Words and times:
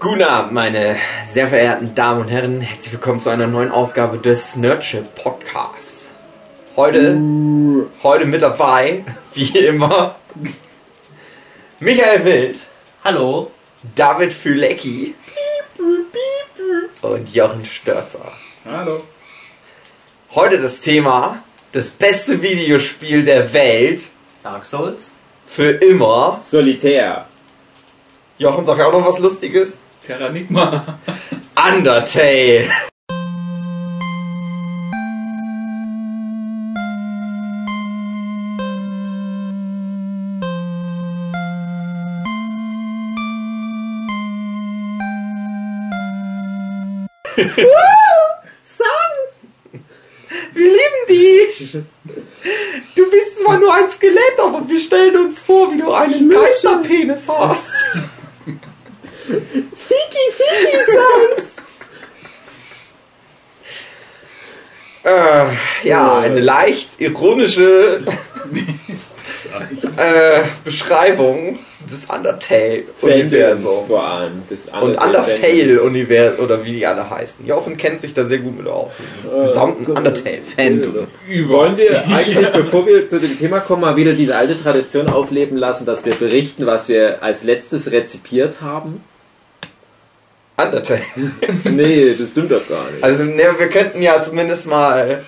Guten 0.00 0.22
Abend, 0.22 0.52
meine 0.52 0.96
sehr 1.28 1.46
verehrten 1.46 1.94
Damen 1.94 2.22
und 2.22 2.28
Herren. 2.28 2.62
Herzlich 2.62 2.94
willkommen 2.94 3.20
zu 3.20 3.28
einer 3.28 3.46
neuen 3.46 3.70
Ausgabe 3.70 4.16
des 4.16 4.56
Nerdship 4.56 5.14
Podcasts. 5.14 6.08
Heute, 6.74 7.20
heute 8.02 8.24
mit 8.24 8.40
dabei, 8.40 9.04
wie 9.34 9.58
immer, 9.58 10.14
Michael 11.80 12.24
Wild, 12.24 12.60
Hallo. 13.04 13.50
David 13.94 14.32
Fülecki 14.32 15.14
und 17.02 17.34
Jochen 17.34 17.66
Störzer. 17.66 18.32
Hallo. 18.64 19.02
Heute 20.34 20.62
das 20.62 20.80
Thema, 20.80 21.42
das 21.72 21.90
beste 21.90 22.40
Videospiel 22.40 23.22
der 23.22 23.52
Welt 23.52 24.04
Dark 24.42 24.64
Souls. 24.64 25.12
für 25.46 25.72
immer. 25.72 26.40
Solitär. 26.42 27.26
Jochen, 28.38 28.64
sag 28.64 28.78
ja 28.78 28.86
auch 28.86 28.92
noch 28.92 29.06
was 29.06 29.18
Lustiges. 29.18 29.76
Terranigma. 30.06 30.98
Undertale. 31.54 32.68
Wir 50.52 50.66
lieben 50.66 51.06
dich! 51.08 51.72
Du 52.96 53.10
bist 53.10 53.38
zwar 53.38 53.58
nur 53.58 53.72
ein 53.72 53.90
Skelett, 53.90 54.38
aber 54.42 54.68
wir 54.68 54.80
stellen 54.80 55.16
uns 55.16 55.42
vor, 55.42 55.72
wie 55.72 55.78
du 55.78 55.92
einen 55.92 56.28
Geisterpenis 56.28 57.28
hast. 57.28 57.70
Äh, 65.10 65.88
ja, 65.88 66.18
eine 66.18 66.40
leicht 66.40 67.00
ironische 67.00 68.00
äh, 69.96 70.40
Beschreibung 70.64 71.58
des 71.90 72.06
Undertale-Universums. 72.06 73.86
vor 73.86 74.08
allem. 74.08 74.42
Das 74.48 74.68
Und 74.80 75.02
Undertale-Universum, 75.02 76.44
oder 76.44 76.64
wie 76.64 76.72
die 76.72 76.86
alle 76.86 77.08
heißen. 77.08 77.46
Jochen 77.46 77.76
kennt 77.76 78.00
sich 78.02 78.14
da 78.14 78.24
sehr 78.24 78.38
gut 78.38 78.56
mit 78.56 78.66
aus. 78.66 78.92
Gesamten 79.24 79.90
Undertale-Fan. 79.90 80.94
Wollen 81.48 81.76
wir 81.76 82.06
eigentlich, 82.06 82.48
bevor 82.50 82.86
wir 82.86 83.08
zu 83.08 83.18
dem 83.18 83.38
Thema 83.38 83.60
kommen, 83.60 83.82
mal 83.82 83.96
wieder 83.96 84.12
diese 84.12 84.36
alte 84.36 84.60
Tradition 84.60 85.08
aufleben 85.08 85.56
lassen, 85.56 85.86
dass 85.86 86.04
wir 86.04 86.14
berichten, 86.14 86.66
was 86.66 86.88
wir 86.88 87.22
als 87.22 87.42
letztes 87.42 87.90
rezipiert 87.90 88.60
haben? 88.60 89.02
Undertale. 90.66 91.00
Nee, 91.64 92.14
das 92.18 92.30
stimmt 92.30 92.50
doch 92.52 92.66
gar 92.68 92.90
nicht. 92.90 93.02
Also, 93.02 93.24
ne, 93.24 93.44
wir 93.58 93.68
könnten 93.68 94.02
ja 94.02 94.22
zumindest 94.22 94.68
mal. 94.68 95.24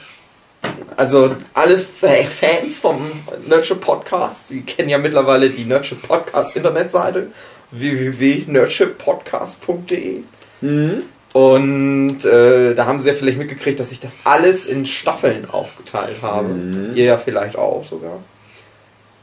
Also, 0.97 1.35
alle 1.55 1.79
Fa- 1.79 2.25
Fans 2.29 2.79
vom 2.79 3.11
Nurture 3.49 3.79
Podcast, 3.81 4.51
die 4.51 4.61
kennen 4.63 4.89
ja 4.89 4.99
mittlerweile 4.99 5.51
die 5.51 5.65
Nurture 5.65 6.01
Podcast 6.01 6.55
Internetseite 6.57 7.29
www.nurturepodcast.de. 7.71 10.19
Mhm. 10.61 11.03
Und 11.33 12.25
äh, 12.27 12.75
da 12.75 12.85
haben 12.87 13.01
sie 13.01 13.09
ja 13.09 13.15
vielleicht 13.15 13.39
mitgekriegt, 13.39 13.81
dass 13.81 13.91
ich 13.91 14.01
das 14.01 14.13
alles 14.25 14.67
in 14.67 14.85
Staffeln 14.85 15.49
aufgeteilt 15.51 16.17
habe. 16.21 16.51
Ihr 16.95 17.05
ja 17.05 17.17
vielleicht 17.17 17.57
auch 17.57 17.87
sogar. 17.87 18.19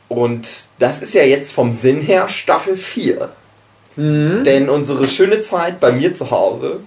Und 0.08 0.48
das 0.80 1.04
ist 1.04 1.14
ja 1.14 1.22
jetzt 1.24 1.52
vom 1.54 1.72
Sinn 1.72 2.02
her 2.02 2.28
Staffel 2.30 2.76
4. 2.78 3.30
Mhm. 4.00 4.44
Denn 4.46 4.70
unsere 4.70 5.08
schöne 5.08 5.42
Zeit 5.42 5.80
bei 5.80 5.92
mir 5.92 6.16
zu 6.16 6.32
Hause 6.32 6.80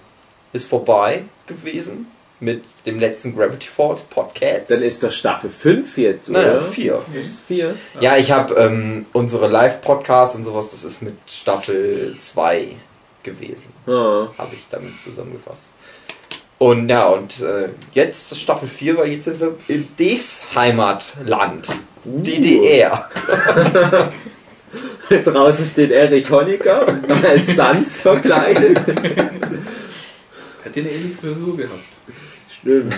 ist 0.53 0.69
vorbei 0.69 1.25
gewesen 1.47 2.07
mit 2.41 2.65
dem 2.87 2.99
letzten 2.99 3.37
Gravity 3.37 3.69
Falls 3.69 4.03
Podcast. 4.03 4.63
Dann 4.69 4.83
ist 4.83 5.03
das 5.03 5.15
Staffel 5.15 5.51
5 5.51 5.97
jetzt, 5.99 6.31
Nein, 6.31 6.51
oder? 6.51 6.63
vier. 6.63 7.03
Ist 7.15 7.41
4? 7.47 7.75
Ja, 8.01 8.17
ich 8.17 8.33
habe 8.33 8.55
ähm, 8.55 9.07
unsere 9.13 9.47
Live-Podcasts 9.47 10.35
und 10.37 10.45
sowas, 10.45 10.71
das 10.73 10.85
ist 10.85 11.03
mit 11.03 11.15
Staffel 11.27 12.17
2 12.19 12.69
gewesen. 13.23 13.73
Ah. 13.87 14.27
Habe 14.39 14.55
ich 14.55 14.67
damit 14.71 15.01
zusammengefasst. 15.01 15.71
Und 16.59 16.89
ja, 16.89 17.09
und 17.09 17.41
äh, 17.41 17.69
jetzt 17.93 18.33
ist 18.33 18.41
Staffel 18.41 18.69
4, 18.69 18.97
weil 18.97 19.09
jetzt 19.13 19.25
sind 19.25 19.41
wir 19.41 19.55
in 19.69 19.87
Daves 19.99 20.45
Heimatland. 20.55 21.69
DDR. 22.05 23.09
Draußen 25.25 25.67
steht 25.67 25.91
Erich 25.91 26.31
Honecker 26.31 26.87
als 27.23 27.47
Sans 27.47 27.97
verkleidet. 27.97 28.79
Hat 28.79 30.77
den 30.77 30.87
eine 30.87 30.95
ähnliche 30.95 31.17
Frisur 31.19 31.57
gehabt. 31.57 31.81
Stimmt. 32.61 32.95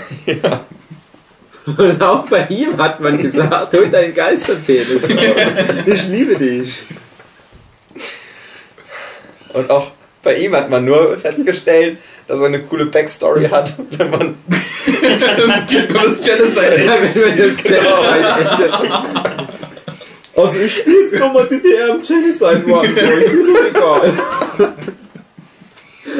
Und 1.66 2.02
auch 2.02 2.28
bei 2.28 2.46
ihm 2.48 2.76
hat 2.76 3.00
man 3.00 3.16
gesagt, 3.16 3.72
hol 3.72 3.88
deinen 3.88 4.14
Geisterpenis. 4.14 5.02
Ich 5.86 6.08
liebe 6.08 6.36
dich. 6.36 6.84
Und 9.54 9.70
auch 9.70 9.90
bei 10.22 10.36
ihm 10.36 10.54
hat 10.54 10.68
man 10.68 10.84
nur 10.84 11.16
festgestellt, 11.18 11.98
dass 12.26 12.40
er 12.40 12.46
eine 12.46 12.60
coole 12.60 12.86
Backstory 12.86 13.48
hat, 13.48 13.74
wenn 13.90 14.10
man 14.10 14.34
das 14.86 16.22
Genocide. 16.22 16.84
Ja, 16.84 16.96
wenn 17.00 17.14
wir 17.14 17.48
das 17.48 17.62
Genocide 17.62 19.43
Also 20.36 20.58
ich 20.58 20.76
spiele 20.76 21.02
jetzt 21.02 21.18
nochmal 21.20 21.46
DDR 21.46 21.90
im 21.90 22.02
Genocide 22.02 22.64
One, 22.66 22.88
ist 22.88 23.34
mir 23.34 23.44
doch 23.44 23.68
egal. 23.70 24.12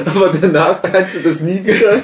Aber 0.06 0.30
danach 0.40 0.82
kannst 0.82 1.16
du 1.16 1.20
das 1.20 1.40
nie 1.40 1.64
wieder 1.64 2.00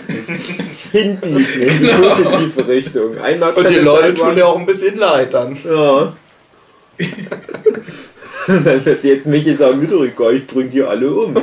hinbiegen 0.93 1.47
in 1.61 1.79
die 1.79 1.87
positive 1.87 2.69
Richtung. 2.69 3.19
Einmal 3.19 3.53
und 3.53 3.69
die 3.69 3.77
Leute 3.77 4.15
tun 4.15 4.35
dir 4.35 4.47
auch 4.47 4.59
ein 4.59 4.67
bisschen 4.67 4.97
leid 4.97 5.35
dann. 5.35 5.57
Ja. 5.65 6.13
dann 8.47 8.85
wird 8.85 9.05
jetzt 9.05 9.27
mich 9.27 9.47
ist 9.47 9.63
auch 9.63 9.81
wieder 9.81 10.01
egal, 10.01 10.35
ich 10.35 10.47
bring 10.47 10.71
die 10.71 10.83
alle 10.83 11.11
um. 11.11 11.35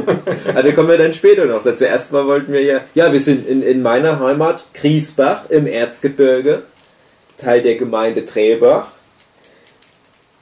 Also 0.53 0.71
kommen 0.73 0.89
wir 0.89 0.97
dann 0.97 1.13
später 1.13 1.45
noch 1.45 1.63
dazu. 1.63 1.85
Erstmal 1.85 2.25
wollten 2.27 2.51
wir 2.51 2.61
ja, 2.61 2.81
ja, 2.93 3.11
wir 3.13 3.21
sind 3.21 3.47
in, 3.47 3.61
in 3.61 3.81
meiner 3.81 4.19
Heimat 4.19 4.65
Griesbach 4.73 5.49
im 5.49 5.67
Erzgebirge, 5.67 6.63
Teil 7.37 7.61
der 7.61 7.75
Gemeinde 7.75 8.25
Trebach. 8.25 8.87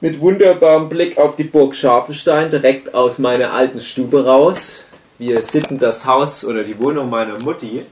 Mit 0.06 0.20
wunderbarem 0.20 0.88
Blick 0.88 1.18
auf 1.18 1.34
die 1.34 1.42
Burg 1.42 1.74
Scharfenstein, 1.74 2.48
direkt 2.48 2.94
aus 2.94 3.18
meiner 3.18 3.52
alten 3.52 3.80
Stube 3.80 4.24
raus. 4.24 4.84
Wir 5.18 5.42
sitten 5.42 5.80
das 5.80 6.06
Haus 6.06 6.44
oder 6.44 6.62
die 6.62 6.78
Wohnung 6.78 7.10
meiner 7.10 7.40
Mutti, 7.40 7.84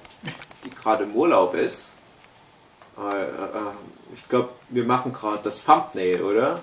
die 0.65 0.71
gerade 0.71 1.03
im 1.03 1.17
Urlaub 1.17 1.57
ist. 1.57 1.93
Äh, 2.97 3.01
äh, 3.01 3.25
äh, 3.25 4.15
ich 4.15 4.29
glaube, 4.29 4.51
wir 4.69 4.85
machen 4.85 5.13
gerade 5.13 5.41
das 5.43 5.65
Thumbnail, 5.65 6.23
oder? 6.23 6.61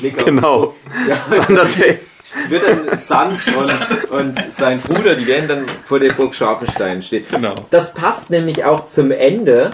Blick 0.00 0.18
auf 0.18 0.24
genau. 0.24 0.74
Ja, 1.08 1.24
Undertale. 1.48 2.00
wird 2.48 2.64
dann 2.66 2.98
Sans 2.98 3.46
und, 3.46 4.10
und 4.10 4.52
sein 4.52 4.80
Bruder, 4.80 5.14
die 5.14 5.28
werden 5.28 5.46
dann 5.46 5.66
vor 5.84 6.00
der 6.00 6.14
Burg 6.14 6.34
Scharfenstein 6.34 7.00
stehen. 7.00 7.26
Genau. 7.30 7.54
Das 7.70 7.94
passt 7.94 8.30
nämlich 8.30 8.64
auch 8.64 8.86
zum 8.86 9.12
Ende 9.12 9.70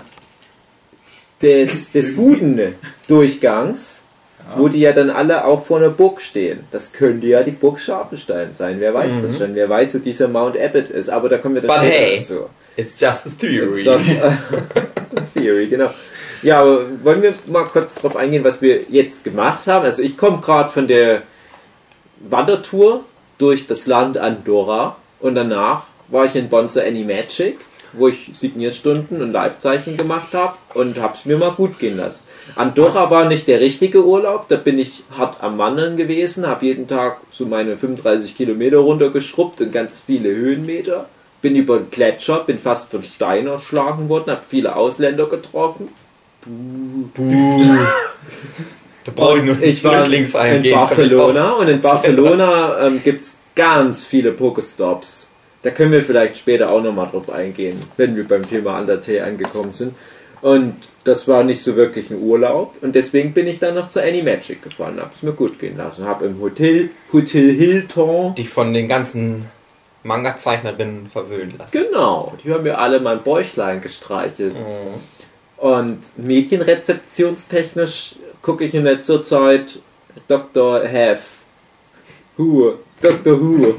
des, 1.41 1.93
des 1.93 2.15
guten 2.15 2.75
Durchgangs, 3.09 4.03
wo 4.55 4.69
die 4.69 4.81
ja 4.81 4.93
dann 4.93 5.11
alle 5.11 5.45
auch 5.45 5.67
vor 5.67 5.79
einer 5.79 5.91
Burg 5.91 6.21
stehen. 6.21 6.61
Das 6.71 6.93
könnte 6.93 7.27
ja 7.27 7.43
die 7.43 7.51
Burg 7.51 7.81
Scharfenstein 7.81 8.53
sein. 8.53 8.77
Wer 8.79 8.95
weiß 8.95 9.13
das 9.23 9.39
schon? 9.39 9.55
Wer 9.55 9.69
weiß, 9.69 9.95
wo 9.95 9.99
dieser 9.99 10.29
Mount 10.29 10.57
Abbott 10.59 10.89
ist. 10.89 11.09
Aber 11.09 11.29
da 11.29 11.39
kommen 11.39 11.57
wir 11.57 11.63
dann 11.63 11.69
But 11.69 11.87
später 11.87 11.95
hey. 11.95 12.19
dazu. 12.19 12.47
It's 12.77 13.01
just 13.01 13.27
a 13.27 13.31
theory. 13.41 13.71
It's 13.71 13.85
just 13.85 14.05
a 14.23 14.39
Theory, 15.35 15.67
genau. 15.67 15.91
Ja, 16.43 16.61
aber 16.61 16.87
wollen 17.03 17.23
wir 17.23 17.35
mal 17.47 17.65
kurz 17.65 17.97
darauf 17.97 18.17
eingehen, 18.17 18.45
was 18.45 18.61
wir 18.61 18.83
jetzt 18.89 19.25
gemacht 19.25 19.67
haben? 19.67 19.85
Also 19.85 20.03
ich 20.03 20.17
komme 20.17 20.41
gerade 20.41 20.71
von 20.71 20.87
der 20.87 21.23
Wandertour 22.21 23.05
durch 23.39 23.67
das 23.67 23.87
Land 23.87 24.19
Andorra 24.19 24.97
und 25.21 25.35
danach 25.35 25.85
war 26.09 26.27
ich 26.27 26.35
in 26.35 26.49
Bonza 26.49 26.83
Animagic, 26.83 27.59
wo 27.93 28.09
ich 28.09 28.31
Signierstunden 28.35 29.23
und 29.23 29.33
Livezeichen 29.33 29.97
gemacht 29.97 30.35
habe 30.35 30.57
und 30.75 30.99
habe 31.01 31.15
es 31.15 31.25
mir 31.25 31.37
mal 31.37 31.53
gut 31.53 31.79
gehen 31.79 31.97
lassen. 31.97 32.23
Andorra 32.55 33.05
Was? 33.05 33.11
war 33.11 33.25
nicht 33.29 33.49
der 33.49 33.61
richtige 33.61 34.05
Urlaub, 34.05 34.49
da 34.49 34.57
bin 34.57 34.79
ich 34.79 35.03
hart 35.17 35.43
am 35.43 35.59
Wandern 35.59 35.97
gewesen, 35.97 36.47
habe 36.47 36.67
jeden 36.67 36.87
Tag 36.87 37.19
so 37.31 37.47
meine 37.47 37.77
35 37.77 38.37
Kilometer 38.37 38.79
runtergeschrubbt 38.79 39.61
und 39.61 39.73
ganz 39.73 40.03
viele 40.07 40.31
Höhenmeter. 40.31 41.09
Bin 41.43 41.55
über 41.57 41.79
den 41.79 41.91
Gletscher, 41.91 42.45
bin 42.47 42.59
fast 42.59 42.91
von 42.91 43.03
Stein 43.03 43.47
erschlagen 43.47 44.09
worden, 44.09 44.31
habe 44.31 44.45
viele 44.47 44.75
Ausländer 44.75 45.27
getroffen. 45.27 45.89
da 49.05 49.13
brauche 49.15 49.39
ich 49.39 49.45
nur 49.45 49.63
ich 49.63 49.85
war 49.85 50.09
links 50.09 50.35
in 50.35 50.41
eingehen. 50.41 50.75
Barcelona 50.75 51.53
und 51.59 51.69
in 51.69 51.83
Barcelona 51.83 52.87
ähm, 52.87 53.01
gibt 53.05 53.25
es 53.25 53.37
ganz 53.55 54.05
viele 54.05 54.33
Pokestops. 54.33 55.29
Da 55.63 55.71
können 55.71 55.93
wir 55.93 56.05
vielleicht 56.05 56.39
später 56.39 56.71
auch 56.71 56.83
nochmal 56.83 57.09
drauf 57.11 57.31
eingehen, 57.31 57.83
wenn 57.97 58.17
wir 58.17 58.27
beim 58.27 58.49
Thema 58.49 58.79
Undertale 58.79 59.25
angekommen 59.25 59.75
sind. 59.75 59.95
Und 60.41 60.75
das 61.07 61.29
war 61.29 61.45
nicht 61.45 61.63
so 61.63 61.77
wirklich 61.77 62.11
ein 62.11 62.21
Urlaub 62.21 62.75
und 62.83 62.95
deswegen 62.95 63.33
bin 63.33 63.47
ich 63.47 63.59
dann 63.59 63.75
noch 63.75 63.89
zur 63.89 64.03
Animagic 64.03 64.63
gefahren, 64.63 64.99
habe 65.01 65.11
es 65.15 65.23
mir 65.23 65.33
gut 65.33 65.59
gehen 65.59 65.77
lassen, 65.77 66.07
habe 66.07 66.27
im 66.27 66.41
Hotel, 66.41 66.91
Hotel 67.13 67.55
Hilton, 67.55 68.35
Die 68.35 68.45
von 68.45 68.75
den 68.75 68.89
ganzen 68.89 69.47
Manga-Zeichnerinnen 70.03 71.11
verwöhnen 71.11 71.55
lassen. 71.59 71.71
Genau, 71.73 72.35
die 72.43 72.53
haben 72.53 72.65
mir 72.65 72.79
alle 72.79 73.01
mein 73.01 73.23
Bäuchlein 73.23 73.81
gestreichelt. 73.81 74.55
Mhm. 74.55 75.01
Und 75.59 76.01
medienrezeptionstechnisch 76.17 78.17
gucke 78.43 78.65
ich 78.65 78.75
in 78.75 78.85
letzter 78.85 79.23
Zeit 79.23 79.81
Dr. 80.29 80.83
Have. 80.83 81.23
Who? 82.37 82.75
Dr. 83.01 83.41
Who. 83.41 83.75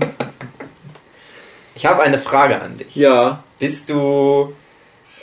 Ich 1.75 1.85
habe 1.85 2.01
eine 2.01 2.19
Frage 2.19 2.61
an 2.61 2.77
dich. 2.77 2.95
Ja. 2.95 3.43
Bist 3.59 3.89
du 3.89 4.53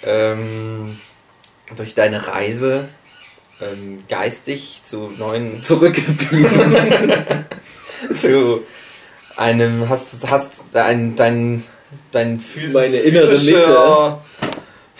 ähm, 0.04 0.98
durch 1.76 1.94
deine 1.94 2.26
Reise 2.26 2.88
ähm, 3.61 4.05
geistig 4.08 4.81
zu 4.84 5.11
neuen 5.16 5.62
Zurückgeblieben. 5.62 7.44
zu 8.14 8.64
einem 9.37 9.88
hast 9.88 10.19
hast 10.28 10.50
dein 10.72 11.16
dein 11.16 11.64
dein 12.12 12.40
physisch, 12.40 12.75
Meine 12.75 12.96
innere 12.96 13.38
Mitte. 13.38 14.19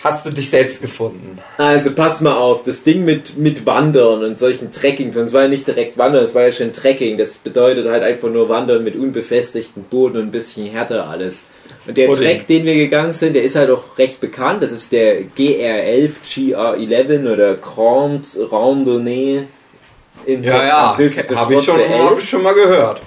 hast 0.03 0.25
du 0.25 0.29
dich 0.29 0.49
selbst 0.49 0.81
gefunden 0.81 1.39
Also 1.57 1.91
pass 1.91 2.21
mal 2.21 2.35
auf, 2.35 2.63
das 2.63 2.83
Ding 2.83 3.05
mit, 3.05 3.37
mit 3.37 3.65
Wandern 3.65 4.23
und 4.23 4.37
solchen 4.37 4.71
Trekking, 4.71 5.09
es 5.15 5.33
war 5.33 5.43
ja 5.43 5.47
nicht 5.47 5.67
direkt 5.67 5.97
Wandern, 5.97 6.23
es 6.23 6.35
war 6.35 6.43
ja 6.43 6.51
schon 6.51 6.73
Trekking, 6.73 7.17
das 7.17 7.37
bedeutet 7.37 7.87
halt 7.87 8.03
einfach 8.03 8.29
nur 8.29 8.49
Wandern 8.49 8.83
mit 8.83 8.95
unbefestigtem 8.95 9.83
Boden 9.83 10.17
und 10.17 10.23
ein 10.23 10.31
bisschen 10.31 10.67
härter 10.67 11.07
alles. 11.09 11.43
Und 11.87 11.97
der. 11.97 12.11
Trek, 12.11 12.47
den 12.47 12.65
wir 12.65 12.75
gegangen 12.75 13.13
sind, 13.13 13.33
der 13.33 13.43
ist 13.43 13.55
halt 13.55 13.69
auch 13.69 13.97
recht 13.97 14.19
bekannt, 14.19 14.63
das 14.63 14.71
ist 14.71 14.91
der 14.91 15.21
GR11, 15.21 16.11
GR11 16.23 17.31
oder 17.31 17.55
Grand 17.55 18.25
Randonnée 18.25 19.43
in 20.25 20.43
französisches 20.43 21.35
habe 21.35 21.55
ich 21.55 21.63
schon 21.63 21.79
habe 21.79 22.19
ich 22.19 22.29
schon 22.29 22.41
mal 22.41 22.53
gehört 22.53 23.01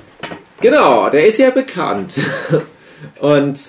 Genau, 0.61 1.09
der 1.09 1.27
ist 1.27 1.39
ja 1.39 1.51
bekannt. 1.51 2.15
Und 3.21 3.61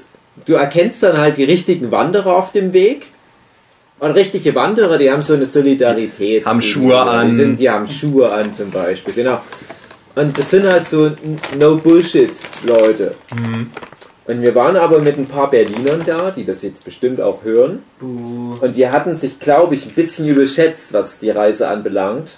du 0.45 0.53
erkennst 0.53 1.03
dann 1.03 1.17
halt 1.17 1.37
die 1.37 1.43
richtigen 1.43 1.91
Wanderer 1.91 2.35
auf 2.35 2.51
dem 2.51 2.73
Weg. 2.73 3.07
Und 3.99 4.11
richtige 4.11 4.55
Wanderer, 4.55 4.97
die 4.97 5.11
haben 5.11 5.21
so 5.21 5.33
eine 5.33 5.45
Solidarität. 5.45 6.45
Haben. 6.45 6.61
Schuhe 6.61 6.99
an. 6.99 7.29
Die, 7.29 7.35
sind, 7.35 7.59
die 7.59 7.69
haben 7.69 7.85
Schuhe 7.85 8.31
an 8.31 8.53
zum 8.53 8.71
Beispiel, 8.71 9.13
genau. 9.13 9.41
Und 10.15 10.37
das 10.37 10.49
sind 10.49 10.65
halt 10.65 10.85
so 10.85 11.11
No-Bullshit-Leute. 11.59 13.15
Mhm. 13.35 13.71
Und 14.29 14.43
wir 14.43 14.53
waren 14.53 14.75
aber 14.75 14.99
mit 14.99 15.17
ein 15.17 15.25
paar 15.25 15.49
Berlinern 15.49 16.03
da, 16.05 16.29
die 16.29 16.45
das 16.45 16.61
jetzt 16.61 16.85
bestimmt 16.85 17.19
auch 17.19 17.43
hören. 17.43 17.81
Und 18.61 18.75
die 18.75 18.87
hatten 18.87 19.15
sich, 19.15 19.39
glaube 19.39 19.73
ich, 19.73 19.87
ein 19.87 19.93
bisschen 19.93 20.27
überschätzt, 20.27 20.93
was 20.93 21.17
die 21.17 21.31
Reise 21.31 21.67
anbelangt. 21.67 22.37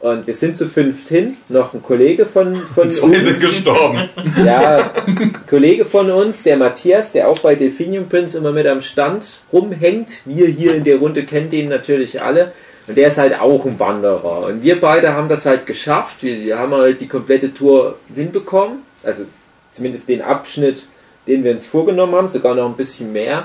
Und 0.00 0.26
wir 0.26 0.34
sind 0.34 0.54
zu 0.54 0.68
fünft 0.68 1.08
hin, 1.08 1.38
noch 1.48 1.72
ein 1.72 1.82
Kollege 1.82 2.26
von, 2.26 2.56
von 2.56 2.90
zwei 2.90 3.20
sind 3.20 3.40
gestorben 3.40 4.10
ja, 4.44 4.90
ein 5.06 5.34
Kollege 5.48 5.86
von 5.86 6.10
uns, 6.10 6.42
der 6.42 6.58
Matthias, 6.58 7.12
der 7.12 7.26
auch 7.28 7.38
bei 7.38 7.54
Delphinium 7.54 8.10
Prince 8.10 8.36
immer 8.36 8.52
mit 8.52 8.66
am 8.66 8.82
Stand 8.82 9.40
rumhängt. 9.50 10.20
Wir 10.26 10.46
hier 10.46 10.74
in 10.74 10.84
der 10.84 10.96
Runde 10.96 11.24
kennen 11.24 11.48
den 11.48 11.70
natürlich 11.70 12.22
alle. 12.22 12.52
Und 12.86 12.98
der 12.98 13.08
ist 13.08 13.16
halt 13.16 13.40
auch 13.40 13.64
ein 13.64 13.78
Wanderer. 13.78 14.44
Und 14.44 14.62
wir 14.62 14.78
beide 14.78 15.14
haben 15.14 15.30
das 15.30 15.46
halt 15.46 15.64
geschafft. 15.64 16.16
Wir 16.20 16.58
haben 16.58 16.74
halt 16.74 17.00
die 17.00 17.08
komplette 17.08 17.54
Tour 17.54 17.96
hinbekommen. 18.14 18.80
Also 19.02 19.24
zumindest 19.70 20.06
den 20.10 20.20
Abschnitt, 20.20 20.86
den 21.30 21.44
wir 21.44 21.52
uns 21.52 21.66
vorgenommen 21.66 22.14
haben, 22.14 22.28
sogar 22.28 22.54
noch 22.54 22.66
ein 22.66 22.76
bisschen 22.76 23.12
mehr. 23.12 23.44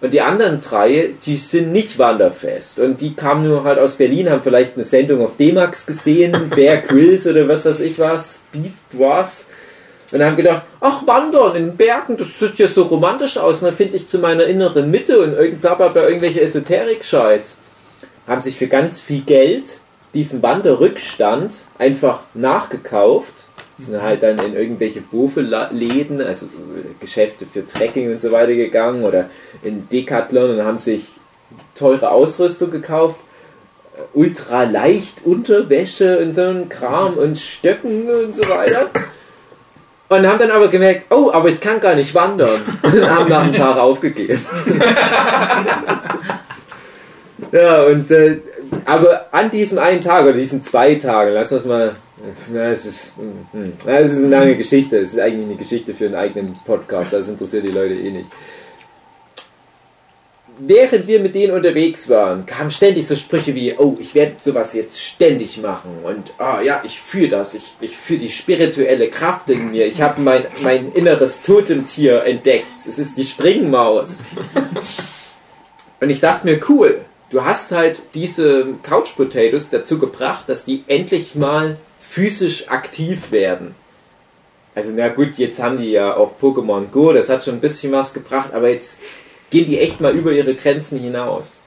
Und 0.00 0.12
die 0.12 0.20
anderen 0.20 0.60
drei, 0.60 1.10
die 1.24 1.36
sind 1.36 1.72
nicht 1.72 1.98
wanderfest. 1.98 2.78
Und 2.78 3.00
die 3.00 3.14
kamen 3.14 3.48
nur 3.48 3.64
halt 3.64 3.78
aus 3.78 3.94
Berlin, 3.94 4.28
haben 4.28 4.42
vielleicht 4.42 4.74
eine 4.74 4.84
Sendung 4.84 5.24
auf 5.24 5.36
D-Max 5.38 5.86
gesehen, 5.86 6.50
Bear 6.54 6.78
Grylls 6.78 7.26
oder 7.26 7.48
was 7.48 7.64
weiß 7.64 7.80
ich 7.80 7.98
was, 7.98 8.38
Beef 8.52 8.72
was. 8.92 9.46
Und 10.12 10.22
haben 10.22 10.36
gedacht, 10.36 10.62
ach, 10.80 11.06
wandern 11.06 11.56
in 11.56 11.68
den 11.68 11.76
Bergen, 11.76 12.16
das 12.16 12.38
sieht 12.38 12.58
ja 12.58 12.68
so 12.68 12.82
romantisch 12.82 13.38
aus. 13.38 13.60
Und 13.60 13.68
dann 13.68 13.74
finde 13.74 13.96
ich 13.96 14.06
zu 14.06 14.18
meiner 14.18 14.44
inneren 14.44 14.90
Mitte 14.90 15.20
und 15.20 15.32
irgendwann 15.32 15.78
bei 15.78 16.02
irgendwelche 16.02 16.42
Esoterik-Scheiß. 16.42 17.56
Haben 18.26 18.42
sich 18.42 18.56
für 18.56 18.66
ganz 18.66 19.00
viel 19.00 19.22
Geld 19.22 19.78
diesen 20.12 20.42
Wanderrückstand 20.42 21.52
einfach 21.78 22.20
nachgekauft. 22.34 23.43
Sind 23.78 24.00
halt 24.00 24.22
dann 24.22 24.38
in 24.38 24.54
irgendwelche 24.54 25.00
Bofe-Läden, 25.00 26.22
also 26.22 26.46
äh, 26.46 26.48
Geschäfte 27.00 27.44
für 27.44 27.66
Trekking 27.66 28.12
und 28.12 28.20
so 28.20 28.30
weiter 28.30 28.54
gegangen 28.54 29.02
oder 29.02 29.28
in 29.62 29.88
Decathlon 29.88 30.58
und 30.58 30.64
haben 30.64 30.78
sich 30.78 31.08
teure 31.74 32.10
Ausrüstung 32.10 32.70
gekauft. 32.70 33.18
äh, 33.96 34.16
Ultra 34.16 34.64
leicht 34.64 35.24
Unterwäsche 35.24 36.18
und 36.20 36.32
so 36.32 36.42
ein 36.42 36.68
Kram 36.68 37.14
und 37.14 37.38
Stöcken 37.38 38.08
und 38.08 38.34
so 38.34 38.48
weiter. 38.48 38.90
Und 40.08 40.26
haben 40.26 40.38
dann 40.38 40.50
aber 40.50 40.68
gemerkt, 40.68 41.06
oh, 41.10 41.30
aber 41.32 41.48
ich 41.48 41.60
kann 41.60 41.80
gar 41.80 41.94
nicht 41.94 42.14
wandern. 42.14 42.60
Und 42.82 43.10
haben 43.10 43.28
nach 43.28 43.42
einem 43.42 43.54
Tag 43.54 43.78
aufgegeben. 43.78 44.44
ja, 47.52 47.82
und 47.84 48.10
äh, 48.10 48.38
aber 48.84 49.28
an 49.32 49.50
diesem 49.50 49.78
einen 49.78 50.02
Tag 50.02 50.24
oder 50.24 50.34
diesen 50.34 50.62
zwei 50.62 50.96
Tagen, 50.96 51.32
lass 51.32 51.52
uns 51.52 51.64
mal. 51.64 51.96
Na, 52.48 52.70
es 52.70 52.86
ist, 52.86 53.14
hm, 53.16 53.72
na, 53.84 53.98
es 53.98 54.12
ist 54.12 54.18
eine 54.18 54.28
lange 54.28 54.56
Geschichte. 54.56 54.98
Es 54.98 55.14
ist 55.14 55.18
eigentlich 55.18 55.46
eine 55.46 55.56
Geschichte 55.56 55.94
für 55.94 56.06
einen 56.06 56.14
eigenen 56.14 56.54
Podcast. 56.64 57.12
Das 57.12 57.28
interessiert 57.28 57.64
die 57.64 57.70
Leute 57.70 57.94
eh 57.94 58.10
nicht. 58.10 58.30
Während 60.58 61.08
wir 61.08 61.18
mit 61.18 61.34
denen 61.34 61.52
unterwegs 61.52 62.08
waren, 62.08 62.46
kamen 62.46 62.70
ständig 62.70 63.08
so 63.08 63.16
Sprüche 63.16 63.56
wie, 63.56 63.74
oh, 63.76 63.96
ich 63.98 64.14
werde 64.14 64.34
sowas 64.38 64.72
jetzt 64.72 65.00
ständig 65.00 65.60
machen 65.60 65.90
und 66.04 66.32
ah 66.38 66.60
ja, 66.62 66.80
ich 66.84 67.00
fühle 67.00 67.26
das, 67.26 67.54
ich, 67.54 67.74
ich 67.80 67.96
fühle 67.96 68.20
die 68.20 68.30
spirituelle 68.30 69.08
Kraft 69.08 69.50
in 69.50 69.72
mir, 69.72 69.84
ich 69.84 70.00
habe 70.00 70.20
mein, 70.20 70.44
mein 70.62 70.92
inneres 70.92 71.42
Totemtier 71.42 72.22
entdeckt, 72.22 72.66
es 72.76 73.00
ist 73.00 73.18
die 73.18 73.26
Springmaus. 73.26 74.22
Und 76.00 76.10
ich 76.10 76.20
dachte 76.20 76.46
mir, 76.46 76.60
cool, 76.68 77.00
du 77.30 77.44
hast 77.44 77.72
halt 77.72 78.02
diese 78.14 78.74
Couch 78.84 79.16
Potatoes 79.16 79.70
dazu 79.70 79.98
gebracht, 79.98 80.44
dass 80.48 80.64
die 80.64 80.84
endlich 80.86 81.34
mal 81.34 81.78
physisch 82.14 82.68
aktiv 82.68 83.32
werden. 83.32 83.74
Also 84.76 84.92
na 84.94 85.08
gut, 85.08 85.34
jetzt 85.36 85.60
haben 85.60 85.78
die 85.78 85.90
ja 85.90 86.16
auch 86.16 86.38
Pokémon 86.40 86.84
Go, 86.92 87.12
das 87.12 87.28
hat 87.28 87.42
schon 87.42 87.54
ein 87.54 87.60
bisschen 87.60 87.90
was 87.90 88.14
gebracht, 88.14 88.50
aber 88.52 88.68
jetzt 88.68 89.00
gehen 89.50 89.66
die 89.66 89.80
echt 89.80 90.00
mal 90.00 90.14
über 90.14 90.30
ihre 90.30 90.54
Grenzen 90.54 91.00
hinaus. 91.00 91.60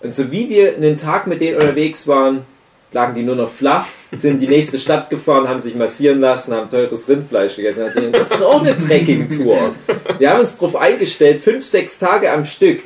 Und 0.00 0.14
so 0.14 0.32
wie 0.32 0.48
wir 0.48 0.76
einen 0.76 0.96
Tag 0.96 1.26
mit 1.26 1.42
denen 1.42 1.56
unterwegs 1.58 2.08
waren, 2.08 2.46
lagen 2.92 3.14
die 3.14 3.22
nur 3.22 3.36
noch 3.36 3.50
flach, 3.50 3.86
sind 4.16 4.32
in 4.32 4.38
die 4.38 4.48
nächste 4.48 4.78
Stadt 4.78 5.10
gefahren, 5.10 5.46
haben 5.46 5.60
sich 5.60 5.74
massieren 5.74 6.20
lassen, 6.20 6.54
haben 6.54 6.70
teures 6.70 7.06
Rindfleisch 7.06 7.56
gegessen. 7.56 7.84
Das 8.12 8.30
ist 8.30 8.42
auch 8.42 8.62
eine 8.62 8.78
Trekking-Tour. 8.78 9.74
Wir 10.18 10.30
haben 10.30 10.40
uns 10.40 10.56
darauf 10.56 10.76
eingestellt, 10.76 11.42
fünf, 11.42 11.66
sechs 11.66 11.98
Tage 11.98 12.32
am 12.32 12.46
Stück, 12.46 12.84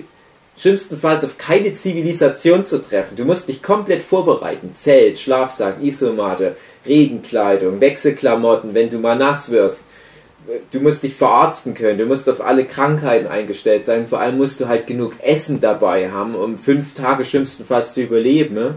schlimmstenfalls 0.56 1.24
auf 1.24 1.38
keine 1.38 1.72
Zivilisation 1.72 2.64
zu 2.64 2.80
treffen. 2.82 3.16
Du 3.16 3.24
musst 3.24 3.48
dich 3.48 3.62
komplett 3.62 4.02
vorbereiten. 4.02 4.72
Zelt, 4.74 5.18
Schlafsack, 5.18 5.82
Isomatte, 5.82 6.56
Regenkleidung, 6.86 7.80
Wechselklamotten, 7.80 8.74
wenn 8.74 8.90
du 8.90 8.98
mal 8.98 9.16
nass 9.16 9.50
wirst. 9.50 9.86
Du 10.72 10.80
musst 10.80 11.02
dich 11.02 11.14
verarzten 11.14 11.72
können, 11.72 11.96
du 11.98 12.04
musst 12.04 12.28
auf 12.28 12.42
alle 12.42 12.66
Krankheiten 12.66 13.26
eingestellt 13.26 13.86
sein. 13.86 14.06
Vor 14.06 14.20
allem 14.20 14.36
musst 14.36 14.60
du 14.60 14.68
halt 14.68 14.86
genug 14.86 15.14
Essen 15.22 15.60
dabei 15.60 16.10
haben, 16.10 16.34
um 16.34 16.58
fünf 16.58 16.92
Tage 16.92 17.24
schlimmstenfalls 17.24 17.94
zu 17.94 18.02
überleben. 18.02 18.54
Ne? 18.54 18.74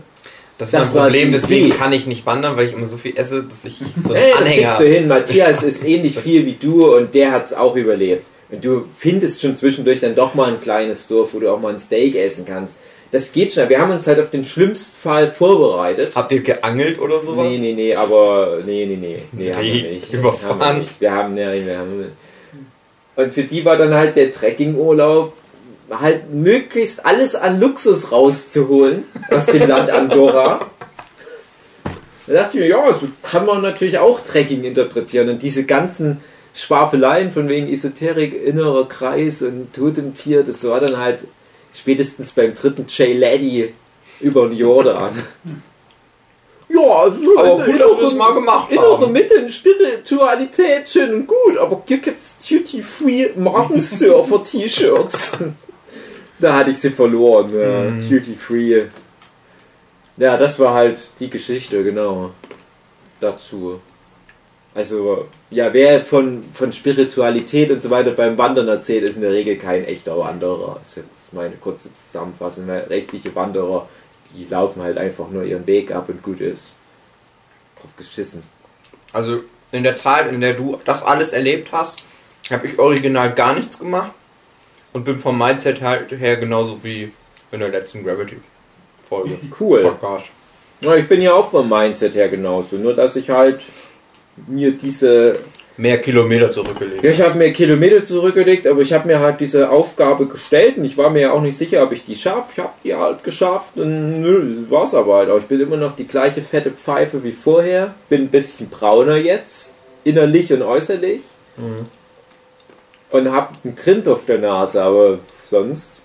das 0.57 0.69
ist 0.69 0.73
Das 0.73 0.85
mein 0.87 0.95
war 0.95 1.03
Problem 1.03 1.31
deswegen 1.31 1.67
Idee. 1.67 1.75
kann 1.75 1.93
ich 1.93 2.07
nicht 2.07 2.25
wandern 2.25 2.57
weil 2.57 2.65
ich 2.65 2.73
immer 2.73 2.87
so 2.87 2.97
viel 2.97 3.15
esse 3.15 3.43
dass 3.43 3.63
ich 3.65 3.77
so 4.03 4.13
einen 4.13 4.31
das 4.31 4.33
kriegst 4.33 4.37
Anhänger 4.37 4.77
du 4.79 4.85
hin. 4.85 5.07
Matthias 5.09 5.63
ist 5.63 5.85
ähnlich 5.85 6.17
viel 6.17 6.45
wie 6.45 6.57
du 6.59 6.95
und 6.95 7.13
der 7.13 7.31
hat 7.31 7.45
es 7.45 7.53
auch 7.53 7.75
überlebt. 7.75 8.25
Und 8.49 8.63
du 8.63 8.85
findest 8.97 9.41
schon 9.41 9.55
zwischendurch 9.55 9.99
dann 9.99 10.15
doch 10.15 10.33
mal 10.33 10.49
ein 10.49 10.61
kleines 10.61 11.07
Dorf, 11.07 11.29
wo 11.33 11.39
du 11.39 11.49
auch 11.51 11.59
mal 11.59 11.73
ein 11.73 11.79
Steak 11.79 12.15
essen 12.15 12.45
kannst. 12.45 12.77
Das 13.11 13.31
geht 13.31 13.53
schon. 13.53 13.67
Wir 13.69 13.79
haben 13.79 13.91
uns 13.91 14.05
halt 14.07 14.19
auf 14.19 14.29
den 14.29 14.43
schlimmsten 14.43 14.95
Fall 15.01 15.31
vorbereitet. 15.31 16.11
habt 16.15 16.31
ihr 16.31 16.41
geangelt 16.41 16.99
oder 16.99 17.19
sowas 17.19 17.47
Nee, 17.49 17.57
nee, 17.59 17.73
nee, 17.73 17.95
aber 17.95 18.59
nee, 18.65 18.85
nee, 18.85 18.95
nee, 18.97 19.19
nee, 19.31 19.53
haben 19.53 19.63
wir 19.63 19.73
Nee, 19.73 19.91
nicht. 19.93 20.13
überfahren. 20.13 20.59
Haben 20.59 20.75
wir 20.75 20.81
nicht. 20.81 21.01
Wir 21.01 21.11
haben, 21.13 21.33
nee, 21.33 21.65
wir 21.65 21.77
haben 21.77 22.05
Und 23.15 23.33
für 23.33 23.43
die 23.43 23.63
war 23.65 23.77
dann 23.77 23.93
halt 23.93 24.15
der 24.17 24.31
Trekkingurlaub 24.31 25.33
halt 25.89 26.33
möglichst 26.33 27.05
alles 27.05 27.33
an 27.35 27.61
Luxus 27.61 28.11
rauszuholen 28.11 29.03
aus 29.29 29.45
dem 29.45 29.67
Land 29.69 29.89
Andorra. 29.89 30.65
Da 32.27 32.33
dachte 32.33 32.57
ich 32.57 32.63
mir, 32.63 32.67
ja, 32.69 32.93
so 32.93 33.07
kann 33.23 33.45
man 33.45 33.61
natürlich 33.61 33.97
auch 33.99 34.19
Trekking 34.19 34.65
interpretieren 34.65 35.29
und 35.29 35.41
diese 35.41 35.63
ganzen 35.65 36.19
Schwafeleien 36.57 37.31
von 37.31 37.47
wegen 37.49 37.71
Esoterik, 37.71 38.33
innerer 38.33 38.89
Kreis 38.89 39.43
und 39.43 39.73
Totemtier, 39.73 40.43
das 40.43 40.67
war 40.67 40.79
dann 40.79 40.97
halt 40.97 41.19
spätestens 41.71 42.31
beim 42.31 42.55
dritten 42.55 42.87
J. 42.87 43.15
Laddie 43.15 43.73
über 44.19 44.47
den 44.47 44.57
Jordan. 44.57 45.11
Ja, 46.69 46.81
also 46.81 47.17
Aber 47.37 47.63
gut, 47.63 47.79
dass 47.79 47.97
wir 47.97 48.03
das 48.03 48.13
mal 48.15 48.33
gemacht 48.33 48.69
innere 48.69 48.99
haben. 48.99 49.13
Mitte 49.13 49.35
und 49.35 49.49
Spiritualität 49.49 50.89
schön 50.89 51.13
und 51.13 51.25
gut, 51.25 51.57
aber 51.57 51.81
hier 51.87 51.99
gibt's 51.99 52.35
Duty-Free 52.45 53.29
Markensurfer-T-Shirts. 53.37 55.31
da 56.39 56.57
hatte 56.57 56.71
ich 56.71 56.77
sie 56.77 56.89
verloren, 56.89 57.57
ja. 57.57 57.89
Mhm. 57.89 58.09
Duty-Free. 58.09 58.81
Ja, 60.17 60.35
das 60.35 60.59
war 60.59 60.73
halt 60.73 60.99
die 61.21 61.29
Geschichte, 61.29 61.81
genau. 61.85 62.31
Dazu. 63.21 63.79
Also, 64.77 65.27
ja, 65.49 65.73
wer 65.73 66.03
von, 66.03 66.43
von 66.53 66.71
Spiritualität 66.71 67.71
und 67.71 67.81
so 67.81 67.89
weiter 67.89 68.11
beim 68.11 68.37
Wandern 68.37 68.67
erzählt, 68.67 69.01
ist 69.01 69.15
in 69.15 69.23
der 69.23 69.31
Regel 69.31 69.55
kein 69.55 69.83
echter 69.85 70.15
Wanderer. 70.19 70.77
Das 70.79 70.89
ist 70.91 70.97
jetzt 70.97 71.33
meine 71.33 71.55
kurze 71.55 71.89
Zusammenfassung. 71.95 72.67
Weil 72.67 72.81
rechtliche 72.81 73.33
Wanderer, 73.33 73.89
die 74.35 74.45
laufen 74.45 74.83
halt 74.83 74.99
einfach 74.99 75.29
nur 75.31 75.43
ihren 75.43 75.65
Weg 75.65 75.91
ab 75.91 76.09
und 76.09 76.21
gut 76.21 76.41
ist. 76.41 76.77
Drauf 77.75 77.89
geschissen. 77.97 78.43
Also 79.13 79.39
in 79.71 79.81
der 79.81 79.95
Zeit, 79.95 80.31
in 80.31 80.41
der 80.41 80.53
du 80.53 80.79
das 80.85 81.01
alles 81.01 81.31
erlebt 81.31 81.69
hast, 81.71 82.03
habe 82.51 82.67
ich 82.67 82.77
original 82.77 83.33
gar 83.33 83.55
nichts 83.55 83.79
gemacht 83.79 84.11
und 84.93 85.05
bin 85.05 85.17
vom 85.17 85.39
Mindset 85.39 85.81
halt 85.81 86.11
her 86.11 86.37
genauso 86.37 86.83
wie 86.83 87.11
in 87.51 87.59
der 87.59 87.69
letzten 87.69 88.03
Gravity-Folge. 88.03 89.39
Cool. 89.59 89.81
Podcast. 89.81 90.27
Ja, 90.81 90.93
ich 90.95 91.07
bin 91.07 91.19
ja 91.19 91.33
auch 91.33 91.49
vom 91.49 91.67
Mindset 91.67 92.13
her 92.13 92.29
genauso. 92.29 92.75
Nur, 92.75 92.93
dass 92.93 93.15
ich 93.15 93.31
halt 93.31 93.65
mir 94.47 94.71
diese 94.71 95.39
Mehr 95.79 95.99
Kilometer 95.99 96.51
zurückgelegt. 96.51 97.03
Ja, 97.03 97.11
ich 97.11 97.21
habe 97.21 97.37
mir 97.37 97.53
Kilometer 97.53 98.03
zurückgelegt, 98.03 98.65
aber 98.65 98.81
ich 98.81 98.93
habe 98.93 99.07
mir 99.07 99.19
halt 99.19 99.39
diese 99.39 99.69
Aufgabe 99.69 100.25
gestellt 100.25 100.77
und 100.77 100.85
ich 100.85 100.97
war 100.97 101.11
mir 101.11 101.21
ja 101.21 101.31
auch 101.31 101.41
nicht 101.41 101.55
sicher, 101.55 101.83
ob 101.83 101.91
ich 101.91 102.03
die 102.03 102.15
schaffe. 102.15 102.49
Ich 102.53 102.59
habe 102.59 102.73
die 102.83 102.95
halt 102.95 103.23
geschafft 103.23 103.77
und 103.77 104.21
nö, 104.21 104.63
war's 104.69 104.95
aber 104.95 105.17
halt 105.17 105.29
auch. 105.29 105.37
Ich 105.37 105.43
bin 105.43 105.61
immer 105.61 105.77
noch 105.77 105.95
die 105.95 106.07
gleiche 106.07 106.41
fette 106.41 106.71
Pfeife 106.71 107.23
wie 107.23 107.31
vorher. 107.31 107.93
Bin 108.09 108.23
ein 108.23 108.29
bisschen 108.29 108.69
brauner 108.69 109.17
jetzt, 109.17 109.75
innerlich 110.03 110.51
und 110.51 110.63
äußerlich. 110.63 111.21
Und 113.11 113.31
hab 113.31 113.53
einen 113.63 113.75
Grind 113.75 114.07
auf 114.07 114.25
der 114.25 114.39
Nase, 114.39 114.81
aber 114.81 115.19
sonst. 115.47 116.01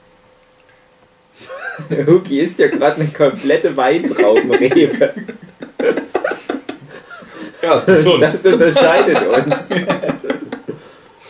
Huki 2.07 2.41
isst 2.41 2.59
ja 2.59 2.69
gerade 2.69 3.01
eine 3.01 3.09
komplette 3.09 3.75
Weintraubenrebe. 3.75 5.15
Ja, 7.62 7.75
ist 7.76 7.87
gesund. 7.87 8.23
Das 8.23 8.52
unterscheidet 8.52 9.19
uns. 9.28 9.69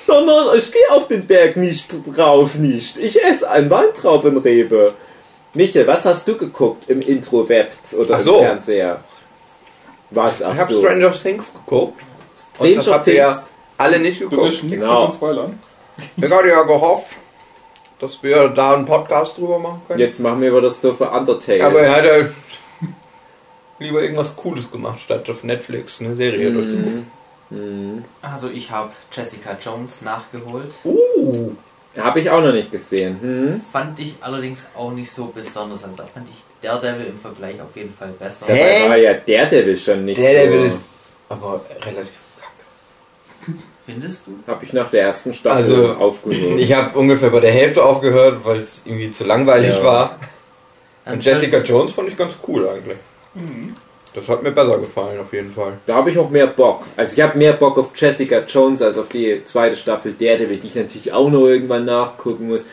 Nein, 0.09 0.27
nein, 0.27 0.47
ich 0.59 0.71
gehe 0.73 0.91
auf 0.91 1.09
den 1.09 1.27
Berg 1.27 1.57
nicht 1.57 1.89
drauf, 2.17 2.57
nicht. 2.57 2.99
Ich 2.99 3.23
esse 3.25 3.49
ein 3.49 3.71
Weintraubenrebe. 3.71 4.93
Michael, 5.55 5.87
was 5.87 6.05
hast 6.05 6.29
du 6.29 6.37
geguckt 6.37 6.85
im 6.89 7.01
Intro-Web 7.01 7.71
oder 7.99 8.17
Ach 8.17 8.19
so. 8.21 8.35
im 8.39 8.45
Fernseher? 8.45 9.01
Was? 10.11 10.41
ich 10.41 10.47
Ach 10.47 10.57
habe 10.57 10.73
so. 10.75 10.81
Stranger 10.81 11.13
Things 11.13 11.53
geguckt. 11.55 12.01
Und 12.59 12.67
Stranger 12.69 12.75
das 12.77 12.91
habt 12.91 13.07
ihr 13.07 13.15
ja 13.15 13.43
alle 13.79 13.99
nicht 14.01 14.21
Du 14.21 14.29
geguckt. 14.29 14.63
nichts 14.65 14.71
Genau. 14.71 15.11
spoilern. 15.13 15.59
Ich 16.17 16.31
hatte 16.31 16.49
ja 16.49 16.63
gehofft, 16.63 17.17
dass 17.99 18.23
wir 18.23 18.49
da 18.49 18.75
einen 18.75 18.85
Podcast 18.85 19.39
drüber 19.39 19.59
machen 19.59 19.83
können. 19.89 20.01
Jetzt 20.01 20.21
machen 20.21 20.41
wir 20.43 20.49
über 20.51 20.61
das 20.61 20.81
doofe 20.81 21.05
Undertale. 21.09 21.65
Aber 21.65 21.81
er 21.81 21.97
hat 21.97 22.05
ja 22.05 22.13
lieber 23.83 24.03
irgendwas 24.03 24.37
Cooles 24.37 24.71
gemacht, 24.71 25.01
statt 25.01 25.29
auf 25.31 25.43
Netflix 25.45 26.01
eine 26.01 26.15
Serie 26.17 26.51
durchzugucken. 26.53 27.07
hm. 27.51 28.05
Also 28.23 28.49
ich 28.49 28.71
habe 28.71 28.91
Jessica 29.13 29.57
Jones 29.61 30.03
nachgeholt. 30.03 30.75
Uh, 30.85 31.51
Habe 31.99 32.21
ich 32.21 32.31
auch 32.31 32.41
noch 32.43 32.53
nicht 32.53 32.71
gesehen. 32.73 33.19
Hm? 33.21 33.61
Fand 33.71 33.99
ich 34.01 34.15
allerdings 34.23 34.67
auch 34.77 34.91
nicht 34.93 35.11
so 35.11 35.27
besonders. 35.27 35.85
Also 35.85 35.97
da 35.97 36.05
fand 36.07 36.29
ich 36.29 36.37
Daredevil 36.63 37.07
im 37.07 37.19
Vergleich 37.19 37.61
auf 37.61 37.75
jeden 37.77 37.93
Fall 37.93 38.11
besser. 38.19 38.47
Hä? 38.47 38.79
Dabei 38.85 38.89
war 38.91 38.97
ja 38.97 39.13
Daredevil 39.15 39.77
schon 39.77 40.05
nicht 40.07 40.19
Daredevil 40.21 40.61
so. 40.61 40.67
ist 40.67 40.83
aber 41.29 41.61
relativ 41.85 42.13
kacke. 42.41 43.59
Findest 43.87 44.23
du? 44.27 44.39
Habe 44.47 44.65
ich 44.65 44.73
nach 44.73 44.91
der 44.91 45.03
ersten 45.03 45.35
Staffel 45.35 45.63
Also, 45.65 45.95
aufgehört. 45.95 46.59
Ich 46.61 46.73
habe 46.73 46.97
ungefähr 46.99 47.31
bei 47.31 47.41
der 47.41 47.51
Hälfte 47.53 47.85
aufgehört, 47.85 48.41
weil 48.45 48.61
es 48.61 48.83
irgendwie 48.85 49.11
zu 49.11 49.25
langweilig 49.25 49.77
Ja. 49.77 49.85
war. 49.85 50.19
Und 51.05 51.25
Jessica 51.25 51.59
Jones 51.59 51.91
fand 51.93 52.09
ich 52.11 52.17
ganz 52.17 52.35
cool 52.47 52.69
eigentlich. 52.69 52.97
Das 54.15 54.29
hat 54.29 54.43
mir 54.43 54.51
besser 54.53 54.79
gefallen, 54.79 55.19
auf 55.21 55.33
jeden 55.33 55.53
Fall. 55.53 55.73
Da 55.87 55.95
habe 55.95 56.11
ich 56.11 56.19
auch 56.19 56.29
mehr 56.29 56.47
Bock. 56.47 56.85
Also 56.97 57.15
ich 57.15 57.21
habe 57.23 57.39
mehr 57.39 57.55
Bock 57.55 57.79
auf 57.79 57.91
Jessica 57.95 58.41
Jones 58.47 58.83
als 58.83 58.99
auf 58.99 59.09
die 59.09 59.43
zweite 59.45 59.75
Staffel 59.77 60.15
Daredevil, 60.19 60.59
die 60.59 60.67
ich 60.67 60.75
natürlich 60.75 61.13
auch 61.13 61.31
noch 61.31 61.47
irgendwann 61.47 61.87
nachgucken 61.87 62.49
muss. 62.49 62.67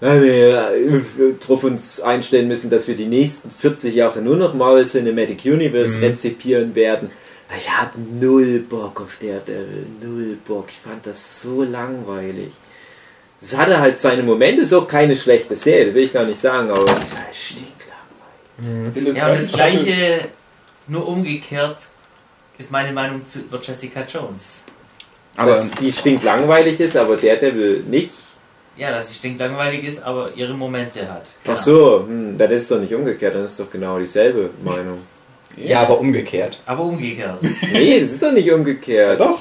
Weil 0.00 0.22
wir 0.22 0.70
äh, 0.74 1.00
darauf 1.40 1.64
uns 1.64 2.00
einstellen 2.00 2.48
müssen, 2.48 2.68
dass 2.70 2.88
wir 2.88 2.96
die 2.96 3.06
nächsten 3.06 3.50
40 3.50 3.94
Jahre 3.94 4.20
nur 4.20 4.36
noch 4.36 4.52
Marvel 4.52 4.84
Cinematic 4.84 5.44
Universe 5.46 5.96
Mhm. 5.98 6.04
rezipieren 6.04 6.74
werden. 6.74 7.10
Ich 7.56 7.70
hatte 7.70 7.98
null 8.20 8.58
Bock 8.68 9.00
auf 9.00 9.16
Daredevil, 9.20 9.86
null 10.02 10.36
Bock. 10.46 10.66
Ich 10.68 10.78
fand 10.78 11.06
das 11.06 11.40
so 11.42 11.62
langweilig. 11.62 12.50
Es 13.40 13.56
hatte 13.56 13.78
halt 13.80 13.98
seine 13.98 14.22
Momente, 14.22 14.62
ist 14.62 14.72
auch 14.72 14.86
keine 14.88 15.16
schlechte 15.16 15.56
Serie, 15.56 15.94
will 15.94 16.04
ich 16.04 16.12
gar 16.12 16.24
nicht 16.24 16.40
sagen, 16.40 16.70
aber 16.70 16.82
es 16.84 16.88
war 16.90 17.26
der 18.62 19.14
Ja, 19.14 19.28
und 19.28 19.34
das 19.34 19.52
gleiche, 19.52 20.20
nur 20.86 21.06
umgekehrt, 21.06 21.78
ist 22.58 22.70
meine 22.70 22.92
Meinung 22.92 23.26
zu 23.26 23.40
über 23.40 23.60
Jessica 23.60 24.02
Jones. 24.02 24.62
Aber 25.36 25.52
dass 25.52 25.70
die 25.70 25.92
stinklangweilig 25.92 26.78
ist, 26.80 26.96
aber 26.96 27.16
Daredevil 27.16 27.84
nicht. 27.88 28.10
Ja, 28.76 28.90
dass 28.90 29.08
sie 29.08 29.14
stinklangweilig 29.14 29.84
ist, 29.84 30.02
aber 30.02 30.30
ihre 30.34 30.54
Momente 30.54 31.10
hat. 31.10 31.30
Ach 31.46 31.58
so, 31.58 32.04
hm, 32.06 32.38
dann 32.38 32.50
ist 32.50 32.62
es 32.62 32.68
doch 32.68 32.80
nicht 32.80 32.94
umgekehrt, 32.94 33.34
dann 33.34 33.44
ist 33.44 33.58
doch 33.58 33.70
genau 33.70 33.98
dieselbe 33.98 34.50
Meinung. 34.64 35.00
ja, 35.56 35.80
aber 35.80 36.00
umgekehrt. 36.00 36.60
Aber 36.64 36.84
umgekehrt. 36.84 37.40
Nee, 37.72 38.00
das 38.00 38.12
ist 38.12 38.22
doch 38.22 38.32
nicht 38.32 38.50
umgekehrt. 38.50 39.20
Doch. 39.20 39.40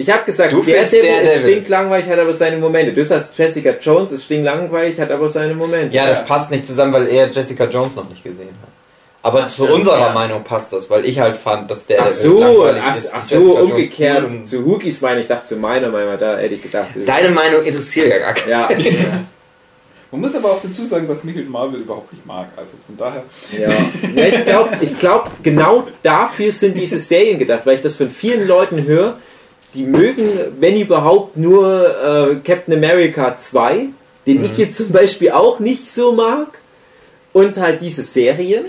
Ich 0.00 0.10
habe 0.10 0.24
gesagt, 0.24 0.52
Du 0.52 0.62
findest 0.62 0.94
Daredevil 0.94 1.26
ist 1.28 1.40
stinklangweilig, 1.42 2.08
hat 2.08 2.18
aber 2.18 2.32
seine 2.32 2.56
Momente. 2.56 2.92
Du 2.92 3.04
sagst, 3.04 3.36
Jessica 3.36 3.74
Jones 3.80 4.12
ist 4.12 4.24
stinklangweilig, 4.24 4.98
hat 4.98 5.10
aber 5.10 5.28
seine 5.28 5.54
Momente. 5.54 5.94
Ja, 5.94 6.06
das 6.06 6.24
passt 6.24 6.50
nicht 6.50 6.66
zusammen, 6.66 6.92
weil 6.94 7.08
er 7.08 7.28
Jessica 7.30 7.64
Jones 7.64 7.96
noch 7.96 8.08
nicht 8.08 8.24
gesehen 8.24 8.48
hat. 8.62 8.68
Aber 9.22 9.42
Ach, 9.44 9.48
zu 9.48 9.64
stimmt, 9.64 9.80
unserer 9.80 10.00
ja. 10.00 10.12
Meinung 10.14 10.42
passt 10.42 10.72
das, 10.72 10.88
weil 10.88 11.04
ich 11.04 11.20
halt 11.20 11.36
fand, 11.36 11.70
dass 11.70 11.84
der 11.84 12.02
Ach 12.04 12.08
so, 12.08 12.40
langweilig 12.40 12.82
ach, 12.86 12.96
ist. 12.96 13.14
ach 13.14 13.20
so, 13.22 13.58
umgekehrt 13.58 14.24
cool 14.30 14.36
und- 14.38 14.48
zu 14.48 14.64
Hookies 14.64 15.02
meine 15.02 15.20
ich, 15.20 15.28
dachte 15.28 15.44
zu 15.46 15.56
meiner 15.56 15.90
Meinung, 15.90 16.14
da 16.18 16.38
hätte 16.38 16.54
ich 16.54 16.62
gedacht. 16.62 16.88
Deine 17.04 17.28
Meinung 17.28 17.62
interessiert 17.62 18.08
ja 18.08 18.18
gar 18.20 18.32
keinen. 18.32 18.48
ja, 18.50 18.68
Man 20.10 20.22
muss 20.22 20.34
aber 20.34 20.52
auch 20.52 20.62
dazu 20.62 20.86
sagen, 20.86 21.06
dass 21.06 21.22
Michael 21.22 21.44
Marvel 21.44 21.80
überhaupt 21.80 22.10
nicht 22.14 22.24
mag. 22.24 22.48
Also 22.56 22.78
von 22.86 22.96
daher. 22.96 23.22
ja. 23.52 23.68
ja 24.16 24.26
ich 24.28 24.44
glaube, 24.46 24.70
ich 24.80 24.98
glaub, 24.98 25.30
genau 25.42 25.86
dafür 26.02 26.50
sind 26.52 26.78
diese 26.78 26.98
Serien 26.98 27.38
gedacht, 27.38 27.66
weil 27.66 27.74
ich 27.74 27.82
das 27.82 27.96
von 27.96 28.10
vielen 28.10 28.48
Leuten 28.48 28.86
höre, 28.86 29.18
die 29.74 29.84
mögen, 29.84 30.28
wenn 30.58 30.80
überhaupt, 30.80 31.36
nur 31.36 31.88
äh, 31.88 32.36
Captain 32.44 32.74
America 32.74 33.36
2, 33.36 33.86
den 34.26 34.44
ich 34.44 34.58
jetzt 34.58 34.76
zum 34.76 34.90
Beispiel 34.90 35.30
auch 35.30 35.60
nicht 35.60 35.92
so 35.92 36.12
mag, 36.12 36.58
und 37.32 37.56
halt 37.58 37.80
diese 37.80 38.02
Serien, 38.02 38.66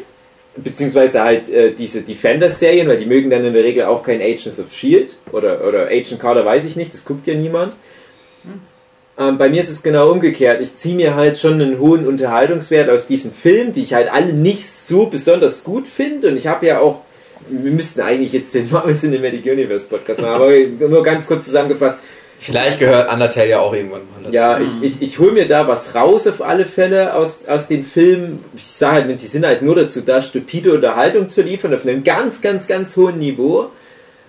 beziehungsweise 0.55 1.24
halt 1.24 1.50
äh, 1.50 1.72
diese 1.72 2.01
Defender-Serien, 2.01 2.88
weil 2.88 2.98
die 2.98 3.05
mögen 3.05 3.29
dann 3.29 3.46
in 3.46 3.53
der 3.53 3.63
Regel 3.63 3.86
auch 3.86 4.03
kein 4.03 4.22
Agents 4.22 4.60
of 4.60 4.67
S.H.I.E.L.D. 4.70 5.13
oder, 5.31 5.65
oder 5.67 5.88
Agent 5.88 6.20
Carter, 6.20 6.46
weiß 6.46 6.65
ich 6.65 6.75
nicht, 6.75 6.93
das 6.93 7.05
guckt 7.05 7.27
ja 7.27 7.34
niemand. 7.34 7.74
Ähm, 9.17 9.38
bei 9.38 9.50
mir 9.50 9.62
ist 9.62 9.70
es 9.70 9.84
genau 9.84 10.12
umgekehrt. 10.12 10.62
Ich 10.62 10.77
ziehe 10.77 10.96
mir 10.96 11.15
halt 11.15 11.38
schon 11.38 11.53
einen 11.53 11.79
hohen 11.79 12.08
Unterhaltungswert 12.08 12.89
aus 12.89 13.08
diesen 13.08 13.34
Filmen, 13.34 13.74
die 13.74 13.84
ich 13.84 13.93
halt 13.93 14.12
alle 14.12 14.34
nicht 14.34 14.70
so 14.70 15.05
besonders 15.08 15.63
gut 15.63 15.88
finde. 15.88 16.29
Und 16.29 16.38
ich 16.38 16.48
habe 16.48 16.65
ja 16.65 16.79
auch, 16.79 17.01
wir 17.50 17.71
müssten 17.71 18.01
eigentlich 18.01 18.33
jetzt 18.33 18.53
den 18.53 18.69
Marvel 18.71 18.95
Cinematic 18.95 19.45
Universe 19.45 19.86
Podcast 19.86 20.21
machen, 20.21 20.33
aber 20.33 20.88
nur 20.88 21.03
ganz 21.03 21.27
kurz 21.27 21.45
zusammengefasst. 21.45 22.00
Vielleicht 22.41 22.79
gehört 22.79 23.13
Undertale 23.13 23.50
ja 23.50 23.60
auch 23.60 23.71
irgendwann 23.71 24.01
mal 24.12 24.24
dazu. 24.24 24.33
Ja, 24.33 24.60
ich, 24.60 24.71
ich, 24.81 25.01
ich 25.03 25.19
hole 25.19 25.31
mir 25.31 25.48
da 25.48 25.67
was 25.67 25.93
raus 25.93 26.25
auf 26.25 26.41
alle 26.41 26.65
Fälle 26.65 27.13
aus, 27.13 27.45
aus 27.48 27.67
den 27.67 27.86
Filmen. 27.86 28.43
Ich 28.55 28.65
sage 28.65 29.07
halt, 29.07 29.21
die 29.21 29.27
sind 29.27 29.45
halt 29.45 29.62
nur 29.62 29.75
dazu 29.75 30.01
da, 30.01 30.24
stupide 30.24 30.74
Unterhaltung 30.74 31.29
zu 31.29 31.43
liefern 31.43 31.71
auf 31.75 31.86
einem 31.86 32.03
ganz, 32.03 32.41
ganz, 32.41 32.65
ganz 32.65 32.98
hohen 32.98 33.19
Niveau. 33.19 33.69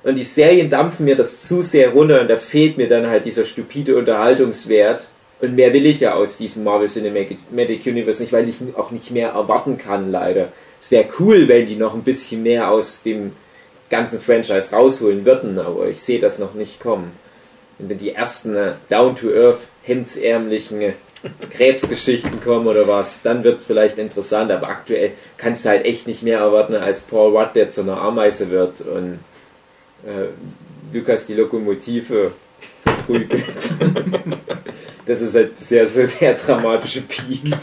Und 0.02 0.16
die 0.16 0.24
Serien 0.24 0.68
dampfen 0.68 1.06
mir 1.06 1.16
das 1.16 1.40
zu 1.40 1.62
sehr 1.62 1.90
runter 1.90 2.20
und 2.20 2.28
da 2.28 2.36
fehlt 2.36 2.76
mir 2.76 2.88
dann 2.88 3.06
halt 3.06 3.24
dieser 3.24 3.46
stupide 3.46 3.96
Unterhaltungswert. 3.96 5.08
Und 5.40 5.56
mehr 5.56 5.72
will 5.72 5.86
ich 5.86 6.00
ja 6.00 6.12
aus 6.14 6.36
diesem 6.36 6.64
Marvel 6.64 6.88
Cinematic 6.88 7.86
Universe 7.86 8.22
nicht, 8.22 8.32
weil 8.34 8.46
ich 8.46 8.56
auch 8.76 8.90
nicht 8.90 9.10
mehr 9.10 9.30
erwarten 9.30 9.78
kann, 9.78 10.12
leider. 10.12 10.48
Es 10.82 10.90
wäre 10.90 11.04
cool, 11.20 11.46
wenn 11.46 11.66
die 11.66 11.76
noch 11.76 11.94
ein 11.94 12.02
bisschen 12.02 12.42
mehr 12.42 12.68
aus 12.68 13.04
dem 13.04 13.30
ganzen 13.88 14.20
Franchise 14.20 14.74
rausholen 14.74 15.24
würden, 15.24 15.56
aber 15.60 15.86
ich 15.86 16.02
sehe 16.02 16.18
das 16.18 16.40
noch 16.40 16.54
nicht 16.54 16.80
kommen. 16.80 17.12
Wenn 17.78 17.98
die 17.98 18.10
ersten 18.10 18.56
äh, 18.56 18.72
down-to-earth, 18.88 19.60
hemdsärmlichen 19.84 20.80
äh, 20.80 20.92
Krebsgeschichten 21.52 22.42
kommen 22.42 22.66
oder 22.66 22.88
was, 22.88 23.22
dann 23.22 23.44
wird 23.44 23.60
es 23.60 23.64
vielleicht 23.64 23.98
interessant, 23.98 24.50
aber 24.50 24.68
aktuell 24.70 25.12
kannst 25.36 25.64
du 25.64 25.68
halt 25.68 25.84
echt 25.84 26.08
nicht 26.08 26.24
mehr 26.24 26.40
erwarten, 26.40 26.74
als 26.74 27.02
Paul 27.02 27.36
Rudd, 27.36 27.54
der 27.54 27.70
zu 27.70 27.82
einer 27.82 28.02
Ameise 28.02 28.50
wird 28.50 28.80
und 28.80 29.20
äh, 30.04 30.30
Lukas 30.92 31.26
die 31.26 31.34
Lokomotive 31.34 32.32
verprügelt. 32.82 33.44
das 35.06 35.20
ist 35.20 35.36
halt 35.36 35.60
sehr, 35.60 35.86
sehr 35.86 36.08
der 36.08 36.34
dramatische 36.34 37.02
Peak. 37.02 37.54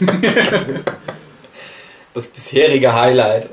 Das 2.14 2.26
bisherige 2.26 2.92
Highlight. 2.92 3.48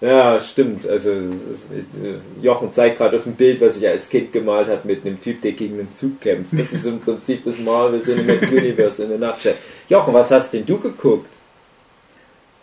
Ja, 0.00 0.40
stimmt. 0.40 0.86
Also 0.86 1.10
ist, 1.10 1.70
äh, 1.72 2.14
Jochen 2.40 2.72
zeigt 2.72 2.98
gerade 2.98 3.16
auf 3.16 3.24
dem 3.24 3.34
Bild, 3.34 3.60
was 3.60 3.78
ich 3.78 3.88
als 3.88 4.08
Kind 4.08 4.32
gemalt 4.32 4.68
habe 4.68 4.86
mit 4.86 5.04
einem 5.04 5.20
Typ, 5.20 5.42
der 5.42 5.52
gegen 5.52 5.80
einen 5.80 5.92
Zug 5.92 6.20
kämpft. 6.20 6.52
Das 6.52 6.70
ist 6.72 6.86
im 6.86 7.00
Prinzip 7.00 7.44
das 7.44 7.58
Marvel 7.58 8.00
Cinematic 8.00 8.52
Universe 8.52 9.02
in 9.02 9.08
der 9.08 9.18
Nutshell. 9.18 9.56
Jochen, 9.88 10.14
was 10.14 10.30
hast 10.30 10.52
denn 10.52 10.64
du 10.64 10.78
geguckt? 10.78 11.32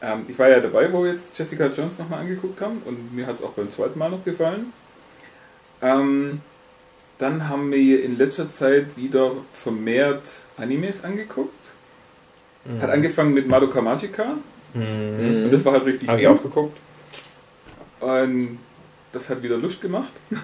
Ähm, 0.02 0.26
ich 0.30 0.40
war 0.40 0.48
ja 0.48 0.62
dabei, 0.62 0.92
wo 0.94 1.04
wir 1.04 1.12
jetzt 1.14 1.38
Jessica 1.38 1.66
Jones 1.68 2.00
nochmal 2.00 2.22
angeguckt 2.22 2.62
haben 2.62 2.82
und 2.86 3.14
mir 3.14 3.28
hat 3.28 3.36
es 3.36 3.44
auch 3.44 3.52
beim 3.52 3.70
zweiten 3.70 4.00
Mal 4.00 4.10
noch 4.10 4.24
gefallen. 4.24 4.72
Ähm, 5.82 6.40
Dann 7.18 7.50
haben 7.50 7.72
wir 7.72 8.04
in 8.04 8.18
letzter 8.18 8.52
Zeit 8.54 8.88
wieder 8.96 9.32
vermehrt 9.54 10.24
Animes 10.58 11.04
angeguckt. 11.04 11.54
Hat 12.82 12.90
angefangen 12.90 13.34
mit 13.34 13.48
Madoka 13.48 13.82
Magica. 13.82 14.38
Und 14.76 15.52
das 15.52 15.64
war 15.64 15.74
halt 15.74 15.86
richtig 15.86 16.10
Habe 16.10 16.22
ich 16.22 16.28
auch 16.28 16.42
geguckt. 16.42 16.78
Und 18.02 18.60
das 19.14 19.30
hat 19.30 19.42
wieder 19.42 19.58
Lust 19.58 19.82
gemacht. 19.82 20.12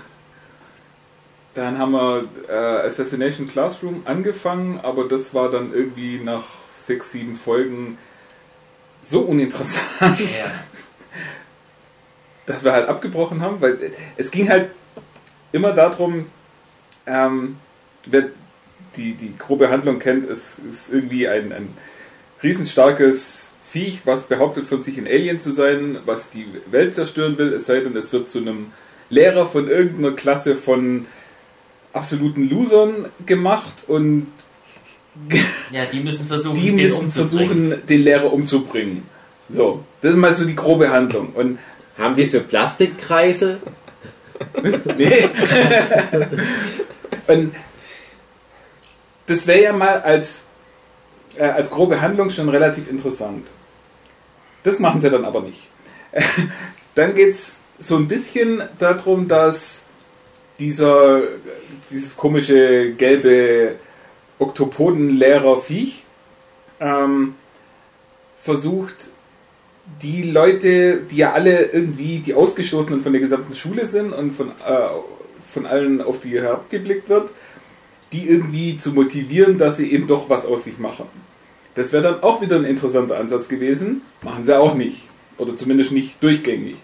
Dann 1.53 1.77
haben 1.77 1.91
wir 1.91 2.23
äh, 2.47 2.87
Assassination 2.87 3.49
Classroom 3.49 4.03
angefangen, 4.05 4.79
aber 4.83 5.03
das 5.03 5.33
war 5.33 5.51
dann 5.51 5.73
irgendwie 5.73 6.21
nach 6.23 6.45
sechs, 6.73 7.11
sieben 7.11 7.35
Folgen 7.35 7.97
so 9.05 9.19
uninteressant, 9.19 9.85
Ja. 10.01 10.45
dass 12.45 12.63
wir 12.63 12.71
halt 12.71 12.87
abgebrochen 12.87 13.41
haben, 13.41 13.59
weil 13.59 13.77
es 14.15 14.31
ging 14.31 14.49
halt 14.49 14.71
immer 15.51 15.73
darum, 15.73 16.27
ähm, 17.05 17.57
wer 18.05 18.29
die, 18.95 19.13
die 19.13 19.37
grobe 19.37 19.69
Handlung 19.69 19.99
kennt, 19.99 20.29
es 20.29 20.55
ist 20.57 20.91
irgendwie 20.91 21.27
ein, 21.27 21.51
ein 21.51 21.75
riesenstarkes 22.41 23.50
Viech, 23.71 24.01
was 24.03 24.23
behauptet 24.23 24.65
von 24.65 24.81
sich 24.81 24.97
ein 24.97 25.07
Alien 25.07 25.39
zu 25.39 25.53
sein, 25.53 25.97
was 26.05 26.29
die 26.29 26.45
Welt 26.69 26.93
zerstören 26.93 27.37
will, 27.37 27.53
es 27.53 27.67
sei 27.67 27.79
denn, 27.79 27.95
es 27.95 28.11
wird 28.11 28.29
zu 28.29 28.39
einem 28.39 28.73
Lehrer 29.09 29.47
von 29.47 29.69
irgendeiner 29.69 30.13
Klasse 30.13 30.55
von 30.57 31.05
absoluten 31.93 32.49
Losern 32.49 33.05
gemacht 33.25 33.85
und 33.87 34.27
ja, 35.71 35.85
die 35.85 35.99
müssen 36.01 36.25
versuchen, 36.25 36.55
die 36.55 36.67
den 36.67 36.75
müssen 36.75 37.05
umzubringen. 37.05 37.69
versuchen, 37.69 37.87
den 37.87 38.01
Lehrer 38.01 38.33
umzubringen. 38.33 39.03
So, 39.49 39.83
das 40.01 40.11
ist 40.11 40.17
mal 40.17 40.33
so 40.33 40.45
die 40.45 40.55
grobe 40.55 40.89
Handlung. 40.89 41.29
Und 41.33 41.59
Haben 41.97 42.15
die 42.15 42.25
so 42.25 42.41
Plastikkreise? 42.41 43.59
Nee. 44.97 45.29
Und 47.27 47.53
das 49.27 49.45
wäre 49.45 49.63
ja 49.63 49.73
mal 49.73 50.01
als, 50.01 50.45
äh, 51.37 51.43
als 51.43 51.69
grobe 51.69 52.01
Handlung 52.01 52.31
schon 52.31 52.49
relativ 52.49 52.89
interessant. 52.89 53.45
Das 54.63 54.79
machen 54.79 55.01
sie 55.01 55.09
dann 55.09 55.25
aber 55.25 55.41
nicht. 55.41 55.67
Dann 56.95 57.15
geht 57.15 57.31
es 57.31 57.57
so 57.79 57.95
ein 57.95 58.07
bisschen 58.07 58.61
darum, 58.79 59.27
dass 59.27 59.85
dieser, 60.59 61.21
dieses 61.89 62.15
komische 62.15 62.93
gelbe 62.93 63.75
Oktopodenlehrer-Viech 64.37 66.03
ähm, 66.79 67.35
versucht, 68.41 69.09
die 70.01 70.23
Leute, 70.23 71.01
die 71.09 71.17
ja 71.17 71.33
alle 71.33 71.65
irgendwie 71.65 72.19
die 72.19 72.33
Ausgestoßenen 72.33 73.01
von 73.01 73.11
der 73.11 73.21
gesamten 73.21 73.55
Schule 73.55 73.87
sind 73.87 74.13
und 74.13 74.35
von, 74.35 74.49
äh, 74.49 74.87
von 75.51 75.65
allen 75.65 76.01
auf 76.01 76.21
die 76.21 76.39
herabgeblickt 76.39 77.09
wird, 77.09 77.29
die 78.11 78.27
irgendwie 78.27 78.77
zu 78.79 78.91
motivieren, 78.91 79.57
dass 79.57 79.77
sie 79.77 79.91
eben 79.91 80.07
doch 80.07 80.29
was 80.29 80.45
aus 80.45 80.65
sich 80.65 80.77
machen. 80.77 81.05
Das 81.75 81.93
wäre 81.93 82.03
dann 82.03 82.23
auch 82.23 82.41
wieder 82.41 82.57
ein 82.57 82.65
interessanter 82.65 83.17
Ansatz 83.17 83.47
gewesen. 83.47 84.01
Machen 84.21 84.45
sie 84.45 84.57
auch 84.57 84.75
nicht. 84.75 85.03
Oder 85.37 85.55
zumindest 85.55 85.91
nicht 85.91 86.21
durchgängig. 86.21 86.75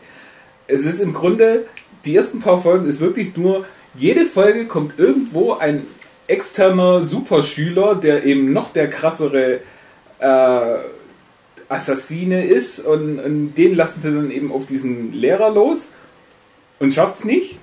Es 0.68 0.86
ist 0.86 1.00
im 1.00 1.14
Grunde, 1.14 1.66
die 2.06 2.16
ersten 2.16 2.40
paar 2.40 2.62
Folgen 2.62 2.88
ist 2.88 3.00
wirklich 3.00 3.36
nur, 3.36 3.66
jede 3.96 4.26
Folge 4.26 4.66
kommt 4.66 5.00
irgendwo 5.00 5.54
ein 5.54 5.86
externer 6.28 7.06
Superschüler, 7.06 7.96
der 7.96 8.26
eben 8.26 8.52
noch 8.54 8.74
der 8.74 8.90
krassere 8.90 9.60
äh, 10.20 10.76
Assassine 11.70 12.46
ist 12.46 12.80
und, 12.80 13.20
und 13.20 13.56
den 13.56 13.76
lassen 13.76 14.02
sie 14.02 14.14
dann 14.14 14.32
eben 14.32 14.52
auf 14.52 14.66
diesen 14.66 15.14
Lehrer 15.14 15.50
los 15.52 15.90
und 16.80 16.94
schafft's 16.94 17.24
nicht. 17.24 17.58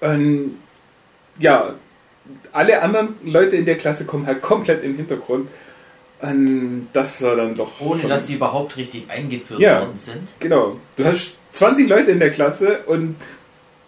Und 0.00 0.56
ja, 1.38 1.74
alle 2.52 2.82
anderen 2.82 3.14
Leute 3.24 3.56
in 3.56 3.64
der 3.64 3.76
Klasse 3.78 4.04
kommen 4.04 4.26
halt 4.26 4.42
komplett 4.42 4.82
den 4.82 4.96
Hintergrund. 4.96 5.48
Und 6.22 6.88
das 6.92 7.22
war 7.22 7.36
dann 7.36 7.56
doch. 7.56 7.80
Ohne 7.80 8.02
dass 8.02 8.26
die 8.26 8.34
überhaupt 8.34 8.76
richtig 8.76 9.08
eingeführt 9.10 9.60
Ja. 9.60 9.80
worden 9.80 9.96
sind. 9.96 10.28
Genau. 10.38 10.76
Du 10.96 11.04
hast 11.04 11.34
20 11.52 11.88
Leute 11.88 12.10
in 12.10 12.18
der 12.20 12.30
Klasse 12.30 12.80
und 12.86 13.16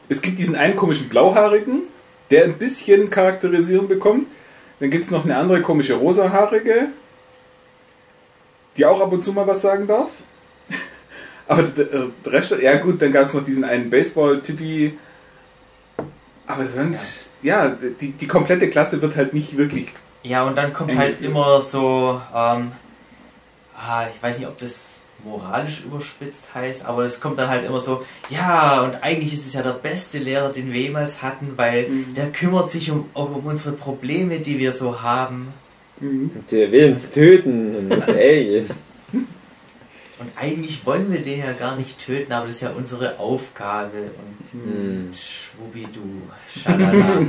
es 0.08 0.22
gibt 0.22 0.38
diesen 0.38 0.56
einen 0.56 0.76
komischen 0.76 1.08
Blauhaarigen, 1.08 1.82
der 2.30 2.44
ein 2.44 2.54
bisschen 2.54 3.10
Charakterisieren 3.10 3.86
bekommt. 3.88 4.26
Dann 4.80 4.90
gibt 4.90 5.04
es 5.04 5.10
noch 5.10 5.24
eine 5.24 5.36
andere 5.36 5.60
komische 5.60 5.94
rosahaarige, 5.94 6.88
die 8.76 8.86
auch 8.86 9.00
ab 9.00 9.12
und 9.12 9.22
zu 9.22 9.32
mal 9.32 9.46
was 9.46 9.60
sagen 9.62 9.86
darf. 9.86 10.08
Aber 11.46 11.62
der 11.64 11.84
der 12.24 12.32
Rest, 12.32 12.50
ja 12.62 12.76
gut, 12.76 13.00
dann 13.02 13.12
gab 13.12 13.26
es 13.26 13.34
noch 13.34 13.44
diesen 13.44 13.64
einen 13.64 13.90
Baseball-Typi. 13.90 14.94
Aber 16.46 16.66
sonst, 16.66 17.28
ja, 17.42 17.76
die, 18.00 18.12
die 18.12 18.26
komplette 18.26 18.68
Klasse 18.70 19.00
wird 19.02 19.16
halt 19.16 19.34
nicht 19.34 19.56
wirklich. 19.56 19.88
Ja, 20.22 20.44
und 20.44 20.56
dann 20.56 20.72
kommt 20.72 20.90
Eingeführt. 20.90 21.16
halt 21.16 21.24
immer 21.26 21.60
so, 21.60 22.20
ähm, 22.34 22.72
ah, 23.76 24.04
ich 24.14 24.22
weiß 24.22 24.38
nicht, 24.38 24.48
ob 24.48 24.56
das 24.58 24.96
moralisch 25.24 25.82
überspitzt 25.84 26.48
heißt, 26.54 26.84
aber 26.84 27.04
es 27.04 27.20
kommt 27.20 27.38
dann 27.38 27.48
halt 27.48 27.64
immer 27.64 27.80
so, 27.80 28.04
ja, 28.28 28.82
und 28.82 29.02
eigentlich 29.02 29.32
ist 29.32 29.46
es 29.46 29.52
ja 29.54 29.62
der 29.62 29.70
beste 29.72 30.18
Lehrer, 30.18 30.50
den 30.50 30.72
wir 30.72 30.80
jemals 30.80 31.22
hatten, 31.22 31.52
weil 31.56 31.88
Mhm. 31.88 32.14
der 32.14 32.30
kümmert 32.32 32.70
sich 32.70 32.90
um, 32.90 33.08
auch 33.14 33.34
um 33.34 33.46
unsere 33.46 33.72
Probleme, 33.76 34.38
die 34.40 34.58
wir 34.58 34.72
so 34.72 35.00
haben. 35.02 35.52
Der 36.50 36.72
will 36.72 36.92
uns 36.92 37.08
töten 37.10 37.76
und 37.76 37.90
das 37.90 38.08
Alien. 38.08 38.68
Und 40.18 40.30
eigentlich 40.36 40.84
wollen 40.86 41.12
wir 41.12 41.20
den 41.20 41.40
ja 41.40 41.52
gar 41.52 41.76
nicht 41.76 41.98
töten, 42.04 42.32
aber 42.32 42.46
das 42.46 42.56
ist 42.56 42.60
ja 42.62 42.70
unsere 42.70 43.18
Aufgabe. 43.18 43.90
Und 43.98 44.52
Hm. 44.52 45.10
schwubidu, 45.14 46.00
schalala. 46.52 47.04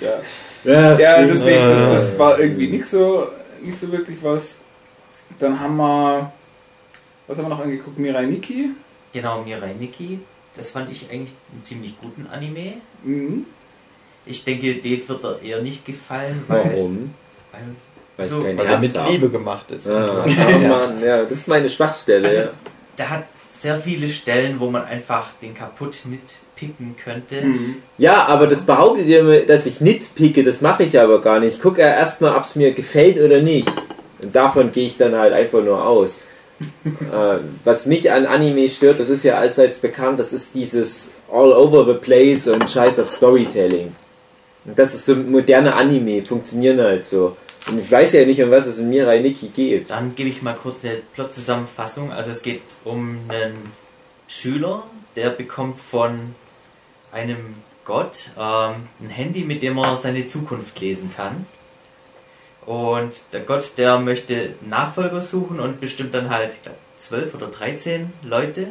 Ja. 0.00 0.20
Ja, 0.64 0.98
Ja, 0.98 1.22
deswegen, 1.22 1.58
das, 1.60 1.78
Ah. 1.80 1.94
das 1.94 2.18
war 2.18 2.38
irgendwie 2.38 2.68
nicht 2.68 2.86
so, 2.86 3.28
nicht 3.62 3.78
so 3.80 3.90
wirklich 3.92 4.18
was. 4.22 4.58
Dann 5.38 5.58
haben 5.58 5.76
wir, 5.76 6.32
was 7.26 7.38
haben 7.38 7.44
wir 7.44 7.48
noch 7.50 7.60
angeguckt? 7.60 7.98
Mirai 7.98 8.26
Nikki. 8.26 8.70
genau, 9.12 9.42
Mirai 9.42 9.74
Nikki. 9.78 10.18
Das 10.56 10.70
fand 10.70 10.90
ich 10.90 11.04
eigentlich 11.10 11.32
einen 11.52 11.62
ziemlich 11.62 11.94
guten 12.00 12.26
Anime. 12.26 12.74
Mhm. 13.04 13.46
Ich 14.26 14.44
denke, 14.44 14.74
Dave 14.74 15.08
wird 15.08 15.24
er 15.24 15.40
eher 15.42 15.62
nicht 15.62 15.84
gefallen, 15.86 16.42
weil, 16.48 16.64
Warum? 16.64 17.14
weil 17.52 17.60
Weil 18.16 18.26
so, 18.26 18.42
Weil 18.44 18.58
er 18.58 18.78
mit 18.78 18.92
Herz 18.94 19.04
hab. 19.04 19.10
Liebe 19.10 19.30
gemacht 19.30 19.70
ist. 19.70 19.88
Ah, 19.88 20.24
oh 20.26 20.28
Mann, 20.68 21.00
ja, 21.02 21.22
das 21.22 21.30
ist 21.32 21.48
meine 21.48 21.70
Schwachstelle. 21.70 22.26
Also- 22.28 22.40
ja. 22.40 22.48
der 22.98 23.10
hat 23.10 23.24
sehr 23.48 23.78
viele 23.78 24.08
Stellen, 24.08 24.58
wo 24.60 24.68
man 24.70 24.84
einfach 24.84 25.30
den 25.40 25.54
kaputt 25.54 26.04
mitpicken 26.60 26.96
könnte. 27.02 27.42
Mhm. 27.42 27.76
Ja, 27.96 28.26
aber 28.26 28.46
das 28.46 28.62
behauptet 28.62 29.06
ihr 29.06 29.22
mir, 29.22 29.46
dass 29.46 29.66
ich 29.66 29.80
nitpicke, 29.80 30.44
das 30.44 30.60
mache 30.60 30.84
ich 30.84 30.98
aber 30.98 31.20
gar 31.20 31.40
nicht. 31.40 31.56
Ich 31.56 31.62
gucke 31.62 31.80
ja 31.80 31.88
erstmal, 31.88 32.36
ob 32.36 32.44
es 32.44 32.56
mir 32.56 32.72
gefällt 32.72 33.18
oder 33.18 33.40
nicht. 33.40 33.70
Und 34.22 34.34
davon 34.34 34.72
gehe 34.72 34.86
ich 34.86 34.96
dann 34.96 35.14
halt 35.14 35.32
einfach 35.32 35.62
nur 35.62 35.84
aus. 35.86 36.20
äh, 36.84 37.38
was 37.64 37.86
mich 37.86 38.10
an 38.10 38.26
Anime 38.26 38.68
stört, 38.68 38.98
das 38.98 39.10
ist 39.10 39.24
ja 39.24 39.38
allseits 39.38 39.78
bekannt, 39.78 40.18
das 40.18 40.32
ist 40.32 40.54
dieses 40.54 41.10
all 41.30 41.52
over 41.52 41.84
the 41.86 41.98
place 41.98 42.48
und 42.48 42.68
Scheiß 42.68 42.98
auf 42.98 43.08
Storytelling. 43.08 43.92
Und 44.64 44.78
das 44.78 44.92
ist 44.92 45.06
so 45.06 45.14
moderne 45.14 45.74
Anime, 45.74 46.22
funktionieren 46.22 46.80
halt 46.80 47.06
so. 47.06 47.36
Und 47.68 47.80
ich 47.80 47.90
weiß 47.90 48.14
ja 48.14 48.24
nicht, 48.24 48.42
um 48.42 48.50
was 48.50 48.66
es 48.66 48.78
in 48.78 48.88
Mirai 48.88 49.20
Nikki 49.20 49.48
geht. 49.48 49.90
Dann 49.90 50.14
gebe 50.14 50.30
ich 50.30 50.42
mal 50.42 50.54
kurz 50.54 50.84
eine 50.84 50.96
Plot-Zusammenfassung. 51.14 52.12
Also 52.12 52.30
es 52.30 52.42
geht 52.42 52.62
um 52.84 53.18
einen 53.28 53.72
Schüler, 54.26 54.84
der 55.16 55.30
bekommt 55.30 55.80
von 55.80 56.34
einem 57.18 57.56
Gott 57.84 58.30
ähm, 58.38 58.86
ein 59.00 59.10
Handy, 59.10 59.44
mit 59.44 59.62
dem 59.62 59.78
er 59.78 59.96
seine 59.96 60.26
Zukunft 60.26 60.78
lesen 60.80 61.12
kann. 61.16 61.46
Und 62.66 63.22
der 63.32 63.40
Gott, 63.40 63.72
der 63.78 63.98
möchte 63.98 64.54
Nachfolger 64.60 65.22
suchen 65.22 65.58
und 65.58 65.80
bestimmt 65.80 66.12
dann 66.12 66.28
halt, 66.28 66.52
ich 66.52 66.62
glaube, 66.62 66.78
12 66.98 67.34
oder 67.34 67.46
13 67.46 68.12
Leute, 68.22 68.66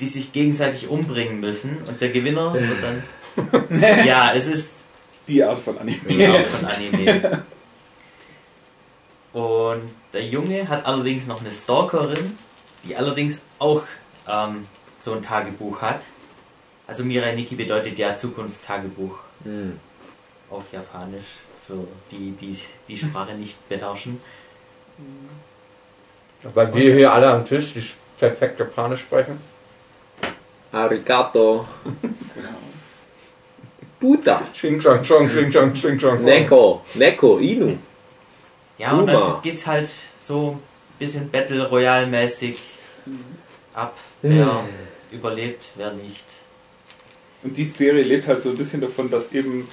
die 0.00 0.06
sich 0.06 0.32
gegenseitig 0.32 0.88
umbringen 0.88 1.38
müssen. 1.40 1.76
Und 1.86 2.00
der 2.00 2.08
Gewinner 2.08 2.54
wird 2.54 2.82
dann... 2.82 4.06
ja, 4.06 4.32
es 4.32 4.46
ist 4.46 4.72
Die 5.28 5.44
Art 5.44 5.60
von 5.60 5.76
Anime. 5.76 6.00
die 6.08 6.24
Art 6.24 6.46
von 6.46 6.68
Anime. 6.68 7.44
Und 9.34 9.90
der 10.14 10.24
Junge 10.24 10.66
hat 10.66 10.86
allerdings 10.86 11.26
noch 11.26 11.40
eine 11.42 11.52
Stalkerin, 11.52 12.38
die 12.84 12.96
allerdings 12.96 13.40
auch 13.58 13.82
ähm, 14.26 14.62
so 14.98 15.12
ein 15.12 15.20
Tagebuch 15.20 15.82
hat. 15.82 16.00
Also 16.86 17.04
Mirai 17.04 17.34
Nikki 17.34 17.56
bedeutet 17.56 17.98
ja 17.98 18.14
Zukunftstagebuch 18.16 19.18
Hm. 19.44 19.78
auf 20.50 20.64
Japanisch, 20.72 21.26
für 21.66 21.86
die, 22.10 22.30
die 22.32 22.56
die 22.88 22.96
Sprache 22.96 23.34
nicht 23.34 23.68
beherrschen. 23.68 24.20
Weil 26.42 26.74
wir 26.74 26.94
hier 26.94 27.12
alle 27.12 27.28
am 27.28 27.44
Tisch 27.44 27.74
die 27.74 27.84
perfekt 28.18 28.58
Japanisch 28.60 29.00
sprechen. 29.00 29.38
Arigato. 30.72 31.66
Buddha. 34.00 34.42
Xing 34.52 34.80
Chong 34.80 35.02
Chong, 35.02 35.28
Xing 35.28 35.50
Chong, 35.50 35.72
Xing 35.74 35.98
Chong. 35.98 36.22
Neko. 36.22 36.82
Neko. 36.94 37.38
Inu. 37.38 37.78
Ja, 38.78 38.92
und 38.92 39.06
dann 39.06 39.16
Uma. 39.16 39.40
geht's 39.42 39.66
halt 39.66 39.90
so 40.20 40.52
ein 40.52 40.62
bisschen 40.98 41.30
Battle 41.30 41.66
Royale 41.68 42.06
mäßig 42.06 42.60
ab, 43.74 43.94
wer 44.22 44.64
überlebt, 45.10 45.70
wer 45.76 45.92
nicht. 45.92 46.24
Und 47.46 47.56
die 47.56 47.64
Serie 47.66 48.02
lebt 48.02 48.26
halt 48.26 48.42
so 48.42 48.48
ein 48.48 48.56
bisschen 48.56 48.80
davon, 48.80 49.08
dass 49.08 49.32
eben 49.32 49.68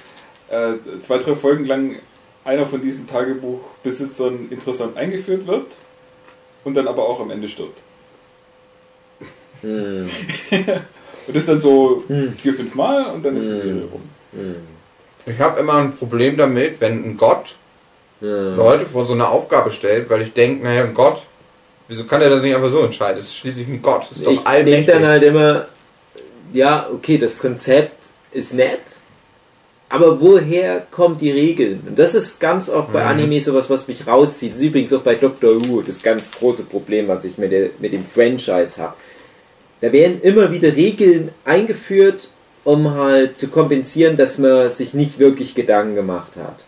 äh, 0.48 0.74
zwei, 1.00 1.18
drei 1.18 1.34
Folgen 1.34 1.64
lang 1.64 1.96
einer 2.44 2.66
von 2.66 2.80
diesen 2.80 3.08
Tagebuchbesitzern 3.08 4.46
interessant 4.50 4.96
eingeführt 4.96 5.44
wird 5.48 5.66
und 6.62 6.74
dann 6.74 6.86
aber 6.86 7.02
auch 7.08 7.18
am 7.20 7.32
Ende 7.32 7.48
stirbt. 7.48 7.78
Hm. 9.62 10.08
Und 11.26 11.34
das 11.34 11.46
dann 11.46 11.60
so 11.60 12.04
Hm. 12.06 12.34
vier, 12.36 12.52
fünf 12.52 12.74
Mal 12.74 13.06
und 13.06 13.24
dann 13.24 13.34
ist 13.36 13.44
die 13.44 13.48
Hm. 13.52 13.56
Serie 13.56 13.88
rum. 13.90 14.02
Hm. 14.32 14.56
Ich 15.24 15.40
habe 15.40 15.58
immer 15.58 15.76
ein 15.76 15.96
Problem 15.96 16.36
damit, 16.36 16.80
wenn 16.82 17.02
ein 17.02 17.16
Gott 17.16 17.56
Ja. 18.20 18.54
Leute 18.54 18.84
vor 18.86 19.06
so 19.06 19.14
eine 19.14 19.26
Aufgabe 19.26 19.70
stellt, 19.70 20.08
weil 20.10 20.20
ich 20.22 20.32
denke, 20.34 20.62
naja, 20.64 20.84
ein 20.84 20.92
Gott, 20.94 21.22
wieso 21.88 22.04
kann 22.04 22.20
er 22.20 22.28
das 22.30 22.42
nicht 22.42 22.54
einfach 22.54 22.68
so 22.70 22.80
entscheiden? 22.82 23.16
Das 23.16 23.24
ist 23.24 23.36
schließlich 23.36 23.66
ein 23.68 23.80
Gott. 23.82 24.02
Das 24.10 24.18
ist 24.18 24.26
doch 24.26 24.32
Ich 24.32 24.64
denke 24.64 24.92
dann 24.92 25.06
halt 25.06 25.22
immer, 25.22 25.66
ja, 26.54 26.88
okay, 26.90 27.18
das 27.18 27.38
Konzept 27.38 27.96
ist 28.32 28.54
nett, 28.54 28.80
aber 29.88 30.20
woher 30.20 30.80
kommen 30.90 31.18
die 31.18 31.30
Regeln? 31.30 31.82
Und 31.86 31.98
das 31.98 32.14
ist 32.14 32.40
ganz 32.40 32.70
oft 32.70 32.92
bei 32.92 33.02
Mhm. 33.02 33.10
Anime 33.10 33.40
sowas, 33.40 33.68
was 33.68 33.86
mich 33.86 34.06
rauszieht. 34.06 34.52
Das 34.52 34.58
ist 34.58 34.64
übrigens 34.64 34.92
auch 34.92 35.02
bei 35.02 35.14
Doctor 35.14 35.50
Who 35.68 35.82
das 35.82 36.02
ganz 36.02 36.30
große 36.30 36.64
Problem, 36.64 37.06
was 37.08 37.24
ich 37.24 37.38
mit, 37.38 37.52
der, 37.52 37.70
mit 37.78 37.92
dem 37.92 38.04
Franchise 38.04 38.80
habe. 38.80 38.94
Da 39.80 39.92
werden 39.92 40.20
immer 40.22 40.50
wieder 40.50 40.74
Regeln 40.74 41.30
eingeführt, 41.44 42.28
um 42.64 42.94
halt 42.94 43.36
zu 43.36 43.48
kompensieren, 43.48 44.16
dass 44.16 44.38
man 44.38 44.70
sich 44.70 44.94
nicht 44.94 45.18
wirklich 45.18 45.54
Gedanken 45.54 45.94
gemacht 45.96 46.32
hat. 46.36 46.64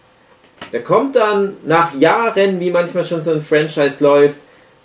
Da 0.72 0.81
kommt 0.81 1.16
dann 1.16 1.57
nach 1.64 1.94
Jahren, 1.99 2.61
wie 2.61 2.70
manchmal 2.70 3.05
schon 3.05 3.22
so 3.22 3.31
ein 3.31 3.42
Franchise 3.42 4.03
läuft, 4.05 4.37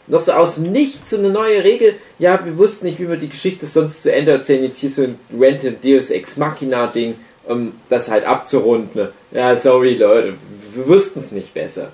noch 0.07 0.21
so 0.21 0.31
aus 0.31 0.55
dem 0.55 0.71
Nichts 0.71 1.11
so 1.11 1.17
eine 1.17 1.29
neue 1.29 1.63
Regel. 1.63 1.95
Ja, 2.19 2.43
wir 2.43 2.57
wussten 2.57 2.85
nicht, 2.85 2.99
wie 2.99 3.09
wir 3.09 3.17
die 3.17 3.29
Geschichte 3.29 3.65
sonst 3.65 4.03
zu 4.03 4.11
Ende 4.11 4.31
erzählen. 4.31 4.63
Jetzt 4.63 4.79
hier 4.79 4.89
so 4.89 5.03
ein 5.03 5.19
Random 5.37 5.75
Deus 5.81 6.11
Ex 6.11 6.37
Machina 6.37 6.87
Ding, 6.87 7.15
um 7.45 7.73
das 7.89 8.09
halt 8.09 8.25
abzurunden. 8.25 9.09
Ja, 9.31 9.55
sorry 9.55 9.95
Leute, 9.95 10.33
wir 10.73 10.87
wussten 10.87 11.19
es 11.19 11.31
nicht 11.31 11.53
besser. 11.53 11.91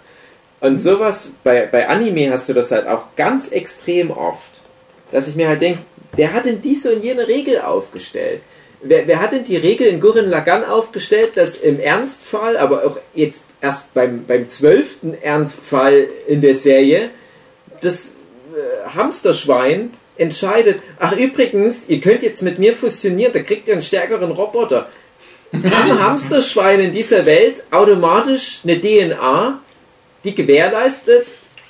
Und 0.59 0.79
sowas, 0.79 1.33
bei, 1.43 1.67
bei 1.71 1.87
Anime 1.87 2.31
hast 2.31 2.49
du 2.49 2.53
das 2.53 2.71
halt 2.71 2.87
auch 2.87 3.03
ganz 3.15 3.49
extrem 3.49 4.11
oft. 4.11 4.41
Dass 5.11 5.27
ich 5.27 5.35
mir 5.35 5.47
halt 5.47 5.61
denke, 5.61 5.79
wer 6.15 6.33
hat 6.33 6.45
denn 6.45 6.61
diese 6.61 6.93
und 6.93 7.03
jene 7.03 7.27
Regel 7.27 7.61
aufgestellt? 7.61 8.41
Wer, 8.81 9.07
wer 9.07 9.21
hat 9.21 9.31
denn 9.31 9.43
die 9.43 9.57
Regel 9.57 9.87
in 9.87 9.99
Gurren 9.99 10.29
Lagann 10.29 10.63
aufgestellt, 10.63 11.31
dass 11.35 11.55
im 11.57 11.79
Ernstfall, 11.79 12.57
aber 12.57 12.85
auch 12.85 12.97
jetzt 13.13 13.43
erst 13.61 13.93
beim, 13.93 14.25
beim 14.25 14.49
zwölften 14.49 15.15
Ernstfall 15.21 16.07
in 16.27 16.41
der 16.41 16.53
Serie, 16.53 17.09
das 17.81 18.13
äh, 18.53 18.89
Hamsterschwein 18.95 19.91
entscheidet, 20.17 20.81
ach 20.99 21.13
übrigens, 21.13 21.85
ihr 21.87 21.99
könnt 21.99 22.23
jetzt 22.23 22.41
mit 22.41 22.59
mir 22.59 22.73
fusionieren, 22.73 23.33
da 23.33 23.39
kriegt 23.39 23.67
ihr 23.67 23.73
einen 23.73 23.81
stärkeren 23.81 24.31
Roboter. 24.31 24.87
Haben 25.53 25.99
Hamsterschweine 26.03 26.83
in 26.83 26.91
dieser 26.91 27.25
Welt 27.25 27.63
automatisch 27.71 28.59
eine 28.63 28.79
DNA, 28.79 29.59
die 30.23 30.35
gewährleistet, 30.35 31.27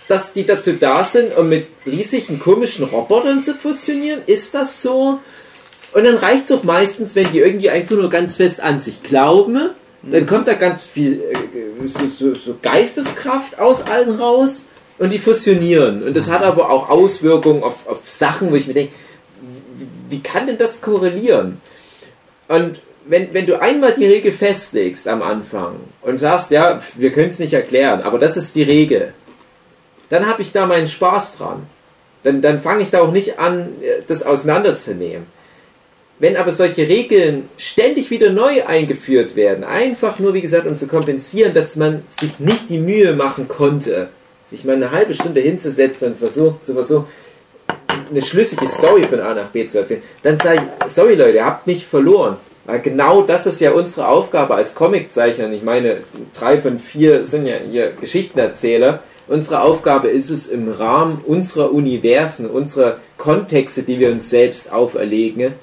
dass 0.08 0.34
die 0.34 0.46
dazu 0.46 0.74
da 0.74 1.04
sind, 1.04 1.36
um 1.38 1.50
mit 1.50 1.68
riesigen 1.86 2.40
komischen 2.40 2.86
Robotern 2.86 3.42
zu 3.42 3.54
fusionieren? 3.54 4.22
Ist 4.26 4.54
das 4.54 4.82
so? 4.82 5.20
Und 5.94 6.04
dann 6.06 6.16
reicht 6.16 6.46
es 6.46 6.52
auch 6.52 6.64
meistens, 6.64 7.16
wenn 7.16 7.32
die 7.32 7.40
irgendwie 7.40 7.70
einfach 7.70 7.96
nur 7.96 8.10
ganz 8.10 8.36
fest 8.36 8.62
an 8.62 8.80
sich 8.80 9.04
glauben. 9.04 9.70
Dann 10.04 10.26
kommt 10.26 10.48
da 10.48 10.54
ganz 10.54 10.84
viel 10.84 11.22
äh, 11.22 11.88
so, 11.88 12.08
so, 12.08 12.36
so 12.36 12.56
Geisteskraft 12.62 13.60
aus 13.60 13.82
allen 13.84 14.20
raus 14.20 14.67
und 15.00 15.12
die 15.12 15.20
fusionieren. 15.20 16.04
Und 16.04 16.16
das 16.16 16.30
hat 16.30 16.44
aber 16.44 16.70
auch 16.70 16.90
Auswirkungen 16.90 17.64
auf, 17.64 17.88
auf 17.88 18.08
Sachen, 18.08 18.52
wo 18.52 18.56
ich 18.56 18.68
mir 18.68 18.74
denke, 18.74 18.94
wie 20.10 20.22
kann 20.22 20.48
denn 20.48 20.58
das 20.58 20.82
korrelieren? 20.82 21.62
Und 22.48 22.80
wenn, 23.06 23.34
wenn 23.34 23.46
du 23.46 23.60
einmal 23.60 23.94
die 23.94 24.06
Regel 24.06 24.32
festlegst 24.32 25.08
am 25.08 25.22
Anfang 25.22 25.76
und 26.02 26.18
sagst, 26.18 26.52
ja, 26.52 26.82
wir 26.96 27.12
können 27.12 27.30
es 27.30 27.40
nicht 27.40 27.54
erklären, 27.54 28.02
aber 28.02 28.20
das 28.20 28.38
ist 28.38 28.56
die 28.56 28.64
Regel, 28.64 29.14
dann 30.10 30.28
habe 30.28 30.42
ich 30.42 30.52
da 30.52 30.66
meinen 30.66 30.88
Spaß 30.88 31.38
dran. 31.38 31.64
Dann, 32.24 32.42
dann 32.42 32.62
fange 32.62 32.84
ich 32.84 32.90
da 32.90 33.02
auch 33.02 33.12
nicht 33.12 33.40
an, 33.40 33.70
das 34.08 34.24
auseinanderzunehmen. 34.24 35.26
Wenn 36.20 36.36
aber 36.36 36.52
solche 36.52 36.88
Regeln 36.90 37.48
ständig 37.58 38.10
wieder 38.10 38.32
neu 38.32 38.66
eingeführt 38.66 39.36
werden, 39.36 39.64
einfach 39.64 40.18
nur, 40.18 40.34
wie 40.34 40.42
gesagt, 40.42 40.66
um 40.66 40.76
zu 40.76 40.88
kompensieren, 40.88 41.54
dass 41.54 41.76
man 41.76 42.04
sich 42.10 42.40
nicht 42.40 42.70
die 42.70 42.80
Mühe 42.80 43.14
machen 43.14 43.48
konnte, 43.48 44.10
sich 44.50 44.64
mal 44.64 44.76
eine 44.76 44.92
halbe 44.92 45.14
Stunde 45.14 45.42
hinzusetzen 45.42 46.14
und 46.14 46.20
versucht, 46.20 46.66
so, 46.66 46.82
so 46.84 47.08
eine 48.10 48.22
schlüssige 48.22 48.68
Story 48.68 49.04
von 49.04 49.20
A 49.20 49.34
nach 49.34 49.50
B 49.50 49.68
zu 49.68 49.80
erzählen, 49.80 50.02
dann 50.24 50.40
sage 50.40 50.62
ich, 50.86 50.94
sorry 50.94 51.16
Leute, 51.16 51.38
ihr 51.38 51.46
habt 51.46 51.68
mich 51.68 51.86
verloren. 51.86 52.38
Weil 52.66 52.82
genau 52.82 53.22
das 53.22 53.48
ist 53.48 53.62
ja 53.62 53.72
unsere 53.72 54.10
Aufgabe 54.10 54.56
als 54.56 54.76
Comiczeichner. 54.76 55.50
Ich 55.52 55.64
meine, 55.64 55.98
drei 56.34 56.60
von 56.60 56.80
vier 56.80 57.24
sind 57.24 57.46
ja 57.46 57.56
hier 57.70 57.94
Geschichtenerzähler. 58.00 59.02
Unsere 59.28 59.62
Aufgabe 59.62 60.10
ist 60.10 60.30
es, 60.30 60.48
im 60.48 60.70
Rahmen 60.70 61.22
unserer 61.26 61.72
Universen, 61.72 62.50
unserer 62.50 62.98
Kontexte, 63.18 63.84
die 63.84 64.00
wir 64.00 64.12
uns 64.12 64.30
selbst 64.30 64.72
auferlegen, 64.72 65.54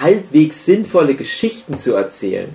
halbwegs 0.00 0.64
sinnvolle 0.64 1.14
Geschichten 1.14 1.78
zu 1.78 1.94
erzählen, 1.94 2.48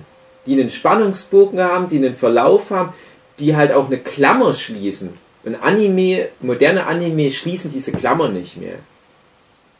die 0.46 0.52
einen 0.52 0.70
Spannungsbogen 0.70 1.60
haben, 1.60 1.88
die 1.88 1.96
einen 1.96 2.14
Verlauf 2.14 2.70
haben, 2.70 2.92
die 3.38 3.56
halt 3.56 3.72
auch 3.72 3.86
eine 3.86 3.98
Klammer 3.98 4.54
schließen. 4.54 5.14
Und 5.44 5.56
Anime, 5.56 6.28
moderne 6.40 6.86
Anime 6.86 7.30
schließen 7.30 7.70
diese 7.70 7.92
Klammer 7.92 8.28
nicht 8.28 8.56
mehr. 8.56 8.76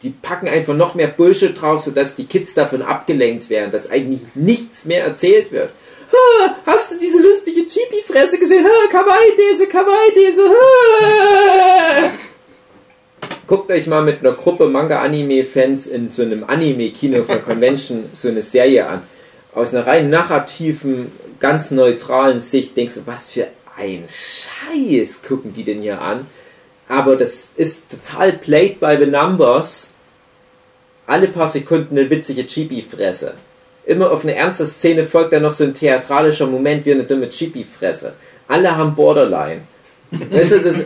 Die 0.03 0.11
packen 0.11 0.46
einfach 0.48 0.74
noch 0.74 0.94
mehr 0.94 1.07
Bullshit 1.07 1.59
drauf, 1.59 1.81
sodass 1.81 2.16
die 2.16 2.27
Kids 2.27 2.53
davon 2.53 2.83
abgelenkt 2.83 3.48
werden, 3.48 3.70
dass 3.70 3.90
eigentlich 3.90 4.20
nichts 4.35 4.85
mehr 4.85 5.05
erzählt 5.05 5.50
wird. 5.53 5.70
Ha, 6.12 6.57
hast 6.66 6.92
du 6.92 6.98
diese 6.98 7.20
lustige 7.22 7.62
Chibi-Fresse 7.62 8.38
gesehen? 8.38 8.66
Kawaii-Dese, 8.90 9.66
Kawaii-Dese. 9.66 10.50
Guckt 13.46 13.70
euch 13.70 13.87
mal 13.87 14.03
mit 14.03 14.20
einer 14.20 14.33
Gruppe 14.33 14.68
Manga-Anime-Fans 14.68 15.87
in 15.87 16.11
so 16.12 16.22
einem 16.22 16.44
Anime-Kino 16.44 17.24
von 17.24 17.42
Convention 17.42 18.05
so 18.12 18.29
eine 18.29 18.42
Serie 18.42 18.87
an. 18.87 19.03
Aus 19.55 19.74
einer 19.74 19.87
rein 19.87 20.11
narrativen, 20.11 21.12
ganz 21.40 21.70
neutralen 21.70 22.40
Sicht 22.40 22.77
denkst 22.77 22.96
du, 22.96 23.07
was 23.07 23.31
für 23.31 23.46
ein 23.77 24.07
Scheiß 24.09 25.23
gucken 25.23 25.55
die 25.55 25.65
denn 25.65 25.83
hier 25.83 26.01
an? 26.01 26.27
Aber 26.89 27.17
das 27.17 27.51
ist 27.57 27.91
total 27.91 28.33
played 28.33 28.81
by 28.81 28.97
the 28.99 29.07
numbers. 29.07 29.91
Alle 31.07 31.29
paar 31.29 31.49
Sekunden 31.49 31.99
eine 31.99 32.09
witzige 32.09 32.47
Chibi-Fresse. 32.47 33.35
Immer 33.85 34.11
auf 34.11 34.23
eine 34.23 34.35
ernste 34.35 34.67
Szene 34.67 35.05
folgt 35.05 35.33
dann 35.33 35.43
noch 35.43 35.53
so 35.53 35.65
ein 35.65 35.75
theatralischer 35.75 36.47
Moment 36.47 36.87
wie 36.87 36.93
eine 36.93 37.05
dumme 37.05 37.29
Chibi-Fresse. 37.29 38.15
Alle 38.49 38.77
haben 38.77 38.95
Borderline. 38.95 39.63
Weißt 40.31 40.53
du, 40.53 40.61
das 40.61 40.85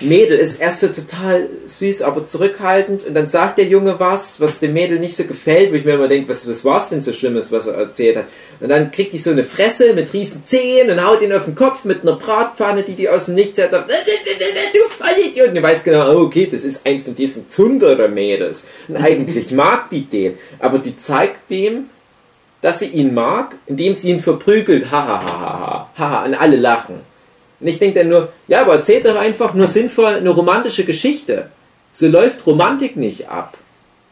Mädel 0.00 0.38
ist 0.38 0.60
erst 0.60 0.80
so 0.80 0.88
total 0.88 1.48
süß, 1.66 2.02
aber 2.02 2.24
zurückhaltend 2.24 3.04
und 3.06 3.14
dann 3.14 3.26
sagt 3.28 3.58
der 3.58 3.66
Junge 3.66 3.98
was, 3.98 4.40
was 4.40 4.60
dem 4.60 4.72
Mädel 4.72 4.98
nicht 4.98 5.16
so 5.16 5.24
gefällt, 5.24 5.72
wo 5.72 5.76
ich 5.76 5.84
mir 5.84 5.94
immer 5.94 6.08
denke, 6.08 6.28
was, 6.28 6.48
was 6.48 6.64
war 6.64 6.78
es 6.78 6.88
denn 6.88 7.00
so 7.00 7.12
Schlimmes, 7.12 7.52
was 7.52 7.66
er 7.66 7.74
erzählt 7.74 8.16
hat. 8.16 8.26
Und 8.60 8.68
dann 8.68 8.90
kriegt 8.90 9.12
die 9.12 9.18
so 9.18 9.30
eine 9.30 9.44
Fresse 9.44 9.94
mit 9.94 10.12
riesen 10.12 10.44
Zehen 10.44 10.90
und 10.90 11.04
haut 11.04 11.22
ihn 11.22 11.32
auf 11.32 11.44
den 11.44 11.54
Kopf 11.54 11.84
mit 11.84 12.02
einer 12.02 12.16
Bratpfanne, 12.16 12.82
die 12.82 12.94
die 12.94 13.08
aus 13.08 13.26
dem 13.26 13.34
Nichts 13.34 13.60
hat, 13.60 13.72
sagt, 13.72 13.90
du 13.90 15.04
Vollidiot. 15.04 15.48
Und 15.48 15.54
du 15.54 15.62
weißt 15.62 15.84
genau, 15.84 16.12
oh, 16.12 16.22
okay, 16.22 16.48
das 16.50 16.62
ist 16.62 16.86
eins 16.86 17.04
von 17.04 17.14
diesen 17.14 17.48
Zunderer-Mädels. 17.48 18.66
Und 18.88 18.96
eigentlich 18.96 19.50
mag 19.52 19.90
die 19.90 20.02
den, 20.02 20.38
aber 20.58 20.78
die 20.78 20.96
zeigt 20.96 21.50
dem, 21.50 21.86
dass 22.60 22.78
sie 22.78 22.86
ihn 22.86 23.12
mag, 23.12 23.56
indem 23.66 23.94
sie 23.94 24.10
ihn 24.10 24.20
verprügelt. 24.20 24.90
Hahaha, 24.90 25.26
ha, 25.26 25.88
ha, 25.96 26.10
ha, 26.10 26.24
und 26.24 26.34
alle 26.34 26.56
lachen. 26.56 27.11
Und 27.62 27.68
ich 27.68 27.78
denke 27.78 28.00
dann 28.00 28.08
nur, 28.08 28.32
ja, 28.48 28.62
aber 28.62 28.74
erzählt 28.74 29.06
doch 29.06 29.16
einfach 29.16 29.54
nur 29.54 29.68
sinnvoll 29.68 30.14
eine 30.14 30.30
romantische 30.30 30.84
Geschichte. 30.84 31.48
So 31.92 32.08
läuft 32.08 32.44
Romantik 32.46 32.96
nicht 32.96 33.28
ab. 33.28 33.56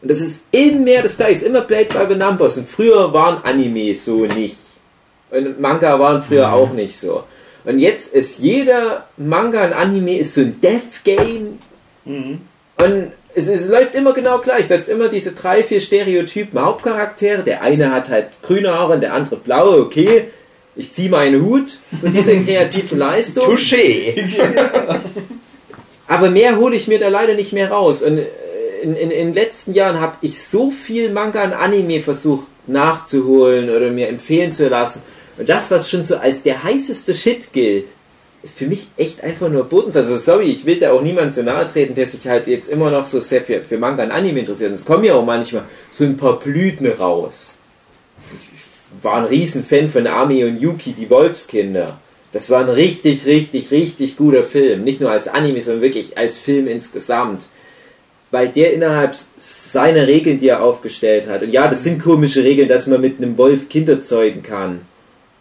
Und 0.01 0.09
das 0.09 0.21
ist 0.21 0.41
immer 0.51 0.79
mehr 0.79 1.01
das 1.03 1.17
Gleiche, 1.17 1.33
ist 1.33 1.43
immer 1.43 1.61
Played 1.61 1.89
by 1.89 2.05
the 2.09 2.15
Numbers. 2.15 2.57
Und 2.57 2.69
früher 2.69 3.13
waren 3.13 3.43
Animes 3.43 4.05
so 4.05 4.25
nicht. 4.25 4.57
Und 5.31 5.59
Manga 5.59 5.99
waren 5.99 6.23
früher 6.23 6.51
auch 6.51 6.71
nicht 6.71 6.97
so. 6.97 7.23
Und 7.63 7.79
jetzt 7.79 8.13
ist 8.13 8.39
jeder 8.39 9.05
Manga 9.17 9.65
und 9.65 9.73
Anime 9.73 10.17
ist 10.17 10.33
so 10.33 10.41
ein 10.41 10.59
Death 10.61 11.03
Game. 11.03 11.59
Und 12.05 13.11
es, 13.35 13.47
es 13.47 13.67
läuft 13.67 13.95
immer 13.95 14.13
genau 14.13 14.39
gleich. 14.39 14.67
Das 14.67 14.81
ist 14.81 14.89
immer 14.89 15.09
diese 15.09 15.33
drei, 15.33 15.63
vier 15.63 15.81
Stereotypen 15.81 16.59
Hauptcharaktere. 16.59 17.43
Der 17.43 17.61
eine 17.61 17.91
hat 17.91 18.09
halt 18.09 18.27
grüne 18.41 18.73
Haare 18.73 18.93
und 18.93 19.01
der 19.01 19.13
andere 19.13 19.35
blaue. 19.35 19.81
Okay, 19.81 20.29
ich 20.75 20.93
ziehe 20.93 21.09
meinen 21.09 21.43
Hut 21.43 21.79
für 21.99 22.09
diese 22.09 22.39
kreative 22.45 22.95
Leistung. 22.95 23.43
Touché! 23.45 24.13
Aber 26.07 26.29
mehr 26.29 26.57
hole 26.57 26.75
ich 26.75 26.87
mir 26.87 26.99
da 26.99 27.07
leider 27.07 27.35
nicht 27.35 27.53
mehr 27.53 27.71
raus. 27.71 28.03
Und 28.03 28.17
äh, 28.17 28.27
in, 28.83 28.95
in, 28.95 29.11
in 29.11 29.27
den 29.27 29.33
letzten 29.33 29.73
Jahren 29.73 29.99
habe 29.99 30.17
ich 30.21 30.41
so 30.41 30.71
viel 30.71 31.11
Manga 31.11 31.43
und 31.43 31.53
Anime 31.53 32.01
versucht 32.01 32.47
nachzuholen 32.67 33.69
oder 33.69 33.89
mir 33.89 34.07
empfehlen 34.07 34.53
zu 34.53 34.67
lassen. 34.67 35.03
Und 35.37 35.49
das, 35.49 35.71
was 35.71 35.89
schon 35.89 36.03
so 36.03 36.17
als 36.17 36.43
der 36.43 36.63
heißeste 36.63 37.15
Shit 37.15 37.53
gilt, 37.53 37.87
ist 38.43 38.57
für 38.57 38.65
mich 38.65 38.87
echt 38.97 39.23
einfach 39.23 39.49
nur 39.49 39.65
Bodens. 39.65 39.95
Also 39.95 40.17
sorry, 40.17 40.51
ich 40.51 40.65
will 40.65 40.79
da 40.79 40.91
auch 40.91 41.01
niemand 41.01 41.33
zu 41.33 41.43
nahe 41.43 41.67
treten, 41.67 41.95
der 41.95 42.07
sich 42.07 42.27
halt 42.27 42.47
jetzt 42.47 42.69
immer 42.69 42.89
noch 42.89 43.05
so 43.05 43.21
sehr 43.21 43.41
für, 43.41 43.61
für 43.61 43.77
Manga 43.77 44.03
und 44.03 44.11
Anime 44.11 44.39
interessiert. 44.39 44.71
Und 44.71 44.75
es 44.75 44.85
kommen 44.85 45.03
ja 45.03 45.15
auch 45.15 45.25
manchmal 45.25 45.63
so 45.91 46.03
ein 46.03 46.17
paar 46.17 46.39
Blüten 46.39 46.87
raus. 46.87 47.59
War 49.03 49.15
ein 49.15 49.25
Riesenfan 49.25 49.89
von 49.89 50.07
Ami 50.07 50.43
und 50.43 50.59
Yuki, 50.59 50.93
die 50.93 51.09
Wolfskinder. 51.09 51.97
Das 52.33 52.49
war 52.49 52.61
ein 52.61 52.69
richtig, 52.69 53.25
richtig, 53.25 53.71
richtig 53.71 54.15
guter 54.15 54.43
Film. 54.43 54.83
Nicht 54.83 55.01
nur 55.01 55.11
als 55.11 55.27
Anime, 55.27 55.61
sondern 55.61 55.81
wirklich 55.81 56.17
als 56.17 56.37
Film 56.37 56.67
insgesamt. 56.67 57.43
Weil 58.31 58.47
der 58.47 58.73
innerhalb 58.73 59.15
seiner 59.37 60.07
Regeln, 60.07 60.37
die 60.37 60.47
er 60.47 60.63
aufgestellt 60.63 61.27
hat, 61.27 61.41
und 61.41 61.51
ja, 61.51 61.67
das 61.67 61.83
sind 61.83 62.01
komische 62.01 62.43
Regeln, 62.43 62.69
dass 62.69 62.87
man 62.87 63.01
mit 63.01 63.17
einem 63.17 63.37
Wolf 63.37 63.67
Kinder 63.67 64.01
zeugen 64.01 64.43
kann. 64.43 64.81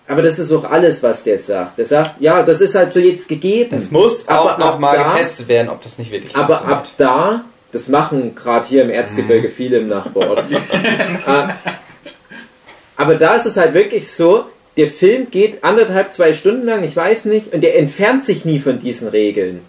Aber 0.08 0.22
das 0.22 0.40
ist 0.40 0.50
auch 0.50 0.64
alles, 0.64 1.04
was 1.04 1.22
der 1.22 1.38
sagt. 1.38 1.78
Der 1.78 1.86
sagt, 1.86 2.20
ja, 2.20 2.42
das 2.42 2.60
ist 2.60 2.74
halt 2.74 2.92
so 2.92 2.98
jetzt 2.98 3.28
gegeben. 3.28 3.76
Es 3.78 3.92
muss 3.92 4.26
auch 4.26 4.58
nochmal 4.58 5.04
getestet 5.04 5.46
werden, 5.46 5.68
ob 5.68 5.80
das 5.84 5.98
nicht 5.98 6.10
wirklich 6.10 6.34
Aber 6.34 6.64
ab 6.64 6.88
da, 6.98 7.44
das 7.70 7.86
machen 7.86 8.34
gerade 8.34 8.66
hier 8.66 8.82
im 8.82 8.90
Erzgebirge 8.90 9.50
viele 9.50 9.78
im 9.78 9.88
Nachbarort. 9.88 10.50
Äh, 10.50 11.48
aber 13.00 13.14
da 13.14 13.34
ist 13.34 13.46
es 13.46 13.56
halt 13.56 13.72
wirklich 13.72 14.10
so, 14.10 14.44
der 14.76 14.88
Film 14.88 15.30
geht 15.30 15.64
anderthalb, 15.64 16.12
zwei 16.12 16.34
Stunden 16.34 16.66
lang, 16.66 16.84
ich 16.84 16.94
weiß 16.94 17.24
nicht, 17.24 17.54
und 17.54 17.62
der 17.62 17.78
entfernt 17.78 18.26
sich 18.26 18.44
nie 18.44 18.58
von 18.58 18.78
diesen 18.78 19.08
Regeln. 19.08 19.62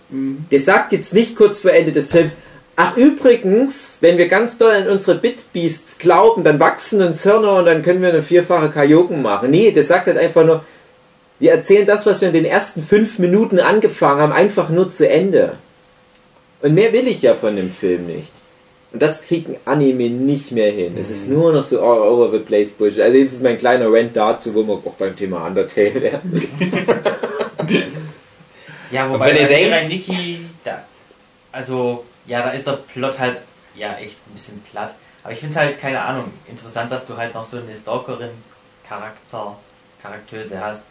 Der 0.51 0.59
sagt 0.59 0.91
jetzt 0.91 1.13
nicht 1.13 1.37
kurz 1.37 1.59
vor 1.61 1.71
Ende 1.71 1.93
des 1.93 2.11
Films, 2.11 2.35
ach 2.75 2.97
übrigens, 2.97 3.99
wenn 4.01 4.17
wir 4.17 4.27
ganz 4.27 4.57
doll 4.57 4.73
an 4.73 4.89
unsere 4.89 5.17
Bitbeasts 5.17 5.97
glauben, 5.97 6.43
dann 6.43 6.59
wachsen 6.59 7.01
uns 7.01 7.23
Hörner 7.23 7.59
und 7.59 7.65
dann 7.67 7.83
können 7.83 8.01
wir 8.01 8.09
eine 8.09 8.21
vierfache 8.21 8.67
Kajoken 8.67 9.21
machen. 9.21 9.49
Nee, 9.49 9.71
der 9.71 9.83
sagt 9.83 10.07
halt 10.07 10.17
einfach 10.17 10.45
nur, 10.45 10.65
wir 11.39 11.51
erzählen 11.51 11.87
das, 11.87 12.05
was 12.05 12.19
wir 12.19 12.27
in 12.27 12.33
den 12.33 12.43
ersten 12.43 12.83
fünf 12.83 13.17
Minuten 13.17 13.61
angefangen 13.61 14.19
haben, 14.19 14.33
einfach 14.33 14.67
nur 14.67 14.89
zu 14.89 15.07
Ende. 15.07 15.53
Und 16.61 16.73
mehr 16.73 16.91
will 16.91 17.07
ich 17.07 17.21
ja 17.21 17.33
von 17.35 17.55
dem 17.55 17.71
Film 17.71 18.07
nicht. 18.07 18.33
Und 18.93 19.01
das 19.01 19.21
kriegt 19.21 19.47
ein 19.49 19.57
Anime 19.65 20.09
nicht 20.09 20.51
mehr 20.51 20.71
hin. 20.71 20.97
Es 20.99 21.09
ist 21.09 21.29
nur 21.29 21.53
noch 21.53 21.63
so 21.63 21.81
all 21.81 21.99
over 21.99 22.29
the 22.31 22.39
place 22.43 22.71
Bullshit. 22.71 22.99
Also 23.01 23.17
jetzt 23.17 23.33
ist 23.33 23.41
mein 23.43 23.57
kleiner 23.57 23.87
Rant 23.91 24.15
dazu, 24.17 24.53
wo 24.53 24.63
wir 24.67 24.73
auch 24.73 24.93
beim 24.99 25.15
Thema 25.15 25.45
Undertale 25.47 26.01
werden. 26.01 26.47
Ja, 28.91 29.09
wobei 29.09 29.31
bei 29.33 29.45
denkt- 29.45 29.87
Nikki, 29.87 30.45
da, 30.65 30.83
also, 31.53 32.03
ja, 32.25 32.41
da 32.41 32.49
ist 32.49 32.67
der 32.67 32.73
Plot 32.73 33.17
halt, 33.19 33.37
ja, 33.75 33.93
echt 33.93 34.17
ein 34.27 34.33
bisschen 34.33 34.61
platt. 34.69 34.93
Aber 35.23 35.31
ich 35.31 35.39
finde 35.39 35.53
es 35.53 35.57
halt, 35.57 35.79
keine 35.79 36.01
Ahnung, 36.01 36.25
interessant, 36.49 36.91
dass 36.91 37.05
du 37.05 37.15
halt 37.15 37.33
noch 37.33 37.45
so 37.45 37.55
eine 37.57 37.73
Stalkerin-Charakter, 37.73 39.55
Charaktöse 40.01 40.59
hast, 40.59 40.81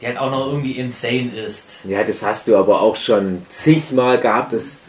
die 0.00 0.06
halt 0.06 0.18
auch 0.18 0.30
noch 0.30 0.48
irgendwie 0.48 0.72
insane 0.72 1.30
ist. 1.34 1.78
Ja, 1.84 2.04
das 2.04 2.22
hast 2.22 2.46
du 2.48 2.56
aber 2.56 2.82
auch 2.82 2.96
schon 2.96 3.46
zigmal 3.48 4.18
gehabt. 4.20 4.52
Das, 4.52 4.80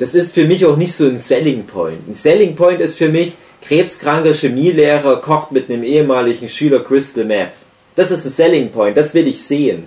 das 0.00 0.14
ist 0.14 0.34
für 0.34 0.44
mich 0.44 0.64
auch 0.64 0.78
nicht 0.78 0.94
so 0.94 1.04
ein 1.04 1.18
Selling 1.18 1.66
Point. 1.66 2.08
Ein 2.08 2.14
Selling 2.14 2.56
Point 2.56 2.80
ist 2.80 2.96
für 2.96 3.10
mich, 3.10 3.34
krebskranker 3.62 4.32
Chemielehrer 4.32 5.20
kocht 5.20 5.52
mit 5.52 5.68
einem 5.68 5.84
ehemaligen 5.84 6.48
Schüler 6.48 6.80
Crystal 6.80 7.24
Meth. 7.24 7.50
Das 7.96 8.10
ist 8.10 8.24
ein 8.24 8.32
Selling 8.32 8.70
Point, 8.70 8.96
das 8.96 9.12
will 9.12 9.28
ich 9.28 9.42
sehen. 9.42 9.84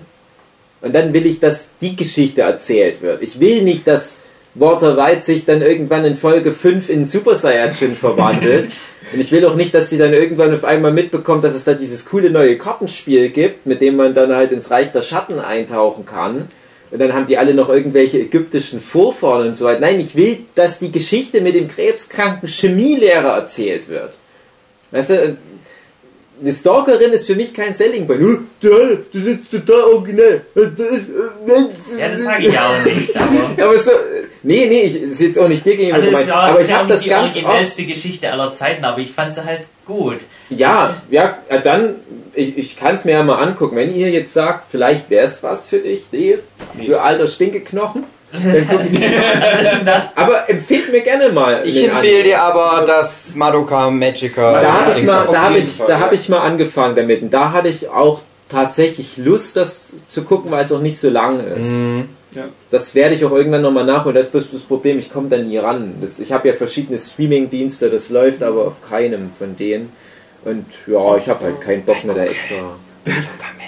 Und 0.80 0.94
dann 0.94 1.12
will 1.12 1.26
ich, 1.26 1.40
dass 1.40 1.70
die 1.80 1.96
Geschichte 1.96 2.42
erzählt 2.42 3.02
wird. 3.02 3.22
Ich 3.22 3.40
will 3.40 3.62
nicht, 3.62 3.88
dass 3.88 4.18
Walter 4.54 4.96
White 4.96 5.22
sich 5.22 5.46
dann 5.46 5.62
irgendwann 5.62 6.04
in 6.04 6.14
Folge 6.14 6.52
5 6.52 6.90
in 6.90 7.06
Super 7.06 7.34
Saiyajin 7.34 7.96
verwandelt. 7.96 8.70
Und 9.12 9.20
ich 9.20 9.32
will 9.32 9.44
auch 9.46 9.56
nicht, 9.56 9.74
dass 9.74 9.90
sie 9.90 9.98
dann 9.98 10.12
irgendwann 10.12 10.54
auf 10.54 10.64
einmal 10.64 10.92
mitbekommt, 10.92 11.42
dass 11.42 11.54
es 11.54 11.64
da 11.64 11.74
dieses 11.74 12.04
coole 12.04 12.30
neue 12.30 12.56
Kartenspiel 12.56 13.30
gibt, 13.30 13.66
mit 13.66 13.80
dem 13.80 13.96
man 13.96 14.14
dann 14.14 14.32
halt 14.32 14.52
ins 14.52 14.70
Reich 14.70 14.92
der 14.92 15.02
Schatten 15.02 15.40
eintauchen 15.40 16.06
kann. 16.06 16.48
Und 16.90 16.98
dann 17.00 17.12
haben 17.12 17.26
die 17.26 17.36
alle 17.38 17.54
noch 17.54 17.68
irgendwelche 17.68 18.20
ägyptischen 18.20 18.80
Vorfahren 18.80 19.48
und 19.48 19.54
so 19.54 19.64
weiter. 19.64 19.80
Nein, 19.80 19.98
ich 20.00 20.14
will, 20.14 20.38
dass 20.54 20.78
die 20.78 20.92
Geschichte 20.92 21.40
mit 21.40 21.54
dem 21.54 21.66
krebskranken 21.68 22.48
Chemielehrer 22.48 23.34
erzählt 23.36 23.88
wird. 23.88 24.18
Weißt 24.90 25.10
du, 25.10 25.36
eine 26.40 26.52
Stalkerin 26.52 27.12
ist 27.12 27.26
für 27.26 27.34
mich 27.34 27.54
kein 27.54 27.74
Selling 27.74 28.06
Point. 28.06 28.40
Das 28.60 29.22
ist 29.22 29.50
total 29.50 29.82
originell. 29.92 30.42
Das 30.54 30.64
ist, 30.64 31.08
äh, 31.08 31.98
Ja, 31.98 32.08
das 32.08 32.22
sage 32.22 32.48
ich 32.48 32.58
auch 32.58 32.84
nicht, 32.84 33.16
aber. 33.16 33.64
aber 33.64 33.78
so, 33.78 33.90
nee, 34.44 34.66
nee, 34.68 34.82
ich, 34.82 35.02
ist 35.02 35.20
jetzt 35.20 35.38
auch 35.38 35.48
nicht 35.48 35.64
dir 35.66 35.76
gegenüber 35.76 35.96
Also, 35.96 36.06
gemeint. 36.06 36.22
ist 36.22 36.28
ja, 36.28 36.40
aber 36.40 36.60
ich 36.60 36.68
ja 36.68 36.76
habe 36.76 36.84
nicht 36.86 36.96
das 36.96 37.02
die 37.02 37.08
ganz 37.10 37.26
oft. 37.28 37.36
originellste 37.44 37.84
Geschichte 37.84 38.30
aller 38.30 38.52
Zeiten, 38.52 38.84
aber 38.84 38.98
ich 39.00 39.10
fand 39.10 39.34
sie 39.34 39.44
halt 39.44 39.62
gut. 39.84 40.18
Ja, 40.50 40.94
ja, 41.10 41.36
äh, 41.48 41.60
dann, 41.60 41.96
ich, 42.34 42.56
ich 42.56 42.76
kann 42.76 42.94
es 42.94 43.04
mir 43.04 43.12
ja 43.12 43.22
mal 43.22 43.36
angucken. 43.42 43.76
Wenn 43.76 43.94
ihr 43.94 44.10
jetzt 44.10 44.32
sagt, 44.32 44.66
vielleicht 44.70 45.10
wäre 45.10 45.26
es 45.26 45.42
was 45.42 45.66
für 45.68 45.78
dich, 45.78 46.04
Dave, 46.12 46.38
für 46.84 47.02
alter 47.02 47.26
Stinkeknochen. 47.26 48.04
Aber 50.16 50.48
empfehlt 50.50 50.90
mir 50.90 51.02
gerne 51.02 51.28
mal. 51.30 51.62
Ich 51.64 51.84
empfehle 51.84 52.18
an. 52.18 52.24
dir 52.24 52.42
aber 52.42 52.84
das 52.84 53.34
Madoka 53.36 53.90
Magica. 53.90 54.60
Da 54.60 54.72
habe 54.72 54.98
ich, 54.98 55.04
mal, 55.04 55.28
da 55.30 55.42
hab 55.42 55.56
ich, 55.56 55.68
Fall, 55.76 55.86
da 55.86 56.00
hab 56.00 56.12
ich 56.12 56.28
mal 56.28 56.40
angefangen 56.40 56.96
damit. 56.96 57.22
Und 57.22 57.30
da 57.30 57.52
hatte 57.52 57.68
ich 57.68 57.88
auch 57.88 58.22
tatsächlich 58.48 59.16
Lust, 59.18 59.56
das 59.56 59.94
zu 60.08 60.24
gucken, 60.24 60.50
weil 60.50 60.64
es 60.64 60.72
auch 60.72 60.80
nicht 60.80 60.98
so 60.98 61.10
lang 61.10 61.40
ist. 61.58 61.68
Mhm. 61.68 62.08
Ja. 62.34 62.48
Das 62.70 62.94
werde 62.94 63.14
ich 63.14 63.24
auch 63.24 63.32
irgendwann 63.32 63.62
nochmal 63.62 63.84
nachholen. 63.84 64.16
Das 64.16 64.26
ist 64.26 64.52
das 64.52 64.62
Problem, 64.62 64.98
ich 64.98 65.12
komme 65.12 65.28
da 65.28 65.36
nie 65.36 65.58
ran. 65.58 65.94
Das, 66.00 66.18
ich 66.18 66.32
habe 66.32 66.48
ja 66.48 66.54
verschiedene 66.54 66.98
Streaming-Dienste, 66.98 67.90
das 67.90 68.10
läuft 68.10 68.42
aber 68.42 68.66
auf 68.66 68.88
keinem 68.88 69.30
von 69.38 69.56
denen. 69.56 69.92
Und 70.44 70.66
ja, 70.86 71.16
ich 71.16 71.28
habe 71.28 71.44
halt 71.44 71.60
keinen 71.60 71.84
Bock 71.84 72.04
mehr 72.04 72.14
da 72.14 72.24
extra. 72.24 72.76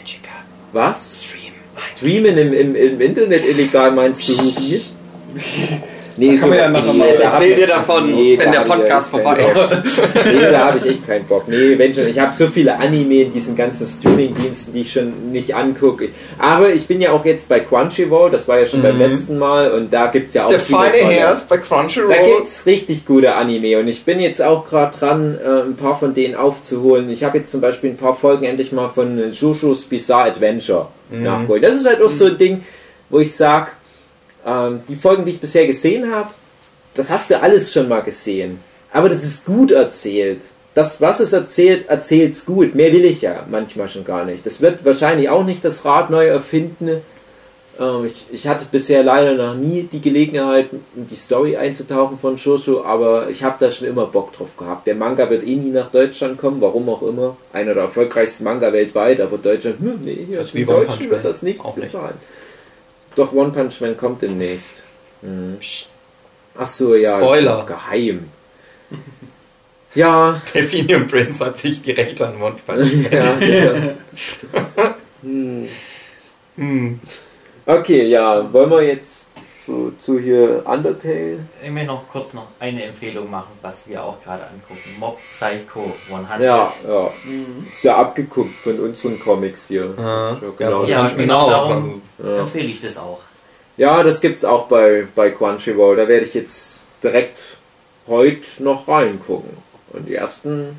Magica. 0.07 0.33
Was? 0.73 1.25
Stream. 1.25 1.53
Streamen 1.77 2.39
im, 2.39 2.53
im, 2.53 2.75
im 2.75 3.01
Internet 3.01 3.45
illegal 3.45 3.93
meinst 3.93 4.29
du, 4.29 4.37
Hubi? 4.39 4.83
Nee, 6.19 6.37
kann 6.37 6.49
man 6.49 6.59
ja 6.59 6.69
nachher 6.69 6.93
mal 6.93 7.09
Erzähl 7.09 7.57
dir 7.57 7.67
davon, 7.67 8.15
nee, 8.15 8.39
wenn 8.39 8.53
der 8.53 8.61
Podcast 8.61 9.11
vorbei 9.11 9.39
ist. 9.39 10.03
Nee, 10.27 10.51
da 10.51 10.67
habe 10.69 10.79
ich 10.79 10.87
echt 10.87 11.07
keinen 11.07 11.27
Bock. 11.27 11.47
Nee, 11.49 11.79
wenn 11.79 11.95
schon. 11.95 12.07
Ich 12.09 12.19
habe 12.19 12.35
so 12.35 12.49
viele 12.49 12.79
Anime 12.79 13.23
in 13.23 13.33
diesen 13.33 13.57
ganzen 13.57 13.87
Streaming-Diensten, 13.87 14.73
die 14.73 14.81
ich 14.83 14.93
schon 14.93 15.33
nicht 15.33 15.55
angucke. 15.55 16.09
Aber 16.39 16.71
ich 16.73 16.87
bin 16.87 17.01
ja 17.01 17.13
auch 17.13 17.25
jetzt 17.25 17.49
bei 17.49 17.61
Crunchyroll, 17.61 18.31
das 18.31 18.49
war 18.49 18.59
ja 18.61 18.67
schon 18.67 18.83
beim 18.83 18.99
letzten 18.99 19.39
Mal, 19.39 19.71
und 19.73 19.93
da 19.93 20.07
gibt 20.07 20.29
es 20.29 20.35
ja 20.35 20.47
auch 20.47 20.51
Der 20.51 20.61
feine 20.61 21.33
ist 21.33 21.49
bei 21.49 21.57
da 21.57 21.63
Crunchyroll. 21.63 22.15
gibt's 22.37 22.67
richtig 22.67 23.07
gute 23.07 23.35
Anime 23.35 23.79
und 23.79 23.89
ich 23.89 24.05
bin 24.05 24.21
jetzt 24.21 24.43
auch 24.43 24.69
gerade 24.69 24.97
dran, 24.97 25.39
äh, 25.45 25.63
ein 25.63 25.77
paar 25.77 25.99
von 25.99 26.15
denen 26.15 26.35
aufzuholen. 26.35 27.11
Ich 27.11 27.25
habe 27.25 27.39
jetzt 27.39 27.51
zum 27.51 27.61
Beispiel 27.61 27.91
ein 27.91 27.97
paar 27.97 28.17
Folgen 28.17 28.45
endlich 28.45 28.73
mal 28.73 28.89
von 28.89 29.31
Jojo's 29.33 29.85
Bizarre 29.85 30.31
Adventure 30.31 30.89
nachgeholt. 31.11 31.63
Das 31.63 31.75
ist 31.77 31.87
halt 31.87 32.03
auch 32.03 32.11
so 32.11 32.27
ein 32.27 32.39
Ding, 32.39 32.65
wo 33.11 33.21
ich 33.21 33.35
sag, 33.35 33.73
ähm, 34.47 34.81
die 34.89 34.97
Folgen, 34.97 35.25
die 35.25 35.33
ich 35.33 35.41
bisher 35.41 35.67
gesehen 35.67 36.15
habe, 36.15 36.31
das 36.95 37.11
hast 37.11 37.31
du 37.31 37.41
alles 37.41 37.73
schon 37.73 37.89
mal 37.89 38.03
gesehen. 38.03 38.61
Aber 38.93 39.09
das 39.09 39.25
ist 39.25 39.45
gut 39.45 39.71
erzählt. 39.71 40.43
Das, 40.75 41.01
was 41.01 41.21
es 41.21 41.33
erzählt, 41.33 41.89
erzählt's 41.89 42.47
gut. 42.47 42.75
Mehr 42.75 42.93
will 42.93 43.05
ich 43.05 43.23
ja 43.23 43.45
manchmal 43.51 43.89
schon 43.89 44.05
gar 44.05 44.25
nicht. 44.25 44.47
Das 44.47 44.61
wird 44.61 44.85
wahrscheinlich 44.85 45.29
auch 45.29 45.45
nicht 45.45 45.65
das 45.65 45.85
Rad 45.85 46.11
neu 46.11 46.27
erfinden. 46.27 47.03
Ähm, 47.79 48.07
ich, 48.07 48.27
ich 48.31 48.49
hatte 48.49 48.67
bisher 48.71 49.03
leider 49.03 49.35
noch 49.35 49.55
nie 49.55 49.89
die 49.91 50.01
Gelegenheit, 50.01 50.69
in 50.95 51.07
die 51.07 51.17
Story 51.17 51.57
einzutauchen 51.57 52.19
von 52.19 52.39
Shoshu, 52.39 52.83
aber 52.83 53.29
ich 53.29 53.43
habe 53.43 53.57
da 53.59 53.71
schon 53.71 53.89
immer 53.89 54.07
Bock 54.07 54.33
drauf 54.33 54.57
gehabt. 54.57 54.87
Der 54.87 54.95
Manga 54.95 55.29
wird 55.29 55.47
eh 55.47 55.57
nie 55.57 55.71
nach 55.71 55.91
Deutschland 55.91 56.39
kommen, 56.39 56.61
warum 56.61 56.89
auch 56.89 57.03
immer. 57.03 57.37
Einer 57.53 57.75
der 57.75 57.85
erfolgreichsten 57.85 58.45
Manga 58.45 58.73
weltweit, 58.73 59.21
aber 59.21 59.39
Deutschland, 59.39 59.81
hm, 59.81 60.01
nee, 60.05 60.27
hier 60.29 60.41
in 60.41 60.55
wie 60.55 60.65
Deutschen 60.65 61.11
wird 61.11 61.25
das 61.25 61.43
nicht 61.43 61.63
nicht. 61.65 61.93
gefallen. 61.93 62.15
Doch 63.17 63.33
One 63.33 63.51
Punch 63.51 63.81
Man 63.81 63.97
kommt 63.97 64.23
demnächst. 64.23 64.85
Hm. 65.23 65.59
Ach 66.57 66.67
so, 66.67 66.95
ja. 66.95 67.19
Spoiler. 67.19 67.67
Geheim. 67.67 68.31
Ja, 69.95 70.43
Delphinium 70.53 71.07
Prince 71.07 71.43
hat 71.43 71.59
sich 71.59 71.81
direkt 71.81 72.21
an 72.21 72.43
One 72.43 72.57
Punch 72.67 72.93
Man. 72.93 73.11
ja, 73.11 73.39
sicher. 73.39 73.95
hm. 75.23 75.69
Hm. 76.57 77.01
Okay, 77.65 78.07
ja, 78.07 78.53
wollen 78.53 78.71
wir 78.71 78.83
jetzt 78.83 79.26
zu, 79.67 79.93
zu 79.99 80.19
hier 80.19 80.63
Undertale? 80.65 81.41
Ich 81.63 81.71
möchte 81.71 81.89
noch 81.89 82.09
kurz 82.09 82.33
noch 82.33 82.47
eine 82.61 82.85
Empfehlung 82.85 83.31
machen, 83.31 83.51
was 83.63 83.87
wir 83.89 84.03
auch 84.03 84.23
gerade 84.23 84.45
angucken. 84.45 84.97
Mob 84.99 85.19
Psycho 85.31 85.93
100. 86.11 86.41
Ja, 86.41 86.73
ja. 86.89 87.11
Ist 87.69 87.83
ja 87.83 87.97
abgeguckt 87.97 88.55
von 88.63 88.79
unseren 88.81 89.19
Comics 89.21 89.67
hier. 89.69 89.93
Ja. 89.99 90.37
genau. 90.57 90.85
Ja, 90.85 91.09
genau 91.09 91.51
darum 91.51 92.03
Ja. 92.23 92.39
empfehle 92.41 92.69
ich 92.69 92.81
das 92.81 92.97
auch. 92.97 93.19
Ja, 93.77 94.03
das 94.03 94.21
gibt's 94.21 94.45
auch 94.45 94.69
bei, 94.69 95.07
bei 95.15 95.31
Crunchyroll. 95.31 95.97
Da 95.97 96.09
werde 96.09 96.25
ich 96.25 96.33
jetzt 96.35 96.85
direkt 97.03 97.41
heute 98.07 98.41
noch 98.61 98.89
reingucken. 98.89 99.51
Und 99.93 100.09
die 100.09 100.15
ersten 100.15 100.79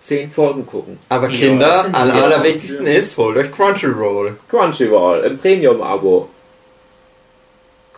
zehn 0.00 0.30
Folgen 0.30 0.64
gucken. 0.64 0.98
Aber 1.10 1.28
Ja, 1.28 1.36
Kinder, 1.36 1.68
das 1.68 1.82
sind 1.84 1.94
am 1.94 2.10
allerwichtigsten 2.10 2.86
ist, 2.86 3.16
holt 3.18 3.36
euch 3.36 3.52
Crunchyroll. 3.52 4.36
Crunchyroll, 4.48 5.24
im 5.24 5.38
Premium-Abo. 5.38 6.28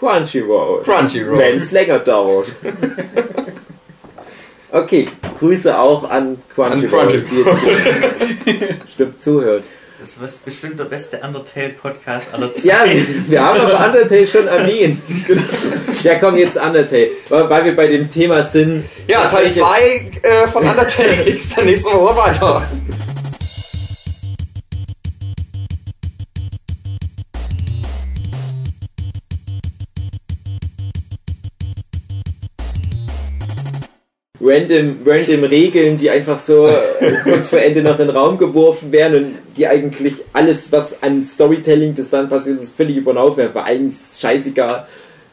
Crunchyroll. 0.01 0.83
Crunchyroll. 0.83 1.39
Wenn 1.39 1.59
es 1.59 1.73
länger 1.73 1.99
dauert. 1.99 2.51
okay, 4.73 5.09
Grüße 5.39 5.79
auch 5.79 6.09
an 6.09 6.39
Crunchyroll. 6.55 7.01
An 7.01 7.27
Crunchyroll. 7.27 7.57
Stimmt 8.95 9.23
zuhört. 9.23 9.65
Das 10.01 10.17
ist 10.17 10.45
bestimmt 10.47 10.81
der 10.81 10.85
beste 10.85 11.19
Undertale-Podcast 11.19 12.33
aller 12.33 12.55
Zeiten. 12.55 12.67
Ja, 12.67 12.85
wir 13.29 13.45
haben 13.45 13.61
aber 13.61 13.87
Undertale 13.87 14.27
schon 14.27 14.47
erwähnt. 14.49 14.99
Ja, 16.03 16.15
komm, 16.15 16.39
jetzt 16.39 16.57
Undertale. 16.57 17.11
Weil 17.29 17.51
weil 17.51 17.65
wir 17.67 17.77
bei 17.77 17.87
dem 17.89 18.11
Thema 18.11 18.45
sind. 18.45 18.87
Ja, 19.07 19.29
Teil 19.29 19.53
2 19.53 20.11
äh, 20.23 20.47
von 20.51 20.67
Undertale 20.67 21.17
geht's 21.23 21.55
dann 21.55 21.67
nächste 21.67 21.91
Woche 21.91 22.17
weiter. 22.17 22.63
Random, 34.51 34.99
random 35.07 35.45
Regeln, 35.45 35.97
die 35.97 36.11
einfach 36.11 36.39
so 36.39 36.67
äh, 36.67 37.13
kurz 37.23 37.49
vor 37.49 37.61
Ende 37.61 37.83
noch 37.83 37.99
in 37.99 38.09
den 38.09 38.17
Raum 38.17 38.39
geworfen 38.39 38.91
werden 38.93 39.25
und 39.25 39.35
die 39.57 39.67
eigentlich 39.67 40.15
alles, 40.33 40.73
was 40.73 41.03
an 41.03 41.23
Storytelling 41.23 41.95
bis 41.95 42.11
dann 42.11 42.29
passiert 42.29 42.61
ist, 42.61 42.75
völlig 42.77 42.97
über 42.97 43.13
den 43.13 43.21
Haufen 43.21 43.39
werfen. 43.39 43.55
War 43.55 43.65
eigentlich 43.65 43.97
scheißegal. 44.19 44.87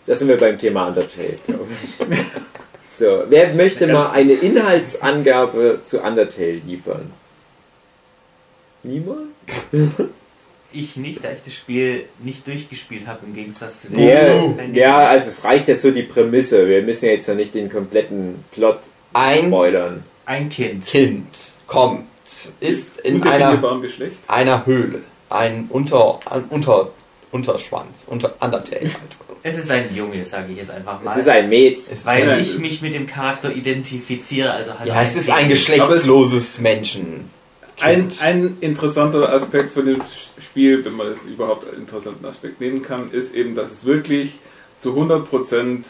Das 0.05 0.19
sind 0.19 0.27
wir 0.27 0.37
beim 0.37 0.57
Thema 0.57 0.87
Undertale, 0.87 1.37
glaube 1.45 1.65
ich. 1.83 2.07
So, 2.89 3.25
wer 3.29 3.53
möchte 3.53 3.85
mal 3.85 4.09
eine 4.09 4.33
Inhaltsangabe 4.33 5.81
zu 5.83 6.01
Undertale 6.01 6.61
liefern? 6.65 7.11
Niemand? 8.83 9.27
Ich 10.73 10.97
nicht, 10.97 11.23
da 11.23 11.31
ich 11.31 11.39
das 11.43 11.53
Spiel 11.53 12.03
nicht 12.19 12.45
durchgespielt 12.45 13.07
habe, 13.07 13.19
im 13.25 13.33
Gegensatz 13.33 13.83
zu 13.83 13.87
Ja, 13.93 14.53
ja, 14.73 14.97
also 15.07 15.29
es 15.29 15.45
reicht 15.45 15.69
jetzt 15.69 15.81
so 15.81 15.91
die 15.91 16.03
Prämisse. 16.03 16.67
Wir 16.67 16.81
müssen 16.81 17.05
ja 17.05 17.11
jetzt 17.11 17.27
ja 17.27 17.35
nicht 17.35 17.55
den 17.55 17.71
kompletten 17.71 18.43
Plot 18.51 18.79
Ein 19.13 19.47
spoilern. 19.47 20.03
Ein 20.25 20.49
Kind. 20.49 20.85
Kind 20.85 21.25
kommt, 21.67 22.05
ist 22.59 22.99
in 23.01 23.23
einer, 23.23 23.61
einer 24.27 24.65
Höhle. 24.65 24.99
Ein 25.29 25.65
Unter, 25.69 26.19
ein 26.29 26.43
Unter, 26.49 26.89
Unterschwanz, 27.31 28.03
unter 28.07 28.33
Undertale. 28.39 28.81
halt. 28.81 28.93
Es 29.43 29.57
ist 29.57 29.69
ein 29.71 29.93
Junge, 29.95 30.23
sage 30.25 30.51
ich 30.51 30.57
jetzt 30.57 30.71
einfach 30.71 30.99
Es 30.99 31.05
mal. 31.05 31.19
ist 31.19 31.29
ein 31.29 31.49
Mädchen. 31.49 31.83
Es 31.91 32.05
weil 32.05 32.29
ein- 32.29 32.39
ich 32.41 32.57
mich 32.59 32.81
mit 32.81 32.93
dem 32.93 33.07
Charakter 33.07 33.53
identifiziere, 33.53 34.51
also 34.51 34.77
halt 34.77 34.87
ja, 34.89 35.01
es 35.03 35.15
ist 35.15 35.29
ein 35.29 35.47
geschlechtsloses 35.49 36.59
Menschen. 36.59 37.29
Ein, 37.79 38.11
ein 38.21 38.57
interessanter 38.61 39.31
Aspekt 39.31 39.73
von 39.73 39.85
dem 39.85 40.01
Spiel, 40.41 40.83
wenn 40.83 40.93
man 40.93 41.07
es 41.07 41.23
überhaupt 41.23 41.67
einen 41.69 41.81
interessanten 41.83 42.25
Aspekt 42.25 42.59
nehmen 42.59 42.81
kann, 42.81 43.11
ist 43.11 43.35
eben, 43.35 43.55
dass 43.55 43.71
es 43.71 43.85
wirklich 43.85 44.31
zu 44.79 44.93
100% 44.95 45.83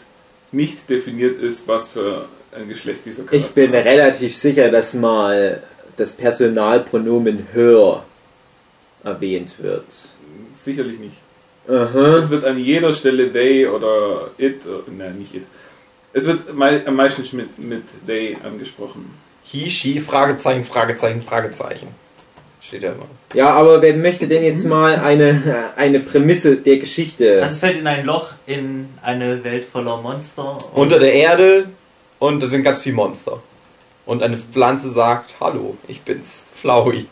nicht 0.52 0.90
definiert 0.90 1.42
ist, 1.42 1.68
was 1.68 1.88
für 1.88 2.26
ein 2.58 2.68
Geschlecht 2.70 3.00
dieser 3.06 3.24
Charakter 3.24 3.36
Ich 3.38 3.48
bin 3.54 3.72
hat. 3.76 3.86
relativ 3.86 4.36
sicher, 4.36 4.70
dass 4.70 4.94
mal 4.94 5.62
das 5.96 6.12
Personalpronomen 6.12 7.48
her 7.54 8.04
erwähnt 9.04 9.54
wird. 9.60 9.86
Sicherlich 10.62 11.00
nicht. 11.00 11.16
Aha. 11.70 12.18
Es 12.20 12.30
wird 12.30 12.46
an 12.46 12.58
jeder 12.58 12.94
Stelle 12.94 13.32
they 13.32 13.66
oder 13.68 14.30
it, 14.38 14.66
äh, 14.66 14.92
nein, 14.98 15.18
nicht 15.20 15.36
it. 15.36 15.44
Es 16.14 16.26
wird 16.26 16.56
mei- 16.56 16.86
am 16.86 16.96
meisten 16.96 17.24
mit, 17.36 17.58
mit 17.60 17.84
they 18.06 18.38
angesprochen. 18.44 19.12
He, 19.44 19.70
she, 19.70 20.00
Fragezeichen, 20.00 20.66
Fragezeichen, 20.66 21.22
Fragezeichen. 21.24 21.88
Steht 22.62 22.84
ja 22.84 22.92
immer. 22.94 23.06
Ja, 23.34 23.50
aber 23.52 23.82
wer 23.82 23.96
möchte 23.96 24.28
denn 24.28 24.44
jetzt 24.44 24.66
mal 24.66 24.96
eine, 24.98 25.72
eine 25.78 26.00
Prämisse 26.02 26.58
der 26.58 26.78
Geschichte? 26.78 27.42
Also 27.42 27.54
es 27.54 27.60
fällt 27.60 27.78
in 27.78 27.88
ein 27.88 28.06
Loch 28.06 28.32
in 28.46 28.90
eine 29.02 29.42
Welt 29.44 29.64
voller 29.64 29.98
Monster. 30.02 30.58
Unter 30.74 31.00
der 31.00 31.14
Erde 31.14 31.66
und 32.20 32.42
da 32.42 32.48
sind 32.48 32.64
ganz 32.64 32.82
viele 32.82 32.96
Monster. 32.96 33.42
Und 34.06 34.24
eine 34.24 34.38
Pflanze 34.38 34.90
sagt, 34.90 35.36
hallo, 35.42 35.76
ich 35.88 36.02
bin's, 36.02 36.46
Flowey. 36.56 37.06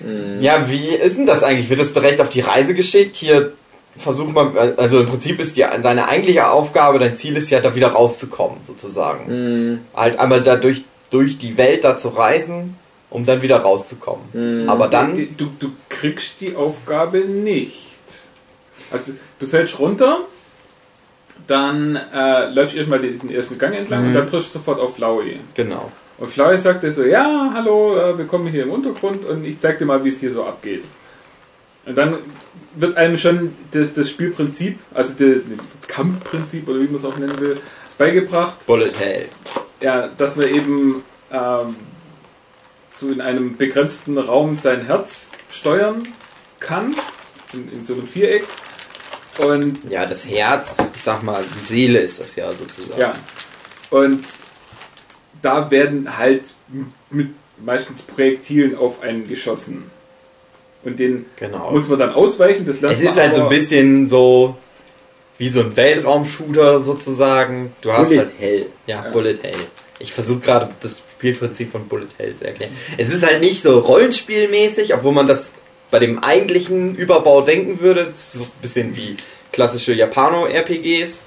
Hm. 0.00 0.40
Ja, 0.40 0.68
wie 0.68 0.88
ist 0.88 1.16
denn 1.16 1.26
das 1.26 1.42
eigentlich? 1.42 1.68
Wird 1.70 1.80
das 1.80 1.92
direkt 1.92 2.20
auf 2.20 2.28
die 2.30 2.40
Reise 2.40 2.74
geschickt? 2.74 3.16
Hier 3.16 3.52
versuch 3.96 4.26
mal, 4.28 4.74
also 4.76 5.00
im 5.00 5.06
Prinzip 5.06 5.38
ist 5.38 5.56
die, 5.56 5.64
deine 5.82 6.08
eigentliche 6.08 6.48
Aufgabe, 6.48 6.98
dein 6.98 7.16
Ziel 7.16 7.36
ist 7.36 7.50
ja, 7.50 7.60
da 7.60 7.74
wieder 7.76 7.88
rauszukommen, 7.92 8.58
sozusagen. 8.66 9.26
Hm, 9.26 9.80
Halt 9.94 10.18
einmal 10.18 10.42
da 10.42 10.56
durch, 10.56 10.82
durch 11.10 11.38
die 11.38 11.56
Welt 11.56 11.84
da 11.84 11.96
zu 11.96 12.08
reisen, 12.08 12.76
um 13.10 13.24
dann 13.24 13.42
wieder 13.42 13.58
rauszukommen. 13.58 14.24
hm. 14.32 14.68
Aber 14.68 14.88
dann, 14.88 15.14
Die- 15.14 15.36
Du, 15.36 15.46
du 15.60 15.70
kriegst 15.88 16.40
die 16.40 16.56
Aufgabe 16.56 17.18
nicht. 17.18 17.82
Also 18.90 19.12
du 19.38 19.46
fällst 19.46 19.78
runter, 19.78 20.20
dann 21.46 21.96
äh, 21.96 22.48
läufst 22.52 22.74
du 22.74 22.78
erstmal 22.78 23.00
diesen 23.00 23.30
ersten 23.30 23.58
Gang 23.58 23.74
entlang 23.76 24.02
Mhm. 24.02 24.08
und 24.08 24.14
dann 24.14 24.28
triffst 24.28 24.54
du 24.54 24.58
sofort 24.58 24.80
auf 24.80 24.96
Flowey. 24.96 25.40
genau. 25.54 25.90
Und 26.16 26.30
Flowey 26.30 26.56
sagt 26.58 26.84
dir 26.84 26.92
so, 26.92 27.02
ja, 27.02 27.50
hallo, 27.54 27.96
äh, 27.96 28.16
wir 28.16 28.24
kommen 28.26 28.46
hier 28.46 28.62
im 28.62 28.70
Untergrund 28.70 29.24
und 29.24 29.44
ich 29.44 29.58
zeig 29.58 29.80
dir 29.80 29.84
mal, 29.84 30.04
wie 30.04 30.10
es 30.10 30.20
hier 30.20 30.32
so 30.32 30.44
abgeht. 30.44 30.84
Und 31.86 31.98
dann 31.98 32.14
wird 32.76 32.96
einem 32.96 33.18
schon 33.18 33.52
das, 33.72 33.94
das 33.94 34.08
Spielprinzip, 34.10 34.78
also 34.94 35.12
das 35.18 35.38
Kampfprinzip 35.88 36.68
oder 36.68 36.80
wie 36.80 36.84
man 36.86 36.96
es 36.96 37.04
auch 37.04 37.16
nennen 37.16 37.38
will, 37.40 37.58
beigebracht. 37.98 38.64
Bullet 38.66 38.92
Hell. 38.98 39.26
Ja, 39.80 40.08
dass 40.16 40.36
man 40.36 40.48
eben 40.48 41.02
ähm, 41.32 41.74
so 42.90 43.10
in 43.10 43.20
einem 43.20 43.56
begrenzten 43.56 44.16
Raum 44.16 44.54
sein 44.56 44.82
Herz 44.86 45.32
steuern 45.52 46.06
kann, 46.60 46.94
in, 47.52 47.70
in 47.72 47.84
so 47.84 47.94
einem 47.94 48.06
Viereck. 48.06 48.44
Und 49.38 49.78
Ja, 49.90 50.06
das 50.06 50.24
Herz, 50.26 50.90
ich 50.94 51.02
sag 51.02 51.22
mal, 51.22 51.42
die 51.42 51.66
Seele 51.66 51.98
ist 52.00 52.20
das 52.20 52.36
ja 52.36 52.50
sozusagen. 52.52 53.00
ja, 53.00 53.14
und 53.90 54.24
da 55.42 55.70
werden 55.70 56.16
halt 56.16 56.42
mit 57.10 57.28
meistens 57.64 58.02
Projektilen 58.02 58.76
auf 58.76 59.02
einen 59.02 59.28
geschossen. 59.28 59.90
Und 60.84 60.98
den 60.98 61.26
Genau. 61.36 61.70
muss 61.70 61.88
man 61.88 61.98
dann 61.98 62.12
ausweichen. 62.14 62.66
Das 62.66 62.82
Es 62.82 63.00
ist 63.00 63.16
halt 63.18 63.34
so 63.34 63.42
ein 63.44 63.48
bisschen 63.48 64.08
so 64.08 64.56
wie 65.38 65.48
so 65.48 65.60
ein 65.60 65.76
Weltraumshooter 65.76 66.80
sozusagen. 66.80 67.72
Du 67.80 67.92
hast 67.92 68.08
Bullet 68.08 68.18
halt 68.18 68.32
Hell. 68.38 68.66
ja, 68.86 69.04
Ja. 69.04 69.10
Bullet 69.10 69.38
Hell. 69.42 69.56
Ich 69.98 70.12
versuche 70.12 70.40
gerade 70.40 70.68
das 70.80 71.00
Spielprinzip 71.16 71.72
von 71.72 71.88
Bullet 71.88 72.06
Hell 72.18 72.36
zu 72.36 72.46
erklären. 72.46 72.72
Es 72.98 73.10
ist 73.12 73.24
halt 73.26 73.40
nicht 73.40 73.62
so 73.62 73.78
rollenspielmäßig, 73.78 74.94
obwohl 74.94 75.12
man 75.12 75.26
das 75.26 75.50
bei 75.94 76.00
dem 76.00 76.18
eigentlichen 76.18 76.96
Überbau 76.96 77.42
denken 77.42 77.78
würde. 77.80 78.00
Es 78.00 78.10
ist 78.14 78.32
so 78.32 78.40
ein 78.40 78.50
bisschen 78.60 78.96
wie 78.96 79.16
klassische 79.52 79.92
Japano-RPGs. 79.92 81.20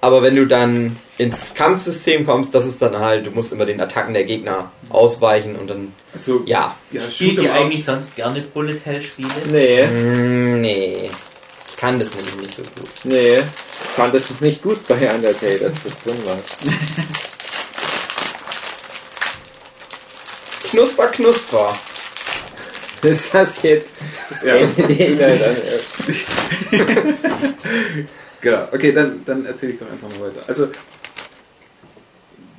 Aber 0.00 0.22
wenn 0.22 0.34
du 0.36 0.46
dann 0.46 0.96
ins 1.18 1.52
Kampfsystem 1.52 2.24
kommst, 2.24 2.54
das 2.54 2.64
ist 2.64 2.80
dann 2.80 2.98
halt, 2.98 3.26
du 3.26 3.30
musst 3.30 3.52
immer 3.52 3.66
den 3.66 3.78
Attacken 3.78 4.14
der 4.14 4.24
Gegner 4.24 4.70
ausweichen 4.88 5.54
und 5.56 5.68
dann, 5.68 5.92
Also, 6.14 6.40
ja. 6.46 6.74
ja, 6.92 7.02
Spielt 7.02 7.42
ihr 7.42 7.52
eigentlich 7.52 7.84
sonst 7.84 8.16
gerne 8.16 8.40
Bullet 8.40 8.78
Hell 8.84 9.02
Spiele? 9.02 9.28
Nee, 9.50 9.84
Mm, 9.86 10.62
nee. 10.62 11.10
Ich 11.68 11.76
kann 11.76 12.00
das 12.00 12.14
nämlich 12.14 12.36
nicht 12.36 12.56
so 12.56 12.62
gut. 12.62 12.88
nee. 13.04 13.40
Ich 13.40 13.90
fand 13.96 14.14
das 14.14 14.30
nicht 14.40 14.62
gut 14.62 14.86
bei 14.88 14.94
Undertale, 15.14 15.58
dass 15.58 15.72
das 15.84 15.92
drin 16.04 16.16
war. 16.24 16.36
Knusper, 20.70 21.08
knusper. 21.08 21.76
Ist 23.06 23.32
das 23.32 23.62
jetzt 23.62 23.88
das 24.28 24.42
Ja. 24.42 24.56
Ende 24.56 24.82
der 24.82 25.08
Inhalt 25.08 25.42
an? 25.42 25.56
Genau, 28.40 28.68
okay, 28.72 28.92
dann, 28.92 29.22
dann 29.24 29.46
erzähle 29.46 29.72
ich 29.72 29.78
doch 29.78 29.90
einfach 29.90 30.08
mal 30.08 30.28
weiter. 30.28 30.44
Also, 30.46 30.68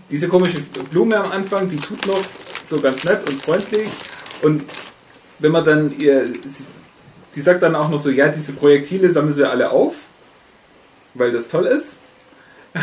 diese 0.09 0.27
komische 0.27 0.61
Blume 0.91 1.17
am 1.17 1.31
Anfang, 1.31 1.69
die 1.69 1.77
tut 1.77 2.05
noch 2.07 2.21
so 2.65 2.79
ganz 2.79 3.03
nett 3.03 3.21
und 3.29 3.41
freundlich. 3.43 3.87
Und 4.41 4.63
wenn 5.39 5.51
man 5.51 5.65
dann 5.65 5.97
ihr. 5.99 6.25
Die 7.35 7.41
sagt 7.41 7.61
dann 7.61 7.75
auch 7.75 7.89
noch 7.89 7.99
so: 7.99 8.09
Ja, 8.09 8.29
diese 8.29 8.53
Projektile 8.53 9.11
sammeln 9.11 9.33
sie 9.33 9.47
alle 9.47 9.69
auf, 9.69 9.95
weil 11.13 11.31
das 11.31 11.49
toll 11.49 11.67
ist. 11.67 11.99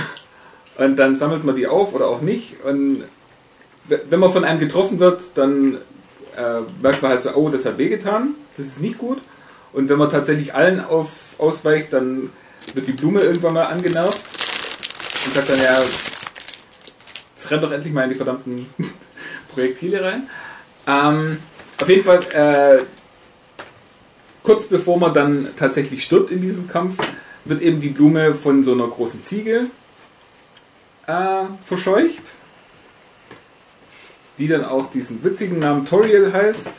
Und 0.77 0.97
dann 0.97 1.19
sammelt 1.19 1.45
man 1.45 1.55
die 1.55 1.69
auf 1.69 1.95
oder 1.95 2.09
auch 2.09 2.21
nicht. 2.21 2.57
Und 2.65 3.05
wenn 3.87 4.19
man 4.19 4.33
von 4.33 4.45
einem 4.45 4.59
getroffen 4.59 4.99
wird, 4.99 5.21
dann 5.37 5.79
äh, 6.37 6.61
merkt 6.83 7.03
man 7.03 7.13
halt 7.13 7.23
so: 7.23 7.35
Oh, 7.35 7.49
das 7.49 7.65
hat 7.65 7.79
wehgetan. 7.79 8.35
Das 8.57 8.67
ist 8.67 8.81
nicht 8.81 8.99
gut. 8.99 9.19
Und 9.73 9.89
wenn 9.89 9.99
man 9.99 10.11
tatsächlich 10.11 10.55
allen 10.55 10.85
auf, 10.85 11.11
ausweicht, 11.39 11.93
dann 11.93 12.31
wird 12.75 12.87
die 12.87 12.93
Blume 12.93 13.21
irgendwann 13.21 13.55
mal 13.55 13.65
angenervt 13.65 14.21
und 15.27 15.35
sagt 15.35 15.51
dann, 15.51 15.61
ja, 15.61 15.83
jetzt 17.35 17.51
renn 17.51 17.61
doch 17.61 17.73
endlich 17.73 17.93
mal 17.93 18.05
in 18.05 18.11
die 18.11 18.17
verdammten 18.17 18.67
Projektile 19.53 20.03
rein. 20.03 20.29
Ähm, 20.87 21.39
auf 21.81 21.89
jeden 21.89 22.05
Fall, 22.05 22.21
äh, 22.33 22.85
kurz 24.43 24.67
bevor 24.67 24.99
man 24.99 25.13
dann 25.13 25.49
tatsächlich 25.57 26.05
stirbt 26.05 26.31
in 26.31 26.41
diesem 26.41 26.69
Kampf, 26.69 26.99
wird 27.45 27.61
eben 27.61 27.81
die 27.81 27.89
Blume 27.89 28.35
von 28.35 28.65
so 28.65 28.73
einer 28.73 28.87
großen 28.87 29.25
Ziege 29.25 29.67
äh, 31.07 31.45
verscheucht, 31.65 32.33
die 34.39 34.49
dann 34.49 34.65
auch 34.65 34.91
diesen 34.91 35.23
witzigen 35.25 35.59
Namen 35.59 35.85
Toriel 35.87 36.33
heißt, 36.33 36.73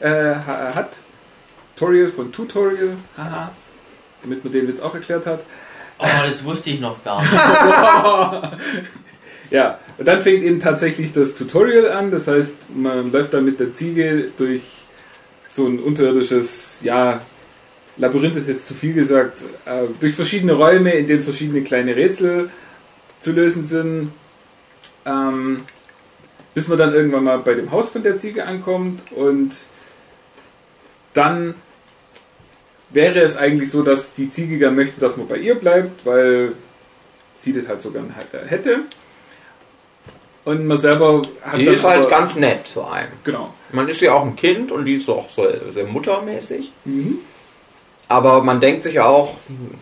äh, 0.00 0.08
ha- 0.10 0.72
hat. 0.74 0.96
Toriel 1.76 2.10
von 2.10 2.32
Tutorial, 2.32 2.96
haha, 3.18 3.50
damit 4.22 4.42
man 4.44 4.52
den 4.52 4.66
jetzt 4.68 4.80
auch 4.82 4.94
erklärt 4.94 5.26
hat. 5.26 5.40
Oh, 5.98 6.06
das 6.26 6.42
wusste 6.44 6.70
ich 6.70 6.80
noch 6.80 7.02
gar 7.04 7.20
nicht. 7.22 7.32
Ja, 9.50 9.78
und 9.96 10.08
dann 10.08 10.22
fängt 10.22 10.42
eben 10.42 10.58
tatsächlich 10.58 11.12
das 11.12 11.36
Tutorial 11.36 11.88
an. 11.92 12.10
Das 12.10 12.26
heißt, 12.26 12.56
man 12.74 13.12
läuft 13.12 13.32
dann 13.32 13.44
mit 13.44 13.60
der 13.60 13.72
Ziege 13.72 14.30
durch 14.36 14.62
so 15.48 15.66
ein 15.68 15.78
unterirdisches, 15.78 16.80
ja, 16.82 17.20
Labyrinth 17.96 18.34
ist 18.36 18.48
jetzt 18.48 18.66
zu 18.66 18.74
viel 18.74 18.92
gesagt, 18.92 19.42
äh, 19.64 19.84
durch 20.00 20.16
verschiedene 20.16 20.52
Räume, 20.54 20.90
in 20.94 21.06
denen 21.06 21.22
verschiedene 21.22 21.62
kleine 21.62 21.94
Rätsel 21.94 22.50
zu 23.20 23.30
lösen 23.30 23.64
sind. 23.64 24.12
Ähm, 25.06 25.60
bis 26.56 26.68
man 26.68 26.78
dann 26.78 26.94
irgendwann 26.94 27.24
mal 27.24 27.38
bei 27.40 27.52
dem 27.52 27.70
Haus 27.70 27.90
von 27.90 28.02
der 28.02 28.16
Ziege 28.16 28.46
ankommt 28.46 29.02
und 29.12 29.52
dann 31.12 31.54
wäre 32.88 33.18
es 33.18 33.36
eigentlich 33.36 33.70
so, 33.70 33.82
dass 33.82 34.14
die 34.14 34.30
Ziege 34.30 34.56
gern 34.56 34.74
möchte, 34.74 34.98
dass 34.98 35.18
man 35.18 35.28
bei 35.28 35.36
ihr 35.36 35.56
bleibt, 35.56 36.06
weil 36.06 36.52
sie 37.36 37.52
das 37.52 37.68
halt 37.68 37.82
so 37.82 37.90
gern 37.90 38.14
h- 38.16 38.38
hätte. 38.48 38.78
Und 40.46 40.66
man 40.66 40.78
selber 40.78 41.22
hat 41.42 41.58
Die 41.58 41.66
ist 41.66 41.84
halt 41.84 42.08
ganz 42.08 42.36
nett 42.36 42.66
zu 42.66 42.84
einem. 42.84 43.12
Genau. 43.22 43.52
Man 43.72 43.86
ist 43.86 44.00
ja 44.00 44.14
auch 44.14 44.24
ein 44.24 44.34
Kind 44.36 44.72
und 44.72 44.86
die 44.86 44.94
ist 44.94 45.10
auch 45.10 45.28
so 45.28 45.46
sehr 45.70 45.84
muttermäßig. 45.84 46.72
Mhm. 46.86 47.18
Aber 48.08 48.42
man 48.42 48.60
denkt 48.60 48.82
sich 48.84 48.98
auch, 49.00 49.34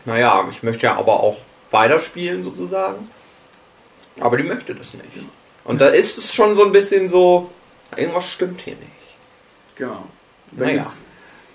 naja, 0.07 0.45
ich 0.51 0.65
möchte 0.65 0.87
ja 0.87 0.97
aber 0.97 1.21
auch 1.21 1.37
weiterspielen 1.71 2.43
sozusagen. 2.43 3.09
Aber 4.19 4.37
die 4.39 4.43
möchte 4.43 4.75
das 4.75 4.93
nicht. 4.95 5.05
Und 5.65 5.81
da 5.81 5.87
ist 5.87 6.19
es 6.19 6.35
schon 6.35 6.55
so 6.55 6.65
ein 6.65 6.73
bisschen 6.73 7.09
so, 7.09 7.51
irgendwas 7.97 8.27
stimmt 8.27 8.61
hier 8.61 8.75
nicht. 8.77 8.91
Genau. 9.77 10.05
Dann 10.53 10.67
Naja. 10.69 10.79
gibt's 10.83 10.99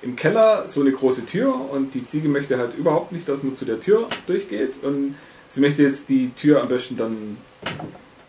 im 0.01 0.16
Keller 0.16 0.66
so 0.68 0.82
eine 0.82 0.91
große 0.91 1.26
Tür 1.26 1.53
und 1.72 1.93
die 1.93 2.05
Ziege 2.05 2.28
möchte 2.30 2.57
halt 2.57 2.76
überhaupt 2.76 3.12
nicht, 3.12 3.28
dass 3.30 3.43
man 3.43 3.55
zu 3.55 3.66
der 3.66 3.80
Tür 3.82 4.07
durchgeht 4.28 4.82
und 4.84 5.16
sie 5.49 5.62
möchte 5.62 5.84
jetzt 5.84 6.07
die 6.10 6.32
Tür 6.39 6.62
am 6.62 6.70
besten 6.70 6.95
dann 6.97 7.38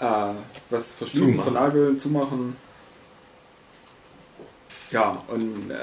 äh, 0.01 0.35
was 0.71 0.89
verschließen, 0.93 1.29
Zumachen. 1.33 1.53
vernageln, 1.53 2.01
zumachen. 2.01 2.57
Ja, 4.91 5.23
und 5.29 5.71
äh, 5.71 5.75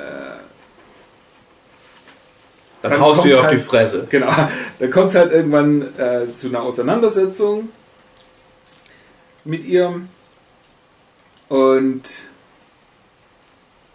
Dann, 2.81 2.91
Dann 2.91 2.99
haust 3.01 3.23
du 3.23 3.29
ihr 3.29 3.37
auf 3.39 3.47
die 3.47 3.55
halt- 3.55 3.61
Fresse. 3.65 4.07
Genau, 4.09 4.31
dann 4.79 4.91
kommt 4.91 5.09
es 5.09 5.15
halt 5.15 5.31
irgendwann 5.31 5.81
äh, 5.97 6.27
zu 6.35 6.47
einer 6.49 6.61
Auseinandersetzung 6.61 7.69
mit 9.47 9.65
ihr 9.65 10.01
und 11.49 12.03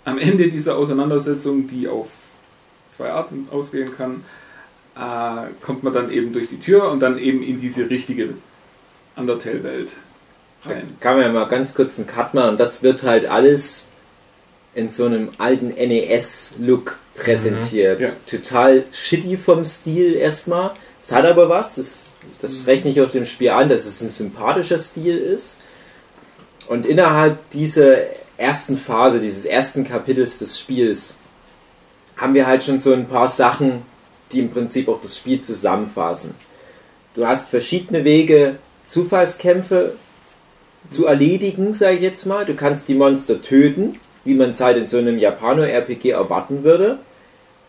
am 0.05 0.19
Ende 0.19 0.51
dieser 0.51 0.77
Auseinandersetzung, 0.77 1.69
die 1.69 1.89
auf 1.89 2.09
zwei 2.97 3.11
Arten 3.11 3.49
ausgehen 3.51 3.95
kann, 3.97 4.25
äh, 4.97 5.51
kommt 5.61 5.83
man 5.83 5.93
dann 5.93 6.11
eben 6.11 6.33
durch 6.33 6.49
die 6.49 6.59
Tür 6.59 6.91
und 6.91 7.01
dann 7.01 7.19
eben 7.19 7.43
in 7.43 7.61
diese 7.61 7.89
richtige 7.89 8.35
Undertale-Welt 9.17 9.93
rein. 10.65 10.97
Kann 11.01 11.17
man 11.17 11.27
ja 11.27 11.33
mal 11.33 11.49
ganz 11.49 11.75
kurz 11.75 11.99
einen 11.99 12.07
Cut 12.07 12.35
machen. 12.35 12.57
Das 12.57 12.83
wird 12.83 13.03
halt 13.03 13.27
alles 13.27 13.87
in 14.75 14.91
so 14.91 15.05
einem 15.07 15.31
alten 15.39 15.69
NES-Look 15.69 16.99
präsentiert. 17.15 18.01
Mhm. 18.01 18.07
Ja. 18.07 18.13
Total 18.27 18.85
shitty 18.93 19.37
vom 19.37 19.65
Stil 19.65 20.15
erstmal. 20.15 20.73
Es 21.03 21.13
hat 21.13 21.25
aber 21.25 21.49
was. 21.49 21.77
Das, 21.77 22.05
das 22.41 22.67
rechne 22.67 22.91
ich 22.91 23.01
auch 23.01 23.11
dem 23.11 23.25
Spiel 23.25 23.51
an, 23.51 23.69
dass 23.69 23.87
es 23.87 24.01
ein 24.01 24.11
sympathischer 24.11 24.79
Stil 24.79 25.17
ist. 25.17 25.57
Und 26.69 26.87
innerhalb 26.87 27.51
dieser 27.51 27.97
ersten 28.37 28.77
Phase, 28.77 29.21
dieses 29.21 29.45
ersten 29.45 29.85
Kapitels 29.85 30.39
des 30.39 30.59
Spiels, 30.59 31.15
haben 32.17 32.35
wir 32.35 32.47
halt 32.47 32.65
schon 32.65 32.79
so 32.79 32.93
ein 32.93 33.07
paar 33.07 33.29
Sachen, 33.29 33.83
die 34.33 34.41
im 34.41 34.51
Prinzip 34.51 34.89
auch 34.89 35.01
das 35.01 35.17
Spiel 35.17 35.41
zusammenfassen. 35.41 36.35
Du 37.15 37.27
hast 37.27 37.51
verschiedene 37.51 38.05
Wege, 38.05 38.57
Zufallskämpfe 38.87 39.97
zu 40.91 41.07
erledigen, 41.07 41.75
sage 41.75 41.97
ich 41.97 42.03
jetzt 42.03 42.27
mal. 42.27 42.45
Du 42.45 42.55
kannst 42.55 42.89
die 42.89 42.95
Monster 42.95 43.43
töten, 43.43 43.99
wie 44.25 44.35
man 44.35 44.51
es 44.51 44.61
halt 44.61 44.77
in 44.77 44.87
so 44.87 44.99
einem 44.99 45.19
Japano-RPG 45.19 46.11
erwarten 46.11 46.65
würde. 46.65 46.99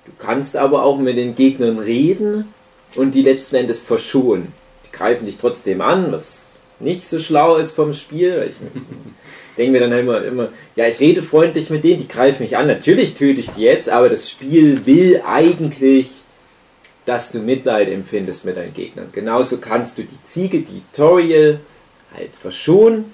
Du 0.05 0.11
kannst 0.17 0.55
aber 0.55 0.83
auch 0.83 0.97
mit 0.97 1.17
den 1.17 1.35
Gegnern 1.35 1.79
reden 1.79 2.53
und 2.95 3.11
die 3.11 3.21
letzten 3.21 3.55
Endes 3.55 3.79
verschonen. 3.79 4.53
Die 4.85 4.91
greifen 4.91 5.25
dich 5.25 5.37
trotzdem 5.37 5.81
an, 5.81 6.11
was 6.11 6.51
nicht 6.79 7.07
so 7.07 7.19
schlau 7.19 7.55
ist 7.57 7.71
vom 7.71 7.93
Spiel. 7.93 8.51
Ich 8.51 8.55
denke 9.57 9.71
mir 9.71 9.79
dann 9.79 9.97
immer, 9.97 10.23
immer, 10.23 10.49
ja, 10.75 10.87
ich 10.87 10.99
rede 10.99 11.23
freundlich 11.23 11.69
mit 11.69 11.83
denen, 11.83 11.99
die 11.99 12.07
greifen 12.07 12.43
mich 12.43 12.57
an. 12.57 12.67
Natürlich 12.67 13.15
töte 13.15 13.39
ich 13.39 13.49
die 13.51 13.61
jetzt, 13.61 13.89
aber 13.89 14.09
das 14.09 14.29
Spiel 14.29 14.85
will 14.85 15.21
eigentlich, 15.25 16.09
dass 17.05 17.31
du 17.31 17.39
Mitleid 17.39 17.89
empfindest 17.89 18.45
mit 18.45 18.57
deinen 18.57 18.73
Gegnern. 18.73 19.09
Genauso 19.11 19.57
kannst 19.57 19.97
du 19.97 20.03
die 20.03 20.23
Ziege, 20.23 20.59
die 20.59 20.81
Toriel, 20.93 21.59
halt 22.13 22.29
verschonen 22.41 23.13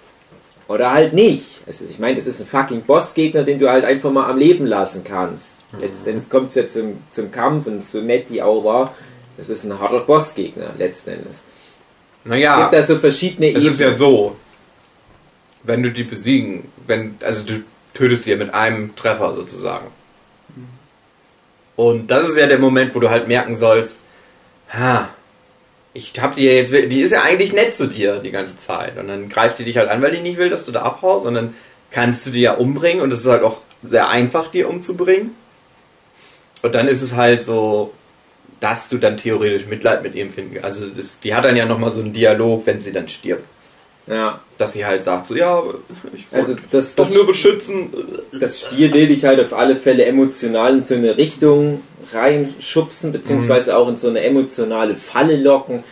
oder 0.67 0.91
halt 0.91 1.13
nicht. 1.13 1.45
Also 1.65 1.85
ich 1.89 1.99
meine, 1.99 2.15
das 2.15 2.27
ist 2.27 2.41
ein 2.41 2.47
fucking 2.47 2.81
Bossgegner, 2.81 3.43
den 3.43 3.59
du 3.59 3.69
halt 3.69 3.85
einfach 3.85 4.11
mal 4.11 4.29
am 4.29 4.37
Leben 4.37 4.65
lassen 4.65 5.03
kannst. 5.03 5.57
Letztendlich 5.79 6.29
kommt 6.29 6.47
es 6.49 6.55
ja 6.55 6.67
zum, 6.67 6.97
zum 7.11 7.31
Kampf 7.31 7.67
und 7.67 7.83
so 7.83 8.01
nett 8.01 8.25
die 8.29 8.41
auch 8.41 8.63
war, 8.63 8.95
das 9.39 9.49
ist 9.49 9.63
ein 9.63 9.79
harter 9.79 10.01
Bossgegner 10.01 10.71
letzten 10.77 11.11
Endes. 11.11 11.37
Es 11.37 11.43
Naja, 12.25 12.61
gibt 12.61 12.73
da 12.73 12.83
so 12.83 12.97
verschiedene 12.97 13.51
es 13.51 13.63
ist 13.63 13.79
ja 13.79 13.95
so, 13.95 14.35
wenn 15.63 15.81
du 15.81 15.91
die 15.91 16.03
besiegen, 16.03 16.65
wenn, 16.85 17.15
also 17.23 17.45
du 17.45 17.63
tötest 17.93 18.25
die 18.25 18.31
ja 18.31 18.35
mit 18.35 18.53
einem 18.53 18.95
Treffer 18.97 19.33
sozusagen. 19.33 19.87
Und 21.77 22.11
das 22.11 22.27
ist 22.27 22.37
ja 22.37 22.47
der 22.47 22.59
Moment, 22.59 22.93
wo 22.93 22.99
du 22.99 23.09
halt 23.09 23.29
merken 23.29 23.55
sollst, 23.55 24.01
ha, 24.73 25.07
ich 25.93 26.13
hab 26.19 26.35
die 26.35 26.43
ja 26.43 26.51
jetzt, 26.51 26.73
die 26.73 26.99
ist 26.99 27.11
ja 27.11 27.21
eigentlich 27.21 27.53
nett 27.53 27.73
zu 27.73 27.87
dir 27.87 28.17
die 28.17 28.31
ganze 28.31 28.57
Zeit. 28.57 28.97
Und 28.97 29.07
dann 29.07 29.29
greift 29.29 29.59
die 29.59 29.63
dich 29.63 29.77
halt 29.77 29.89
an, 29.89 30.01
weil 30.01 30.11
die 30.11 30.19
nicht 30.19 30.37
will, 30.37 30.49
dass 30.49 30.65
du 30.65 30.73
da 30.73 30.81
abhaust. 30.81 31.25
Und 31.25 31.35
dann 31.35 31.55
kannst 31.91 32.25
du 32.25 32.31
die 32.31 32.41
ja 32.41 32.53
umbringen. 32.55 33.01
Und 33.01 33.13
es 33.13 33.21
ist 33.21 33.27
halt 33.27 33.43
auch 33.43 33.59
sehr 33.81 34.09
einfach, 34.09 34.51
die 34.51 34.65
umzubringen. 34.65 35.31
Und 36.61 36.75
dann 36.75 36.89
ist 36.89 37.01
es 37.01 37.15
halt 37.15 37.45
so, 37.45 37.93
dass 38.59 38.89
du 38.89 38.97
dann 38.97 39.17
theoretisch 39.17 39.67
Mitleid 39.67 40.03
mit 40.03 40.15
ihm 40.15 40.31
finden. 40.31 40.63
Also 40.63 40.85
das, 40.87 41.19
die 41.19 41.33
hat 41.33 41.45
dann 41.45 41.55
ja 41.55 41.65
nochmal 41.65 41.91
so 41.91 42.01
einen 42.01 42.13
Dialog, 42.13 42.65
wenn 42.65 42.81
sie 42.81 42.91
dann 42.91 43.07
stirbt. 43.07 43.43
Ja, 44.07 44.39
Dass 44.57 44.73
sie 44.73 44.85
halt 44.85 45.03
sagt, 45.03 45.27
so 45.27 45.35
ja, 45.35 45.61
ich 46.13 46.25
also 46.31 46.53
wollte 46.53 46.63
das, 46.71 46.95
doch 46.95 47.05
das, 47.05 47.13
nur 47.13 47.27
beschützen. 47.27 47.89
das 48.39 48.61
Spiel 48.61 48.91
will 48.91 49.07
dich 49.07 49.23
halt 49.23 49.39
auf 49.39 49.53
alle 49.53 49.75
Fälle 49.75 50.03
emotional 50.05 50.77
in 50.77 50.83
so 50.83 50.95
eine 50.95 51.15
Richtung 51.15 51.81
reinschubsen, 52.11 53.11
beziehungsweise 53.11 53.77
auch 53.77 53.87
in 53.87 53.97
so 53.97 54.09
eine 54.09 54.21
emotionale 54.21 54.95
Falle 54.95 55.37
locken. 55.37 55.83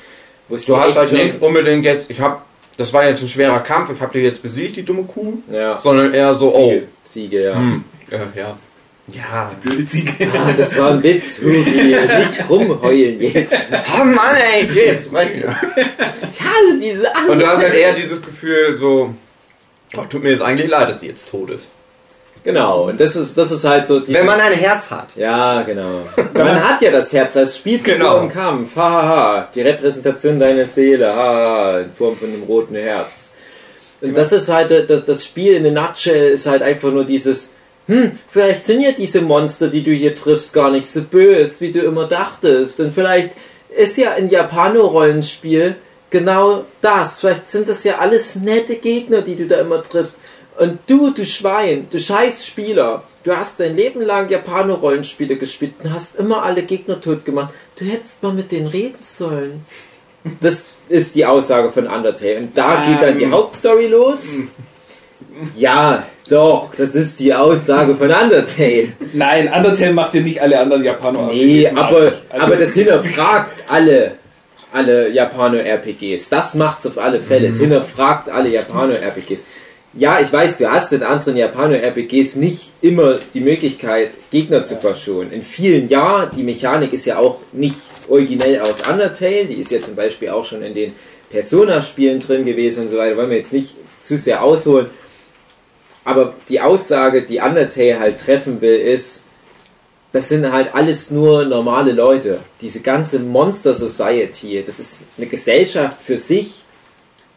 Wo 0.50 0.56
es 0.56 0.66
Du 0.66 0.74
dir 0.74 0.80
hast 0.80 0.98
halt 0.98 1.12
nicht 1.12 1.40
unbedingt 1.42 1.86
jetzt, 1.86 2.10
ich 2.10 2.20
hab, 2.20 2.44
das 2.78 2.92
war 2.92 3.08
jetzt 3.08 3.22
ein 3.22 3.30
schwerer 3.30 3.60
Kampf, 3.60 3.92
ich 3.94 4.02
hab 4.02 4.12
die 4.12 4.20
jetzt 4.20 4.42
besiegt, 4.42 4.78
die 4.78 4.84
dumme 4.84 5.04
Kuh. 5.04 5.34
Ja, 5.52 5.80
Sondern 5.80 6.12
eher 6.12 6.34
so, 6.34 6.52
Ziege, 6.52 6.88
Ziege 7.04 7.44
ja. 7.44 7.52
oh, 7.52 7.56
hm, 7.56 7.84
ja, 8.10 8.20
ja. 8.36 8.58
Ja. 9.08 9.52
Blöde 9.62 9.86
Ziege. 9.86 10.28
Ah, 10.34 10.52
das 10.58 10.78
war 10.78 10.92
ein 10.92 11.04
Witz, 11.04 11.40
Hugi. 11.42 11.96
Nicht 11.96 12.50
rumheulen 12.50 13.22
jetzt. 13.22 13.54
Oh 14.00 14.04
Mann, 14.04 14.36
ey, 14.36 14.66
jetzt. 14.74 15.08
Ja, 15.14 16.52
diese 16.82 17.08
Und 17.30 17.40
du 17.40 17.48
hast 17.48 17.64
halt 17.64 17.74
eher 17.74 17.94
dieses 17.94 18.22
Gefühl, 18.22 18.76
so, 18.76 19.14
oh, 19.96 20.02
tut 20.10 20.24
mir 20.24 20.32
jetzt 20.32 20.42
eigentlich 20.42 20.70
leid, 20.70 20.90
dass 20.90 21.00
die 21.00 21.08
jetzt 21.08 21.30
tot 21.30 21.50
ist. 21.52 21.70
Genau, 22.44 22.88
und 22.90 23.00
das 23.02 23.16
ist, 23.16 23.38
das 23.38 23.52
ist 23.52 23.64
halt 23.66 23.88
so 23.88 24.00
die. 24.00 24.14
Wenn 24.14 24.26
man 24.26 24.40
ein 24.40 24.54
Herz 24.54 24.92
hat. 24.92 25.08
ja, 25.16 25.64
genau. 25.64 26.02
Man 26.34 26.64
hat 26.64 26.82
ja 26.82 26.92
das 26.92 27.12
Herz 27.12 27.36
als 27.36 27.58
Spielfigur 27.58 27.96
Genau. 27.98 28.22
im 28.22 28.30
Kampf. 28.30 28.76
Hahaha. 28.76 29.50
Die 29.54 29.62
Repräsentation 29.62 30.40
deiner 30.40 30.66
Seele. 30.66 31.14
Haha. 31.14 31.80
In 31.80 31.92
Form 31.98 32.16
von 32.18 32.28
einem 32.30 32.44
roten 32.44 32.76
Herz. 32.76 33.34
Und 34.00 34.16
das 34.16 34.32
ist 34.32 34.48
halt, 34.50 34.90
das, 34.90 35.04
das 35.06 35.26
Spiel 35.26 35.56
in 35.56 35.78
a 35.78 35.88
nutshell 35.88 36.30
ist 36.30 36.46
halt 36.46 36.62
einfach 36.62 36.90
nur 36.92 37.04
dieses, 37.04 37.52
hm, 37.88 38.12
vielleicht 38.30 38.66
sind 38.66 38.82
ja 38.82 38.92
diese 38.92 39.22
Monster, 39.22 39.68
die 39.70 39.82
du 39.82 39.92
hier 39.92 40.14
triffst, 40.14 40.54
gar 40.54 40.72
nicht 40.72 40.88
so 40.88 41.02
böse, 41.02 41.62
wie 41.62 41.72
du 41.72 41.80
immer 41.80 42.06
dachtest. 42.08 42.80
Und 42.80 42.94
vielleicht 42.94 43.32
ist 43.76 43.98
ja 43.98 44.14
ein 44.14 44.30
Japano-Rollenspiel 44.30 45.76
genau 46.10 46.66
das. 46.82 47.20
Vielleicht 47.20 47.50
sind 47.50 47.70
das 47.70 47.84
ja 47.84 47.98
alles 48.00 48.36
nette 48.36 48.76
Gegner, 48.76 49.22
die 49.22 49.36
du 49.36 49.48
da 49.48 49.60
immer 49.62 49.82
triffst. 49.82 50.18
Und 50.58 50.80
du, 50.88 51.12
du 51.12 51.24
Schwein, 51.26 51.88
du 51.92 52.00
scheiß 52.00 52.46
Spieler, 52.46 53.04
du 53.24 53.36
hast 53.36 53.60
dein 53.60 53.76
Leben 53.76 54.02
lang 54.02 54.30
Japano-Rollenspiele 54.30 55.36
gespielt 55.38 55.74
und 55.84 55.94
hast 55.94 56.16
immer 56.16 56.44
alle 56.44 56.64
Gegner 56.64 57.00
tot 57.00 57.26
gemacht. 57.26 57.54
Du 57.78 57.86
hättest 57.86 58.24
mal 58.24 58.34
mit 58.34 58.52
denen 58.52 58.68
reden 58.68 59.00
sollen. 59.02 59.66
Das 60.42 60.74
ist 60.90 61.16
die 61.16 61.26
Aussage 61.26 61.72
von 61.72 61.88
Undertale. 61.88 62.40
Und 62.40 62.58
da 62.58 62.86
geht 62.86 63.02
dann 63.02 63.18
die 63.18 63.24
Ähm. 63.24 63.32
Hauptstory 63.32 63.88
los. 63.88 64.40
Ja, 65.56 66.04
doch, 66.30 66.74
das 66.76 66.96
ist 66.96 67.20
die 67.20 67.34
Aussage 67.34 67.96
von 67.96 68.10
Undertale. 68.12 68.90
Nein, 69.14 69.52
Undertale 69.54 69.94
macht 69.94 70.14
dir 70.14 70.22
nicht 70.22 70.42
alle 70.42 70.60
anderen 70.60 70.84
Japaner. 70.84 71.30
Nee, 71.32 71.68
aber, 71.68 71.98
Also- 71.98 72.12
aber 72.30 72.56
das 72.58 72.74
hinterfragt 72.74 73.64
alle, 73.70 74.12
alle 74.74 75.10
Japano-RPGs. 75.10 76.30
Das 76.30 76.54
macht's 76.56 76.86
auf 76.86 76.98
alle 76.98 77.20
Fälle. 77.20 77.48
Es 77.48 77.60
hinterfragt 77.60 78.30
alle 78.30 78.50
Japano-RPGs. 78.50 79.44
Ja, 79.94 80.20
ich 80.20 80.32
weiß, 80.32 80.58
du 80.58 80.70
hast 80.70 80.92
in 80.94 81.02
anderen 81.02 81.38
Japano-RPGs 81.38 82.36
nicht 82.36 82.72
immer 82.82 83.16
die 83.34 83.40
Möglichkeit, 83.40 84.10
Gegner 84.32 84.64
zu 84.66 84.76
verschonen. 84.78 85.32
In 85.32 85.42
vielen 85.44 85.88
ja, 85.90 86.26
die 86.36 86.44
Mechanik 86.44 86.94
ist 86.94 87.06
ja 87.06 87.18
auch 87.18 87.40
nicht 87.52 87.78
originell 88.08 88.60
aus 88.62 88.82
Undertale. 88.88 89.46
Die 89.46 89.56
ist 89.62 89.72
ja 89.72 89.82
zum 89.82 89.96
Beispiel 89.96 90.30
auch 90.30 90.46
schon 90.46 90.62
in 90.62 90.74
den 90.76 90.94
Persona-Spielen 91.32 92.20
drin 92.20 92.46
gewesen 92.46 92.84
und 92.84 92.90
so 92.90 92.98
weiter. 92.98 93.18
Wollen 93.18 93.30
wir 93.30 93.38
jetzt 93.38 93.54
nicht 93.54 93.76
zu 94.02 94.18
sehr 94.18 94.44
ausholen. 94.44 94.88
Aber 96.08 96.34
die 96.50 96.62
Aussage, 96.62 97.22
die 97.24 97.40
Undertale 97.40 98.00
halt 98.00 98.20
treffen 98.20 98.62
will, 98.62 98.76
ist, 98.80 99.24
das 100.14 100.30
sind 100.30 100.50
halt 100.52 100.74
alles 100.74 101.12
nur 101.12 101.46
normale 101.46 101.92
Leute. 101.92 102.40
Diese 102.62 102.80
ganze 102.80 103.20
Monster 103.20 103.74
Society, 103.74 104.64
das 104.66 104.80
ist 104.80 105.04
eine 105.18 105.28
Gesellschaft 105.28 105.98
für 106.06 106.18
sich, 106.18 106.64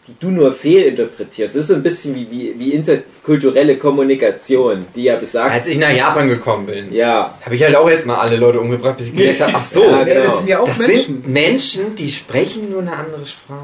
die 0.06 0.14
du 0.20 0.30
nur 0.30 0.54
fehlinterpretierst. 0.54 1.54
Das 1.56 1.62
ist 1.62 1.68
so 1.68 1.74
ein 1.74 1.82
bisschen 1.82 2.14
wie, 2.14 2.28
wie, 2.30 2.54
wie 2.58 2.70
interkulturelle 2.72 3.76
Kommunikation, 3.76 4.86
die 4.94 5.02
ja 5.04 5.16
besagt. 5.16 5.50
Als 5.52 5.66
ich 5.66 5.78
nach 5.78 5.90
Japan 5.92 6.28
gekommen 6.28 6.66
bin, 6.66 6.92
Ja, 6.92 7.34
habe 7.44 7.54
ich 7.56 7.62
halt 7.64 7.74
auch 7.76 7.90
erstmal 7.90 8.16
alle 8.16 8.36
Leute 8.36 8.60
umgebracht, 8.60 8.96
bis 8.98 9.08
ich 9.08 9.16
gemerkt 9.16 9.40
habe, 9.40 9.52
ach 9.56 9.64
so, 9.64 9.82
Ja, 9.82 9.98
Ja, 9.98 10.04
genau. 10.04 10.24
das 10.26 10.38
sind 10.38 10.48
ja 10.48 10.58
auch 10.60 10.64
das 10.66 10.78
Menschen. 10.78 11.04
sind 11.04 11.28
Menschen, 11.28 11.94
die 11.96 12.08
sprechen 12.08 12.70
nur 12.70 12.82
eine 12.82 12.92
andere 12.96 13.26
Sprache. 13.26 13.60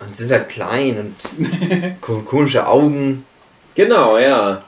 Und 0.00 0.16
sind 0.16 0.30
halt 0.30 0.48
klein 0.48 0.96
und 0.98 2.00
ko- 2.00 2.22
komische 2.24 2.66
Augen. 2.66 3.24
Genau, 3.84 4.18
ja. 4.18 4.62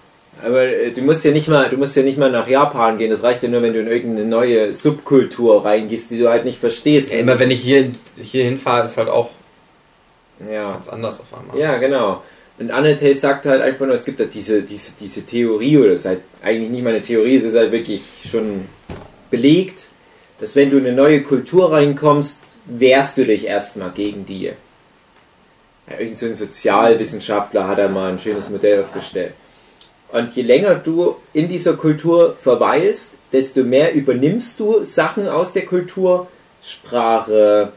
Aber 0.44 0.62
äh, 0.62 0.90
du 0.90 1.02
musst 1.02 1.24
ja 1.24 1.30
nicht 1.30 1.48
mal, 1.48 1.68
du 1.68 1.76
musst 1.76 1.94
ja 1.96 2.02
nicht 2.02 2.18
mal 2.18 2.30
nach 2.30 2.48
Japan 2.48 2.98
gehen. 2.98 3.10
Das 3.10 3.22
reicht 3.22 3.42
ja 3.42 3.48
nur, 3.48 3.62
wenn 3.62 3.74
du 3.74 3.80
in 3.80 3.86
irgendeine 3.86 4.26
neue 4.26 4.72
Subkultur 4.74 5.64
reingehst, 5.64 6.10
die 6.10 6.18
du 6.18 6.28
halt 6.30 6.44
nicht 6.44 6.58
verstehst. 6.58 7.12
Ja, 7.12 7.18
immer 7.18 7.38
wenn 7.38 7.50
ich 7.50 7.60
hier, 7.60 7.92
hier 8.20 8.44
hinfahre, 8.44 8.86
ist 8.86 8.96
halt 8.96 9.08
auch 9.08 9.30
Ja. 10.50 10.70
ganz 10.72 10.88
anders 10.88 11.20
auf 11.20 11.38
einmal. 11.38 11.58
Ja, 11.58 11.76
genau. 11.78 12.22
Und 12.58 12.70
Undertale 12.70 13.14
sagt 13.14 13.46
halt 13.46 13.62
einfach 13.62 13.86
nur, 13.86 13.94
es 13.94 14.04
gibt 14.04 14.20
halt 14.20 14.34
diese, 14.34 14.62
diese, 14.62 14.92
diese 14.98 15.22
Theorie, 15.24 15.78
oder 15.78 15.92
es 15.92 16.00
ist 16.00 16.06
halt 16.06 16.20
eigentlich 16.42 16.70
nicht 16.70 16.82
mal 16.84 16.90
eine 16.90 17.02
Theorie, 17.02 17.36
es 17.36 17.44
ist 17.44 17.56
halt 17.56 17.72
wirklich 17.72 18.02
schon 18.30 18.66
belegt, 19.30 19.86
dass 20.40 20.54
wenn 20.56 20.70
du 20.70 20.78
in 20.78 20.86
eine 20.86 20.96
neue 20.96 21.22
Kultur 21.22 21.72
reinkommst, 21.72 22.40
wehrst 22.66 23.18
du 23.18 23.24
dich 23.24 23.46
erstmal 23.46 23.90
gegen 23.90 24.26
die. 24.26 24.50
Irgend 25.86 26.16
so 26.16 26.26
ein 26.26 26.34
Sozialwissenschaftler 26.34 27.66
hat 27.66 27.78
da 27.78 27.88
mal 27.88 28.12
ein 28.12 28.18
schönes 28.18 28.48
Modell 28.48 28.82
aufgestellt. 28.82 29.34
Und 30.12 30.34
je 30.36 30.42
länger 30.42 30.76
du 30.76 31.16
in 31.32 31.48
dieser 31.48 31.74
Kultur 31.74 32.36
verweilst, 32.40 33.12
desto 33.32 33.64
mehr 33.64 33.94
übernimmst 33.94 34.60
du 34.60 34.84
Sachen 34.84 35.28
aus 35.28 35.52
der 35.52 35.64
Kultur, 35.64 36.28
Sprache, 36.62 37.72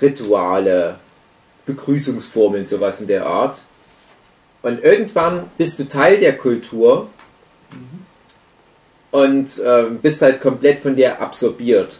Rituale, 0.00 0.96
Begrüßungsformeln, 1.66 2.66
sowas 2.66 3.00
in 3.00 3.08
der 3.08 3.26
Art. 3.26 3.62
Und 4.62 4.82
irgendwann 4.82 5.50
bist 5.58 5.78
du 5.78 5.88
Teil 5.88 6.18
der 6.18 6.36
Kultur 6.36 7.08
und 9.10 9.62
ähm, 9.64 9.98
bist 10.00 10.22
halt 10.22 10.40
komplett 10.40 10.80
von 10.80 10.94
der 10.94 11.20
absorbiert. 11.20 11.98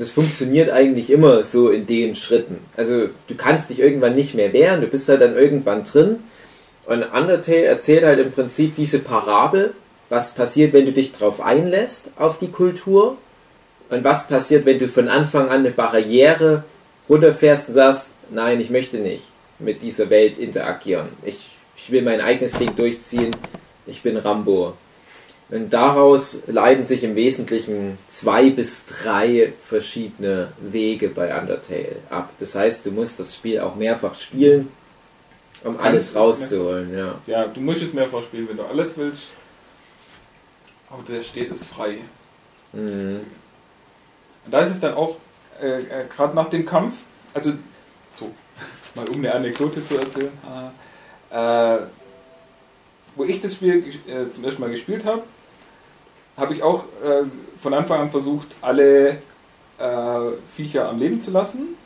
Und 0.00 0.06
das 0.06 0.12
funktioniert 0.12 0.70
eigentlich 0.70 1.10
immer 1.10 1.44
so 1.44 1.68
in 1.68 1.86
den 1.86 2.16
Schritten. 2.16 2.58
Also 2.74 3.10
du 3.28 3.34
kannst 3.36 3.68
dich 3.68 3.80
irgendwann 3.80 4.14
nicht 4.14 4.34
mehr 4.34 4.54
wehren, 4.54 4.80
du 4.80 4.86
bist 4.86 5.06
halt 5.10 5.20
dann 5.20 5.36
irgendwann 5.36 5.84
drin. 5.84 6.20
Und 6.86 7.02
Undertale 7.02 7.66
erzählt 7.66 8.04
halt 8.04 8.18
im 8.18 8.32
Prinzip 8.32 8.76
diese 8.76 9.00
Parabel, 9.00 9.74
was 10.08 10.34
passiert, 10.34 10.72
wenn 10.72 10.86
du 10.86 10.92
dich 10.92 11.12
drauf 11.12 11.42
einlässt, 11.42 12.12
auf 12.16 12.38
die 12.38 12.50
Kultur. 12.50 13.18
Und 13.90 14.02
was 14.02 14.26
passiert, 14.26 14.64
wenn 14.64 14.78
du 14.78 14.88
von 14.88 15.08
Anfang 15.08 15.50
an 15.50 15.58
eine 15.58 15.70
Barriere 15.70 16.64
runterfährst 17.06 17.68
und 17.68 17.74
sagst, 17.74 18.14
nein, 18.30 18.58
ich 18.58 18.70
möchte 18.70 18.96
nicht 18.96 19.24
mit 19.58 19.82
dieser 19.82 20.08
Welt 20.08 20.38
interagieren. 20.38 21.08
Ich, 21.26 21.46
ich 21.76 21.92
will 21.92 22.00
mein 22.00 22.22
eigenes 22.22 22.54
Ding 22.54 22.74
durchziehen. 22.74 23.32
Ich 23.86 24.00
bin 24.00 24.16
Rambo. 24.16 24.72
Und 25.50 25.70
daraus 25.70 26.38
leiten 26.46 26.84
sich 26.84 27.02
im 27.02 27.16
Wesentlichen 27.16 27.98
zwei 28.08 28.50
bis 28.50 28.84
drei 28.86 29.52
verschiedene 29.60 30.52
Wege 30.60 31.08
bei 31.08 31.36
Undertale 31.38 31.96
ab. 32.08 32.30
Das 32.38 32.54
heißt, 32.54 32.86
du 32.86 32.92
musst 32.92 33.18
das 33.18 33.34
Spiel 33.34 33.58
auch 33.60 33.74
mehrfach 33.74 34.14
spielen, 34.14 34.68
um 35.64 35.76
Kannst 35.76 36.16
alles 36.16 36.16
rauszuholen. 36.16 36.96
Ja. 36.96 37.18
Ja, 37.26 37.46
du 37.46 37.60
musst 37.60 37.82
es 37.82 37.92
mehrfach 37.92 38.22
spielen, 38.22 38.48
wenn 38.48 38.58
du 38.58 38.62
alles 38.62 38.96
willst. 38.96 39.26
Aber 40.88 41.02
der 41.02 41.22
steht 41.24 41.50
es 41.50 41.64
frei. 41.64 41.98
Mhm. 42.72 43.20
Und 44.44 44.52
da 44.52 44.60
ist 44.60 44.70
es 44.70 44.80
dann 44.80 44.94
auch, 44.94 45.16
äh, 45.60 45.78
äh, 45.78 46.04
gerade 46.14 46.34
nach 46.36 46.48
dem 46.48 46.64
Kampf, 46.64 46.94
also 47.34 47.54
so, 48.12 48.30
mal 48.94 49.08
um 49.08 49.16
eine 49.16 49.34
Anekdote 49.34 49.84
zu 49.84 49.96
erzählen, 49.96 50.32
äh, 51.30 51.78
wo 53.16 53.24
ich 53.24 53.40
das 53.40 53.54
Spiel 53.54 53.84
äh, 54.06 54.32
zum 54.32 54.44
ersten 54.44 54.60
Mal 54.60 54.70
gespielt 54.70 55.04
habe, 55.04 55.24
habe 56.40 56.54
ich 56.54 56.62
auch 56.62 56.84
äh, 57.04 57.24
von 57.60 57.74
Anfang 57.74 58.00
an 58.00 58.10
versucht, 58.10 58.48
alle 58.62 59.18
äh, 59.78 60.30
Viecher 60.54 60.88
am 60.88 60.98
Leben 60.98 61.20
zu 61.20 61.30
lassen. 61.30 61.76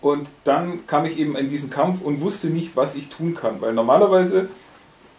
Und 0.00 0.28
dann 0.44 0.86
kam 0.86 1.04
ich 1.04 1.18
eben 1.18 1.36
in 1.36 1.48
diesen 1.48 1.70
Kampf 1.70 2.02
und 2.02 2.20
wusste 2.20 2.46
nicht, 2.46 2.76
was 2.76 2.94
ich 2.94 3.08
tun 3.08 3.34
kann. 3.34 3.60
Weil 3.60 3.72
normalerweise, 3.72 4.48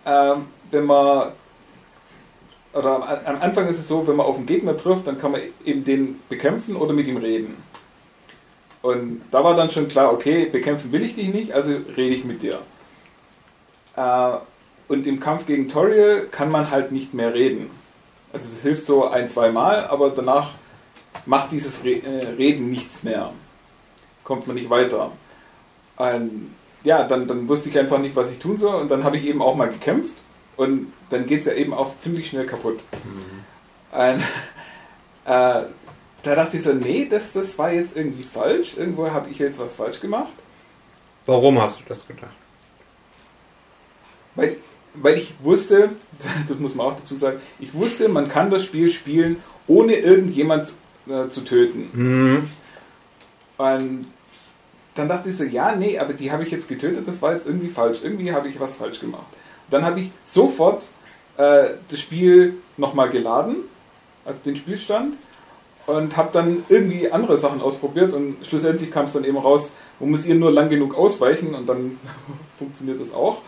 ähm, 0.05 0.45
wenn 0.71 0.85
man 0.85 1.33
oder 2.73 3.25
am, 3.25 3.41
Anfang 3.41 3.67
ist 3.67 3.79
es 3.79 3.87
so, 3.87 4.07
wenn 4.07 4.15
man 4.15 4.25
auf 4.25 4.37
einen 4.37 4.45
Gegner 4.45 4.77
trifft, 4.77 5.07
dann 5.07 5.19
kann 5.19 5.31
man 5.31 5.41
eben 5.65 5.83
den 5.83 6.19
bekämpfen 6.29 6.75
oder 6.75 6.93
mit 6.93 7.07
ihm 7.07 7.17
reden. 7.17 7.61
Und 8.81 9.21
da 9.31 9.43
war 9.43 9.55
dann 9.55 9.71
schon 9.71 9.87
klar, 9.87 10.13
okay, 10.13 10.45
bekämpfen 10.45 10.91
will 10.91 11.03
ich 11.03 11.15
dich 11.15 11.33
nicht, 11.33 11.51
also 11.51 11.71
rede 11.97 12.15
ich 12.15 12.23
mit 12.23 12.41
dir. 12.41 12.59
Und 14.89 15.07
im 15.07 15.19
Kampf 15.19 15.45
gegen 15.45 15.69
Toriel 15.69 16.27
kann 16.31 16.51
man 16.51 16.71
halt 16.71 16.91
nicht 16.91 17.13
mehr 17.13 17.33
reden. 17.33 17.69
Also 18.33 18.49
es 18.51 18.61
hilft 18.61 18.85
so 18.85 19.07
ein, 19.07 19.29
zwei 19.29 19.51
Mal, 19.51 19.85
aber 19.85 20.09
danach 20.09 20.49
macht 21.25 21.51
dieses 21.51 21.85
äh, 21.85 22.01
Reden 22.37 22.69
nichts 22.69 23.03
mehr. 23.03 23.31
Kommt 24.23 24.47
man 24.47 24.55
nicht 24.55 24.69
weiter. 24.69 25.11
Und 25.95 26.53
ja, 26.83 27.03
dann, 27.03 27.27
dann 27.27 27.47
wusste 27.47 27.69
ich 27.69 27.77
einfach 27.77 27.99
nicht, 27.99 28.15
was 28.15 28.31
ich 28.31 28.39
tun 28.39 28.57
soll. 28.57 28.81
Und 28.81 28.89
dann 28.89 29.03
habe 29.03 29.17
ich 29.17 29.25
eben 29.25 29.41
auch 29.41 29.55
mal 29.55 29.69
gekämpft. 29.69 30.15
Und 30.57 30.91
dann 31.09 31.25
geht 31.27 31.41
es 31.41 31.45
ja 31.45 31.53
eben 31.53 31.73
auch 31.73 31.97
ziemlich 31.99 32.27
schnell 32.29 32.45
kaputt. 32.45 32.79
Und, 33.91 34.21
äh, 35.25 35.63
da 36.23 36.35
dachte 36.35 36.57
ich 36.57 36.63
so, 36.63 36.73
nee, 36.73 37.07
das, 37.09 37.33
das 37.33 37.57
war 37.57 37.71
jetzt 37.71 37.95
irgendwie 37.95 38.23
falsch. 38.23 38.75
Irgendwo 38.75 39.09
habe 39.09 39.29
ich 39.29 39.39
jetzt 39.39 39.59
was 39.59 39.75
falsch 39.75 40.01
gemacht. 40.01 40.33
Warum 41.25 41.61
hast 41.61 41.79
du 41.79 41.83
das 41.87 42.05
gedacht? 42.05 42.31
Weil, 44.35 44.57
weil 44.93 45.17
ich 45.17 45.33
wusste, 45.43 45.89
das 46.47 46.59
muss 46.59 46.75
man 46.75 46.87
auch 46.87 46.97
dazu 46.97 47.15
sagen, 47.15 47.39
ich 47.59 47.73
wusste, 47.73 48.09
man 48.09 48.29
kann 48.29 48.49
das 48.49 48.63
Spiel 48.63 48.91
spielen, 48.91 49.37
ohne 49.67 49.93
irgendjemand 49.95 50.73
äh, 51.07 51.29
zu 51.29 51.41
töten. 51.41 51.89
Mhm. 51.93 52.49
Und 53.57 54.05
dann 54.95 55.07
dachte 55.07 55.29
ich 55.29 55.37
so, 55.37 55.43
ja, 55.43 55.75
nee, 55.75 55.97
aber 55.97 56.13
die 56.13 56.31
habe 56.31 56.43
ich 56.43 56.51
jetzt 56.51 56.67
getötet, 56.67 57.07
das 57.07 57.21
war 57.21 57.33
jetzt 57.33 57.47
irgendwie 57.47 57.69
falsch. 57.69 57.99
Irgendwie 58.03 58.31
habe 58.31 58.47
ich 58.47 58.59
was 58.59 58.75
falsch 58.75 58.99
gemacht. 58.99 59.27
Dann 59.69 59.85
habe 59.85 60.01
ich 60.01 60.11
sofort 60.23 60.83
äh, 61.37 61.69
das 61.89 61.99
Spiel 61.99 62.55
nochmal 62.77 63.09
geladen, 63.09 63.57
also 64.25 64.39
den 64.43 64.57
Spielstand, 64.57 65.15
und 65.85 66.17
habe 66.17 66.29
dann 66.33 66.63
irgendwie 66.69 67.11
andere 67.11 67.37
Sachen 67.37 67.61
ausprobiert 67.61 68.13
und 68.13 68.45
schlussendlich 68.45 68.91
kam 68.91 69.05
es 69.05 69.13
dann 69.13 69.23
eben 69.23 69.37
raus, 69.37 69.73
man 69.99 70.11
muss 70.11 70.25
ihr 70.25 70.35
nur 70.35 70.51
lang 70.51 70.69
genug 70.69 70.97
ausweichen 70.97 71.55
und 71.55 71.67
dann 71.67 71.97
funktioniert 72.57 72.99
das 72.99 73.13
auch. 73.13 73.41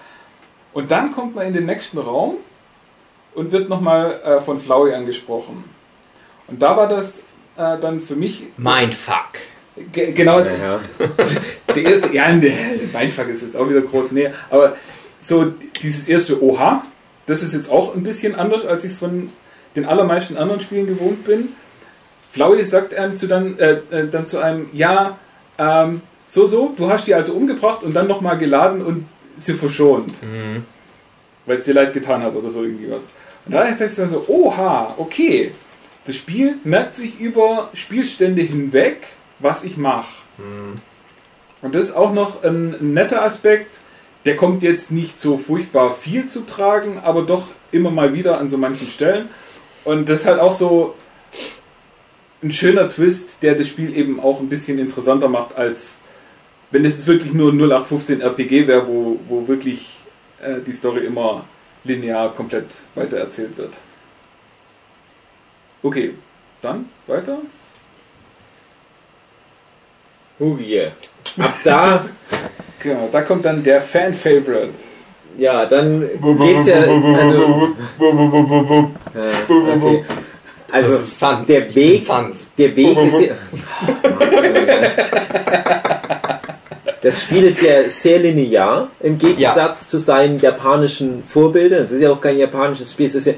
Und 0.74 0.92
dann 0.92 1.12
kommt 1.12 1.36
man 1.36 1.48
in 1.48 1.54
den 1.54 1.66
nächsten 1.66 1.98
Raum 1.98 2.36
und 3.34 3.52
wird 3.52 3.70
nochmal 3.70 4.20
äh, 4.24 4.42
von 4.42 4.60
Flowey 4.60 4.94
angesprochen. 4.94 5.64
Und 6.48 6.62
da 6.62 6.76
war 6.76 6.88
das 6.88 7.20
äh, 7.58 7.78
dann 7.80 8.02
für 8.02 8.16
mich 8.16 8.44
Mindfuck. 8.58 9.30
ge 9.92 10.12
genau 10.12 10.40
Ja. 10.40 10.80
der 11.76 11.84
erste, 11.84 12.14
ja, 12.14 12.32
der 12.34 12.54
Mindfuck 12.94 13.30
ist 13.30 13.42
jetzt 13.42 13.56
auch 13.56 13.70
wieder 13.70 13.82
groß, 13.82 14.12
nee, 14.12 14.30
aber 14.50 14.76
so 15.22 15.54
dieses 15.82 16.08
erste 16.08 16.42
Oha, 16.42 16.84
das 17.28 17.44
ist 17.44 17.54
jetzt 17.54 17.70
auch 17.70 17.96
ein 17.96 18.04
bisschen 18.04 18.36
anders, 18.36 18.66
als 18.66 18.84
ich 18.84 18.94
es 18.94 18.98
von 18.98 19.30
den 19.76 19.86
allermeisten 19.86 20.38
anderen 20.38 20.62
Spielen 20.62 20.88
gewohnt 20.88 21.24
bin. 21.26 21.50
Flowey 22.32 22.66
sagt 22.66 22.94
einem 22.94 23.18
zu 23.18 23.28
dann, 23.28 23.60
äh, 23.60 23.80
äh, 23.92 24.08
dann 24.10 24.28
zu 24.28 24.40
einem, 24.40 24.68
ja, 24.74 25.18
ähm, 25.58 26.02
so, 26.28 26.48
so, 26.48 26.74
du 26.78 26.90
hast 26.90 27.08
die 27.08 27.14
also 27.14 27.34
umgebracht 27.34 27.84
und 27.84 27.94
dann 27.94 28.08
nochmal 28.08 28.38
geladen 28.38 28.82
und 28.82 29.06
sie 29.44 29.54
verschont, 29.54 30.22
Mhm. 30.22 30.64
weil 31.46 31.58
es 31.58 31.66
dir 31.66 31.74
leid 31.74 31.94
getan 31.94 32.22
hat 32.22 32.36
oder 32.36 32.52
so 32.52 32.64
irgendwie 32.64 32.92
was. 32.92 33.02
Und 33.46 33.54
da 33.56 33.64
dachte 33.68 33.86
ich 33.86 33.96
dann 33.96 34.10
so, 34.10 34.26
oha, 34.28 34.94
okay, 34.98 35.52
das 36.06 36.16
Spiel 36.16 36.56
merkt 36.64 36.96
sich 36.96 37.20
über 37.20 37.70
Spielstände 37.74 38.42
hinweg, 38.42 39.08
was 39.39 39.64
ich 39.64 39.78
mache. 39.78 40.10
Und 41.62 41.76
das 41.76 41.89
ist 41.89 41.96
auch 41.96 42.14
noch 42.14 42.44
ein, 42.44 42.76
ein 42.80 42.94
netter 42.94 43.24
Aspekt. 43.24 43.78
Der 44.26 44.36
kommt 44.36 44.62
jetzt 44.64 44.92
nicht 44.92 45.20
so 45.20 45.38
furchtbar 45.38 45.94
viel 45.96 46.28
zu 46.28 46.42
tragen, 46.42 47.00
aber 47.04 47.24
doch 47.24 47.48
immer 47.72 47.89
mal 47.92 48.14
wieder 48.14 48.39
an 48.39 48.50
so 48.50 48.58
manchen 48.58 48.88
Stellen. 48.88 49.30
Und 49.84 50.10
das 50.10 50.22
ist 50.22 50.28
halt 50.28 50.39
auch 50.39 50.54
so 50.54 50.96
ein 52.44 52.52
schöner 52.52 52.89
Twist, 52.89 53.42
der 53.42 53.56
das 53.56 53.68
Spiel 53.68 53.96
eben 53.96 54.20
auch 54.20 54.39
ein 54.39 54.50
bisschen 54.50 54.78
interessanter 54.80 55.28
macht, 55.28 55.56
als 55.58 55.98
wenn 56.72 56.86
es 56.86 57.06
wirklich 57.06 57.34
nur 57.34 57.52
ein 57.52 57.60
0815 57.60 58.22
RPG 58.22 58.68
wäre, 58.68 58.88
wo, 58.88 59.20
wo 59.28 59.48
wirklich 59.48 59.90
äh, 60.42 60.62
die 60.66 60.74
Story 60.74 61.06
immer 61.06 61.46
linear 61.84 62.34
komplett 62.34 62.68
weitererzählt 62.96 63.58
wird. 63.58 63.74
Okay, 65.84 66.14
dann 66.62 66.86
weiter. 67.08 67.40
Hugie. 70.40 70.88
Ab 71.38 71.56
da, 71.64 72.06
Genau, 72.82 73.10
da 73.12 73.22
kommt 73.22 73.46
dann 73.46 73.64
der 73.64 73.82
Fan-Favorite. 73.82 74.74
ja, 75.38 75.66
dann 75.66 76.02
geht's 76.02 76.68
ja, 76.68 76.78
also, 76.78 77.76
äh, 79.14 79.52
okay. 79.52 80.04
Also 80.72 81.00
Sans. 81.04 81.46
der 81.48 81.74
Weg, 81.76 82.06
Sans. 82.06 82.36
der 82.58 82.76
Weg 82.76 82.98
ist 82.98 83.22
ja, 83.22 83.36
Das 87.04 87.24
Spiel 87.24 87.46
ist 87.46 87.64
ja 87.64 87.90
sehr 87.90 88.20
linear 88.20 88.88
im 89.00 89.18
Gegensatz 89.18 89.90
zu 89.90 90.00
seinen 90.00 90.38
japanischen 90.40 91.24
Vorbildern. 91.28 91.86
Es 91.86 91.92
ist 91.92 92.02
ja 92.02 92.12
auch 92.12 92.22
kein 92.22 92.38
japanisches 92.38 92.92
Spiel. 92.92 93.08
Es 93.08 93.16
ist 93.16 93.26
ja, 93.26 93.34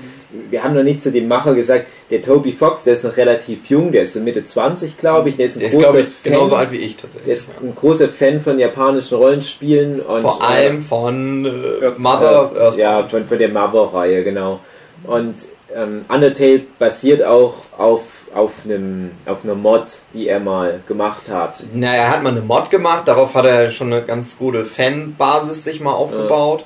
wir 0.50 0.62
haben 0.62 0.76
noch 0.76 0.84
nicht 0.84 1.02
zu 1.02 1.14
dem 1.14 1.30
Macher 1.30 1.56
gesagt, 1.56 1.86
der 2.10 2.22
Toby 2.22 2.52
Fox, 2.52 2.84
der 2.84 2.96
ist 2.96 3.06
noch 3.06 3.16
relativ 3.16 3.60
jung, 3.70 3.94
der 3.94 4.04
ist 4.04 4.14
so 4.14 4.20
Mitte 4.20 4.46
20, 4.46 4.98
glaube 4.98 5.30
ich. 5.30 5.38
Der 5.38 5.46
ist 5.46 5.56
ein 5.56 5.62
Der 5.62 5.70
großer 5.70 6.00
ich, 6.02 6.24
genauso 6.24 6.50
Fan. 6.50 6.60
alt 6.60 6.72
wie 6.72 6.78
ich 6.78 6.98
tatsächlich. 6.98 7.24
Der 7.26 7.34
ist 7.36 7.50
ein 7.62 7.74
großer 7.74 8.10
Fan 8.10 8.42
von 8.42 8.60
japanischen 8.60 9.16
Rollenspielen 9.18 10.02
und 10.02 10.22
Vor 10.24 10.40
äh, 10.42 10.46
allem 10.46 10.84
von 10.84 11.46
äh, 11.46 11.86
Earth- 11.86 12.00
Mother 12.00 12.72
äh, 12.76 12.80
ja, 12.80 13.04
von, 13.08 13.24
von 13.26 13.38
der 13.38 13.48
Mother-Reihe, 13.50 14.26
genau. 14.26 14.60
Und 15.06 15.36
ähm, 15.76 16.06
Undertale 16.08 16.62
basiert 16.80 17.24
auch 17.24 17.56
auf, 17.78 18.04
auf, 18.34 18.52
einem, 18.66 19.12
auf 19.26 19.44
einer 19.44 19.56
Mod, 19.56 19.86
die 20.14 20.28
er 20.28 20.40
mal 20.40 20.82
gemacht 20.88 21.30
hat. 21.30 21.64
Na, 21.74 21.94
er 21.94 22.10
hat 22.10 22.24
mal 22.24 22.30
eine 22.30 22.42
Mod 22.42 22.70
gemacht, 22.70 23.08
darauf 23.08 23.36
hat 23.36 23.46
er 23.46 23.72
schon 23.72 23.92
eine 23.92 24.04
ganz 24.04 24.38
gute 24.38 24.66
Fanbasis 24.66 25.64
sich 25.64 25.80
mal 25.80 25.94
aufgebaut. 25.94 26.66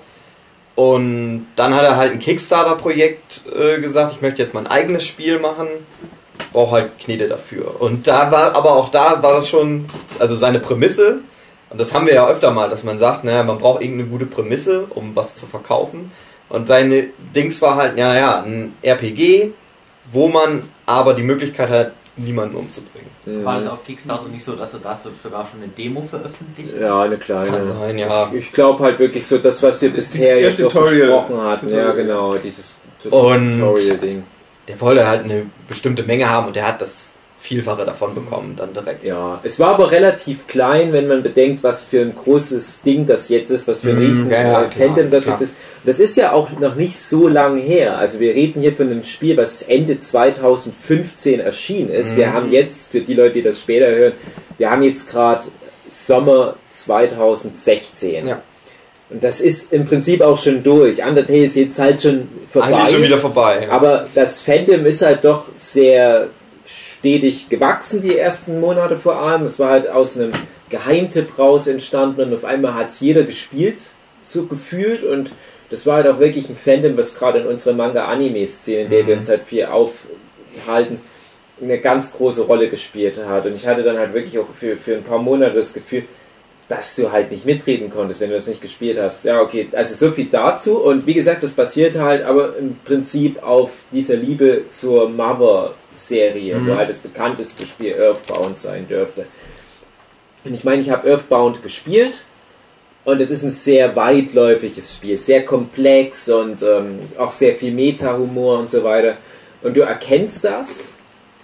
Und 0.75 1.47
dann 1.55 1.73
hat 1.73 1.83
er 1.83 1.97
halt 1.97 2.11
ein 2.11 2.19
Kickstarter-Projekt 2.19 3.41
äh, 3.51 3.81
gesagt, 3.81 4.11
ich 4.11 4.21
möchte 4.21 4.43
jetzt 4.43 4.53
mein 4.53 4.67
eigenes 4.67 5.05
Spiel 5.05 5.39
machen. 5.39 5.67
Brauche 6.53 6.73
halt 6.73 6.99
Knete 6.99 7.27
dafür. 7.27 7.81
Und 7.81 8.07
da 8.07 8.31
war, 8.31 8.55
aber 8.55 8.73
auch 8.73 8.89
da 8.89 9.23
war 9.23 9.33
das 9.33 9.49
schon, 9.49 9.85
also 10.19 10.35
seine 10.35 10.59
Prämisse, 10.59 11.21
und 11.69 11.81
das 11.81 11.93
haben 11.93 12.05
wir 12.05 12.13
ja 12.13 12.27
öfter 12.27 12.51
mal, 12.51 12.69
dass 12.69 12.83
man 12.83 12.97
sagt, 12.97 13.23
naja, 13.23 13.43
man 13.43 13.57
braucht 13.57 13.81
irgendeine 13.81 14.09
gute 14.09 14.25
Prämisse, 14.25 14.85
um 14.89 15.15
was 15.15 15.35
zu 15.35 15.47
verkaufen. 15.47 16.11
Und 16.49 16.67
seine 16.67 17.05
Dings 17.35 17.61
war 17.61 17.75
halt, 17.75 17.97
ja, 17.97 18.15
ja, 18.15 18.41
ein 18.43 18.73
RPG, 18.81 19.51
wo 20.11 20.27
man 20.29 20.63
aber 20.85 21.13
die 21.13 21.23
Möglichkeit 21.23 21.69
hat, 21.69 21.91
niemanden 22.15 22.55
umzubringen. 22.55 23.07
War 23.43 23.59
das 23.59 23.67
auf 23.67 23.83
Kickstarter 23.85 24.27
nicht 24.29 24.43
so, 24.43 24.55
dass 24.55 24.73
er 24.73 24.79
da 24.79 24.97
so- 25.03 25.11
sogar 25.21 25.45
schon 25.45 25.61
eine 25.61 25.69
Demo 25.69 26.01
veröffentlicht 26.01 26.73
hat? 26.73 26.81
Ja, 26.81 27.01
eine 27.01 27.17
kleine. 27.17 27.49
Kann 27.51 27.65
sein, 27.65 27.97
ja. 27.99 28.31
Ich 28.33 28.51
glaube 28.53 28.83
halt 28.83 28.97
wirklich 28.99 29.27
so, 29.27 29.37
das, 29.37 29.61
was 29.61 29.81
wir 29.81 29.89
bisher 29.91 30.37
Dieses 30.37 30.57
jetzt 30.57 30.67
auch 30.67 30.71
Tutorial. 30.71 31.01
besprochen 31.07 31.41
hatten. 31.43 31.69
Ja, 31.69 31.75
Tutorial. 31.91 31.95
genau, 31.95 32.33
dieses 32.37 32.75
Und- 33.09 33.59
Tutorial-Ding. 33.59 34.23
der 34.67 34.81
wollte 34.81 35.05
halt 35.05 35.25
eine 35.25 35.45
bestimmte 35.67 36.03
Menge 36.03 36.29
haben 36.29 36.47
und 36.47 36.55
der 36.55 36.65
hat 36.67 36.81
das 36.81 37.11
Vielfache 37.47 37.85
davon 37.85 38.13
bekommen, 38.13 38.55
dann 38.57 38.73
direkt. 38.73 39.05
Ja, 39.05 39.39
es 39.43 39.57
war 39.59 39.75
aber 39.75 39.91
relativ 39.91 40.47
klein, 40.47 40.91
wenn 40.91 41.07
man 41.07 41.23
bedenkt, 41.23 41.63
was 41.63 41.85
für 41.85 42.01
ein 42.01 42.13
großes 42.13 42.81
Ding 42.81 43.05
das 43.05 43.29
jetzt 43.29 43.51
ist, 43.51 43.67
was 43.69 43.81
für 43.81 43.91
ein 43.91 43.95
Mm, 43.95 43.99
riesen 43.99 44.31
ja, 44.31 44.41
ja, 44.41 44.63
äh, 44.63 44.71
Fandom 44.71 44.95
klar, 44.95 45.05
das 45.09 45.23
klar. 45.23 45.39
jetzt 45.39 45.49
ist. 45.49 45.57
Das 45.85 45.99
ist 46.01 46.17
ja 46.17 46.33
auch 46.33 46.49
noch 46.59 46.75
nicht 46.75 46.97
so 46.97 47.29
lang 47.29 47.57
her. 47.57 47.97
Also 47.97 48.19
wir 48.19 48.35
reden 48.35 48.59
hier 48.59 48.73
von 48.73 48.91
einem 48.91 49.03
Spiel, 49.03 49.37
was 49.37 49.61
Ende 49.63 49.97
2015 49.97 51.39
erschienen 51.39 51.89
ist. 51.89 52.13
Mhm. 52.13 52.17
Wir 52.17 52.33
haben 52.33 52.51
jetzt, 52.51 52.91
für 52.91 52.99
die 52.99 53.13
Leute, 53.13 53.35
die 53.35 53.41
das 53.43 53.61
später 53.61 53.87
hören, 53.89 54.13
wir 54.57 54.69
haben 54.69 54.83
jetzt 54.83 55.09
gerade 55.09 55.45
Sommer 55.89 56.55
2016. 56.73 58.27
Ja. 58.27 58.41
Und 59.09 59.23
das 59.23 59.39
ist 59.39 59.71
im 59.71 59.85
Prinzip 59.85 60.21
auch 60.21 60.37
schon 60.37 60.63
durch. 60.63 61.01
Undertale 61.05 61.45
ist 61.45 61.55
jetzt 61.55 61.79
halt 61.79 62.01
schon 62.01 62.27
vorbei. 62.51 62.67
Eigentlich 62.67 62.89
schon 62.89 63.03
wieder 63.03 63.17
vorbei. 63.17 63.65
Ja. 63.65 63.71
Aber 63.71 64.07
das 64.13 64.41
Fandom 64.41 64.85
ist 64.85 65.01
halt 65.01 65.23
doch 65.23 65.45
sehr 65.55 66.27
stetig 66.99 67.49
gewachsen, 67.49 68.01
die 68.01 68.17
ersten 68.17 68.59
Monate 68.59 68.97
vor 68.97 69.17
allem. 69.21 69.43
Es 69.45 69.59
war 69.59 69.69
halt 69.71 69.89
aus 69.89 70.17
einem 70.17 70.31
Geheimtipp 70.69 71.37
raus 71.37 71.67
entstanden 71.67 72.21
und 72.21 72.33
auf 72.33 72.43
einmal 72.45 72.73
hat 72.73 72.89
es 72.89 72.99
jeder 72.99 73.23
gespielt, 73.23 73.77
so 74.23 74.45
gefühlt. 74.45 75.03
Und 75.03 75.31
das 75.69 75.85
war 75.85 75.97
halt 75.97 76.07
auch 76.07 76.19
wirklich 76.19 76.49
ein 76.49 76.57
Fandom, 76.57 76.97
was 76.97 77.15
gerade 77.15 77.39
in 77.39 77.47
unserer 77.47 77.75
Manga-Anime-Szene, 77.75 78.81
in 78.83 78.89
der 78.89 79.07
wir 79.07 79.15
Mhm. 79.15 79.19
uns 79.21 79.29
halt 79.29 79.43
viel 79.45 79.65
aufhalten, 79.65 80.99
eine 81.61 81.79
ganz 81.79 82.13
große 82.13 82.43
Rolle 82.43 82.69
gespielt 82.69 83.19
hat. 83.27 83.45
Und 83.45 83.55
ich 83.55 83.65
hatte 83.67 83.83
dann 83.83 83.97
halt 83.97 84.13
wirklich 84.13 84.37
auch 84.39 84.47
für, 84.57 84.75
für 84.77 84.95
ein 84.95 85.03
paar 85.03 85.19
Monate 85.19 85.55
das 85.55 85.73
Gefühl, 85.73 86.03
dass 86.69 86.95
du 86.95 87.11
halt 87.11 87.31
nicht 87.31 87.45
mitreden 87.45 87.89
konntest, 87.89 88.19
wenn 88.19 88.29
du 88.29 88.35
das 88.35 88.47
nicht 88.47 88.61
gespielt 88.61 88.99
hast. 88.99 89.23
Ja, 89.23 89.41
okay, 89.41 89.67
also 89.71 89.95
so 89.95 90.11
viel 90.11 90.25
dazu. 90.25 90.77
Und 90.79 91.07
wie 91.07 91.13
gesagt, 91.13 91.41
das 91.43 91.51
basiert 91.51 91.95
halt 91.97 92.23
aber 92.25 92.57
im 92.57 92.75
Prinzip 92.83 93.41
auf 93.41 93.71
dieser 93.91 94.15
Liebe 94.17 94.63
zur 94.67 95.09
Mother-Serie, 95.97 96.55
Mhm. 96.55 96.67
wo 96.67 96.75
halt 96.75 96.89
das 96.89 96.99
bekannteste 96.99 97.65
Spiel 97.65 97.93
Earthbound 97.95 98.57
sein 98.57 98.87
dürfte. 98.87 99.25
Und 100.45 100.53
ich 100.53 100.63
meine, 100.63 100.81
ich 100.81 100.89
habe 100.89 101.09
Earthbound 101.09 101.63
gespielt 101.63 102.13
und 103.03 103.19
es 103.21 103.31
ist 103.31 103.43
ein 103.43 103.51
sehr 103.51 103.95
weitläufiges 103.95 104.93
Spiel, 104.95 105.17
sehr 105.17 105.43
komplex 105.45 106.29
und 106.29 106.61
ähm, 106.63 106.99
auch 107.17 107.31
sehr 107.31 107.55
viel 107.55 107.73
Meta-Humor 107.73 108.59
und 108.59 108.69
so 108.69 108.83
weiter. 108.83 109.17
Und 109.63 109.75
du 109.75 109.81
erkennst 109.81 110.43
das 110.43 110.93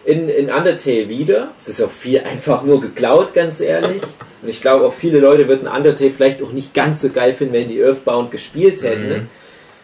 in, 0.06 0.30
in 0.30 0.52
Undertale 0.52 1.10
wieder. 1.10 1.50
Es 1.58 1.68
ist 1.68 1.82
auch 1.82 1.92
viel 1.92 2.20
einfach 2.22 2.64
nur 2.64 2.80
geklaut, 2.80 3.34
ganz 3.34 3.60
ehrlich. 3.60 4.04
Und 4.42 4.50
ich 4.50 4.62
glaube 4.62 4.86
auch 4.86 4.94
viele 4.94 5.20
Leute 5.20 5.48
würden 5.48 5.68
Undertale 5.68 6.12
vielleicht 6.12 6.42
auch 6.42 6.52
nicht 6.52 6.74
ganz 6.74 7.02
so 7.02 7.10
geil 7.10 7.34
finden, 7.34 7.54
wenn 7.54 7.70
die 7.70 7.82
Earthbound 7.82 8.32
gespielt 8.32 8.84
hätten. 8.84 9.10
Ne? 9.10 9.28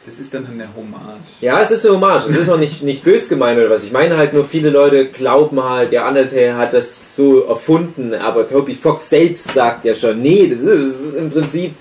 Das 0.10 0.18
ist 0.18 0.34
dann 0.34 0.48
eine 0.48 0.68
Hommage. 0.76 1.20
Ja, 1.40 1.62
es 1.62 1.70
ist 1.70 1.86
eine 1.86 1.94
Hommage. 1.94 2.30
Es 2.30 2.36
ist 2.36 2.50
auch 2.50 2.58
nicht, 2.58 2.82
nicht 2.82 3.04
bös 3.04 3.30
gemeint 3.30 3.60
oder 3.60 3.70
was. 3.70 3.84
Ich 3.84 3.92
meine 3.92 4.18
halt 4.18 4.34
nur, 4.34 4.44
viele 4.44 4.72
Leute 4.72 5.06
glauben 5.06 5.64
halt, 5.64 5.92
der 5.92 6.08
Undertale 6.08 6.58
hat 6.58 6.74
das 6.74 7.16
so 7.16 7.44
erfunden, 7.44 8.16
aber 8.16 8.48
Toby 8.48 8.74
Fox 8.74 9.08
selbst 9.08 9.54
sagt 9.54 9.86
ja 9.86 9.94
schon, 9.94 10.20
nee, 10.20 10.48
das 10.48 10.62
ist, 10.62 10.68
das 10.68 11.00
ist 11.00 11.16
im 11.16 11.30
Prinzip 11.30 11.76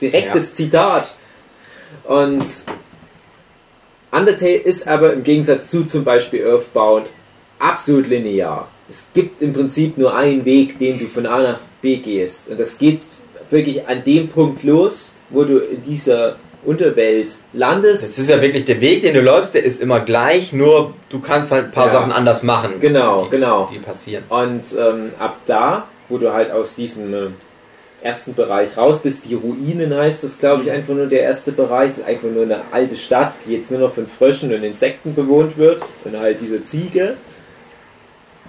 direktes 0.00 0.54
Zitat. 0.54 1.12
Und 2.04 2.46
Undertale 4.12 4.56
ist 4.58 4.86
aber 4.86 5.12
im 5.12 5.24
Gegensatz 5.24 5.68
zu 5.68 5.84
zum 5.84 6.04
Beispiel 6.04 6.46
Earthbound 6.46 7.06
absolut 7.58 8.06
linear. 8.06 8.68
Es 8.88 9.06
gibt 9.12 9.42
im 9.42 9.52
Prinzip 9.52 9.98
nur 9.98 10.14
einen 10.14 10.44
Weg, 10.44 10.78
den 10.78 11.00
du 11.00 11.06
von 11.06 11.26
A 11.26 11.42
nach 11.42 11.58
B 11.80 11.96
gehst. 11.96 12.50
Und 12.50 12.60
das 12.60 12.78
geht 12.78 13.00
wirklich 13.50 13.88
an 13.88 14.04
dem 14.04 14.28
Punkt 14.28 14.62
los, 14.62 15.12
wo 15.28 15.42
du 15.42 15.58
in 15.58 15.82
dieser 15.82 16.36
Unterwelt 16.64 17.34
landest. 17.52 18.02
Das 18.02 18.18
ist 18.18 18.30
ja 18.30 18.40
wirklich 18.40 18.64
der 18.64 18.80
Weg, 18.80 19.02
den 19.02 19.14
du 19.14 19.20
läufst, 19.20 19.54
der 19.54 19.64
ist 19.64 19.80
immer 19.80 20.00
gleich, 20.00 20.52
nur 20.52 20.94
du 21.08 21.20
kannst 21.20 21.50
halt 21.50 21.66
ein 21.66 21.70
paar 21.72 21.86
Ja. 21.86 21.92
Sachen 21.92 22.12
anders 22.12 22.42
machen. 22.42 22.80
Genau, 22.80 23.24
die, 23.24 23.30
genau. 23.30 23.68
Die 23.72 23.78
passieren. 23.78 24.24
Und 24.28 24.62
ähm, 24.78 25.10
ab 25.18 25.38
da, 25.46 25.84
wo 26.08 26.18
du 26.18 26.32
halt 26.32 26.52
aus 26.52 26.76
diesem 26.76 27.12
äh, 27.12 27.26
ersten 28.02 28.34
Bereich 28.34 28.76
raus 28.76 29.00
bist, 29.00 29.24
die 29.28 29.34
Ruinen 29.34 29.94
heißt 29.94 30.22
das, 30.24 30.38
glaube 30.38 30.62
ich, 30.64 30.70
einfach 30.70 30.94
nur 30.94 31.06
der 31.06 31.22
erste 31.22 31.52
Bereich. 31.52 31.90
Das 31.90 31.98
ist 31.98 32.06
einfach 32.06 32.28
nur 32.28 32.44
eine 32.44 32.60
alte 32.70 32.96
Stadt, 32.96 33.32
die 33.46 33.54
jetzt 33.54 33.70
nur 33.70 33.80
noch 33.80 33.94
von 33.94 34.06
Fröschen 34.06 34.52
und 34.54 34.62
Insekten 34.62 35.14
bewohnt 35.14 35.56
wird. 35.58 35.82
Und 36.04 36.18
halt 36.18 36.40
diese 36.40 36.64
Ziege. 36.64 37.16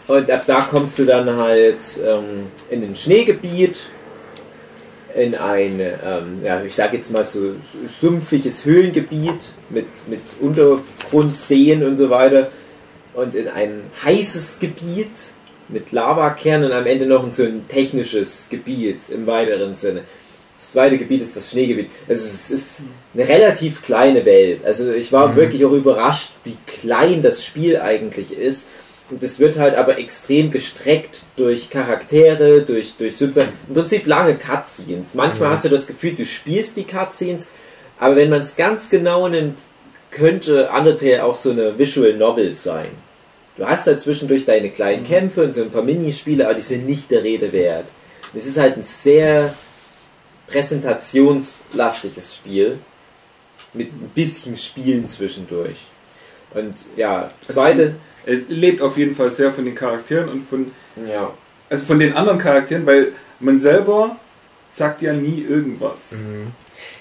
Und 0.08 0.30
ab 0.30 0.44
da 0.48 0.62
kommst 0.62 1.00
du 1.00 1.06
dann 1.06 1.36
halt 1.38 1.78
ähm, 2.06 2.48
in 2.70 2.84
ein 2.84 2.96
Schneegebiet, 2.96 3.78
in 5.16 5.36
ein, 5.36 5.80
ähm, 5.80 6.42
ja, 6.44 6.64
ich 6.64 6.76
sag 6.76 6.94
jetzt 6.94 7.12
mal 7.12 7.24
so 7.24 7.52
sumpfiges 8.02 8.66
Höhlengebiet 8.66 9.54
mit, 9.70 9.86
mit 10.08 10.22
Untergrundseen 10.42 11.84
und 11.84 11.98
so 11.98 12.10
weiter. 12.10 12.50
Und 13.14 13.36
in 13.36 13.48
ein 13.48 13.82
heißes 14.04 14.58
Gebiet 14.60 15.12
mit 15.70 15.92
Lavakernen 15.92 16.72
und 16.72 16.78
am 16.78 16.86
Ende 16.88 17.06
noch 17.06 17.24
in 17.24 17.32
so 17.32 17.44
ein 17.44 17.66
technisches 17.70 18.48
Gebiet 18.50 19.10
im 19.10 19.28
weiteren 19.28 19.76
Sinne. 19.76 20.02
Das 20.56 20.72
zweite 20.72 20.98
Gebiet 20.98 21.22
ist 21.22 21.36
das 21.36 21.52
Schneegebiet. 21.52 21.90
Also 22.08 22.24
es 22.26 22.52
ist 22.52 22.82
eine 23.14 23.28
relativ 23.28 23.84
kleine 23.84 24.24
Welt. 24.26 24.62
Also 24.66 24.92
ich 24.94 25.12
war 25.12 25.30
Mhm. 25.30 25.36
wirklich 25.36 25.66
auch 25.66 25.72
überrascht, 25.72 26.32
wie 26.44 26.58
klein 26.68 27.22
das 27.22 27.44
Spiel 27.44 27.78
eigentlich 27.78 28.32
ist. 28.38 28.68
Und 29.14 29.22
es 29.22 29.40
wird 29.40 29.60
halt 29.60 29.76
aber 29.76 30.00
extrem 30.00 30.50
gestreckt 30.50 31.22
durch 31.36 31.70
Charaktere, 31.70 32.62
durch, 32.64 32.96
durch 32.98 33.16
sozusagen 33.16 33.52
im 33.68 33.76
Prinzip 33.76 34.08
lange 34.08 34.36
Cutscenes. 34.36 35.14
Manchmal 35.14 35.50
Mhm. 35.50 35.54
hast 35.54 35.66
du 35.66 35.70
das 35.70 35.86
Gefühl, 35.86 36.16
du 36.16 36.26
spielst 36.26 36.78
die 36.78 36.84
Cutscenes, 36.84 37.50
aber 38.00 38.16
wenn 38.16 38.32
man 38.32 38.42
es 38.42 38.56
ganz 38.56 38.90
genau 38.90 39.28
nimmt, 39.28 39.60
könnte 40.10 40.68
Undertale 40.76 41.24
auch 41.24 41.36
so 41.36 41.52
eine 41.52 41.78
Visual 41.78 42.14
Novel 42.16 42.56
sein. 42.56 42.90
Du 43.56 43.68
hast 43.68 43.86
halt 43.86 44.02
zwischendurch 44.02 44.46
deine 44.46 44.72
kleinen 44.72 45.04
Kämpfe 45.04 45.44
und 45.44 45.54
so 45.54 45.62
ein 45.62 45.70
paar 45.70 45.84
Minispiele, 45.84 46.46
aber 46.46 46.56
die 46.56 46.62
sind 46.62 46.88
nicht 46.88 47.12
der 47.12 47.24
Rede 47.24 47.52
wert. 47.52 47.86
Es 48.34 48.48
ist 48.48 48.58
halt 48.58 48.78
ein 48.78 48.84
sehr 48.84 49.54
präsentationslastiges 50.48 52.36
Spiel 52.36 52.80
mit 53.74 53.92
ein 53.92 54.12
bisschen 54.16 54.58
Spielen 54.58 55.08
zwischendurch. 55.08 55.78
Und 56.56 56.74
ja, 56.96 57.30
zweite, 57.46 57.94
lebt 58.26 58.82
auf 58.82 58.98
jeden 58.98 59.16
Fall 59.16 59.32
sehr 59.32 59.52
von 59.52 59.66
den 59.66 59.76
Charakteren 59.76 60.30
und 60.30 60.48
von, 60.48 60.72
ja, 61.08 61.32
also 61.70 61.86
von 61.86 62.00
den 62.00 62.14
anderen 62.14 62.40
Charakteren, 62.40 62.86
weil 62.86 63.14
man 63.40 63.60
selber 63.60 64.18
sagt 64.72 65.02
ja 65.02 65.14
nie 65.14 65.46
irgendwas. 65.48 66.14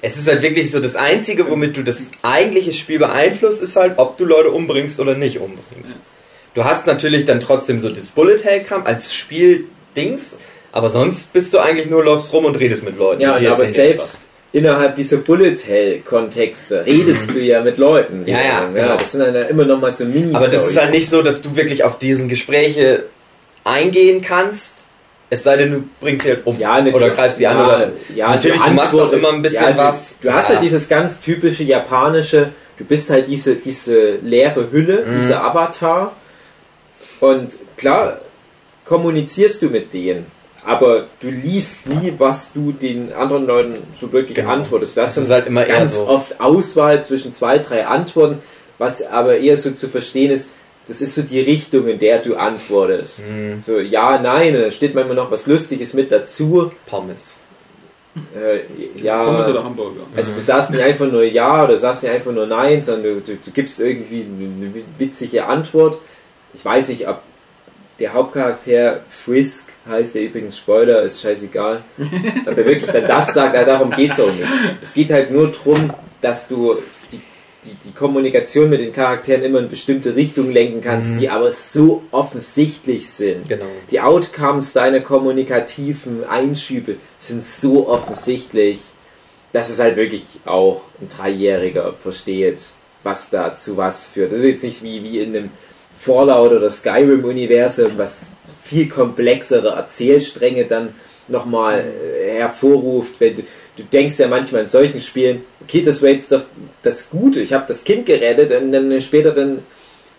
Es 0.00 0.16
ist 0.16 0.28
halt 0.28 0.42
wirklich 0.42 0.70
so, 0.70 0.80
das 0.80 0.96
Einzige, 0.96 1.48
womit 1.48 1.76
du 1.76 1.82
das 1.82 2.10
eigentliche 2.22 2.72
Spiel 2.72 2.98
beeinflusst, 2.98 3.62
ist 3.62 3.76
halt, 3.76 3.94
ob 3.98 4.18
du 4.18 4.24
Leute 4.24 4.50
umbringst 4.50 5.00
oder 5.00 5.14
nicht 5.14 5.38
umbringst. 5.38 5.96
Du 6.54 6.64
hast 6.64 6.86
natürlich 6.86 7.24
dann 7.24 7.40
trotzdem 7.40 7.80
so 7.80 7.88
das 7.88 8.10
Bullet 8.10 8.38
Hell 8.42 8.62
Kram 8.64 8.84
als 8.84 9.14
Spieldings, 9.14 10.36
aber 10.70 10.90
sonst 10.90 11.32
bist 11.32 11.54
du 11.54 11.58
eigentlich 11.58 11.88
nur 11.88 12.04
läufst 12.04 12.32
rum 12.32 12.44
und 12.44 12.56
redest 12.56 12.84
mit 12.84 12.98
Leuten. 12.98 13.22
ja 13.38 13.52
aber 13.52 13.66
selbst 13.66 14.22
innerhalb 14.52 14.96
dieser 14.96 15.18
Bullet 15.18 15.56
Hell-Kontexte 15.66 16.84
redest 16.84 17.30
du 17.30 17.40
ja 17.40 17.62
mit 17.62 17.78
Leuten. 17.78 18.24
Ja, 18.26 18.38
ja, 18.40 18.66
genau. 18.66 18.96
Das 18.96 19.12
sind 19.12 19.20
dann 19.20 19.34
ja 19.34 19.42
immer 19.42 19.64
noch 19.64 19.80
mal 19.80 19.92
so 19.92 20.04
mini 20.04 20.34
Aber 20.34 20.48
das 20.48 20.68
ist 20.68 20.80
halt 20.80 20.90
nicht 20.90 21.08
so, 21.08 21.22
dass 21.22 21.42
du 21.42 21.56
wirklich 21.56 21.84
auf 21.84 21.98
diesen 21.98 22.28
Gespräche 22.28 23.04
eingehen 23.64 24.22
kannst. 24.22 24.84
Es 25.30 25.44
sei 25.44 25.56
denn, 25.56 25.70
du 25.72 25.84
bringst 26.00 26.24
sie 26.24 26.30
halt 26.30 26.42
um 26.44 26.58
Ja, 26.58 26.80
ne, 26.82 26.92
oder 26.92 27.08
greifst 27.10 27.38
sie 27.38 27.44
ja, 27.44 27.52
an. 27.52 27.64
Oder 27.64 27.92
ja, 28.14 28.28
natürlich, 28.34 28.60
du 28.60 28.70
machst 28.72 28.94
auch 28.94 29.12
immer 29.12 29.32
ein 29.32 29.40
bisschen 29.40 29.64
ja, 29.64 29.72
du, 29.72 29.78
was. 29.78 30.16
Du 30.20 30.30
hast 30.30 30.50
ja. 30.50 30.56
halt 30.56 30.64
dieses 30.64 30.88
ganz 30.88 31.22
typische 31.22 31.64
japanische, 31.64 32.50
du 32.76 32.84
bist 32.84 33.08
halt 33.08 33.28
diese, 33.28 33.54
diese 33.54 34.16
leere 34.22 34.68
Hülle, 34.70 35.04
Mhm. 35.06 35.20
dieser 35.20 35.42
Avatar. 35.42 36.12
Und 37.20 37.52
klar, 37.78 38.20
kommunizierst 38.84 39.62
du 39.62 39.70
mit 39.70 39.94
denen. 39.94 40.26
Aber 40.64 41.04
du 41.20 41.28
liest 41.28 41.86
nie, 41.88 42.12
was 42.18 42.52
du 42.52 42.70
den 42.72 43.12
anderen 43.12 43.46
Leuten 43.46 43.74
so 43.94 44.12
wirklich 44.12 44.36
Genau. 44.36 44.50
antwortest. 44.52 44.96
Du 44.96 45.02
hast 45.02 45.16
Das 45.16 45.24
ist 45.24 45.30
dann 45.30 45.38
halt 45.38 45.46
immer 45.48 45.66
eher 45.66 45.74
ganz 45.78 45.96
so. 45.96 46.06
oft 46.06 46.40
Auswahl 46.40 47.02
zwischen 47.04 47.34
zwei, 47.34 47.58
drei 47.58 47.86
Antworten, 47.86 48.38
was 48.78 49.02
aber 49.04 49.38
eher 49.38 49.56
so 49.56 49.72
zu 49.72 49.88
verstehen 49.88 50.30
ist, 50.30 50.48
das 50.88 51.00
ist 51.00 51.14
so 51.14 51.22
die 51.22 51.40
Richtung, 51.40 51.86
in 51.88 51.98
der 51.98 52.18
du 52.18 52.36
antwortest. 52.36 53.20
Mhm. 53.28 53.62
So, 53.64 53.78
ja, 53.78 54.18
nein, 54.20 54.54
und 54.56 54.62
dann 54.62 54.72
steht 54.72 54.94
manchmal 54.94 55.16
noch 55.16 55.30
was 55.30 55.46
Lustiges 55.46 55.94
mit 55.94 56.10
dazu. 56.12 56.70
Pommes. 56.86 57.36
Äh, 58.36 59.00
ja, 59.02 59.24
Pommes 59.24 59.46
oder 59.48 59.64
Hamburger? 59.64 60.00
also 60.14 60.34
du 60.34 60.40
sagst 60.42 60.70
nicht 60.70 60.82
einfach 60.82 61.10
nur 61.10 61.22
ja 61.24 61.64
oder 61.64 61.78
sagst 61.78 62.02
nicht 62.02 62.12
einfach 62.12 62.30
nur 62.32 62.46
nein, 62.46 62.84
sondern 62.84 63.14
du, 63.14 63.20
du, 63.20 63.38
du 63.42 63.50
gibst 63.52 63.80
irgendwie 63.80 64.26
eine, 64.28 64.66
eine 64.66 64.84
witzige 64.98 65.46
Antwort. 65.46 65.98
Ich 66.52 66.62
weiß 66.64 66.88
nicht, 66.88 67.08
ob 67.08 67.20
der 67.98 68.12
Hauptcharakter 68.12 69.00
Frisk 69.24 69.68
heißt, 69.88 70.14
der 70.14 70.22
übrigens 70.22 70.58
Spoiler, 70.58 71.02
ist 71.02 71.20
scheißegal. 71.20 71.82
Ob 72.46 72.58
er 72.58 72.64
wirklich 72.64 72.90
dann 72.90 73.06
das 73.06 73.34
sagt, 73.34 73.54
ja, 73.54 73.64
darum 73.64 73.90
geht 73.90 74.12
es 74.12 74.20
auch 74.20 74.32
nicht. 74.32 74.48
Es 74.82 74.94
geht 74.94 75.10
halt 75.10 75.30
nur 75.30 75.48
darum, 75.48 75.92
dass 76.20 76.48
du 76.48 76.76
die, 77.10 77.20
die, 77.64 77.76
die 77.84 77.92
Kommunikation 77.92 78.70
mit 78.70 78.80
den 78.80 78.92
Charakteren 78.92 79.44
immer 79.44 79.58
in 79.58 79.68
bestimmte 79.68 80.16
Richtungen 80.16 80.52
lenken 80.52 80.80
kannst, 80.80 81.20
die 81.20 81.28
aber 81.28 81.52
so 81.52 82.02
offensichtlich 82.10 83.08
sind. 83.08 83.48
Genau. 83.48 83.66
Die 83.90 84.00
Outcomes 84.00 84.72
deiner 84.72 85.00
kommunikativen 85.00 86.24
Einschübe 86.24 86.96
sind 87.18 87.44
so 87.44 87.88
offensichtlich, 87.88 88.80
dass 89.52 89.68
es 89.68 89.80
halt 89.80 89.96
wirklich 89.96 90.24
auch 90.46 90.82
ein 91.00 91.08
Dreijähriger 91.08 91.92
versteht, 91.92 92.70
was 93.02 93.30
da 93.30 93.56
zu 93.56 93.76
was 93.76 94.06
führt. 94.08 94.32
Das 94.32 94.38
ist 94.38 94.46
jetzt 94.46 94.62
nicht 94.62 94.82
wie, 94.82 95.04
wie 95.04 95.20
in 95.20 95.36
einem 95.36 95.50
Fallout 96.04 96.52
oder 96.52 96.70
Skyrim-Universum, 96.70 97.92
was 97.96 98.32
viel 98.64 98.88
komplexere 98.88 99.70
Erzählstränge 99.70 100.64
dann 100.64 100.88
nochmal 101.28 101.84
äh, 101.84 102.38
hervorruft, 102.38 103.20
wenn 103.20 103.36
du, 103.36 103.42
du 103.76 103.82
denkst 103.84 104.18
ja 104.18 104.26
manchmal 104.26 104.62
in 104.62 104.68
solchen 104.68 105.00
Spielen, 105.00 105.44
okay, 105.62 105.82
das 105.82 106.02
wäre 106.02 106.14
jetzt 106.14 106.32
doch 106.32 106.42
das 106.82 107.08
Gute, 107.08 107.40
ich 107.40 107.52
habe 107.52 107.66
das 107.68 107.84
Kind 107.84 108.06
gerettet 108.06 108.50
und 108.60 108.72
dann 108.72 109.00
später 109.00 109.30
dann 109.30 109.60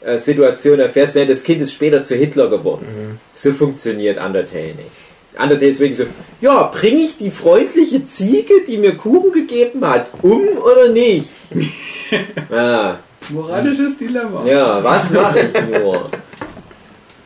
äh, 0.02 0.18
Situation 0.18 0.80
erfährst, 0.80 1.16
ja, 1.16 1.26
das 1.26 1.44
Kind 1.44 1.62
ist 1.62 1.74
später 1.74 2.06
zu 2.06 2.16
Hitler 2.16 2.50
geworden. 2.50 3.20
So 3.36 3.52
funktioniert 3.52 4.24
Undertale 4.24 4.76
nicht. 4.76 5.42
Undertale 5.42 5.72
ist 5.72 5.80
wirklich 5.80 5.98
so, 5.98 6.06
ja, 6.40 6.64
bringe 6.64 7.02
ich 7.02 7.18
die 7.18 7.32
freundliche 7.32 8.08
Ziege, 8.08 8.54
die 8.68 8.78
mir 8.78 8.96
Kuchen 8.96 9.32
gegeben 9.32 9.86
hat, 9.86 10.08
um 10.22 10.44
oder 10.60 10.90
nicht? 10.90 11.28
ah, 12.52 13.00
Moralisches 13.30 13.98
Dilemma. 13.98 14.46
ja, 14.46 14.84
was 14.84 15.10
mache 15.12 15.40
ich 15.42 15.80
nur? 15.80 16.10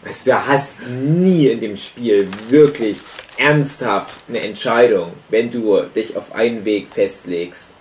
Weißt 0.06 0.28
du, 0.28 0.32
du 0.32 0.48
hast 0.48 0.80
nie 0.88 1.48
in 1.48 1.60
dem 1.60 1.76
Spiel 1.78 2.28
wirklich 2.50 2.98
ernsthaft 3.38 4.16
eine 4.30 4.40
Entscheidung, 4.42 5.12
wenn 5.30 5.52
du 5.52 5.82
dich 5.96 6.16
auf 6.16 6.34
einen 6.34 6.64
Weg 6.66 6.88
festlegst. 6.94 7.74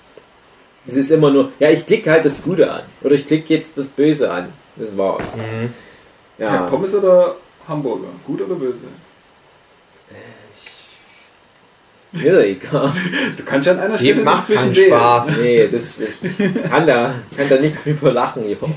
Es 0.88 0.96
ist 0.96 1.10
immer 1.10 1.30
nur, 1.30 1.52
ja, 1.58 1.70
ich 1.70 1.86
klicke 1.86 2.10
halt 2.10 2.24
das 2.24 2.42
Gute 2.42 2.70
an. 2.70 2.82
Oder 3.02 3.14
ich 3.14 3.26
klicke 3.26 3.54
jetzt 3.54 3.72
das 3.76 3.86
Böse 3.88 4.30
an. 4.30 4.48
Das 4.76 4.96
war's. 4.96 5.36
Mhm. 5.36 5.72
Ja, 6.38 6.54
Ja. 6.54 6.62
Pommes 6.66 6.94
oder 6.94 7.36
Hamburger? 7.68 8.08
Gut 8.24 8.40
oder 8.42 8.54
böse? 8.54 8.84
Mir 12.22 12.32
doch 12.34 12.42
egal. 12.42 12.92
Du 13.36 13.42
kannst 13.44 13.66
ja 13.66 13.72
an 13.72 13.80
einer 13.80 13.98
Stelle 13.98 14.22
macht 14.22 14.52
keinen. 14.52 14.74
Spaß. 14.74 15.38
Nee, 15.38 15.68
das, 15.70 16.00
ich 16.00 16.62
kann 16.70 16.86
da, 16.86 17.14
kann 17.36 17.48
da 17.48 17.56
nicht 17.56 17.84
drüber 17.84 18.12
lachen, 18.12 18.48
jo. 18.48 18.56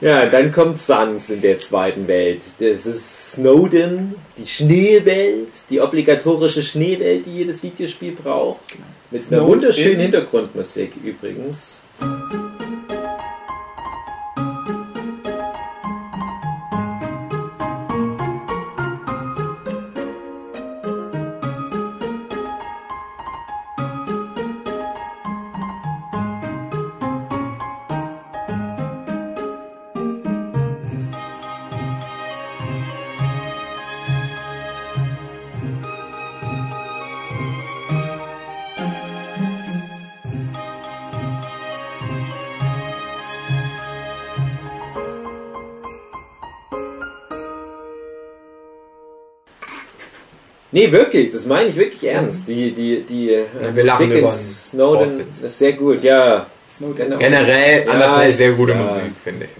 Ja, 0.00 0.24
dann 0.24 0.50
kommt 0.50 0.80
Sans 0.80 1.28
in 1.28 1.42
der 1.42 1.60
zweiten 1.60 2.08
Welt. 2.08 2.40
Das 2.58 2.86
ist 2.86 3.32
Snowden, 3.32 4.14
die 4.38 4.46
Schneewelt, 4.46 5.48
die 5.68 5.80
obligatorische 5.80 6.62
Schneewelt, 6.62 7.26
die 7.26 7.36
jedes 7.36 7.62
Videospiel 7.62 8.12
braucht. 8.12 8.60
Mit 9.10 9.20
einer 9.20 9.38
Snowden. 9.40 9.46
wunderschönen 9.46 10.00
Hintergrundmusik 10.00 10.92
übrigens. 11.04 11.82
Nee, 50.72 50.92
wirklich, 50.92 51.32
das 51.32 51.46
meine 51.46 51.68
ich 51.70 51.76
wirklich 51.76 52.04
ernst. 52.04 52.46
Die, 52.48 52.70
die, 52.72 53.00
die 53.02 53.30
äh, 53.34 53.44
Ja, 53.62 53.74
wir 53.74 53.84
lachen 53.84 54.08
Musik 54.08 54.22
in 54.24 54.30
Snowden 54.30 55.18
Wortwitz. 55.18 55.42
ist 55.42 55.58
sehr 55.58 55.72
gut, 55.72 56.02
ja. 56.02 56.46
Snowden. 56.68 56.96
Genau. 56.96 57.18
Generell 57.18 57.84
Ja, 57.86 57.92
Undertale 57.92 58.30
ich- 58.30 58.36
sehr 58.36 58.52
gute 58.52 58.72
ja. 58.72 58.78
Musik, 58.78 59.02
finde 59.24 59.46
ich. 59.46 59.50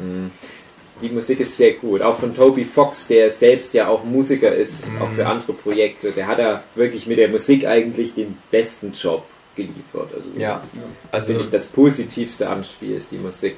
Die 1.03 1.09
Musik 1.09 1.41
ist 1.41 1.57
sehr 1.57 1.73
gut. 1.73 2.03
Auch 2.03 2.19
von 2.19 2.37
Toby 2.37 2.65
Fox, 2.65 3.09
der 3.09 3.31
selbst 3.33 3.73
ja 3.75 3.89
auch 3.89 4.05
Musiker 4.05 4.53
ist, 4.53 4.89
Mhm. 4.89 5.03
auch 5.03 5.09
für 5.17 5.27
andere 5.27 5.53
Projekte. 5.55 6.11
Der 6.13 6.27
hat 6.29 6.39
da 6.39 6.63
wirklich 6.75 7.07
mit 7.07 7.19
der 7.19 7.29
Musik 7.29 7.67
eigentlich 7.67 8.15
den 8.15 8.37
besten 8.51 8.93
Job 8.93 9.25
geliefert. 9.57 10.11
Also 10.15 10.29
das 10.33 10.41
Ja. 10.41 10.57
ist, 10.57 10.81
Also 11.11 11.27
finde 11.29 11.45
ich, 11.47 11.51
das 11.51 11.67
Positivste 11.67 12.49
am 12.49 12.63
Spiel 12.65 12.95
ist 12.97 13.11
die 13.11 13.19
Musik. 13.19 13.57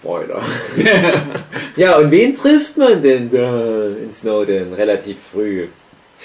Spoiler. 0.00 0.42
ja, 1.76 1.96
und 1.98 2.10
wen 2.10 2.36
trifft 2.36 2.76
man 2.76 3.00
denn 3.00 3.30
da 3.30 3.86
in 3.86 4.12
Snowden 4.12 4.72
relativ 4.74 5.16
früh? 5.32 5.66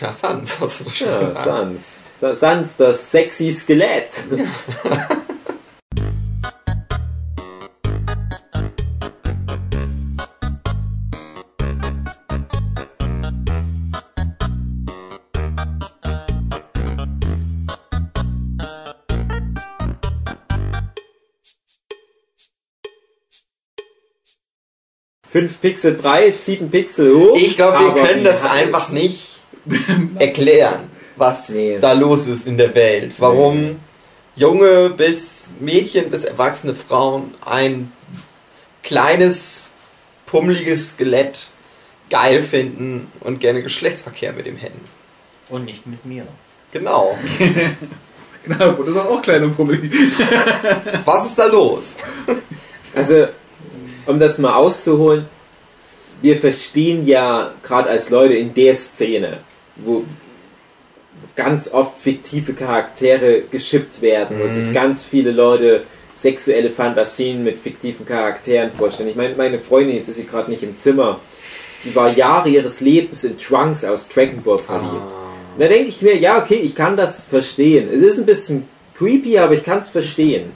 Ja, 0.02 0.12
Sans, 0.14 0.60
hast 0.60 0.86
du 0.86 0.90
schon 0.90 1.08
Ja, 1.08 1.20
gesagt. 1.20 1.46
Sans. 1.46 1.80
Sa- 2.20 2.36
Sans, 2.36 2.68
das 2.78 3.12
sexy 3.12 3.52
Skelett. 3.52 4.10
Fünf 25.30 25.62
Pixel 25.62 25.94
breit, 25.94 26.36
sieben 26.44 26.70
Pixel 26.70 27.16
hoch. 27.16 27.38
Ich 27.38 27.56
glaube, 27.56 27.96
wir 27.96 28.04
können 28.04 28.24
das 28.24 28.44
einfach 28.44 28.90
nicht 28.90 29.40
erklären, 30.20 30.90
was 31.16 31.50
Nee. 31.50 31.78
da 31.80 31.94
los 31.94 32.28
ist 32.28 32.48
in 32.48 32.58
der 32.58 32.74
Welt. 32.76 33.14
Warum 33.20 33.78
junge 34.36 34.90
bis 34.90 35.22
Mädchen 35.60 36.10
bis 36.10 36.24
erwachsene 36.24 36.74
Frauen 36.76 37.34
ein 37.46 37.92
kleines, 38.82 39.72
pummeliges 40.26 40.92
Skelett 40.92 41.48
geil 42.10 42.42
finden 42.42 43.12
und 43.22 43.40
gerne 43.40 43.62
Geschlechtsverkehr 43.64 44.34
mit 44.34 44.46
ihm 44.48 44.58
hätten. 44.58 44.80
Und 45.50 45.66
nicht 45.66 45.86
mit 45.88 46.06
mir. 46.06 46.26
Genau. 46.72 47.18
Genau, 48.46 48.78
wurde 48.78 48.92
doch 48.94 49.06
auch 49.06 49.22
klein 49.22 49.42
und 49.46 49.56
pummelig. 49.56 49.90
Was 51.06 51.28
ist 51.28 51.40
da 51.40 51.46
los? 51.46 51.84
Also, 52.94 53.28
um 54.06 54.20
das 54.20 54.38
mal 54.38 54.54
auszuholen, 54.56 55.28
wir 56.22 56.38
verstehen 56.38 57.08
ja 57.08 57.54
gerade 57.64 57.90
als 57.90 58.10
Leute 58.10 58.34
in 58.34 58.54
der 58.54 58.76
Szene, 58.76 59.38
wo 59.78 60.04
ganz 61.36 61.72
oft 61.72 62.00
fiktive 62.00 62.54
Charaktere 62.54 63.42
geschippt 63.50 64.02
werden, 64.02 64.40
wo 64.40 64.48
sich 64.48 64.74
ganz 64.74 65.04
viele 65.04 65.32
Leute 65.32 65.84
sexuelle 66.16 66.70
Fantasien 66.70 67.44
mit 67.44 67.60
fiktiven 67.60 68.06
Charakteren 68.06 68.72
vorstellen. 68.72 69.10
Ich 69.10 69.16
meine, 69.16 69.36
meine 69.36 69.60
Freundin, 69.60 69.98
jetzt 69.98 70.10
ist 70.10 70.18
sie 70.18 70.26
gerade 70.26 70.50
nicht 70.50 70.64
im 70.64 70.80
Zimmer, 70.80 71.20
die 71.84 71.96
war 71.96 72.14
Jahre 72.14 72.50
ihres 72.50 72.82
Lebens 72.82 73.24
in 73.24 73.38
Trunks 73.38 73.84
aus 73.84 74.08
Dragon 74.10 74.42
Ball 74.42 74.60
verliebt. 74.60 74.94
Und 75.56 75.60
da 75.60 75.68
denke 75.68 75.90
ich 75.90 76.02
mir, 76.02 76.18
ja, 76.18 76.42
okay, 76.42 76.56
ich 76.56 76.76
kann 76.76 76.96
das 76.96 77.24
verstehen. 77.24 77.90
Es 77.92 78.02
ist 78.02 78.20
ein 78.20 78.26
bisschen 78.26 78.68
creepy, 78.98 79.38
aber 79.38 79.54
ich 79.54 79.64
kann 79.64 79.80
es 79.80 79.90
verstehen. 79.90 80.52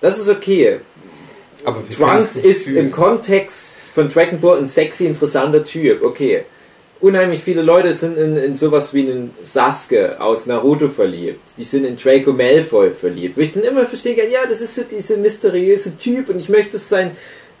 Das 0.00 0.18
ist 0.18 0.28
okay. 0.28 0.80
Aber 1.64 1.82
Trunks 1.88 2.36
ist 2.36 2.68
im 2.68 2.90
Kontext 2.90 3.70
von 3.94 4.08
Dragon 4.08 4.40
Ball 4.40 4.58
ein 4.58 4.68
sexy, 4.68 5.06
interessanter 5.06 5.64
Typ. 5.64 6.02
Okay. 6.02 6.44
Unheimlich 7.00 7.42
viele 7.42 7.62
Leute 7.62 7.94
sind 7.94 8.18
in, 8.18 8.36
in 8.36 8.56
sowas 8.56 8.92
wie 8.92 9.02
einen 9.02 9.30
Sasuke 9.44 10.20
aus 10.20 10.46
Naruto 10.46 10.88
verliebt. 10.88 11.40
Die 11.56 11.64
sind 11.64 11.84
in 11.84 11.96
Draco 11.96 12.32
Malfoy 12.32 12.90
verliebt. 12.90 13.36
Wo 13.36 13.40
ich 13.40 13.52
dann 13.52 13.62
immer 13.62 13.86
verstehen 13.86 14.16
kann, 14.16 14.30
ja, 14.30 14.46
das 14.48 14.60
ist 14.60 14.74
so 14.74 14.82
dieser 14.82 15.16
mysteriöse 15.16 15.96
Typ 15.96 16.28
und 16.28 16.40
ich 16.40 16.48
möchte 16.48 16.76
es 16.76 16.88
sein, 16.88 17.12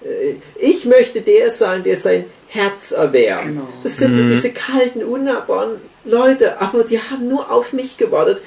äh, 0.02 0.34
ich 0.60 0.86
möchte 0.86 1.20
der 1.20 1.50
sein, 1.50 1.84
der 1.84 1.96
sein 1.96 2.24
Herz 2.48 2.92
erwärmt. 2.92 3.48
Genau. 3.48 3.68
Das 3.82 3.98
sind 3.98 4.16
so 4.16 4.24
diese 4.24 4.50
kalten, 4.50 5.04
unnahbaren 5.04 5.76
Leute, 6.04 6.60
aber 6.60 6.82
die 6.82 6.98
haben 6.98 7.28
nur 7.28 7.50
auf 7.52 7.72
mich 7.72 7.98
gewartet. 7.98 8.40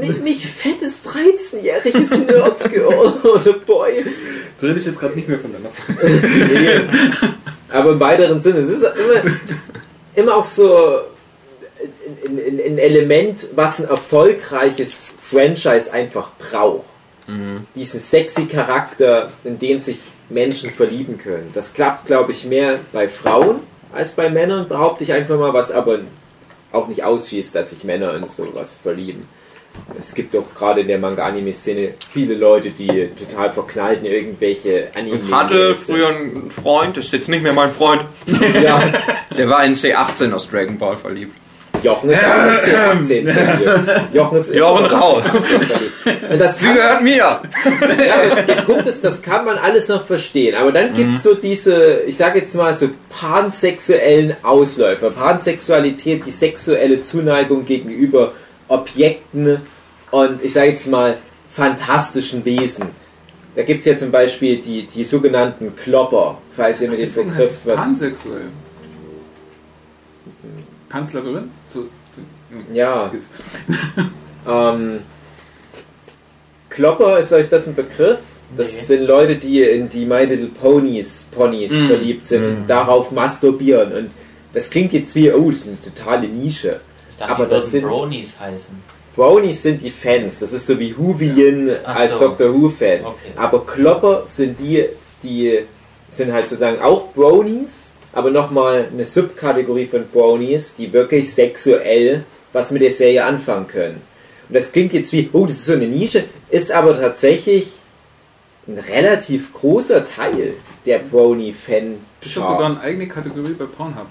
Mich, 0.00 0.18
mich 0.22 0.46
fettes 0.46 1.04
13-jähriges 1.04 2.16
Nerdgirl 2.24 3.12
oder 3.24 3.52
Boy 3.54 4.04
Du 4.60 4.66
redest 4.66 4.86
jetzt 4.86 5.00
gerade 5.00 5.14
nicht 5.14 5.28
mehr 5.28 5.38
voneinander. 5.38 5.70
Nee. 6.52 6.88
Aber 7.68 7.92
im 7.92 8.00
weiteren 8.00 8.40
Sinne, 8.42 8.60
es 8.60 8.68
ist 8.68 8.82
immer, 8.82 9.32
immer 10.14 10.36
auch 10.36 10.44
so 10.44 11.00
ein, 12.24 12.38
ein, 12.38 12.60
ein 12.60 12.78
Element, 12.78 13.48
was 13.54 13.80
ein 13.80 13.88
erfolgreiches 13.88 15.14
Franchise 15.20 15.92
einfach 15.92 16.30
braucht. 16.38 16.84
Diesen 17.74 18.00
sexy 18.00 18.46
Charakter, 18.46 19.32
in 19.44 19.58
den 19.58 19.80
sich 19.80 19.98
Menschen 20.28 20.70
verlieben 20.70 21.18
können. 21.18 21.50
Das 21.54 21.72
klappt, 21.72 22.06
glaube 22.06 22.32
ich, 22.32 22.44
mehr 22.44 22.78
bei 22.92 23.08
Frauen 23.08 23.60
als 23.92 24.12
bei 24.12 24.30
Männern, 24.30 24.68
behaupte 24.68 25.04
ich 25.04 25.12
einfach 25.12 25.38
mal, 25.38 25.52
was 25.52 25.70
aber 25.70 26.00
auch 26.72 26.88
nicht 26.88 27.04
ausschließt, 27.04 27.54
dass 27.54 27.70
sich 27.70 27.84
Männer 27.84 28.14
in 28.14 28.26
sowas 28.26 28.78
verlieben. 28.82 29.28
Es 29.98 30.14
gibt 30.14 30.34
doch 30.34 30.44
gerade 30.54 30.80
in 30.80 30.88
der 30.88 30.98
Manga-Anime-Szene 30.98 31.94
viele 32.12 32.34
Leute, 32.34 32.70
die 32.70 33.10
total 33.18 33.50
verknallt 33.50 34.00
in 34.00 34.06
irgendwelche 34.06 34.88
Anime. 34.94 35.20
Ich 35.24 35.32
hatte 35.32 35.76
früher 35.76 36.08
einen 36.08 36.50
Freund, 36.50 36.96
das 36.96 37.06
ist 37.06 37.12
jetzt 37.12 37.28
nicht 37.28 37.42
mehr 37.42 37.52
mein 37.52 37.70
Freund. 37.70 38.02
Ja, 38.62 38.82
Der 39.36 39.48
war 39.48 39.64
in 39.64 39.74
C18 39.74 40.32
aus 40.32 40.48
Dragon 40.48 40.78
Ball 40.78 40.96
verliebt. 40.96 41.36
Jochen 41.82 42.10
ist 42.10 42.24
auch 42.24 42.46
in 42.46 43.04
C18 43.04 43.32
verliebt. 43.32 43.90
Jochen 44.12 44.38
ist 44.38 44.54
Jochen 44.54 44.84
raus. 44.86 45.24
Das 46.38 46.58
Sie 46.58 46.66
gehört 46.66 47.02
mir! 47.02 47.14
ja, 47.14 48.74
ist, 48.84 49.04
das 49.04 49.22
kann 49.22 49.44
man 49.44 49.58
alles 49.58 49.88
noch 49.88 50.06
verstehen. 50.06 50.56
Aber 50.56 50.72
dann 50.72 50.94
gibt 50.94 51.16
es 51.16 51.22
so 51.22 51.34
diese, 51.34 52.00
ich 52.06 52.16
sage 52.16 52.40
jetzt 52.40 52.54
mal 52.54 52.76
so 52.76 52.88
pansexuellen 53.10 54.34
Ausläufer. 54.42 55.10
Pansexualität, 55.10 56.26
die 56.26 56.30
sexuelle 56.30 57.02
Zuneigung 57.02 57.64
gegenüber 57.64 58.32
Objekten 58.68 59.58
und 60.10 60.42
ich 60.42 60.52
sage 60.52 60.70
jetzt 60.70 60.88
mal 60.88 61.16
fantastischen 61.54 62.44
Wesen. 62.44 62.86
Da 63.54 63.62
gibt 63.62 63.80
es 63.80 63.86
ja 63.86 63.96
zum 63.96 64.10
Beispiel 64.10 64.56
die, 64.58 64.82
die 64.86 65.04
sogenannten 65.04 65.76
Klopper, 65.76 66.38
falls 66.56 66.80
ihr 66.80 66.90
mit 66.90 67.00
dem 67.00 67.12
Begriff 67.28 67.60
was. 67.64 67.76
pansexuell. 67.76 68.46
Panslabyrinth? 70.88 71.50
So, 71.68 71.82
so, 72.14 72.22
Ja. 72.72 73.10
Ähm, 74.48 75.00
Klopper, 76.68 77.18
ist 77.18 77.32
euch 77.32 77.48
das 77.48 77.66
ein 77.68 77.74
Begriff? 77.74 78.18
Das 78.56 78.72
Nee. 78.72 78.80
sind 78.82 79.02
Leute, 79.06 79.36
die 79.36 79.62
in 79.62 79.88
die 79.88 80.04
My 80.04 80.24
Little 80.24 80.48
Ponies, 80.48 81.26
Ponys 81.30 81.72
Mm. 81.72 81.86
verliebt 81.86 82.26
sind 82.26 82.44
und 82.44 82.66
darauf 82.68 83.10
masturbieren. 83.10 83.92
Und 83.92 84.10
das 84.52 84.68
klingt 84.68 84.92
jetzt 84.92 85.14
wie, 85.14 85.30
oh, 85.32 85.50
das 85.50 85.60
ist 85.60 85.68
eine 85.68 85.80
totale 85.80 86.28
Nische. 86.28 86.80
Dachte, 87.28 87.34
Aber 87.34 87.44
die 87.46 87.50
das 87.50 87.70
sind- 87.70 87.84
Bronies 87.86 88.38
heißen. 88.38 89.02
Brownies 89.14 89.62
sind 89.62 89.82
die 89.82 89.90
Fans, 89.90 90.38
das 90.38 90.52
ist 90.54 90.66
so 90.66 90.78
wie 90.78 90.96
Whovian 90.96 91.70
Ach 91.84 91.96
als 91.96 92.14
so. 92.14 92.20
Doctor 92.20 92.52
Who-Fan. 92.54 93.04
Okay. 93.04 93.32
Aber 93.36 93.66
Klopper 93.66 94.22
sind 94.24 94.58
die, 94.58 94.86
die 95.22 95.58
sind 96.08 96.32
halt 96.32 96.48
sozusagen 96.48 96.80
auch 96.80 97.12
Brownies, 97.12 97.90
aber 98.14 98.30
nochmal 98.30 98.86
eine 98.90 99.04
Subkategorie 99.04 99.84
von 99.86 100.06
Brownies, 100.08 100.76
die 100.76 100.90
wirklich 100.92 101.32
sexuell 101.32 102.24
was 102.54 102.70
mit 102.70 102.80
der 102.82 102.90
Serie 102.90 103.24
anfangen 103.24 103.66
können. 103.68 104.00
Und 104.48 104.56
das 104.56 104.72
klingt 104.72 104.94
jetzt 104.94 105.12
wie, 105.12 105.28
oh, 105.34 105.44
das 105.46 105.56
ist 105.56 105.66
so 105.66 105.72
eine 105.74 105.86
Nische, 105.88 106.24
ist 106.50 106.72
aber 106.72 106.98
tatsächlich 106.98 107.68
ein 108.66 108.78
relativ 108.78 109.52
großer 109.52 110.04
Teil 110.06 110.54
der 110.86 111.00
Brownie-Fan. 111.00 111.96
Das 112.20 112.28
ist 112.28 112.34
sogar 112.36 112.64
eine 112.64 112.80
eigene 112.80 113.08
Kategorie 113.08 113.52
bei 113.58 113.64
Pornhub. 113.66 114.06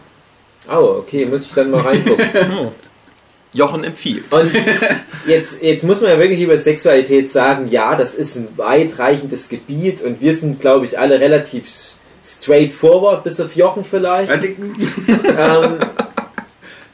Oh, 0.70 1.00
okay, 1.00 1.26
muss 1.26 1.46
ich 1.48 1.54
dann 1.54 1.72
mal 1.72 1.82
reingucken. 1.82 2.28
Jochen 3.54 3.84
empfiehlt. 3.84 4.24
Und 4.34 4.50
jetzt, 5.28 5.62
jetzt 5.62 5.84
muss 5.84 6.02
man 6.02 6.12
ja 6.12 6.20
wirklich 6.20 6.42
über 6.42 6.58
Sexualität 6.58 7.30
sagen, 7.30 7.68
ja, 7.70 7.96
das 7.96 8.16
ist 8.16 8.36
ein 8.38 8.48
weitreichendes 8.56 9.50
Gebiet 9.50 10.02
und 10.02 10.22
wir 10.22 10.36
sind, 10.36 10.62
glaube 10.62 10.86
ich, 10.86 10.98
alle 10.98 11.20
relativ 11.20 11.66
straightforward, 12.24 13.24
bis 13.24 13.40
auf 13.42 13.56
Jochen 13.56 13.84
vielleicht. 13.84 14.32
ähm, 14.32 15.78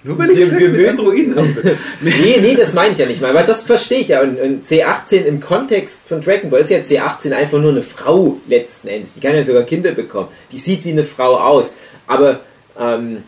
Nur 0.03 0.17
weil 0.17 0.31
ich 0.31 0.37
Wir- 0.37 0.47
Sex 0.47 0.61
wir 0.61 0.69
mit 0.69 0.87
Androiden 0.87 1.35
habe. 1.35 1.77
nee, 2.01 2.37
nee, 2.41 2.55
das 2.55 2.73
meine 2.73 2.93
ich 2.93 2.97
ja 2.99 3.05
nicht 3.05 3.21
mal, 3.21 3.33
weil 3.33 3.45
das 3.45 3.63
verstehe 3.65 3.99
ich 3.99 4.07
ja. 4.07 4.21
Und, 4.21 4.39
und 4.39 4.65
C18 4.65 5.25
im 5.25 5.41
Kontext 5.41 6.01
von 6.07 6.21
Dragon 6.21 6.49
Ball 6.49 6.61
ist 6.61 6.69
ja 6.71 6.77
C18 6.79 7.33
einfach 7.33 7.59
nur 7.59 7.71
eine 7.71 7.83
Frau 7.83 8.37
letzten 8.47 8.87
Endes. 8.87 9.13
Die 9.15 9.19
kann 9.19 9.35
ja 9.35 9.43
sogar 9.43 9.63
Kinder 9.63 9.91
bekommen. 9.91 10.29
Die 10.51 10.59
sieht 10.59 10.85
wie 10.85 10.91
eine 10.91 11.03
Frau 11.03 11.37
aus. 11.37 11.75
Aber 12.07 12.39
ähm, 12.79 13.23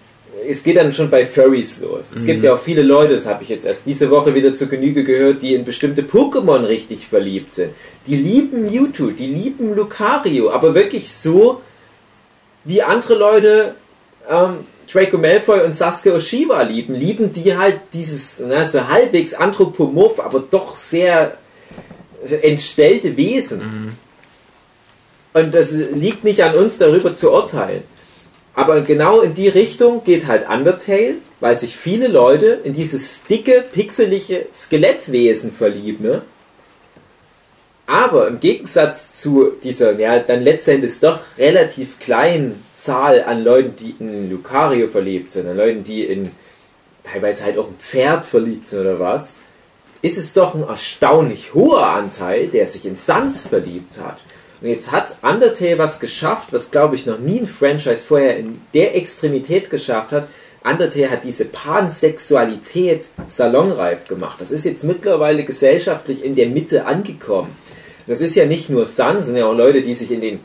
es 0.47 0.63
geht 0.63 0.77
dann 0.77 0.93
schon 0.93 1.09
bei 1.09 1.25
Furries 1.25 1.79
los. 1.81 2.11
Es 2.15 2.25
gibt 2.25 2.43
ja 2.43 2.53
auch 2.53 2.59
viele 2.59 2.81
Leute, 2.81 3.13
das 3.13 3.25
habe 3.25 3.43
ich 3.43 3.49
jetzt 3.49 3.65
erst 3.65 3.85
diese 3.85 4.09
Woche 4.09 4.33
wieder 4.35 4.53
zur 4.53 4.67
Genüge 4.67 5.03
gehört, 5.03 5.41
die 5.41 5.53
in 5.53 5.65
bestimmte 5.65 6.01
Pokémon 6.01 6.67
richtig 6.67 7.07
verliebt 7.07 7.53
sind. 7.53 7.73
Die 8.07 8.15
lieben 8.15 8.63
Mewtwo, 8.63 9.07
die 9.07 9.27
lieben 9.27 9.75
Lucario, 9.75 10.51
aber 10.51 10.73
wirklich 10.75 11.11
so, 11.11 11.61
wie 12.63 12.81
andere 12.81 13.15
Leute 13.15 13.75
ähm, 14.29 14.57
Draco 14.91 15.17
Malfoy 15.17 15.61
und 15.61 15.75
Sasuke 15.75 16.13
Oshiwa 16.15 16.61
lieben, 16.63 16.95
lieben 16.95 17.31
die 17.31 17.55
halt 17.55 17.79
dieses 17.93 18.41
na, 18.45 18.65
so 18.65 18.87
halbwegs 18.87 19.33
anthropomorph, 19.33 20.19
aber 20.19 20.43
doch 20.49 20.75
sehr 20.75 21.37
entstellte 22.41 23.15
Wesen. 23.15 23.97
Und 25.33 25.53
das 25.53 25.71
liegt 25.71 26.23
nicht 26.23 26.43
an 26.43 26.55
uns, 26.55 26.79
darüber 26.79 27.13
zu 27.13 27.31
urteilen. 27.31 27.83
Aber 28.59 28.81
genau 28.81 29.21
in 29.21 29.35
die 29.35 29.47
Richtung 29.47 30.03
geht 30.03 30.27
halt 30.27 30.49
Undertale, 30.49 31.15
weil 31.39 31.57
sich 31.57 31.77
viele 31.77 32.09
Leute 32.09 32.59
in 32.65 32.73
dieses 32.73 33.23
dicke, 33.23 33.63
pixelige 33.71 34.47
Skelettwesen 34.53 35.53
verlieben. 35.53 36.05
Ne? 36.05 36.21
Aber 37.87 38.27
im 38.27 38.41
Gegensatz 38.41 39.13
zu 39.13 39.53
dieser, 39.63 39.97
ja, 39.97 40.19
dann 40.19 40.41
letztendlich 40.41 40.99
doch 40.99 41.19
relativ 41.37 42.01
kleinen 42.01 42.61
Zahl 42.75 43.23
an 43.23 43.45
Leuten, 43.45 43.77
die 43.77 43.95
in 43.97 44.29
Lucario 44.29 44.89
verliebt 44.89 45.31
sind, 45.31 45.47
an 45.47 45.55
Leuten, 45.55 45.85
die 45.85 46.03
in 46.03 46.29
teilweise 47.05 47.45
halt 47.45 47.57
auch 47.57 47.69
ein 47.69 47.79
Pferd 47.79 48.25
verliebt 48.25 48.67
sind 48.67 48.81
oder 48.81 48.99
was, 48.99 49.37
ist 50.01 50.17
es 50.17 50.33
doch 50.33 50.53
ein 50.53 50.63
erstaunlich 50.63 51.53
hoher 51.53 51.87
Anteil, 51.87 52.47
der 52.47 52.67
sich 52.67 52.85
in 52.85 52.97
Sans 52.97 53.39
verliebt 53.39 53.99
hat. 53.99 54.17
Und 54.61 54.67
jetzt 54.67 54.91
hat 54.91 55.17
Undertale 55.21 55.77
was 55.77 55.99
geschafft, 55.99 56.51
was 56.51 56.71
glaube 56.71 56.95
ich 56.95 57.05
noch 57.05 57.19
nie 57.19 57.39
ein 57.39 57.47
Franchise 57.47 58.03
vorher 58.05 58.37
in 58.37 58.59
der 58.73 58.95
Extremität 58.95 59.69
geschafft 59.69 60.11
hat. 60.11 60.27
Undertale 60.63 61.09
hat 61.09 61.23
diese 61.23 61.45
Pansexualität 61.45 63.07
salonreif 63.27 64.07
gemacht. 64.07 64.41
Das 64.41 64.51
ist 64.51 64.65
jetzt 64.65 64.83
mittlerweile 64.83 65.43
gesellschaftlich 65.43 66.25
in 66.25 66.35
der 66.35 66.47
Mitte 66.47 66.85
angekommen. 66.85 67.55
Das 68.07 68.21
ist 68.21 68.35
ja 68.35 68.45
nicht 68.45 68.69
nur 68.69 68.85
Sans, 68.85 69.27
sind 69.27 69.37
ja 69.37 69.45
auch 69.45 69.55
Leute, 69.55 69.81
die 69.81 69.93
sich 69.93 70.11
in 70.11 70.21
den 70.21 70.39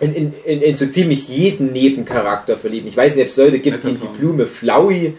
in, 0.00 0.14
in, 0.14 0.34
in, 0.44 0.62
in 0.62 0.76
so 0.76 0.86
ziemlich 0.86 1.28
jeden 1.28 1.72
Nebencharakter 1.72 2.56
verlieben. 2.56 2.88
Ich 2.88 2.96
weiß 2.96 3.14
nicht, 3.14 3.24
ob 3.26 3.30
es 3.30 3.36
Leute 3.36 3.60
gibt, 3.60 3.84
die 3.84 3.94
die. 3.94 4.18
Blume 4.18 4.46
Flowey 4.46 5.14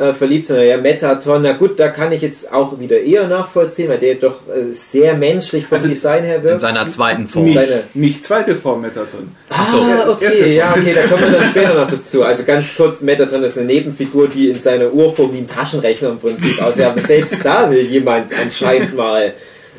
äh, 0.00 0.14
verliebt 0.14 0.46
sind. 0.46 0.62
Ja, 0.62 0.76
Metaton, 0.76 1.42
na 1.42 1.52
gut, 1.52 1.78
da 1.80 1.88
kann 1.88 2.12
ich 2.12 2.22
jetzt 2.22 2.52
auch 2.52 2.78
wieder 2.78 2.98
eher 3.00 3.26
nachvollziehen, 3.28 3.88
weil 3.88 3.98
der 3.98 4.14
doch 4.16 4.40
äh, 4.48 4.72
sehr 4.72 5.14
menschlich 5.14 5.66
vom 5.66 5.76
Also 5.76 5.88
Design 5.88 6.24
her 6.24 6.36
In 6.36 6.42
wirkt. 6.44 6.60
seiner 6.60 6.88
zweiten 6.90 7.28
Form. 7.28 7.44
Nicht, 7.44 7.54
Seine- 7.54 7.84
nicht 7.94 8.24
zweite 8.24 8.54
Form 8.56 8.82
Metaton. 8.82 9.28
Achso. 9.50 9.80
Ah, 9.82 10.08
okay, 10.10 10.56
ja, 10.56 10.74
okay, 10.76 10.94
da 10.94 11.02
kommen 11.06 11.30
wir 11.32 11.38
dann 11.38 11.48
später 11.50 11.74
noch 11.74 11.90
dazu. 11.90 12.24
Also 12.24 12.44
ganz 12.44 12.74
kurz, 12.76 13.02
Metaton 13.02 13.42
ist 13.44 13.58
eine 13.58 13.66
Nebenfigur, 13.66 14.28
die 14.28 14.50
in 14.50 14.60
seiner 14.60 14.92
Urform 14.92 15.32
wie 15.32 15.38
ein 15.38 15.48
Taschenrechner 15.48 16.10
im 16.10 16.18
Prinzip 16.18 16.60
aussieht. 16.62 16.84
Aber 16.84 17.00
selbst 17.00 17.36
da 17.42 17.70
will 17.70 17.80
jemand 17.80 18.32
anscheinend 18.40 18.94
mal 18.96 19.34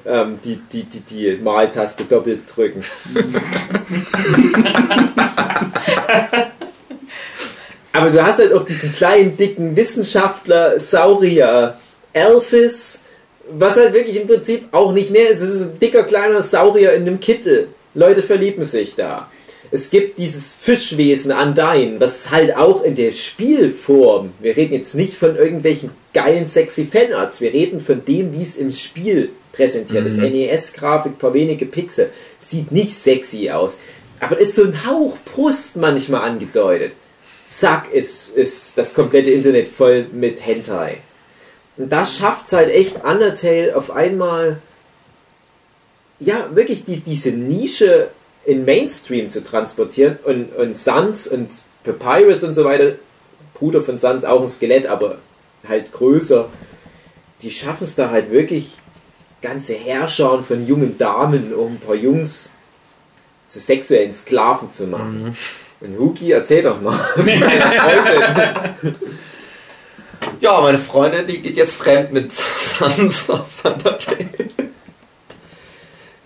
ähm, 0.06 0.40
die, 0.46 0.60
die, 0.72 0.84
die, 0.84 1.00
die 1.02 1.38
Maltaste 1.44 2.04
doppelt 2.06 2.42
drücken. 2.56 2.82
Aber 7.98 8.12
du 8.12 8.24
hast 8.24 8.38
halt 8.38 8.54
auch 8.54 8.64
diesen 8.64 8.94
kleinen, 8.94 9.36
dicken 9.36 9.76
Wissenschaftler, 9.76 10.80
Saurier, 10.80 11.80
Elphis, 12.14 13.02
was 13.50 13.76
halt 13.76 13.94
wirklich 13.94 14.22
im 14.22 14.28
Prinzip 14.28 14.66
auch 14.72 14.92
nicht 14.92 15.10
mehr 15.10 15.30
ist. 15.30 15.42
Es 15.42 15.50
ist 15.50 15.62
ein 15.62 15.80
dicker, 15.80 16.04
kleiner 16.04 16.44
Saurier 16.44 16.94
in 16.94 17.08
einem 17.08 17.20
Kittel. 17.20 17.70
Leute 17.96 18.22
verlieben 18.22 18.66
sich 18.66 18.94
da. 18.96 19.32
Es 19.72 19.90
gibt 19.90 20.20
dieses 20.20 20.54
Fischwesen 20.54 21.32
Undyne, 21.32 22.00
was 22.00 22.30
halt 22.30 22.56
auch 22.56 22.84
in 22.84 22.96
der 22.96 23.14
Spielform, 23.14 24.32
wir 24.42 24.56
reden 24.56 24.76
jetzt 24.76 24.94
nicht 24.94 25.16
von 25.16 25.36
irgendwelchen 25.36 25.90
geilen, 26.14 26.46
sexy 26.46 26.86
Fanarts, 26.86 27.42
wir 27.42 27.52
reden 27.52 27.82
von 27.82 28.06
dem, 28.06 28.32
wie 28.32 28.44
es 28.44 28.58
im 28.58 28.74
Spiel 28.74 29.32
präsentiert 29.54 30.06
ist. 30.06 30.20
NES-Grafik, 30.20 31.18
paar 31.18 31.34
wenige 31.34 31.66
Pixel. 31.66 32.12
Sieht 32.40 32.72
nicht 32.72 32.94
sexy 32.94 33.50
aus. 33.50 33.80
Aber 34.20 34.38
ist 34.38 34.54
so 34.54 34.66
ein 34.66 34.86
Hauch 34.86 35.18
Brust 35.26 35.78
manchmal 35.78 36.22
angedeutet. 36.22 36.92
Zack, 37.48 37.94
ist, 37.94 38.36
ist 38.36 38.78
das 38.78 38.94
komplette 38.94 39.32
Internet 39.32 39.70
voll 39.70 40.08
mit 40.12 40.46
Hentai. 40.46 40.98
Und 41.78 41.90
da 41.92 42.06
schafft 42.06 42.48
es 42.48 42.54
halt 42.54 42.70
echt 42.70 43.06
Undertale 43.06 43.74
auf 43.76 43.90
einmal, 43.90 44.58
ja, 46.20 46.54
wirklich 46.54 46.84
die, 46.84 47.00
diese 47.00 47.30
Nische 47.30 48.10
in 48.46 48.66
Mainstream 48.66 49.30
zu 49.30 49.44
transportieren 49.44 50.20
und, 50.26 50.54
und 50.56 50.76
Sans 50.76 51.28
und 51.28 51.50
Papyrus 51.84 52.44
und 52.44 52.54
so 52.54 52.66
weiter, 52.66 52.96
Bruder 53.54 53.82
von 53.82 53.98
Sans, 53.98 54.26
auch 54.26 54.42
ein 54.42 54.50
Skelett, 54.50 54.88
aber 54.88 55.20
halt 55.68 55.94
größer, 55.94 56.50
die 57.42 57.52
schaffen 57.52 57.86
es 57.86 57.96
da 57.96 58.10
halt 58.10 58.32
wirklich 58.32 58.78
ganze 59.42 59.76
Herrscher 59.76 60.44
von 60.44 60.68
jungen 60.68 60.98
Damen, 60.98 61.54
um 61.54 61.74
ein 61.74 61.80
paar 61.80 61.96
Jungs 61.96 62.52
zu 63.48 63.60
sexuellen 63.62 64.12
Sklaven 64.12 64.72
zu 64.72 64.88
machen. 64.88 65.38
Und 65.80 65.98
Huki, 66.00 66.32
erzähl 66.32 66.64
doch 66.64 66.80
mal. 66.82 67.00
Ja, 70.40 70.62
meine 70.62 70.78
Freundin, 70.78 71.26
die 71.26 71.42
geht 71.42 71.56
jetzt 71.56 71.76
fremd 71.76 72.12
mit 72.12 72.32
Sans 72.34 73.30
aus 73.30 73.62
Undertale. 73.64 74.28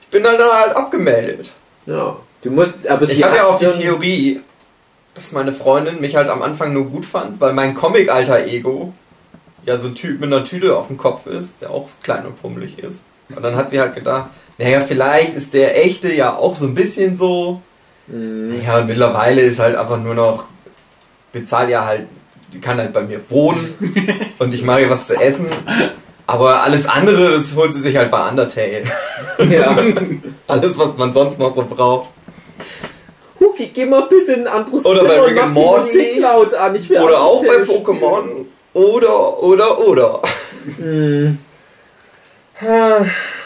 Ich 0.02 0.08
bin 0.10 0.24
dann 0.24 0.38
halt 0.38 0.76
abgemeldet. 0.76 1.54
ja, 1.86 2.18
du 2.41 2.52
musst, 2.52 2.86
aber 2.88 3.04
Ich 3.04 3.16
sie 3.16 3.24
habe 3.24 3.38
ja 3.38 3.45
auch 3.45 3.58
die 3.58 3.70
Theorie, 3.70 4.41
dass 5.14 5.32
meine 5.32 5.54
Freundin 5.54 6.02
mich 6.02 6.16
halt 6.16 6.30
am 6.30 6.41
Anfang 6.41 6.74
nur 6.74 6.86
gut 6.86 7.06
fand, 7.06 7.39
weil 7.39 7.54
mein 7.54 7.74
Comic-Alter-Ego 7.74 8.93
ja 9.66 9.78
so 9.78 9.88
ein 9.88 9.95
Typ 9.95 10.20
mit 10.20 10.32
einer 10.34 10.43
Tüte 10.43 10.76
auf 10.76 10.88
dem 10.88 10.97
Kopf 10.97 11.26
ist, 11.28 11.62
der 11.62 11.70
auch 11.70 11.88
so 11.88 11.95
klein 12.04 12.26
und 12.26 12.41
pummelig 12.41 12.80
ist. 12.80 13.04
Und 13.30 13.43
dann 13.43 13.56
hat 13.56 13.70
sie 13.70 13.80
halt 13.80 13.95
gedacht, 13.95 14.28
naja, 14.58 14.82
vielleicht 14.86 15.36
ist 15.36 15.54
der 15.54 15.82
echte 15.86 16.12
ja 16.12 16.36
auch 16.36 16.56
so 16.56 16.66
ein 16.66 16.76
bisschen 16.76 17.16
so. 17.16 17.62
Mhm. 18.12 18.62
Ja, 18.64 18.80
und 18.80 18.88
mittlerweile 18.88 19.41
ist 19.41 19.59
halt 19.59 19.76
einfach 19.76 19.99
nur 19.99 20.16
noch, 20.16 20.43
bezahle 21.32 21.72
ja 21.72 21.86
halt, 21.86 22.07
die 22.53 22.59
kann 22.59 22.78
halt 22.78 22.93
bei 22.93 23.01
mir 23.01 23.22
wohnen 23.30 23.74
und 24.39 24.53
ich 24.53 24.64
mache 24.64 24.82
ihr 24.82 24.89
was 24.89 25.07
zu 25.07 25.16
essen. 25.16 25.47
Aber 26.28 26.64
alles 26.64 26.86
andere, 26.86 27.32
das 27.32 27.55
holt 27.55 27.74
sie 27.74 27.82
sich 27.82 27.97
halt 27.97 28.12
bei 28.12 28.30
Undertale. 28.30 28.84
Ja. 29.49 29.76
Alles, 30.47 30.78
was 30.78 30.95
man 30.95 31.14
sonst 31.14 31.39
noch 31.39 31.53
so 31.53 31.66
braucht. 31.66 32.09
Huki, 33.39 33.68
geh 33.74 33.86
mal 33.86 34.03
bitte 34.03 34.34
in 34.34 34.41
ein 34.41 34.47
anderes 34.47 34.86
Oder 34.86 35.03
bei 35.03 35.16
Zimmer 35.16 35.26
Rick 35.26 35.38
und 35.38 35.43
and 35.43 35.53
Morty. 35.53 36.24
An. 36.57 36.76
Ich 36.76 36.89
will 36.89 36.99
Oder 36.99 37.20
auch 37.20 37.43
bei 37.43 37.64
Pokémon. 37.64 38.45
Oder, 38.74 39.43
oder, 39.43 39.80
oder. 39.80 40.22
spielen. 40.74 41.39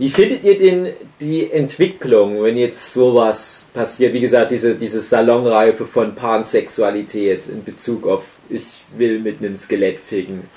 Wie 0.00 0.08
findet 0.08 0.44
ihr 0.44 0.56
denn 0.56 0.94
die 1.20 1.52
Entwicklung, 1.52 2.42
wenn 2.42 2.56
jetzt 2.56 2.94
sowas 2.94 3.66
passiert? 3.74 4.14
Wie 4.14 4.20
gesagt, 4.22 4.50
diese, 4.50 4.74
diese 4.74 5.02
Salonreife 5.02 5.84
von 5.84 6.14
Pansexualität 6.14 7.46
in 7.46 7.62
Bezug 7.62 8.06
auf 8.06 8.22
ich 8.48 8.64
will 8.96 9.18
mit 9.18 9.40
einem 9.40 9.58
Skelett 9.58 10.00
ficken. 10.00 10.48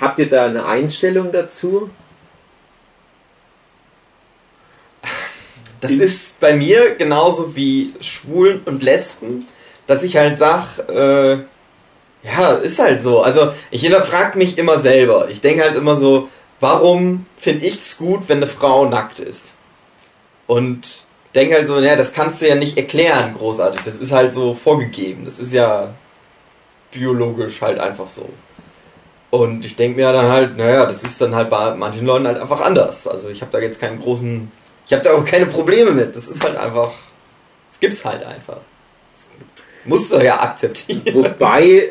Habt 0.00 0.20
ihr 0.20 0.28
da 0.28 0.46
eine 0.46 0.64
Einstellung 0.64 1.32
dazu? 1.32 1.90
Das 5.80 5.90
ist 5.90 6.38
bei 6.38 6.54
mir 6.54 6.94
genauso 6.94 7.56
wie 7.56 7.94
Schwulen 8.00 8.60
und 8.64 8.84
Lesben, 8.84 9.48
dass 9.88 10.04
ich 10.04 10.16
halt 10.16 10.38
sag, 10.38 10.78
äh, 10.88 11.38
ja, 12.22 12.52
ist 12.62 12.78
halt 12.78 13.02
so. 13.02 13.22
Also 13.22 13.52
ich 13.72 13.82
hinterfrag 13.82 14.36
mich 14.36 14.56
immer 14.56 14.78
selber. 14.78 15.28
Ich 15.30 15.40
denke 15.40 15.64
halt 15.64 15.74
immer 15.74 15.96
so, 15.96 16.28
warum 16.60 17.26
finde 17.38 17.66
ich 17.66 17.80
es 17.80 17.98
gut, 17.98 18.28
wenn 18.28 18.38
eine 18.38 18.46
Frau 18.46 18.86
nackt 18.86 19.18
ist? 19.18 19.56
Und 20.46 21.04
denke 21.34 21.54
halt 21.54 21.66
so, 21.66 21.74
naja, 21.80 21.96
das 21.96 22.12
kannst 22.12 22.42
du 22.42 22.48
ja 22.48 22.54
nicht 22.54 22.76
erklären, 22.76 23.34
großartig. 23.34 23.80
Das 23.84 23.98
ist 23.98 24.12
halt 24.12 24.34
so 24.34 24.54
vorgegeben. 24.54 25.24
Das 25.24 25.38
ist 25.38 25.52
ja 25.52 25.94
biologisch 26.92 27.60
halt 27.60 27.78
einfach 27.78 28.08
so. 28.08 28.28
Und 29.30 29.66
ich 29.66 29.74
denke 29.74 29.96
mir 29.96 30.12
dann 30.12 30.28
halt, 30.28 30.56
naja, 30.56 30.86
das 30.86 31.02
ist 31.02 31.20
dann 31.20 31.34
halt 31.34 31.50
bei 31.50 31.74
manchen 31.74 32.06
Leuten 32.06 32.26
halt 32.26 32.38
einfach 32.38 32.60
anders. 32.60 33.08
Also 33.08 33.30
ich 33.30 33.40
habe 33.40 33.50
da 33.50 33.58
jetzt 33.58 33.80
keinen 33.80 34.00
großen, 34.00 34.50
ich 34.86 34.92
habe 34.92 35.02
da 35.02 35.12
auch 35.12 35.24
keine 35.24 35.46
Probleme 35.46 35.90
mit. 35.90 36.14
Das 36.14 36.28
ist 36.28 36.44
halt 36.44 36.56
einfach, 36.56 36.92
das 37.68 37.80
gibt's 37.80 38.04
halt 38.04 38.24
einfach. 38.24 38.58
Das 39.12 39.28
musst 39.84 40.12
du 40.12 40.24
ja 40.24 40.40
akzeptieren. 40.40 41.02
Wobei 41.12 41.90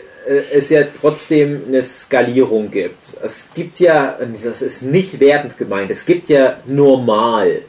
es 0.53 0.69
ja 0.69 0.82
trotzdem 0.99 1.61
eine 1.67 1.84
Skalierung 1.84 2.71
gibt. 2.71 3.17
Es 3.24 3.47
gibt 3.53 3.80
ja, 3.80 4.17
und 4.21 4.38
das 4.43 4.61
ist 4.61 4.82
nicht 4.84 5.19
wertend 5.19 5.57
gemeint, 5.57 5.91
es 5.91 6.05
gibt 6.05 6.30
ja 6.30 6.57
normal. 6.65 7.61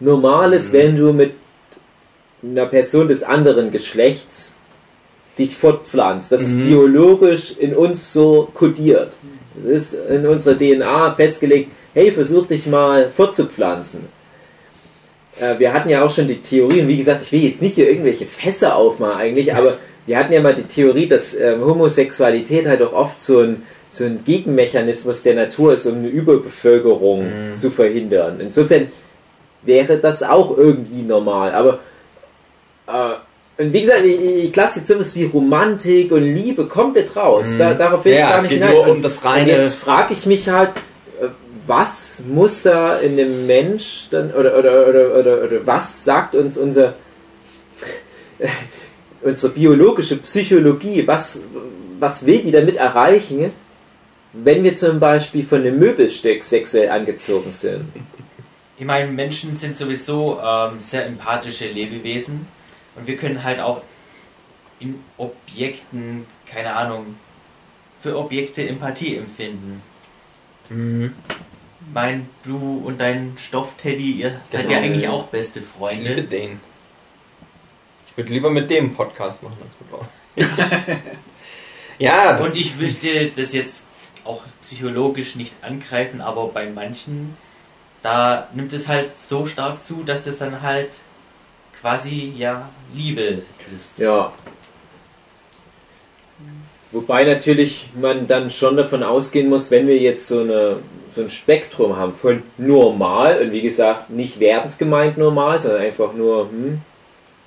Normal 0.00 0.52
ist, 0.52 0.72
wenn 0.72 0.96
du 0.96 1.12
mit 1.12 1.32
einer 2.42 2.66
Person 2.66 3.08
des 3.08 3.22
anderen 3.22 3.72
Geschlechts 3.72 4.52
dich 5.38 5.56
fortpflanzt. 5.56 6.30
Das 6.30 6.42
ist 6.42 6.54
Mhm. 6.56 6.68
biologisch 6.68 7.56
in 7.58 7.74
uns 7.74 8.12
so 8.12 8.48
kodiert. 8.54 9.16
Es 9.66 9.92
ist 9.94 10.08
in 10.08 10.26
unserer 10.26 10.56
DNA 10.56 11.12
festgelegt, 11.14 11.70
hey, 11.94 12.12
versuch 12.12 12.46
dich 12.46 12.66
mal 12.66 13.10
fortzupflanzen. 13.16 14.06
Äh, 15.40 15.58
wir 15.58 15.72
hatten 15.72 15.88
ja 15.88 16.04
auch 16.04 16.10
schon 16.14 16.28
die 16.28 16.40
Theorie, 16.40 16.82
und 16.82 16.88
wie 16.88 16.98
gesagt, 16.98 17.22
ich 17.22 17.32
will 17.32 17.42
jetzt 17.44 17.62
nicht 17.62 17.74
hier 17.74 17.88
irgendwelche 17.88 18.26
Fässer 18.26 18.76
aufmachen 18.76 19.16
eigentlich, 19.18 19.54
aber 19.54 19.78
wir 20.06 20.18
hatten 20.18 20.32
ja 20.32 20.40
mal 20.40 20.54
die 20.54 20.62
Theorie, 20.64 21.08
dass 21.08 21.34
ähm, 21.34 21.64
Homosexualität 21.64 22.66
halt 22.66 22.82
auch 22.82 22.92
oft 22.92 23.20
so 23.20 23.40
ein, 23.40 23.62
so 23.90 24.04
ein 24.04 24.22
Gegenmechanismus 24.24 25.22
der 25.22 25.34
Natur 25.34 25.74
ist, 25.74 25.86
um 25.86 25.96
eine 25.98 26.08
Überbevölkerung 26.08 27.26
zu 27.58 27.70
verhindern. 27.70 28.38
Insofern 28.40 28.88
wäre 29.62 29.96
das 29.98 30.22
auch 30.22 30.56
irgendwie 30.58 31.02
normal, 31.02 31.52
aber 31.54 31.78
äh, 32.86 33.62
und 33.62 33.72
wie 33.72 33.82
gesagt, 33.82 34.04
ich, 34.04 34.20
ich 34.20 34.56
lasse 34.56 34.80
jetzt 34.80 34.88
sowas 34.88 35.14
wie 35.14 35.24
Romantik 35.26 36.10
und 36.10 36.24
Liebe 36.24 36.66
komplett 36.66 37.14
raus. 37.14 37.46
Da, 37.56 37.72
darauf 37.74 38.04
will 38.04 38.12
ich 38.14 38.18
Ja, 38.18 38.30
gar 38.30 38.36
es 38.38 38.42
nicht 38.44 38.54
hinein. 38.54 38.72
nur 38.72 38.82
um 38.82 38.90
Und- 38.96 39.02
das 39.04 39.18
und 39.18 39.28
reine- 39.28 39.52
jetzt 39.52 39.74
frage 39.76 40.12
ich 40.12 40.26
mich 40.26 40.48
halt, 40.48 40.70
äh, 41.22 41.26
was 41.66 42.18
muss 42.28 42.62
da 42.62 42.96
in 42.98 43.16
dem 43.16 43.46
Mensch 43.46 44.08
dann 44.10 44.32
oder 44.32 44.58
oder 44.58 44.88
oder 44.88 45.14
oder, 45.18 45.44
oder 45.44 45.66
was 45.66 46.04
sagt 46.04 46.34
uns 46.34 46.58
unser 46.58 46.94
unsere 49.24 49.52
biologische 49.52 50.16
Psychologie, 50.18 51.06
was 51.06 51.42
was 52.00 52.26
will 52.26 52.42
die 52.42 52.50
damit 52.50 52.76
erreichen, 52.76 53.52
wenn 54.32 54.62
wir 54.64 54.76
zum 54.76 54.98
Beispiel 55.00 55.44
von 55.46 55.60
einem 55.60 55.78
Möbelstück 55.78 56.42
sexuell 56.44 56.90
angezogen 56.90 57.52
sind? 57.52 57.84
Ich 58.76 58.84
meine, 58.84 59.10
Menschen 59.10 59.54
sind 59.54 59.76
sowieso 59.76 60.38
ähm, 60.44 60.80
sehr 60.80 61.06
empathische 61.06 61.68
Lebewesen 61.68 62.46
und 62.96 63.06
wir 63.06 63.16
können 63.16 63.42
halt 63.44 63.60
auch 63.60 63.82
in 64.80 64.96
Objekten, 65.16 66.26
keine 66.50 66.74
Ahnung, 66.74 67.14
für 68.00 68.18
Objekte 68.18 68.68
Empathie 68.68 69.16
empfinden. 69.16 69.80
Mhm. 70.68 71.12
Ich 71.28 71.94
meine, 71.94 72.22
du 72.44 72.82
und 72.84 73.00
dein 73.00 73.34
Stoffteddy, 73.38 74.10
ihr 74.12 74.40
seid 74.42 74.62
Genau. 74.66 74.72
ja 74.72 74.78
eigentlich 74.84 75.08
auch 75.08 75.26
beste 75.28 75.60
Ich 75.60 75.64
liebe 75.66 75.78
Freunde. 75.78 76.22
den. 76.24 76.60
Ich 78.14 78.18
würde 78.18 78.32
lieber 78.32 78.50
mit 78.50 78.70
dem 78.70 78.94
Podcast 78.94 79.42
machen 79.42 79.56
als 79.60 80.46
mit 80.46 80.48
euch. 80.48 80.96
ja, 81.98 82.34
das 82.34 82.46
Und 82.46 82.56
ich 82.56 82.78
möchte 82.78 83.26
das 83.34 83.52
jetzt 83.52 83.82
auch 84.22 84.42
psychologisch 84.60 85.34
nicht 85.34 85.52
angreifen, 85.62 86.20
aber 86.20 86.46
bei 86.46 86.68
manchen, 86.68 87.36
da 88.02 88.46
nimmt 88.54 88.72
es 88.72 88.86
halt 88.86 89.18
so 89.18 89.46
stark 89.46 89.82
zu, 89.82 90.04
dass 90.04 90.28
es 90.28 90.38
dann 90.38 90.62
halt 90.62 91.00
quasi 91.80 92.32
ja 92.36 92.68
Liebe 92.94 93.42
ist. 93.74 93.98
Ja. 93.98 94.32
Wobei 96.92 97.24
natürlich 97.24 97.88
man 98.00 98.28
dann 98.28 98.48
schon 98.52 98.76
davon 98.76 99.02
ausgehen 99.02 99.48
muss, 99.48 99.72
wenn 99.72 99.88
wir 99.88 99.98
jetzt 99.98 100.28
so, 100.28 100.38
eine, 100.38 100.76
so 101.12 101.22
ein 101.22 101.30
Spektrum 101.30 101.96
haben 101.96 102.14
von 102.14 102.44
normal, 102.58 103.40
und 103.42 103.50
wie 103.50 103.62
gesagt, 103.62 104.10
nicht 104.10 104.38
wertend 104.38 104.78
gemeint 104.78 105.18
normal, 105.18 105.58
sondern 105.58 105.82
einfach 105.82 106.12
nur 106.12 106.48
hm, 106.48 106.80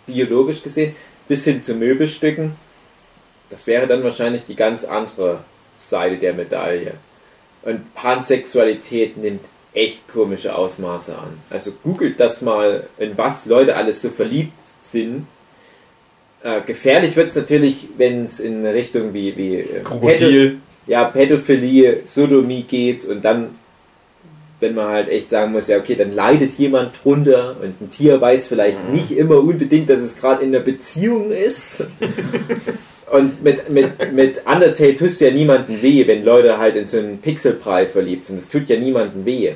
biologisch 0.08 0.64
gesehen, 0.64 0.96
bis 1.28 1.44
hin 1.44 1.62
zu 1.62 1.76
Möbelstücken, 1.76 2.54
das 3.50 3.68
wäre 3.68 3.86
dann 3.88 4.04
wahrscheinlich 4.04 4.46
die 4.46 4.56
ganz 4.56 4.84
andere 4.84 5.40
Seite 5.78 6.18
der 6.18 6.34
Medaille. 6.34 6.94
Und 7.64 7.94
Pansexualität 7.96 9.18
nimmt 9.18 9.42
echt 9.74 10.08
komische 10.08 10.56
Ausmaße 10.56 11.18
an. 11.18 11.40
Also 11.50 11.72
googelt 11.84 12.20
das 12.20 12.42
mal, 12.42 12.88
in 12.98 13.18
was 13.18 13.46
Leute 13.46 13.76
alles 13.76 14.02
so 14.02 14.10
verliebt 14.10 14.54
sind. 14.82 15.28
Äh, 16.44 16.62
gefährlich 16.62 17.16
wird 17.16 17.30
es 17.30 17.36
natürlich, 17.36 17.88
wenn 17.98 18.26
es 18.26 18.40
in 18.40 18.66
Richtung 18.66 19.14
wie, 19.14 19.36
wie 19.38 19.56
äh, 19.56 19.82
Pädo- 19.82 19.84
Krokodil. 19.84 20.58
ja, 20.88 21.04
Pädophilie, 21.06 22.02
Sodomie 22.06 22.64
geht 22.64 23.06
und 23.06 23.24
dann 23.24 23.56
wenn 24.60 24.74
man 24.76 24.88
halt 24.88 25.10
echt 25.10 25.30
sagen 25.30 25.52
muss, 25.52 25.68
ja 25.68 25.78
okay, 25.78 25.96
dann 25.96 26.16
leidet 26.16 26.54
jemand 26.54 26.92
drunter 27.04 27.56
und 27.62 27.80
ein 27.80 27.90
Tier 27.92 28.20
weiß 28.20 28.48
vielleicht 28.48 28.84
Mhm. 28.88 28.96
nicht 28.96 29.12
immer 29.12 29.38
unbedingt, 29.38 29.90
dass 29.90 30.00
es 30.00 30.18
gerade 30.18 30.44
in 30.44 30.56
einer 30.56 30.64
Beziehung 30.64 31.32
ist. 31.32 31.84
Und 33.10 33.42
mit, 33.42 33.70
mit, 33.70 34.12
mit 34.12 34.42
Undertale 34.46 34.96
tust 34.98 35.22
du 35.22 35.26
ja 35.28 35.32
niemanden 35.32 35.82
weh, 35.82 36.06
wenn 36.08 36.26
Leute 36.26 36.58
halt 36.58 36.76
in 36.76 36.88
so 36.88 36.98
einen 36.98 37.20
Pixelbrei 37.22 37.88
verliebt 37.88 38.26
sind. 38.26 38.38
Es 38.38 38.50
tut 38.50 38.68
ja 38.68 38.78
niemanden 38.78 39.26
weh. 39.26 39.54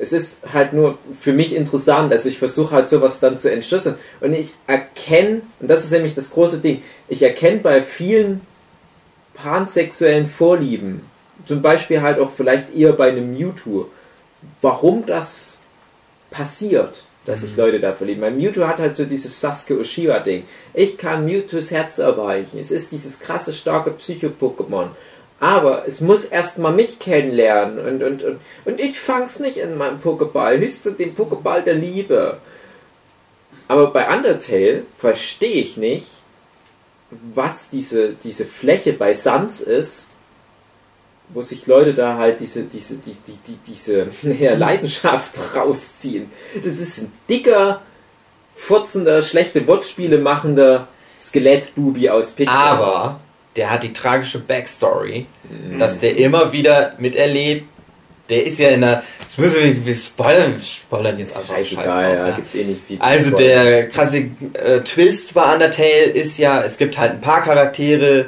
Es 0.00 0.12
ist 0.12 0.40
halt 0.52 0.72
nur 0.72 0.98
für 1.18 1.32
mich 1.32 1.54
interessant, 1.54 2.10
also 2.10 2.28
ich 2.28 2.38
versuche 2.38 2.74
halt 2.74 2.88
sowas 2.90 3.20
dann 3.20 3.38
zu 3.38 3.52
entschlüsseln. 3.52 3.94
Und 4.20 4.32
ich 4.34 4.54
erkenne, 4.66 5.42
und 5.60 5.70
das 5.70 5.84
ist 5.84 5.92
nämlich 5.92 6.16
das 6.16 6.32
große 6.32 6.58
Ding, 6.58 6.82
ich 7.08 7.22
erkenne 7.22 7.60
bei 7.60 7.82
vielen 7.82 8.40
pansexuellen 9.34 10.28
Vorlieben, 10.28 11.02
zum 11.46 11.62
Beispiel 11.62 12.02
halt 12.02 12.18
auch 12.18 12.30
vielleicht 12.36 12.74
eher 12.74 12.92
bei 12.92 13.10
einem 13.10 13.32
Mewtwo, 13.38 13.86
warum 14.62 15.06
das 15.06 15.58
passiert, 16.30 17.02
dass 17.24 17.42
sich 17.42 17.56
Leute 17.56 17.80
da 17.80 17.92
verlieben. 17.92 18.22
Weil 18.22 18.32
Mewtwo 18.32 18.66
hat 18.66 18.78
halt 18.78 18.96
so 18.96 19.04
dieses 19.04 19.40
Sasuke 19.40 19.78
Uchiha-Ding. 19.80 20.44
Ich 20.74 20.96
kann 20.98 21.24
Mewtwo's 21.24 21.70
Herz 21.70 21.98
erweichen. 21.98 22.58
Es 22.60 22.70
ist 22.70 22.92
dieses 22.92 23.18
krasse, 23.20 23.52
starke 23.52 23.90
Psycho-Pokémon. 23.90 24.88
Aber 25.38 25.86
es 25.86 26.00
muss 26.00 26.24
erstmal 26.24 26.72
mich 26.72 26.98
kennenlernen 26.98 27.78
und, 27.78 28.02
und, 28.02 28.24
und, 28.24 28.40
und 28.64 28.80
ich 28.80 28.98
fang's 28.98 29.38
nicht 29.38 29.58
in 29.58 29.76
meinem 29.76 30.00
Pokéball, 30.00 30.58
höchstens 30.58 30.96
den 30.96 31.14
Pokéball 31.14 31.60
der 31.60 31.74
Liebe. 31.74 32.38
Aber 33.68 33.90
bei 33.90 34.08
Undertale 34.08 34.84
verstehe 34.98 35.60
ich 35.60 35.76
nicht, 35.76 36.06
was 37.34 37.68
diese, 37.68 38.14
diese 38.14 38.46
Fläche 38.46 38.94
bei 38.94 39.12
Sans 39.12 39.60
ist, 39.60 40.08
wo 41.28 41.42
sich 41.42 41.66
Leute 41.66 41.94
da 41.94 42.16
halt 42.16 42.40
diese, 42.40 42.62
diese, 42.62 42.96
die, 42.96 43.16
die, 43.26 43.38
die, 43.46 43.58
diese 43.66 44.08
ja, 44.38 44.54
Leidenschaft 44.54 45.32
rausziehen. 45.54 46.30
Das 46.62 46.78
ist 46.78 46.98
ein 46.98 47.12
dicker, 47.28 47.82
furzender, 48.54 49.22
schlechte 49.22 49.66
Wortspiele 49.66 50.18
machender 50.18 50.88
Skelettbubi 51.20 52.10
aus 52.10 52.32
Pixar. 52.32 52.56
Aber 52.56 53.20
der 53.56 53.70
hat 53.70 53.82
die 53.82 53.92
tragische 53.92 54.38
Backstory, 54.38 55.26
dass 55.78 55.98
der 55.98 56.16
immer 56.16 56.52
wieder 56.52 56.94
miterlebt. 56.98 57.66
Der 58.28 58.44
ist 58.44 58.58
ja 58.58 58.70
in 58.70 58.80
der. 58.80 59.04
Jetzt 59.20 59.38
müssen 59.38 59.62
wir, 59.62 59.86
wir 59.86 59.94
spoilern, 59.94 60.54
wir 60.54 60.62
spoilern 60.62 61.18
jetzt 61.18 61.36
einfach. 61.36 61.54
scheiß 61.54 61.68
Scheißegal, 61.68 61.86
drauf, 61.86 62.18
ja, 62.18 62.28
ja. 62.28 62.34
gibt's 62.34 62.54
eh 62.56 62.64
nicht 62.64 62.80
viel 62.86 63.00
Also 63.00 63.36
der 63.36 63.88
krasse 63.88 64.18
äh, 64.54 64.80
Twist 64.80 65.32
bei 65.34 65.54
Undertale 65.54 66.06
ist 66.06 66.36
ja, 66.36 66.62
es 66.62 66.76
gibt 66.76 66.98
halt 66.98 67.12
ein 67.12 67.20
paar 67.20 67.42
Charaktere. 67.44 68.26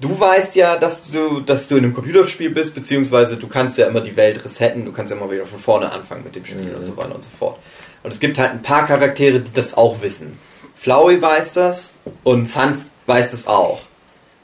Du 0.00 0.18
weißt 0.18 0.54
ja, 0.54 0.76
dass 0.76 1.10
du, 1.10 1.40
dass 1.40 1.68
du 1.68 1.76
in 1.76 1.84
einem 1.84 1.94
Computerspiel 1.94 2.50
bist, 2.50 2.74
beziehungsweise 2.74 3.36
du 3.36 3.48
kannst 3.48 3.76
ja 3.76 3.86
immer 3.86 4.00
die 4.00 4.16
Welt 4.16 4.42
resetten, 4.44 4.84
du 4.86 4.92
kannst 4.92 5.10
ja 5.12 5.18
immer 5.18 5.30
wieder 5.30 5.44
von 5.44 5.58
vorne 5.60 5.92
anfangen 5.92 6.24
mit 6.24 6.34
dem 6.34 6.46
Spiel 6.46 6.70
Mhm. 6.70 6.76
und 6.76 6.84
so 6.86 6.96
weiter 6.96 7.14
und 7.14 7.22
so 7.22 7.28
fort. 7.38 7.58
Und 8.02 8.10
es 8.12 8.18
gibt 8.18 8.38
halt 8.38 8.52
ein 8.52 8.62
paar 8.62 8.86
Charaktere, 8.86 9.40
die 9.40 9.52
das 9.52 9.76
auch 9.76 10.00
wissen. 10.00 10.38
Flowey 10.74 11.20
weiß 11.20 11.52
das 11.52 11.92
und 12.24 12.48
Sans 12.48 12.90
weiß 13.06 13.30
das 13.32 13.46
auch. 13.46 13.82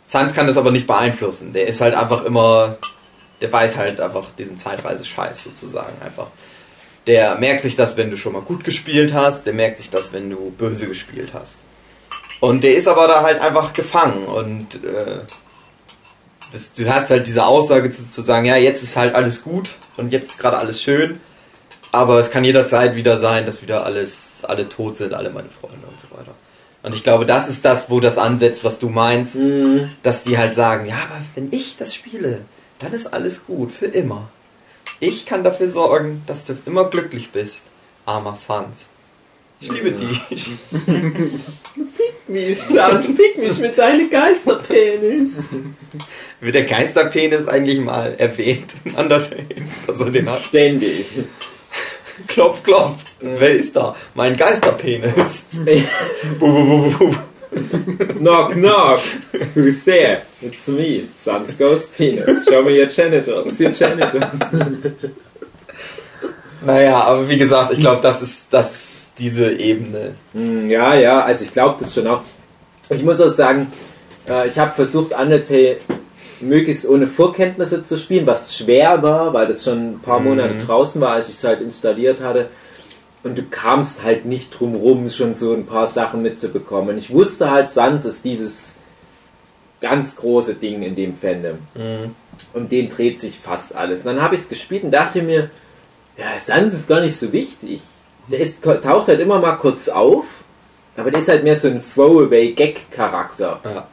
Sans 0.04 0.34
kann 0.34 0.46
das 0.46 0.58
aber 0.58 0.70
nicht 0.70 0.86
beeinflussen. 0.86 1.54
Der 1.54 1.66
ist 1.66 1.80
halt 1.80 1.94
einfach 1.94 2.24
immer, 2.26 2.76
der 3.40 3.50
weiß 3.50 3.78
halt 3.78 3.98
einfach 3.98 4.26
diesen 4.38 4.58
Zeitreise-Scheiß 4.58 5.44
sozusagen 5.44 5.94
einfach. 6.04 6.26
Der 7.06 7.36
merkt 7.36 7.62
sich 7.62 7.76
das, 7.76 7.96
wenn 7.96 8.10
du 8.10 8.18
schon 8.18 8.34
mal 8.34 8.42
gut 8.42 8.62
gespielt 8.62 9.14
hast, 9.14 9.46
der 9.46 9.54
merkt 9.54 9.78
sich 9.78 9.88
das, 9.88 10.12
wenn 10.12 10.28
du 10.28 10.50
böse 10.50 10.86
gespielt 10.86 11.30
hast. 11.32 11.60
Und 12.40 12.62
der 12.62 12.74
ist 12.76 12.88
aber 12.88 13.08
da 13.08 13.22
halt 13.22 13.40
einfach 13.40 13.72
gefangen 13.72 14.24
und 14.26 14.74
äh, 14.84 15.20
das, 16.52 16.72
du 16.72 16.88
hast 16.92 17.10
halt 17.10 17.26
diese 17.26 17.44
Aussage 17.46 17.90
zu, 17.90 18.10
zu 18.10 18.22
sagen, 18.22 18.46
ja, 18.46 18.56
jetzt 18.56 18.82
ist 18.82 18.96
halt 18.96 19.14
alles 19.14 19.42
gut 19.42 19.70
und 19.96 20.12
jetzt 20.12 20.30
ist 20.30 20.38
gerade 20.38 20.58
alles 20.58 20.82
schön, 20.82 21.20
aber 21.92 22.18
es 22.18 22.30
kann 22.30 22.44
jederzeit 22.44 22.94
wieder 22.96 23.18
sein, 23.18 23.46
dass 23.46 23.62
wieder 23.62 23.84
alles, 23.84 24.38
alle 24.44 24.68
tot 24.68 24.96
sind, 24.98 25.14
alle 25.14 25.30
meine 25.30 25.48
Freunde 25.48 25.86
und 25.86 26.00
so 26.00 26.10
weiter. 26.16 26.34
Und 26.82 26.94
ich 26.94 27.02
glaube, 27.02 27.26
das 27.26 27.48
ist 27.48 27.64
das, 27.64 27.90
wo 27.90 27.98
das 28.00 28.16
ansetzt, 28.16 28.62
was 28.62 28.78
du 28.78 28.88
meinst, 28.88 29.34
Mhm. 29.34 29.90
dass 30.02 30.22
die 30.24 30.38
halt 30.38 30.54
sagen, 30.54 30.86
ja, 30.86 30.94
aber 30.96 31.20
wenn 31.34 31.48
ich 31.52 31.76
das 31.76 31.94
spiele, 31.94 32.42
dann 32.78 32.92
ist 32.92 33.08
alles 33.12 33.44
gut, 33.46 33.72
für 33.72 33.86
immer. 33.86 34.28
Ich 35.00 35.26
kann 35.26 35.42
dafür 35.42 35.68
sorgen, 35.68 36.22
dass 36.26 36.44
du 36.44 36.56
immer 36.64 36.84
glücklich 36.84 37.30
bist, 37.30 37.62
armer 38.04 38.36
Sans. 38.36 38.86
Ich 39.60 39.70
liebe 39.72 39.90
dich. 39.92 40.20
Mich, 42.28 42.58
Schatz, 42.58 43.06
fick 43.06 43.38
mich 43.38 43.58
mit 43.58 43.78
deinem 43.78 44.10
Geisterpenis. 44.10 45.32
Wird 46.40 46.54
der 46.54 46.64
Geisterpenis 46.64 47.46
eigentlich 47.46 47.80
mal 47.80 48.14
erwähnt 48.18 48.74
in 48.84 48.94
Undertale, 48.94 49.44
dass 49.86 50.00
er 50.00 50.10
den 50.10 50.28
hat? 50.28 50.40
Ständig. 50.40 51.06
Klopf, 52.26 52.62
klopf. 52.62 53.02
Wer 53.20 53.52
ist 53.52 53.76
da? 53.76 53.94
Mein 54.14 54.36
Geisterpenis. 54.36 55.44
bu, 56.38 56.46
bu, 56.46 56.64
bu, 56.64 56.90
bu, 56.90 57.08
bu. 57.10 57.16
knock, 58.18 58.52
knock. 58.52 59.00
Who's 59.54 59.84
there? 59.84 60.22
It's 60.42 60.66
me, 60.66 61.08
Sans 61.16 61.56
Ghost 61.56 61.96
Penis. 61.96 62.44
Show 62.48 62.62
me 62.62 62.76
your 62.76 62.86
genitals. 62.86 63.60
Your 63.60 63.72
genitals. 63.72 65.22
Naja, 66.64 67.02
aber 67.02 67.28
wie 67.28 67.38
gesagt, 67.38 67.72
ich 67.72 67.80
glaube, 67.80 68.00
das 68.02 68.22
ist 68.22 68.46
das 68.50 69.02
diese 69.18 69.52
Ebene. 69.52 70.14
Hm, 70.32 70.70
Ja, 70.70 70.94
ja, 70.94 71.20
also 71.20 71.44
ich 71.44 71.52
glaube 71.52 71.76
das 71.80 71.94
schon 71.94 72.06
auch. 72.06 72.22
Ich 72.90 73.02
muss 73.02 73.20
auch 73.20 73.28
sagen, 73.28 73.72
äh, 74.28 74.48
ich 74.48 74.58
habe 74.58 74.72
versucht, 74.72 75.12
Undertale 75.12 75.78
möglichst 76.40 76.86
ohne 76.88 77.06
Vorkenntnisse 77.06 77.82
zu 77.84 77.98
spielen, 77.98 78.26
was 78.26 78.56
schwer 78.56 79.02
war, 79.02 79.32
weil 79.32 79.46
das 79.46 79.64
schon 79.64 79.94
ein 79.94 80.00
paar 80.00 80.20
Monate 80.20 80.54
draußen 80.66 81.00
war, 81.00 81.12
als 81.12 81.28
ich 81.28 81.36
es 81.36 81.44
halt 81.44 81.60
installiert 81.60 82.20
hatte. 82.20 82.48
Und 83.22 83.36
du 83.36 83.42
kamst 83.42 84.04
halt 84.04 84.24
nicht 84.24 84.50
drum 84.58 84.74
rum, 84.76 85.08
schon 85.10 85.34
so 85.34 85.52
ein 85.52 85.66
paar 85.66 85.88
Sachen 85.88 86.22
mitzubekommen. 86.22 86.90
Und 86.90 86.98
ich 86.98 87.10
wusste 87.12 87.50
halt, 87.50 87.70
Sans 87.70 88.04
ist 88.04 88.24
dieses 88.24 88.74
ganz 89.80 90.14
große 90.16 90.54
Ding 90.54 90.82
in 90.82 90.94
dem 90.94 91.16
Fandom. 91.16 91.58
Um 92.52 92.68
den 92.68 92.88
dreht 92.88 93.18
sich 93.18 93.38
fast 93.38 93.74
alles. 93.74 94.06
Und 94.06 94.14
dann 94.14 94.22
habe 94.22 94.34
ich 94.34 94.42
es 94.42 94.48
gespielt 94.48 94.84
und 94.84 94.90
dachte 94.92 95.22
mir, 95.22 95.50
ja, 96.18 96.38
Sans 96.40 96.72
ist 96.72 96.88
gar 96.88 97.00
nicht 97.00 97.16
so 97.16 97.32
wichtig. 97.32 97.82
Der 98.28 98.40
ist, 98.40 98.62
taucht 98.62 99.08
halt 99.08 99.20
immer 99.20 99.38
mal 99.38 99.52
kurz 99.52 99.88
auf, 99.88 100.24
aber 100.96 101.10
der 101.10 101.20
ist 101.20 101.28
halt 101.28 101.44
mehr 101.44 101.56
so 101.56 101.68
ein 101.68 101.82
Throwaway-Gag-Charakter. 101.94 103.60
Ja. 103.64 103.86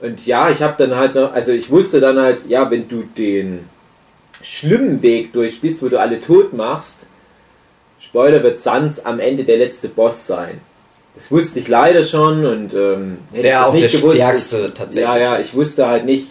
Und 0.00 0.26
ja, 0.26 0.50
ich 0.50 0.62
habe 0.62 0.74
dann 0.78 0.96
halt 0.96 1.14
noch, 1.14 1.32
also 1.34 1.52
ich 1.52 1.70
wusste 1.70 2.00
dann 2.00 2.18
halt, 2.18 2.46
ja, 2.48 2.70
wenn 2.70 2.88
du 2.88 3.02
den 3.02 3.68
schlimmen 4.40 5.02
Weg 5.02 5.32
durchspielst, 5.32 5.82
wo 5.82 5.88
du 5.88 6.00
alle 6.00 6.20
tot 6.20 6.52
machst, 6.54 7.00
Spoiler 8.00 8.42
wird 8.42 8.60
Sans 8.60 9.04
am 9.04 9.20
Ende 9.20 9.44
der 9.44 9.58
letzte 9.58 9.88
Boss 9.88 10.26
sein. 10.26 10.60
Das 11.14 11.30
wusste 11.30 11.58
ich 11.58 11.68
leider 11.68 12.02
schon 12.02 12.46
und 12.46 12.72
ähm, 12.72 13.18
hätte 13.30 13.42
Der 13.42 13.60
ich 13.60 13.66
auch 13.66 13.72
nicht 13.74 13.92
der 13.92 14.00
gewusst. 14.00 14.16
stärkste 14.16 14.66
ich, 14.68 14.74
tatsächlich 14.74 15.02
Ja, 15.04 15.18
ja, 15.18 15.38
ich 15.38 15.54
wusste 15.54 15.86
halt 15.86 16.06
nicht, 16.06 16.28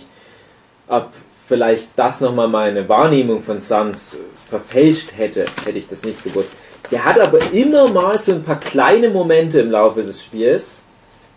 ob 0.87 1.09
vielleicht 1.47 1.89
das 1.95 2.21
nochmal 2.21 2.47
meine 2.47 2.89
Wahrnehmung 2.89 3.43
von 3.43 3.61
Sans 3.61 4.15
verfälscht 4.49 5.13
hätte, 5.15 5.45
hätte 5.65 5.77
ich 5.77 5.87
das 5.87 6.03
nicht 6.03 6.23
gewusst. 6.23 6.53
Der 6.91 7.05
hat 7.05 7.19
aber 7.19 7.39
immer 7.51 7.87
mal 7.89 8.17
so 8.17 8.31
ein 8.31 8.43
paar 8.43 8.59
kleine 8.59 9.09
Momente 9.09 9.59
im 9.59 9.71
Laufe 9.71 10.03
des 10.03 10.23
Spiels, 10.23 10.83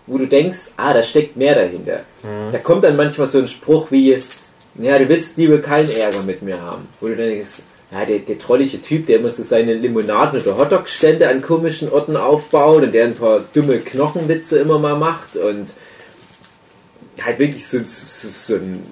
wo 0.07 0.19
du 0.19 0.27
denkst, 0.27 0.71
ah, 0.77 0.95
da 0.95 1.03
steckt 1.03 1.37
mehr 1.37 1.55
dahinter. 1.55 2.01
Da 2.51 2.59
kommt 2.59 2.85
dann 2.85 2.97
manchmal 2.97 3.27
so 3.27 3.39
ein 3.39 3.49
Spruch 3.49 3.91
wie, 3.91 4.17
ja, 4.77 4.99
du 4.99 5.09
willst 5.09 5.37
lieber 5.37 5.59
keinen 5.59 5.91
Ärger 5.91 6.23
mit 6.23 6.43
mir 6.43 6.61
haben. 6.61 6.89
Wo 7.01 7.09
du 7.09 7.17
dann 7.17 7.29
denkst, 7.29 7.63
ja, 7.93 8.07
der, 8.07 8.21
der 8.21 8.39
trollige 8.39 8.81
Typ, 8.81 9.07
der 9.07 9.19
immer 9.19 9.31
so 9.31 9.43
seine 9.43 9.75
Limonaden 9.75 10.41
oder 10.41 10.57
Hotdog-Stände 10.57 11.29
an 11.29 11.43
komischen 11.43 11.91
Orten 11.93 12.17
aufbaut 12.17 12.85
und 12.85 12.95
der 12.95 13.05
ein 13.05 13.15
paar 13.15 13.45
dumme 13.53 13.79
Knochenwitze 13.79 14.59
immer 14.59 14.79
mal 14.79 14.97
macht 14.97 15.37
und 15.37 15.75
halt 17.23 17.39
wirklich 17.39 17.67
so, 17.67 17.79
so, 17.85 18.29
so 18.31 18.55
ein 18.55 18.83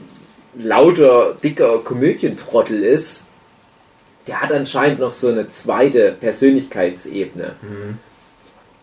lauter, 0.55 1.35
dicker 1.43 1.79
Komödientrottel 1.79 2.85
ist, 2.85 3.25
der 4.27 4.41
hat 4.41 4.53
anscheinend 4.53 5.01
noch 5.01 5.11
so 5.11 5.29
eine 5.29 5.49
zweite 5.49 6.13
Persönlichkeitsebene. 6.21 7.57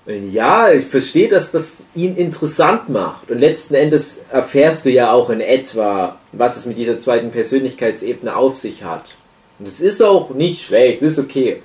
Und 0.05 0.31
Ja, 0.31 0.72
ich 0.72 0.85
verstehe, 0.85 1.27
dass 1.27 1.51
das 1.51 1.77
ihn 1.93 2.15
interessant 2.15 2.89
macht. 2.89 3.30
Und 3.30 3.39
letzten 3.39 3.76
Endes 3.76 4.22
erfährst 4.31 4.85
du 4.85 4.89
ja 4.89 5.11
auch 5.11 5.30
in 5.30 5.41
etwa, 5.41 6.18
was 6.31 6.57
es 6.57 6.65
mit 6.65 6.77
dieser 6.77 6.99
zweiten 6.99 7.31
Persönlichkeitsebene 7.31 8.35
auf 8.35 8.57
sich 8.57 8.84
hat. 8.84 9.03
Und 9.59 9.68
es 9.68 9.81
ist 9.81 10.01
auch 10.01 10.30
nicht 10.31 10.64
schlecht, 10.64 11.01
es 11.01 11.14
ist 11.14 11.19
okay. 11.19 11.61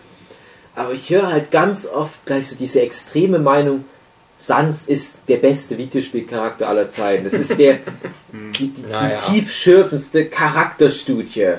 Aber 0.75 0.93
ich 0.93 1.11
höre 1.11 1.31
halt 1.31 1.51
ganz 1.51 1.87
oft 1.87 2.25
gleich 2.25 2.49
so 2.49 2.57
diese 2.57 2.81
extreme 2.81 3.39
Meinung, 3.39 3.85
Sans 4.39 4.89
ist 4.89 5.21
der 5.29 5.37
beste 5.37 5.79
Videospielcharakter 5.79 6.69
aller 6.69 6.91
Zeiten. 6.91 7.23
Das 7.23 7.35
ist 7.35 7.57
der 7.59 7.79
die, 8.33 8.69
die, 8.69 8.83
die 8.83 8.91
ja. 8.91 9.17
tiefschürfendste 9.17 10.27
Charakterstudie. 10.27 11.55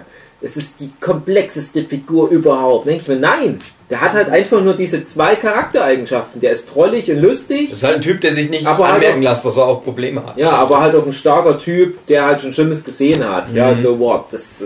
Es 0.46 0.58
ist 0.58 0.82
die 0.82 0.92
komplexeste 1.00 1.84
Figur 1.86 2.30
überhaupt. 2.30 2.86
Denke 2.86 3.02
ich 3.02 3.08
mir, 3.08 3.16
nein, 3.16 3.62
der 3.90 4.02
hat 4.02 4.12
halt 4.12 4.30
einfach 4.30 4.62
nur 4.62 4.76
diese 4.76 5.06
zwei 5.06 5.36
Charaktereigenschaften. 5.38 6.42
Der 6.42 6.52
ist 6.52 6.68
trollig 6.70 7.10
und 7.10 7.20
lustig. 7.22 7.70
Das 7.70 7.78
ist 7.80 7.84
halt 7.86 7.96
ein 7.96 8.02
Typ, 8.02 8.20
der 8.20 8.34
sich 8.34 8.50
nicht 8.50 8.68
Aber 8.68 8.86
halt 8.88 8.96
anmerken 8.96 9.20
auch- 9.26 9.30
lässt, 9.30 9.46
dass 9.46 9.56
er 9.58 9.66
auch 9.68 9.84
Probleme 9.84 10.26
hat. 10.26 10.38
Ja, 10.38 10.52
aber 10.52 10.82
halt 10.82 10.96
auch 10.96 11.06
ein 11.06 11.14
starker 11.14 11.58
Typ, 11.58 12.06
der 12.08 12.26
halt 12.26 12.42
schon 12.42 12.52
Schlimmes 12.54 12.84
gesehen 12.84 13.24
hat. 13.28 13.54
Ja, 13.54 13.74
so 13.74 13.98
what. 14.00 14.26
Das 14.32 14.62
äh, 14.62 14.66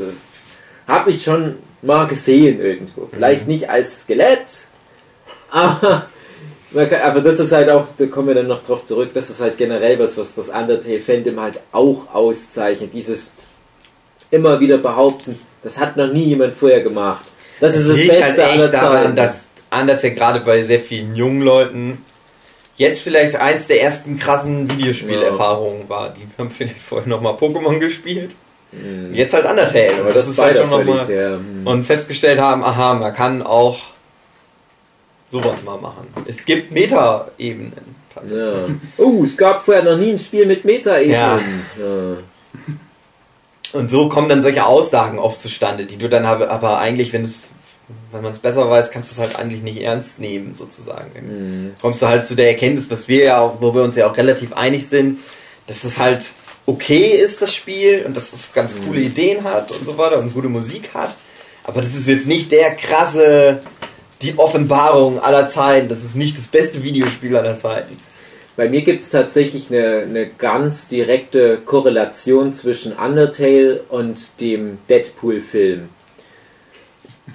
habe 0.87 1.11
ich 1.11 1.23
schon 1.23 1.55
mal 1.83 2.07
gesehen 2.07 2.59
irgendwo. 2.59 3.07
Vielleicht 3.11 3.47
nicht 3.47 3.69
als 3.69 4.01
Skelett, 4.01 4.65
aber, 5.51 6.07
kann, 6.89 7.01
aber 7.03 7.21
das 7.21 7.39
ist 7.39 7.51
halt 7.51 7.69
auch, 7.69 7.85
da 7.97 8.05
kommen 8.07 8.29
wir 8.29 8.35
dann 8.35 8.47
noch 8.47 8.63
drauf 8.65 8.83
zurück, 8.85 9.11
das 9.13 9.29
ist 9.29 9.41
halt 9.41 9.57
generell 9.57 9.97
was, 9.99 10.17
was 10.17 10.33
das 10.35 10.49
Undertale 10.49 10.99
Fandom 11.01 11.39
halt 11.39 11.59
auch 11.71 12.13
auszeichnet. 12.13 12.89
Dieses 12.93 13.33
immer 14.31 14.59
wieder 14.59 14.77
behaupten, 14.77 15.39
das 15.63 15.79
hat 15.79 15.97
noch 15.97 16.11
nie 16.11 16.25
jemand 16.25 16.55
vorher 16.55 16.81
gemacht. 16.81 17.23
Das 17.59 17.75
ist 17.75 17.89
das 17.89 17.97
liegt 17.97 18.11
halt 18.11 18.35
Beste 18.35 18.45
aller 18.45 18.67
daran, 18.67 19.15
dass 19.15 19.35
Undertale 19.71 20.13
gerade 20.13 20.39
bei 20.41 20.63
sehr 20.63 20.79
vielen 20.79 21.15
jungen 21.15 21.41
Leuten 21.41 22.05
jetzt 22.75 23.01
vielleicht 23.01 23.35
eins 23.35 23.67
der 23.67 23.81
ersten 23.81 24.17
krassen 24.19 24.71
Videospielerfahrungen 24.71 25.89
war. 25.89 26.13
Die 26.13 26.27
haben 26.37 26.51
vielleicht 26.51 26.79
vorher 26.79 27.07
nochmal 27.07 27.33
Pokémon 27.33 27.79
gespielt. 27.79 28.35
Jetzt 29.13 29.33
halt 29.33 29.45
Undertale. 29.45 29.93
Mhm. 29.93 29.99
Aber 29.99 30.07
Und 30.09 30.15
das 30.15 30.27
ist 30.27 30.39
halt 30.39 30.57
schon 30.57 30.69
nochmal. 30.69 31.05
Solitär. 31.05 31.31
Hm. 31.37 31.65
Und 31.65 31.83
festgestellt 31.85 32.39
haben, 32.39 32.63
aha, 32.63 32.95
man 32.95 33.13
kann 33.15 33.41
auch 33.41 33.79
sowas 35.29 35.63
mal 35.63 35.77
machen. 35.77 36.07
Es 36.27 36.45
gibt 36.45 36.71
Meta-Ebenen 36.71 37.95
tatsächlich. 38.13 38.45
Ja. 38.45 38.75
Oh, 38.97 39.23
es 39.23 39.37
gab 39.37 39.61
vorher 39.61 39.83
noch 39.83 39.97
nie 39.97 40.11
ein 40.11 40.19
Spiel 40.19 40.45
mit 40.45 40.65
Meta-Ebenen. 40.65 41.63
Ja. 41.79 42.17
Und 43.73 43.91
so 43.91 44.09
kommen 44.09 44.29
dann 44.29 44.41
solche 44.41 44.65
Aussagen 44.65 45.19
oft 45.19 45.41
zustande, 45.41 45.85
die 45.85 45.97
du 45.97 46.09
dann 46.09 46.25
aber, 46.25 46.49
aber 46.49 46.79
eigentlich, 46.79 47.13
wenn 47.13 47.23
es 47.23 47.49
wenn 48.11 48.21
man 48.21 48.31
es 48.31 48.39
besser 48.39 48.69
weiß, 48.69 48.91
kannst 48.91 49.11
du 49.11 49.13
es 49.13 49.19
halt 49.19 49.39
eigentlich 49.39 49.61
nicht 49.61 49.81
ernst 49.81 50.19
nehmen, 50.19 50.55
sozusagen. 50.55 51.11
Mhm. 51.13 51.73
Kommst 51.81 52.01
du 52.01 52.07
halt 52.07 52.27
zu 52.27 52.35
der 52.35 52.49
Erkenntnis, 52.49 52.89
was 52.89 53.07
wir 53.07 53.23
ja 53.23 53.39
auch, 53.39 53.61
wo 53.61 53.73
wir 53.73 53.83
uns 53.83 53.95
ja 53.95 54.09
auch 54.09 54.17
relativ 54.17 54.53
einig 54.53 54.87
sind, 54.89 55.19
dass 55.67 55.83
es 55.83 55.97
halt 55.97 56.29
okay 56.65 57.11
ist, 57.11 57.41
das 57.41 57.53
Spiel, 57.53 58.03
und 58.05 58.15
dass 58.15 58.33
es 58.33 58.51
ganz 58.53 58.75
coole 58.85 58.99
Ideen 58.99 59.43
hat 59.43 59.71
und 59.71 59.85
so 59.85 59.97
weiter 59.97 60.19
und 60.19 60.33
gute 60.33 60.49
Musik 60.49 60.89
hat. 60.93 61.15
Aber 61.63 61.81
das 61.81 61.95
ist 61.95 62.07
jetzt 62.07 62.27
nicht 62.27 62.51
der 62.51 62.75
krasse, 62.75 63.61
die 64.21 64.37
Offenbarung 64.37 65.19
aller 65.19 65.49
Zeiten. 65.49 65.89
Das 65.89 66.03
ist 66.03 66.15
nicht 66.15 66.37
das 66.37 66.47
beste 66.47 66.83
Videospiel 66.83 67.35
aller 67.35 67.57
Zeiten. 67.57 67.97
Bei 68.57 68.67
mir 68.67 68.81
gibt 68.81 69.03
es 69.03 69.11
tatsächlich 69.11 69.69
eine, 69.69 69.99
eine 69.99 70.25
ganz 70.25 70.87
direkte 70.87 71.59
Korrelation 71.63 72.53
zwischen 72.53 72.91
Undertale 72.93 73.81
und 73.89 74.41
dem 74.41 74.79
Deadpool-Film. 74.89 75.89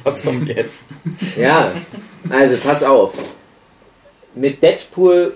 Was 0.02 0.22
kommt 0.22 0.48
jetzt? 0.48 0.80
Ja, 1.36 1.70
also 2.28 2.56
pass 2.56 2.82
auf. 2.82 3.12
Mit 4.34 4.64
Deadpool 4.64 5.34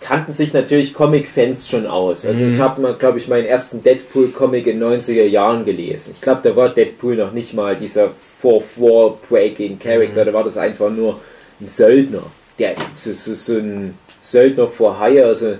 kannten 0.00 0.32
sich 0.32 0.52
natürlich 0.52 0.94
Comic-Fans 0.94 1.68
schon 1.68 1.86
aus. 1.86 2.26
Also 2.26 2.44
ich 2.44 2.58
habe, 2.58 2.96
glaube 2.98 3.18
ich, 3.18 3.28
meinen 3.28 3.46
ersten 3.46 3.84
Deadpool-Comic 3.84 4.66
in 4.66 4.82
90er 4.82 5.26
Jahren 5.26 5.64
gelesen. 5.64 6.12
Ich 6.12 6.22
glaube, 6.22 6.40
da 6.42 6.56
war 6.56 6.70
Deadpool 6.70 7.14
noch 7.14 7.30
nicht 7.30 7.54
mal 7.54 7.76
dieser 7.76 8.10
Fourth 8.40 8.76
Wall 8.78 9.14
Breaking 9.28 9.78
Character, 9.78 10.24
da 10.24 10.32
war 10.32 10.42
das 10.42 10.56
einfach 10.56 10.90
nur 10.90 11.20
ein 11.60 11.68
Söldner. 11.68 12.24
Der, 12.58 12.74
so, 12.96 13.12
so, 13.12 13.34
so 13.34 13.58
ein 13.58 13.94
Söldner 14.20 14.68
for 14.68 15.00
Hire, 15.00 15.26
also 15.26 15.54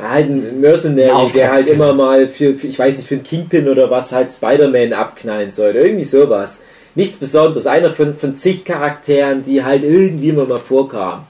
halt 0.00 0.28
ein 0.28 0.60
Mercenary, 0.60 1.10
Ein 1.10 1.32
der 1.32 1.52
halt 1.52 1.68
immer 1.68 1.92
mal 1.92 2.28
für, 2.28 2.54
für, 2.54 2.66
ich 2.66 2.78
weiß 2.78 2.98
nicht, 2.98 3.08
für 3.08 3.14
einen 3.14 3.24
Kingpin 3.24 3.68
oder 3.68 3.90
was 3.90 4.12
halt 4.12 4.32
Spider-Man 4.32 4.92
abknallen 4.92 5.50
sollte. 5.50 5.78
Irgendwie 5.78 6.04
sowas. 6.04 6.60
Nichts 6.94 7.18
Besonderes. 7.18 7.66
Einer 7.66 7.90
von, 7.90 8.16
von 8.16 8.36
zig 8.36 8.64
Charakteren, 8.64 9.44
die 9.44 9.64
halt 9.64 9.84
irgendwie 9.84 10.30
immer 10.30 10.44
mal 10.44 10.58
vorkamen. 10.58 11.24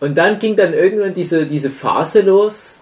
Und 0.00 0.16
dann 0.16 0.38
ging 0.38 0.56
dann 0.56 0.74
irgendwann 0.74 1.14
diese, 1.14 1.46
diese 1.46 1.70
Phase 1.70 2.22
los, 2.22 2.80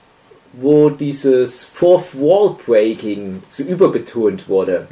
wo 0.55 0.91
dieses 0.91 1.65
Fourth 1.65 2.15
Wall 2.15 2.57
Breaking 2.67 3.43
zu 3.49 3.63
überbetont 3.63 4.49
wurde. 4.49 4.87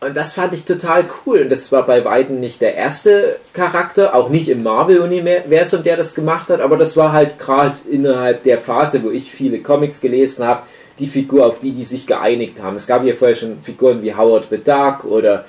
Und 0.00 0.14
das 0.16 0.34
fand 0.34 0.52
ich 0.52 0.64
total 0.64 1.06
cool. 1.24 1.40
Und 1.42 1.50
das 1.50 1.72
war 1.72 1.86
bei 1.86 2.04
Weitem 2.04 2.38
nicht 2.38 2.60
der 2.60 2.74
erste 2.74 3.36
Charakter, 3.54 4.14
auch 4.14 4.28
nicht 4.28 4.48
im 4.48 4.62
Marvel-Universum, 4.62 5.82
der 5.82 5.96
das 5.96 6.14
gemacht 6.14 6.48
hat, 6.50 6.60
aber 6.60 6.76
das 6.76 6.96
war 6.96 7.12
halt 7.12 7.38
gerade 7.38 7.76
innerhalb 7.90 8.42
der 8.42 8.58
Phase, 8.58 9.02
wo 9.02 9.10
ich 9.10 9.30
viele 9.30 9.58
Comics 9.60 10.00
gelesen 10.00 10.46
habe, 10.46 10.62
die 10.98 11.06
Figur, 11.08 11.46
auf 11.46 11.60
die 11.60 11.72
die 11.72 11.84
sich 11.84 12.06
geeinigt 12.06 12.62
haben. 12.62 12.76
Es 12.76 12.86
gab 12.86 13.04
ja 13.04 13.14
vorher 13.14 13.36
schon 13.36 13.58
Figuren 13.62 14.02
wie 14.02 14.14
Howard 14.14 14.48
the 14.50 14.58
Duck 14.58 15.04
oder 15.04 15.44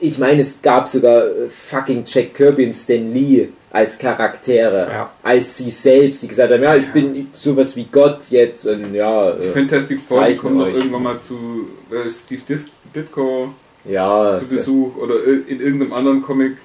ich 0.00 0.18
meine, 0.18 0.42
es 0.42 0.60
gab 0.60 0.88
sogar 0.88 1.24
äh, 1.26 1.48
fucking 1.48 2.02
Jack 2.06 2.34
Kirby 2.34 2.66
und 2.66 2.74
Stan 2.74 3.12
Lee 3.14 3.48
als 3.70 3.96
Charaktere, 3.98 4.88
Ja. 4.90 5.10
als 5.22 5.56
sie 5.56 5.70
selbst, 5.70 6.22
die 6.22 6.28
gesagt 6.28 6.52
haben, 6.52 6.62
ja, 6.62 6.74
ich 6.76 6.92
bin 6.92 7.28
sowas 7.32 7.74
wie 7.76 7.86
Gott 7.90 8.18
jetzt 8.28 8.66
und 8.66 8.92
ja, 8.94 9.30
äh, 9.30 9.50
Fantastic 9.52 10.00
Four, 10.00 10.24
die 10.26 10.34
kommen 10.36 10.58
doch 10.58 10.66
irgendwann 10.66 11.02
mal 11.04 11.20
zu 11.20 11.68
äh, 11.90 12.10
Steve 12.10 12.42
Dis 12.48 12.66
Ditko 12.94 13.54
ja, 13.84 14.38
zu 14.38 14.54
Besuch 14.54 14.96
oder 14.96 15.14
in 15.24 15.60
irgendeinem 15.60 15.92
anderen 15.92 16.22
Comic 16.22 16.56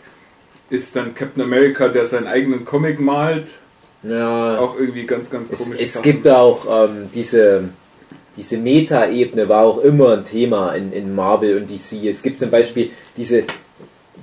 ist 0.69 0.95
dann 0.95 1.15
Captain 1.15 1.43
America, 1.43 1.87
der 1.87 2.05
seinen 2.07 2.27
eigenen 2.27 2.65
Comic 2.65 2.99
malt. 2.99 3.53
ja. 4.03 4.59
Auch 4.59 4.77
irgendwie 4.77 5.05
ganz, 5.05 5.29
ganz 5.29 5.49
Es, 5.51 5.63
komisch. 5.63 5.79
es 5.81 6.01
gibt 6.01 6.27
auch 6.27 6.87
ähm, 6.89 7.09
diese, 7.13 7.69
diese 8.35 8.57
Meta-Ebene 8.57 9.49
war 9.49 9.65
auch 9.65 9.79
immer 9.79 10.13
ein 10.13 10.25
Thema 10.25 10.73
in, 10.73 10.91
in 10.91 11.15
Marvel 11.15 11.57
und 11.57 11.69
DC. 11.69 12.05
Es 12.05 12.21
gibt 12.21 12.39
zum 12.39 12.51
Beispiel 12.51 12.91
diese, 13.15 13.43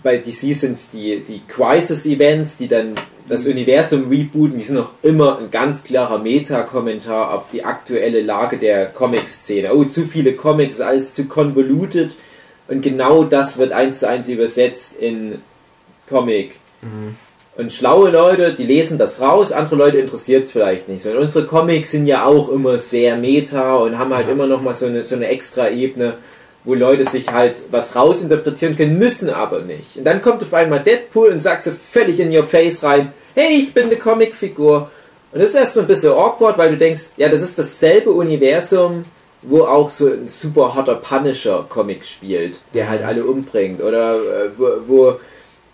bei 0.03 0.19
DC 0.19 0.55
sind 0.55 0.75
es 0.75 0.91
die, 0.91 1.21
die 1.21 1.41
Crisis-Events, 1.49 2.59
die 2.59 2.69
dann 2.69 2.95
das 3.29 3.47
Universum 3.47 4.09
rebooten, 4.09 4.59
die 4.59 4.65
sind 4.65 4.79
auch 4.79 4.91
immer 5.03 5.39
ein 5.39 5.51
ganz 5.51 5.85
klarer 5.85 6.19
Meta-Kommentar 6.19 7.33
auf 7.33 7.45
die 7.53 7.65
aktuelle 7.65 8.21
Lage 8.21 8.59
der 8.59 8.87
Comic-Szene. 8.87 9.75
Oh, 9.75 9.85
zu 9.85 10.05
viele 10.05 10.35
Comics, 10.35 10.75
ist 10.75 10.81
alles 10.81 11.15
zu 11.15 11.25
convoluted 11.25 12.17
und 12.69 12.83
genau 12.83 13.25
das 13.25 13.59
wird 13.59 13.73
eins 13.73 14.01
zu 14.01 14.09
eins 14.09 14.29
übersetzt 14.29 14.97
in 15.01 15.39
Comic. 16.09 16.57
Und 17.57 17.73
schlaue 17.73 18.11
Leute, 18.11 18.53
die 18.53 18.65
lesen 18.65 18.99
das 18.99 19.21
raus, 19.21 19.53
andere 19.53 19.77
Leute 19.77 19.99
interessiert 19.99 20.45
es 20.45 20.53
vielleicht 20.53 20.89
nicht. 20.89 21.07
Und 21.07 21.17
unsere 21.17 21.47
Comics 21.47 21.93
sind 21.93 22.07
ja 22.07 22.25
auch 22.25 22.49
immer 22.49 22.79
sehr 22.79 23.17
meta 23.17 23.77
und 23.77 23.97
haben 23.99 24.13
halt 24.13 24.29
immer 24.29 24.47
noch 24.47 24.61
mal 24.61 24.75
so 24.75 24.87
eine, 24.87 25.05
so 25.05 25.15
eine 25.15 25.29
extra 25.29 25.69
Ebene, 25.69 26.15
wo 26.65 26.75
Leute 26.75 27.05
sich 27.05 27.31
halt 27.31 27.63
was 27.71 27.95
rausinterpretieren 27.95 28.77
können, 28.77 28.99
müssen 28.99 29.31
aber 29.31 29.61
nicht. 29.61 29.97
Und 29.97 30.05
dann 30.05 30.23
kommt 30.23 30.43
auf 30.43 30.55
einmal 30.55 30.81
Deadpool 30.81 31.29
und 31.29 31.41
sagt 31.41 31.63
so 31.63 31.71
völlig 31.71 32.21
in 32.21 32.35
your 32.35 32.45
face 32.45 32.83
rein, 32.83 33.13
hey, 33.35 33.57
ich 33.59 33.75
bin 33.75 33.87
eine 33.87 33.97
Comicfigur. 33.97 34.91
Und 35.33 35.41
das 35.41 35.51
ist 35.51 35.57
erstmal 35.57 35.85
ein 35.85 35.89
bisschen 35.89 36.13
awkward, 36.13 36.57
weil 36.57 36.71
du 36.71 36.79
denkst, 36.79 37.03
ja, 37.17 37.29
das 37.29 37.43
ist 37.43 37.59
dasselbe 37.59 38.13
Universum, 38.13 39.05
wo 39.43 39.65
auch 39.65 39.91
so 39.91 40.09
ein 40.09 40.29
super 40.29 40.75
hotter 40.75 40.95
Punisher-Comic 40.95 42.05
spielt, 42.05 42.61
der 42.73 42.89
halt 42.89 43.03
alle 43.03 43.25
umbringt. 43.25 43.83
Oder 43.83 44.15
äh, 44.15 44.51
wo, 44.57 44.69
wo 44.87 45.21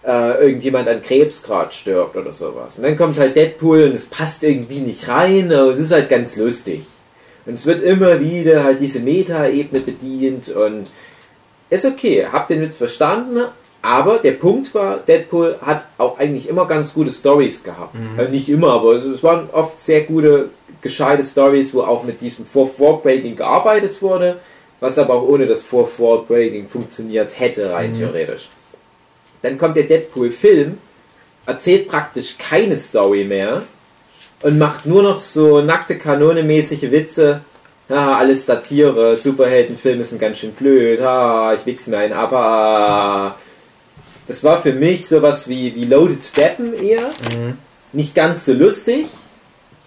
äh, 0.04 0.42
irgendjemand 0.42 0.88
an 0.88 1.02
Krebs 1.02 1.42
gerade 1.42 1.72
stirbt 1.72 2.16
oder 2.16 2.32
sowas. 2.32 2.78
Und 2.78 2.84
dann 2.84 2.96
kommt 2.96 3.18
halt 3.18 3.36
Deadpool 3.36 3.84
und 3.84 3.92
es 3.92 4.06
passt 4.06 4.42
irgendwie 4.42 4.80
nicht 4.80 5.06
rein, 5.08 5.52
aber 5.52 5.70
es 5.72 5.78
ist 5.78 5.92
halt 5.92 6.08
ganz 6.08 6.36
lustig. 6.36 6.84
Und 7.46 7.54
es 7.54 7.66
wird 7.66 7.82
immer 7.82 8.20
wieder 8.20 8.64
halt 8.64 8.80
diese 8.80 9.00
Meta-Ebene 9.00 9.80
bedient 9.80 10.48
und 10.50 10.88
ist 11.70 11.84
okay, 11.84 12.26
habt 12.30 12.50
den 12.50 12.60
Witz 12.60 12.76
verstanden, 12.76 13.44
aber 13.82 14.18
der 14.18 14.32
Punkt 14.32 14.74
war, 14.74 14.98
Deadpool 14.98 15.56
hat 15.62 15.86
auch 15.96 16.18
eigentlich 16.18 16.48
immer 16.48 16.66
ganz 16.66 16.92
gute 16.92 17.10
Stories 17.10 17.64
gehabt. 17.64 17.94
Also 18.18 18.30
nicht 18.30 18.48
immer, 18.48 18.72
aber 18.72 18.94
es, 18.94 19.04
es 19.04 19.22
waren 19.22 19.48
oft 19.52 19.80
sehr 19.80 20.02
gute, 20.02 20.50
gescheite 20.82 21.24
Stories, 21.24 21.72
wo 21.72 21.82
auch 21.82 22.04
mit 22.04 22.20
diesem 22.20 22.44
Fourth 22.44 22.78
Wall 22.78 22.98
Breaking 23.02 23.36
gearbeitet 23.36 24.02
wurde, 24.02 24.38
was 24.80 24.98
aber 24.98 25.14
auch 25.14 25.26
ohne 25.26 25.46
das 25.46 25.62
Fourth 25.62 25.98
Wall 25.98 26.24
Breaking 26.28 26.68
funktioniert 26.68 27.38
hätte, 27.38 27.72
rein 27.72 27.96
theoretisch. 27.96 28.48
Dann 29.42 29.56
kommt 29.56 29.76
der 29.76 29.84
Deadpool-Film, 29.84 30.76
erzählt 31.46 31.88
praktisch 31.88 32.36
keine 32.36 32.76
Story 32.76 33.24
mehr 33.24 33.62
und 34.42 34.58
macht 34.58 34.86
nur 34.86 35.02
noch 35.02 35.20
so 35.20 35.60
nackte 35.60 35.96
Kanone-mäßige 35.98 36.90
Witze. 36.90 37.40
Ja, 37.88 38.16
alles 38.16 38.46
Satire, 38.46 39.16
Superheldenfilme 39.16 40.04
sind 40.04 40.20
ganz 40.20 40.38
schön 40.38 40.52
blöd, 40.52 41.00
ha, 41.02 41.54
ich 41.54 41.66
wichs 41.66 41.88
mir 41.88 41.98
einen 41.98 42.12
ab, 42.12 42.30
ha. 42.30 43.34
Das 44.28 44.44
war 44.44 44.62
für 44.62 44.72
mich 44.72 45.08
sowas 45.08 45.48
wie, 45.48 45.74
wie 45.74 45.86
Loaded 45.86 46.36
Weapon 46.36 46.72
eher. 46.74 47.10
Nicht 47.92 48.14
ganz 48.14 48.44
so 48.44 48.52
lustig. 48.52 49.06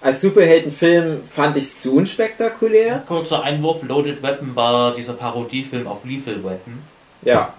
Als 0.01 0.19
Superheldenfilm 0.19 1.21
fand 1.33 1.55
ich 1.55 1.63
es 1.63 1.79
zu 1.79 1.95
unspektakulär. 1.95 3.03
Kurzer 3.07 3.43
Einwurf, 3.43 3.83
Loaded 3.83 4.21
Weapon 4.21 4.53
war 4.53 4.93
dieser 4.93 5.13
Parodiefilm 5.13 5.87
auf 5.87 6.03
Lethal 6.03 6.43
Weapon. 6.43 6.79
Ja. 7.21 7.53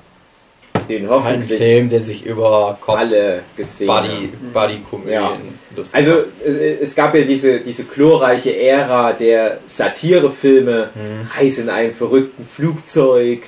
Den 0.88 1.04
Ein 1.04 1.10
hoffentlich 1.10 1.58
Film, 1.58 1.88
der 1.88 2.00
sich 2.00 2.24
über 2.26 2.78
Kopf, 2.80 2.98
alle 2.98 3.42
gesehen 3.56 3.86
Body, 3.86 4.08
haben. 4.08 4.52
Body-Komödien 4.52 5.12
Ja. 5.12 5.36
lustig 5.76 5.94
Also 5.94 6.24
es, 6.44 6.56
es 6.56 6.94
gab 6.94 7.14
ja 7.14 7.22
diese, 7.22 7.60
diese 7.60 7.84
glorreiche 7.84 8.56
Ära 8.56 9.12
der 9.12 9.58
Satirefilme, 9.66 10.90
Reise 11.38 11.62
in 11.62 11.70
einem 11.70 11.94
verrückten 11.94 12.46
Flugzeug, 12.46 13.40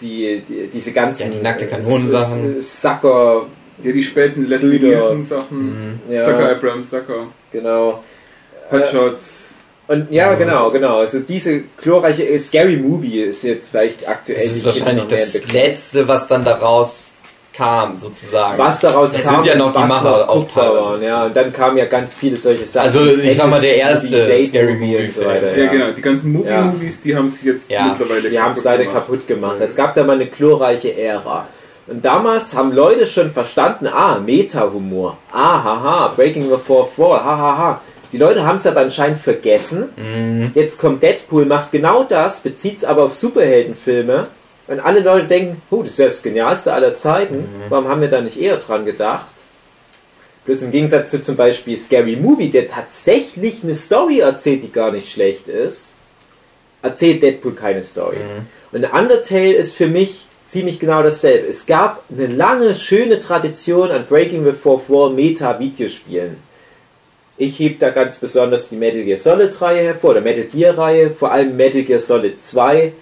die, 0.00 0.42
die 0.48 0.66
diese 0.72 0.92
ganzen 0.92 1.32
Ja, 1.32 1.38
die 1.38 1.42
nackte 1.42 1.66
Kanonensachen. 1.66 2.58
äh, 2.58 2.62
Sucker, 2.62 3.46
Ja, 3.82 3.92
die 3.92 4.02
späten 4.02 4.46
Leslie. 4.46 4.78
Nielsen 4.78 5.22
Sachen. 5.24 6.00
ja, 6.10 6.24
Sucker 6.24 6.50
Abraham 6.50 6.82
Sucker. 6.84 7.26
genau. 7.52 8.02
Hotshots. 8.70 9.45
Und 9.88 10.10
ja, 10.10 10.26
Also- 10.28 10.38
genau, 10.38 10.70
genau. 10.70 10.98
Also 10.98 11.20
diese 11.20 11.62
glorreiche 11.80 12.24
äh, 12.28 12.38
Scary 12.38 12.76
Movie 12.76 13.20
ist 13.20 13.42
jetzt 13.44 13.70
vielleicht 13.70 14.08
aktuell 14.08 14.38
Das 14.44 14.46
ist 14.56 14.64
wahrscheinlich 14.64 15.06
das 15.06 15.32
bekannt. 15.32 15.52
Letzte, 15.52 16.08
was 16.08 16.26
dann 16.26 16.44
daraus 16.44 17.12
kam, 17.54 17.96
sozusagen. 17.98 18.58
Was 18.58 18.80
daraus 18.80 19.14
Es 19.14 19.22
kam, 19.22 19.36
sind 19.36 19.46
ja 19.46 19.54
noch 19.56 19.72
die 19.72 19.78
Macher 19.78 20.28
auch 20.28 20.46
teilweise. 20.46 20.84
waren, 20.86 21.02
ja. 21.02 21.24
Und 21.26 21.36
dann 21.36 21.52
kamen 21.52 21.78
ja 21.78 21.86
ganz 21.86 22.12
viele 22.12 22.36
solche 22.36 22.66
Sachen. 22.66 22.84
Also, 22.86 23.06
ich 23.06 23.36
sag 23.36 23.48
mal, 23.48 23.60
der 23.60 23.76
erste 23.76 24.38
Scary 24.44 24.74
Movie 24.74 25.06
und 25.06 25.14
so 25.14 25.20
weiter. 25.24 25.46
Movie-Film. 25.46 25.64
Ja, 25.64 25.72
genau. 25.72 25.86
Die 25.96 26.02
ganzen 26.02 26.32
Movie-Movies, 26.32 27.00
die 27.02 27.16
haben 27.16 27.30
sie 27.30 27.46
jetzt 27.46 27.70
Ja. 27.70 27.96
mittlerweile 27.98 28.28
Die 28.28 28.38
haben 28.38 28.52
es 28.52 28.64
leider 28.64 28.84
gemacht. 28.84 29.06
kaputt 29.06 29.26
gemacht. 29.26 29.56
Es 29.60 29.74
gab 29.76 29.94
da 29.94 30.02
mal 30.04 30.14
eine 30.14 30.26
glorreiche 30.26 30.94
Ära. 30.98 31.46
Und 31.86 32.04
damals 32.04 32.54
haben 32.54 32.72
Leute 32.74 33.06
schon 33.06 33.30
verstanden, 33.30 33.86
ah, 33.86 34.18
Meta-Humor. 34.18 35.16
Ah, 35.32 35.62
haha, 35.62 36.08
Breaking 36.16 36.50
the 36.50 36.56
Fourth 36.56 36.90
Wall, 36.98 37.20
hahaha. 37.24 37.80
Die 38.16 38.22
Leute 38.22 38.46
haben 38.46 38.56
es 38.56 38.66
aber 38.66 38.80
anscheinend 38.80 39.20
vergessen. 39.20 39.90
Mhm. 39.94 40.52
Jetzt 40.54 40.78
kommt 40.78 41.02
Deadpool, 41.02 41.44
macht 41.44 41.70
genau 41.70 42.02
das, 42.02 42.40
bezieht 42.40 42.78
es 42.78 42.84
aber 42.84 43.02
auf 43.04 43.12
Superheldenfilme. 43.12 44.28
Und 44.68 44.80
alle 44.80 45.00
Leute 45.00 45.26
denken, 45.26 45.60
oh, 45.70 45.82
das 45.82 45.92
ist 45.92 45.98
ja 45.98 46.06
das 46.06 46.22
Genialste 46.22 46.72
aller 46.72 46.96
Zeiten. 46.96 47.46
Warum 47.68 47.88
haben 47.88 48.00
wir 48.00 48.08
da 48.08 48.22
nicht 48.22 48.40
eher 48.40 48.56
dran 48.56 48.86
gedacht? 48.86 49.26
Bloß 50.46 50.62
im 50.62 50.70
Gegensatz 50.70 51.10
zu 51.10 51.22
zum 51.22 51.36
Beispiel 51.36 51.76
Scary 51.76 52.16
Movie, 52.16 52.48
der 52.48 52.68
tatsächlich 52.68 53.62
eine 53.62 53.74
Story 53.74 54.20
erzählt, 54.20 54.62
die 54.62 54.72
gar 54.72 54.92
nicht 54.92 55.12
schlecht 55.12 55.48
ist, 55.48 55.92
erzählt 56.80 57.22
Deadpool 57.22 57.52
keine 57.52 57.84
Story. 57.84 58.16
Und 58.72 58.84
Undertale 58.94 59.52
ist 59.52 59.74
für 59.74 59.88
mich 59.88 60.24
ziemlich 60.46 60.80
genau 60.80 61.02
dasselbe. 61.02 61.48
Es 61.48 61.66
gab 61.66 62.02
eine 62.10 62.28
lange, 62.28 62.76
schöne 62.76 63.20
Tradition 63.20 63.90
an 63.90 64.06
Breaking 64.08 64.42
the 64.42 64.52
Fourth 64.52 64.88
Wall 64.88 65.10
Meta-Videospielen. 65.10 66.45
Ich 67.38 67.60
heb 67.60 67.80
da 67.80 67.90
ganz 67.90 68.16
besonders 68.16 68.70
die 68.70 68.76
Metal 68.76 69.02
Gear 69.02 69.18
Solid 69.18 69.60
Reihe 69.60 69.82
hervor, 69.82 70.12
oder 70.12 70.22
Metal 70.22 70.44
Gear 70.44 70.78
Reihe, 70.78 71.10
vor 71.10 71.32
allem 71.32 71.54
Metal 71.56 71.82
Gear 71.82 71.98
Solid 71.98 72.42
2, 72.42 72.92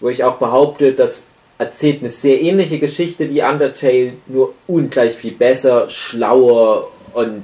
wo 0.00 0.10
ich 0.10 0.22
auch 0.22 0.36
behaupte, 0.36 0.92
das 0.92 1.24
erzählt 1.56 2.00
eine 2.00 2.10
sehr 2.10 2.42
ähnliche 2.42 2.78
Geschichte 2.78 3.30
wie 3.30 3.42
Undertale, 3.42 4.12
nur 4.26 4.52
ungleich 4.66 5.14
viel 5.14 5.32
besser, 5.32 5.88
schlauer 5.88 6.90
und 7.14 7.42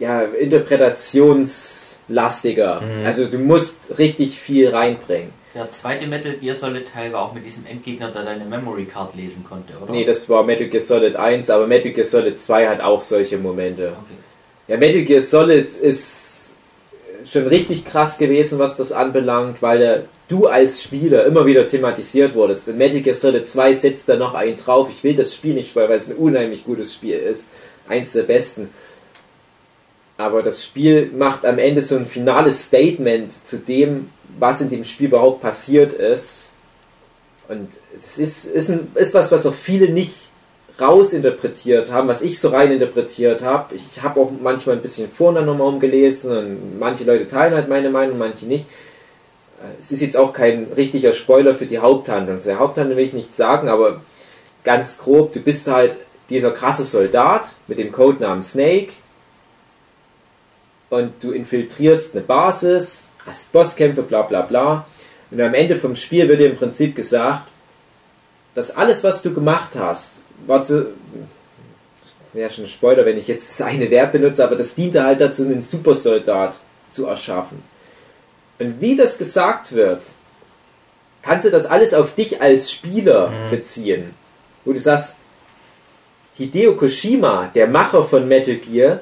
ja, 0.00 0.22
interpretationslastiger. 0.22 2.82
Also 3.04 3.26
du 3.26 3.38
musst 3.38 3.96
richtig 3.98 4.40
viel 4.40 4.70
reinbringen. 4.70 5.30
Der 5.54 5.70
zweite 5.70 6.08
Metal 6.08 6.32
Gear 6.32 6.56
Solid 6.56 6.92
Teil 6.92 7.12
war 7.12 7.22
auch 7.22 7.32
mit 7.32 7.46
diesem 7.46 7.64
Endgegner, 7.64 8.10
der 8.10 8.24
deine 8.24 8.44
Memory 8.44 8.86
Card 8.86 9.14
lesen 9.14 9.44
konnte, 9.48 9.74
oder? 9.80 9.92
Nee, 9.92 10.04
das 10.04 10.28
war 10.28 10.42
Metal 10.42 10.66
Gear 10.66 10.80
Solid 10.80 11.14
1, 11.14 11.48
aber 11.50 11.68
Metal 11.68 11.92
Gear 11.92 12.04
Solid 12.04 12.40
2 12.40 12.66
hat 12.66 12.80
auch 12.80 13.00
solche 13.00 13.38
Momente. 13.38 13.92
Okay. 13.92 14.16
Ja, 14.66 14.78
Metal 14.78 15.02
Gear 15.02 15.20
Solid 15.20 15.66
ist 15.76 16.54
schon 17.26 17.46
richtig 17.46 17.84
krass 17.84 18.18
gewesen, 18.18 18.58
was 18.58 18.76
das 18.76 18.92
anbelangt, 18.92 19.60
weil 19.60 19.78
der, 19.78 20.04
du 20.28 20.46
als 20.46 20.82
Spieler 20.82 21.26
immer 21.26 21.44
wieder 21.44 21.66
thematisiert 21.66 22.34
wurdest. 22.34 22.68
In 22.68 22.78
Metal 22.78 23.00
Gear 23.00 23.14
Solid 23.14 23.46
2 23.46 23.74
setzt 23.74 24.08
da 24.08 24.16
noch 24.16 24.34
einen 24.34 24.56
drauf. 24.56 24.88
Ich 24.90 25.04
will 25.04 25.14
das 25.14 25.34
Spiel 25.34 25.54
nicht 25.54 25.70
spoilern, 25.70 25.90
weil 25.90 25.98
es 25.98 26.08
ein 26.08 26.16
unheimlich 26.16 26.64
gutes 26.64 26.94
Spiel 26.94 27.16
ist. 27.16 27.48
Eins 27.88 28.12
der 28.12 28.22
besten. 28.22 28.70
Aber 30.16 30.42
das 30.42 30.64
Spiel 30.64 31.10
macht 31.14 31.44
am 31.44 31.58
Ende 31.58 31.82
so 31.82 31.96
ein 31.96 32.06
finales 32.06 32.64
Statement 32.64 33.32
zu 33.46 33.58
dem, 33.58 34.10
was 34.38 34.60
in 34.60 34.70
dem 34.70 34.84
Spiel 34.84 35.08
überhaupt 35.08 35.42
passiert 35.42 35.92
ist. 35.92 36.48
Und 37.48 37.68
es 37.98 38.18
ist, 38.18 38.46
ist, 38.46 38.70
ein, 38.70 38.88
ist 38.94 39.12
was, 39.12 39.30
was 39.30 39.46
auch 39.46 39.54
viele 39.54 39.90
nicht 39.90 40.23
rausinterpretiert 40.80 41.90
haben, 41.90 42.08
was 42.08 42.22
ich 42.22 42.40
so 42.40 42.48
rein 42.48 42.72
interpretiert 42.72 43.42
habe. 43.42 43.74
Ich 43.74 44.02
habe 44.02 44.20
auch 44.20 44.32
manchmal 44.42 44.76
ein 44.76 44.82
bisschen 44.82 45.10
vorne 45.10 45.42
nochmal 45.42 45.68
umgelesen 45.68 46.36
und 46.36 46.78
manche 46.78 47.04
Leute 47.04 47.28
teilen 47.28 47.54
halt 47.54 47.68
meine 47.68 47.90
Meinung, 47.90 48.18
manche 48.18 48.46
nicht. 48.46 48.66
Äh, 49.60 49.80
Es 49.80 49.92
ist 49.92 50.00
jetzt 50.00 50.16
auch 50.16 50.32
kein 50.32 50.66
richtiger 50.76 51.12
Spoiler 51.12 51.54
für 51.54 51.66
die 51.66 51.78
Haupthandlung. 51.78 52.40
Der 52.44 52.58
Haupthandlung 52.58 52.96
will 52.96 53.04
ich 53.04 53.12
nicht 53.12 53.36
sagen, 53.36 53.68
aber 53.68 54.00
ganz 54.64 54.98
grob, 54.98 55.32
du 55.32 55.40
bist 55.40 55.68
halt 55.68 55.96
dieser 56.28 56.50
krasse 56.50 56.84
Soldat 56.84 57.54
mit 57.66 57.78
dem 57.78 57.92
Codenamen 57.92 58.42
Snake 58.42 58.92
und 60.90 61.12
du 61.20 61.32
infiltrierst 61.32 62.14
eine 62.14 62.24
Basis, 62.24 63.10
hast 63.26 63.52
Bosskämpfe, 63.52 64.02
bla 64.02 64.22
bla 64.22 64.42
bla. 64.42 64.86
Und 65.30 65.40
am 65.40 65.54
Ende 65.54 65.76
vom 65.76 65.96
Spiel 65.96 66.28
wird 66.28 66.40
dir 66.40 66.50
im 66.50 66.56
Prinzip 66.56 66.96
gesagt, 66.96 67.48
dass 68.54 68.70
alles, 68.70 69.02
was 69.04 69.22
du 69.22 69.34
gemacht 69.34 69.70
hast, 69.74 70.23
war 70.46 70.62
zu. 70.62 70.88
Wäre 72.32 72.50
schon 72.50 72.64
ein 72.64 72.68
Spoiler, 72.68 73.06
wenn 73.06 73.18
ich 73.18 73.28
jetzt 73.28 73.50
das 73.50 73.64
eine 73.64 73.90
Wert 73.90 74.12
benutze, 74.12 74.44
aber 74.44 74.56
das 74.56 74.74
diente 74.74 75.04
halt 75.04 75.20
dazu, 75.20 75.44
einen 75.44 75.62
Supersoldat 75.62 76.60
zu 76.90 77.06
erschaffen. 77.06 77.62
Und 78.58 78.80
wie 78.80 78.96
das 78.96 79.18
gesagt 79.18 79.72
wird, 79.72 80.00
kannst 81.22 81.46
du 81.46 81.50
das 81.50 81.66
alles 81.66 81.94
auf 81.94 82.14
dich 82.14 82.40
als 82.40 82.72
Spieler 82.72 83.32
beziehen. 83.50 84.10
Wo 84.64 84.72
du 84.72 84.80
sagst, 84.80 85.16
Hideo 86.36 86.74
Koshima, 86.74 87.50
der 87.54 87.68
Macher 87.68 88.04
von 88.04 88.26
Metal 88.26 88.56
Gear, 88.56 89.00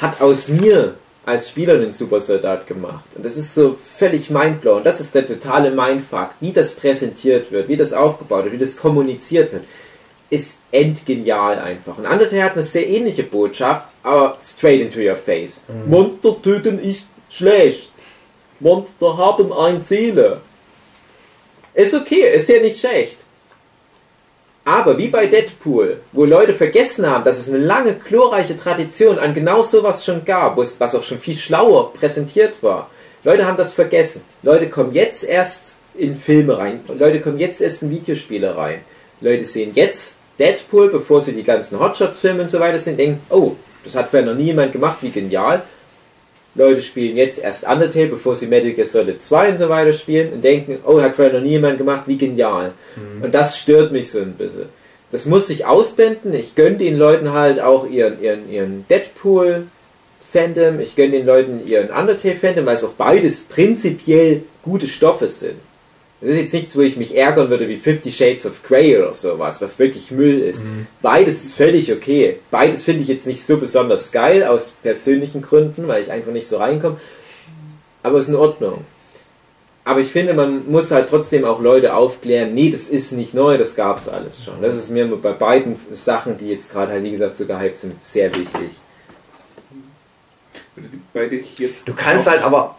hat 0.00 0.20
aus 0.20 0.48
mir 0.48 0.94
als 1.24 1.48
Spieler 1.48 1.74
einen 1.74 1.92
Supersoldat 1.92 2.66
gemacht. 2.66 3.04
Und 3.14 3.24
das 3.24 3.36
ist 3.36 3.54
so 3.54 3.78
völlig 3.98 4.28
mindblown. 4.30 4.84
Das 4.84 5.00
ist 5.00 5.14
der 5.14 5.26
totale 5.26 5.70
Mindfuck. 5.70 6.30
Wie 6.40 6.52
das 6.52 6.74
präsentiert 6.74 7.50
wird, 7.50 7.68
wie 7.68 7.76
das 7.76 7.92
aufgebaut 7.92 8.44
wird, 8.44 8.54
wie 8.54 8.58
das 8.58 8.76
kommuniziert 8.76 9.52
wird, 9.52 9.64
ist 10.30 10.58
endgenial 10.72 11.58
einfach. 11.58 11.98
Und 11.98 12.06
Undertale 12.06 12.42
hat 12.42 12.52
eine 12.54 12.62
sehr 12.62 12.88
ähnliche 12.88 13.22
Botschaft, 13.22 13.86
aber 14.02 14.36
straight 14.42 14.80
into 14.80 15.00
your 15.00 15.16
face. 15.16 15.62
Monster 15.86 16.36
töten 16.42 16.78
ist 16.78 17.06
schlecht. 17.30 17.92
Monster 18.60 19.16
haben 19.16 19.52
eine 19.52 19.80
Seele. 19.80 20.40
Ist 21.74 21.94
okay, 21.94 22.34
ist 22.34 22.48
ja 22.48 22.60
nicht 22.60 22.80
schlecht. 22.80 23.18
Aber 24.64 24.96
wie 24.96 25.08
bei 25.08 25.26
Deadpool, 25.26 26.00
wo 26.12 26.24
Leute 26.24 26.54
vergessen 26.54 27.06
haben, 27.06 27.24
dass 27.24 27.38
es 27.38 27.48
eine 27.48 27.58
lange, 27.58 27.94
glorreiche 27.94 28.56
Tradition 28.56 29.18
an 29.18 29.34
genau 29.34 29.62
sowas 29.62 30.04
schon 30.04 30.24
gab, 30.24 30.56
wo 30.56 30.62
es, 30.62 30.80
was 30.80 30.94
auch 30.94 31.02
schon 31.02 31.18
viel 31.18 31.36
schlauer 31.36 31.92
präsentiert 31.92 32.62
war. 32.62 32.88
Leute 33.24 33.46
haben 33.46 33.58
das 33.58 33.74
vergessen. 33.74 34.22
Leute 34.42 34.70
kommen 34.70 34.94
jetzt 34.94 35.24
erst 35.24 35.76
in 35.94 36.16
Filme 36.16 36.56
rein. 36.56 36.80
Leute 36.88 37.20
kommen 37.20 37.38
jetzt 37.38 37.60
erst 37.60 37.82
in 37.82 37.90
Videospiele 37.90 38.56
rein. 38.56 38.80
Leute 39.24 39.46
sehen 39.46 39.70
jetzt 39.74 40.16
Deadpool, 40.38 40.90
bevor 40.90 41.22
sie 41.22 41.32
die 41.32 41.44
ganzen 41.44 41.80
Hotshots-Filme 41.80 42.42
und 42.42 42.50
so 42.50 42.60
weiter 42.60 42.78
sehen, 42.78 42.96
denken, 42.96 43.20
oh, 43.30 43.52
das 43.82 43.94
hat 43.94 44.10
vielleicht 44.10 44.26
noch 44.26 44.34
nie 44.34 44.46
jemand 44.46 44.72
gemacht, 44.72 44.98
wie 45.00 45.10
genial. 45.10 45.62
Leute 46.54 46.82
spielen 46.82 47.16
jetzt 47.16 47.42
erst 47.42 47.66
Undertale, 47.66 48.08
bevor 48.08 48.36
sie 48.36 48.46
Metal 48.46 48.70
Gear 48.72 48.86
Solid 48.86 49.22
2 49.22 49.50
und 49.50 49.56
so 49.56 49.68
weiter 49.68 49.92
spielen 49.92 50.32
und 50.34 50.44
denken, 50.44 50.78
oh, 50.84 51.00
hat 51.00 51.16
vorher 51.16 51.34
noch 51.34 51.40
nie 51.40 51.50
jemand 51.50 51.78
gemacht, 51.78 52.02
wie 52.06 52.16
genial. 52.16 52.72
Und 53.22 53.34
das 53.34 53.58
stört 53.58 53.90
mich 53.92 54.10
so 54.10 54.20
ein 54.20 54.34
bisschen. 54.34 54.68
Das 55.10 55.26
muss 55.26 55.46
sich 55.46 55.66
ausblenden. 55.66 56.34
Ich 56.34 56.54
gönne 56.54 56.76
den 56.76 56.96
Leuten 56.96 57.32
halt 57.32 57.60
auch 57.60 57.88
ihren, 57.88 58.20
ihren, 58.22 58.50
ihren 58.50 58.84
Deadpool-Fandom, 58.88 60.80
ich 60.80 60.94
gönne 60.96 61.12
den 61.12 61.26
Leuten 61.26 61.66
ihren 61.66 61.90
Undertale-Fandom, 61.90 62.66
weil 62.66 62.74
es 62.74 62.84
auch 62.84 62.92
beides 62.92 63.42
prinzipiell 63.42 64.42
gute 64.62 64.86
Stoffe 64.86 65.28
sind. 65.28 65.56
Das 66.24 66.36
ist 66.36 66.42
jetzt 66.42 66.54
nichts, 66.54 66.74
wo 66.74 66.80
ich 66.80 66.96
mich 66.96 67.14
ärgern 67.14 67.50
würde 67.50 67.68
wie 67.68 67.76
Fifty 67.76 68.10
Shades 68.10 68.46
of 68.46 68.62
Grey 68.62 68.96
oder 68.96 69.12
sowas, 69.12 69.60
was 69.60 69.78
wirklich 69.78 70.10
Müll 70.10 70.40
ist. 70.40 70.62
Beides 71.02 71.44
ist 71.44 71.54
völlig 71.54 71.92
okay. 71.92 72.38
Beides 72.50 72.82
finde 72.82 73.02
ich 73.02 73.08
jetzt 73.08 73.26
nicht 73.26 73.44
so 73.44 73.58
besonders 73.58 74.10
geil, 74.10 74.42
aus 74.42 74.72
persönlichen 74.82 75.42
Gründen, 75.42 75.86
weil 75.86 76.02
ich 76.02 76.10
einfach 76.10 76.32
nicht 76.32 76.48
so 76.48 76.56
reinkomme. 76.56 76.98
Aber 78.02 78.18
ist 78.18 78.28
in 78.28 78.36
Ordnung. 78.36 78.86
Aber 79.84 80.00
ich 80.00 80.08
finde, 80.08 80.32
man 80.32 80.70
muss 80.70 80.90
halt 80.90 81.10
trotzdem 81.10 81.44
auch 81.44 81.60
Leute 81.60 81.94
aufklären, 81.94 82.54
nee, 82.54 82.70
das 82.70 82.88
ist 82.88 83.12
nicht 83.12 83.34
neu, 83.34 83.58
das 83.58 83.76
gab 83.76 83.98
es 83.98 84.08
alles 84.08 84.42
schon. 84.42 84.62
Das 84.62 84.76
ist 84.76 84.88
mir 84.88 85.06
bei 85.06 85.32
beiden 85.32 85.76
Sachen, 85.92 86.38
die 86.38 86.48
jetzt 86.48 86.72
gerade 86.72 86.92
halt, 86.92 87.04
wie 87.04 87.10
gesagt, 87.10 87.36
so 87.36 87.44
gehypt 87.44 87.76
sind, 87.76 88.02
sehr 88.02 88.34
wichtig. 88.34 88.70
Du 91.84 91.92
kannst 91.92 92.26
halt 92.26 92.42
aber, 92.42 92.78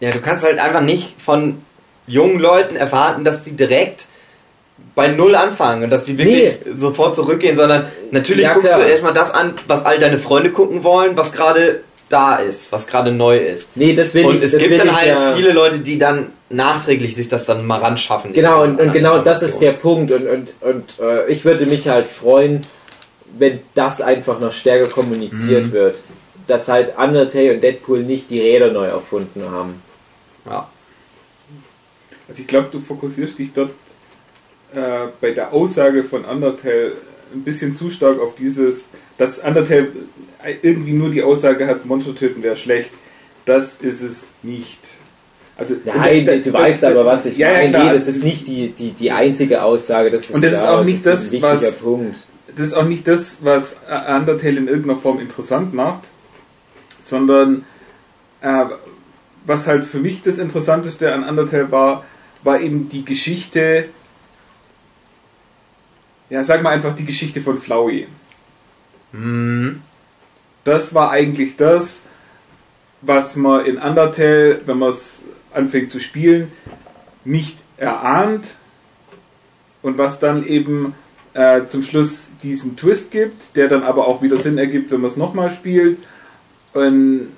ja, 0.00 0.10
du 0.10 0.20
kannst 0.20 0.44
halt 0.44 0.58
einfach 0.58 0.82
nicht 0.82 1.14
von 1.20 1.62
jungen 2.06 2.38
Leuten 2.38 2.76
erwarten, 2.76 3.24
dass 3.24 3.42
die 3.44 3.52
direkt 3.52 4.06
bei 4.94 5.08
Null 5.08 5.34
anfangen 5.34 5.84
und 5.84 5.90
dass 5.90 6.04
die 6.04 6.16
wirklich 6.18 6.54
sofort 6.76 7.16
zurückgehen, 7.16 7.56
sondern 7.56 7.86
natürlich 8.10 8.44
Ja, 8.44 8.54
guckst 8.54 8.68
klar. 8.68 8.80
du 8.80 8.86
erstmal 8.88 9.12
das 9.12 9.30
an, 9.32 9.54
was 9.66 9.84
all 9.84 9.98
deine 9.98 10.18
Freunde 10.18 10.50
gucken 10.50 10.84
wollen, 10.84 11.16
was 11.16 11.32
gerade 11.32 11.80
da 12.08 12.36
ist, 12.36 12.70
was 12.72 12.86
gerade 12.86 13.10
neu 13.12 13.36
ist. 13.38 13.68
Nee, 13.74 13.94
das 13.94 14.14
will 14.14 14.26
und 14.26 14.36
ich 14.36 14.42
es 14.44 14.56
gibt 14.58 14.78
dann 14.78 14.94
halt 14.96 15.08
ja, 15.08 15.34
viele 15.36 15.52
Leute, 15.52 15.80
die 15.80 15.98
dann 15.98 16.30
nachträglich 16.50 17.16
sich 17.16 17.28
das 17.28 17.44
dann 17.46 17.66
mal 17.66 17.80
ran 17.80 17.98
schaffen. 17.98 18.32
Genau, 18.32 18.62
und, 18.62 18.80
und 18.80 18.92
genau 18.92 19.18
das 19.18 19.42
ist 19.42 19.58
der. 19.60 19.72
Punkt. 19.72 20.12
Und, 20.12 20.26
und, 20.26 20.48
und 20.60 20.94
äh, 21.00 21.26
ich 21.28 21.44
würde 21.44 21.66
mich 21.66 21.88
halt 21.88 22.06
freuen, 22.08 22.62
wenn 23.38 23.60
das 23.74 24.00
einfach 24.00 24.38
noch 24.38 24.52
stärker 24.52 24.86
kommuniziert 24.88 25.66
Mhm. 25.66 25.72
wird. 25.72 25.98
Dass 26.46 26.68
halt 26.68 26.96
Undertale 26.96 27.54
und 27.54 27.60
Deadpool 27.64 28.00
nicht 28.04 28.30
die 28.30 28.40
Räder 28.40 28.70
neu 28.70 28.86
erfunden 28.86 29.42
haben. 29.50 29.82
Ja. 30.48 30.68
Also 32.28 32.40
ich 32.40 32.46
glaube, 32.46 32.68
du 32.72 32.80
fokussierst 32.80 33.38
dich 33.38 33.52
dort 33.54 33.70
äh, 34.74 35.06
bei 35.20 35.30
der 35.30 35.52
Aussage 35.52 36.02
von 36.02 36.24
Undertale 36.24 36.92
ein 37.34 37.42
bisschen 37.42 37.74
zu 37.74 37.90
stark 37.90 38.20
auf 38.20 38.34
dieses, 38.34 38.86
dass 39.18 39.38
Undertale 39.38 39.88
irgendwie 40.62 40.92
nur 40.92 41.10
die 41.10 41.22
Aussage 41.22 41.66
hat, 41.66 41.86
Monster 41.86 42.14
töten 42.14 42.42
wäre 42.42 42.56
schlecht. 42.56 42.90
das 43.44 43.76
ist 43.80 44.02
es 44.02 44.22
nicht. 44.42 44.78
Also, 45.56 45.74
Nein, 45.84 46.24
da- 46.26 46.36
du 46.36 46.50
da- 46.50 46.58
weißt 46.58 46.82
da- 46.82 46.90
aber, 46.90 47.06
was 47.06 47.26
ich 47.26 47.38
ja, 47.38 47.48
ja, 47.48 47.54
meine. 47.58 47.68
klar. 47.70 47.84
Nee, 47.86 47.92
das 47.94 48.08
ist 48.08 48.22
nicht 48.24 48.46
die, 48.48 48.70
die, 48.70 48.90
die 48.90 49.10
einzige 49.12 49.62
Aussage. 49.62 50.10
Das 50.10 50.24
ist 50.24 50.34
Und 50.34 50.42
das 50.44 50.52
ist 50.54 50.58
klar, 50.60 50.80
auch 50.80 50.84
nicht 50.84 51.06
das, 51.06 51.30
wichtiger 51.32 51.62
was- 51.62 51.78
Punkt. 51.80 52.16
das 52.56 52.68
ist 52.68 52.74
auch 52.74 52.84
nicht 52.84 53.06
das, 53.08 53.38
was 53.42 53.76
Undertale 53.88 54.56
in 54.58 54.68
irgendeiner 54.68 54.98
Form 54.98 55.18
interessant 55.20 55.72
macht, 55.74 56.02
sondern 57.04 57.64
äh, 58.42 58.64
was 59.46 59.66
halt 59.66 59.84
für 59.84 59.98
mich 59.98 60.22
das 60.22 60.38
Interessanteste 60.38 61.12
an 61.12 61.24
Undertale 61.24 61.70
war, 61.70 62.04
war 62.46 62.60
eben 62.60 62.88
die 62.88 63.04
Geschichte, 63.04 63.88
ja, 66.30 66.44
sag 66.44 66.62
mal 66.62 66.70
einfach 66.70 66.94
die 66.94 67.04
Geschichte 67.04 67.40
von 67.40 67.58
Flowey. 67.58 68.06
Mhm. 69.12 69.82
Das 70.64 70.94
war 70.94 71.10
eigentlich 71.10 71.56
das, 71.56 72.04
was 73.02 73.36
man 73.36 73.66
in 73.66 73.78
Undertale, 73.78 74.60
wenn 74.66 74.78
man 74.78 74.90
es 74.90 75.22
anfängt 75.52 75.90
zu 75.90 76.00
spielen, 76.00 76.52
nicht 77.24 77.58
erahnt 77.76 78.46
und 79.82 79.98
was 79.98 80.18
dann 80.20 80.46
eben 80.46 80.94
äh, 81.34 81.66
zum 81.66 81.82
Schluss 81.82 82.28
diesen 82.42 82.76
Twist 82.76 83.10
gibt, 83.10 83.56
der 83.56 83.68
dann 83.68 83.82
aber 83.82 84.06
auch 84.06 84.22
wieder 84.22 84.38
Sinn 84.38 84.58
ergibt, 84.58 84.90
wenn 84.90 85.00
man 85.00 85.10
es 85.10 85.16
nochmal 85.16 85.50
spielt. 85.50 85.98
Und 86.72 87.28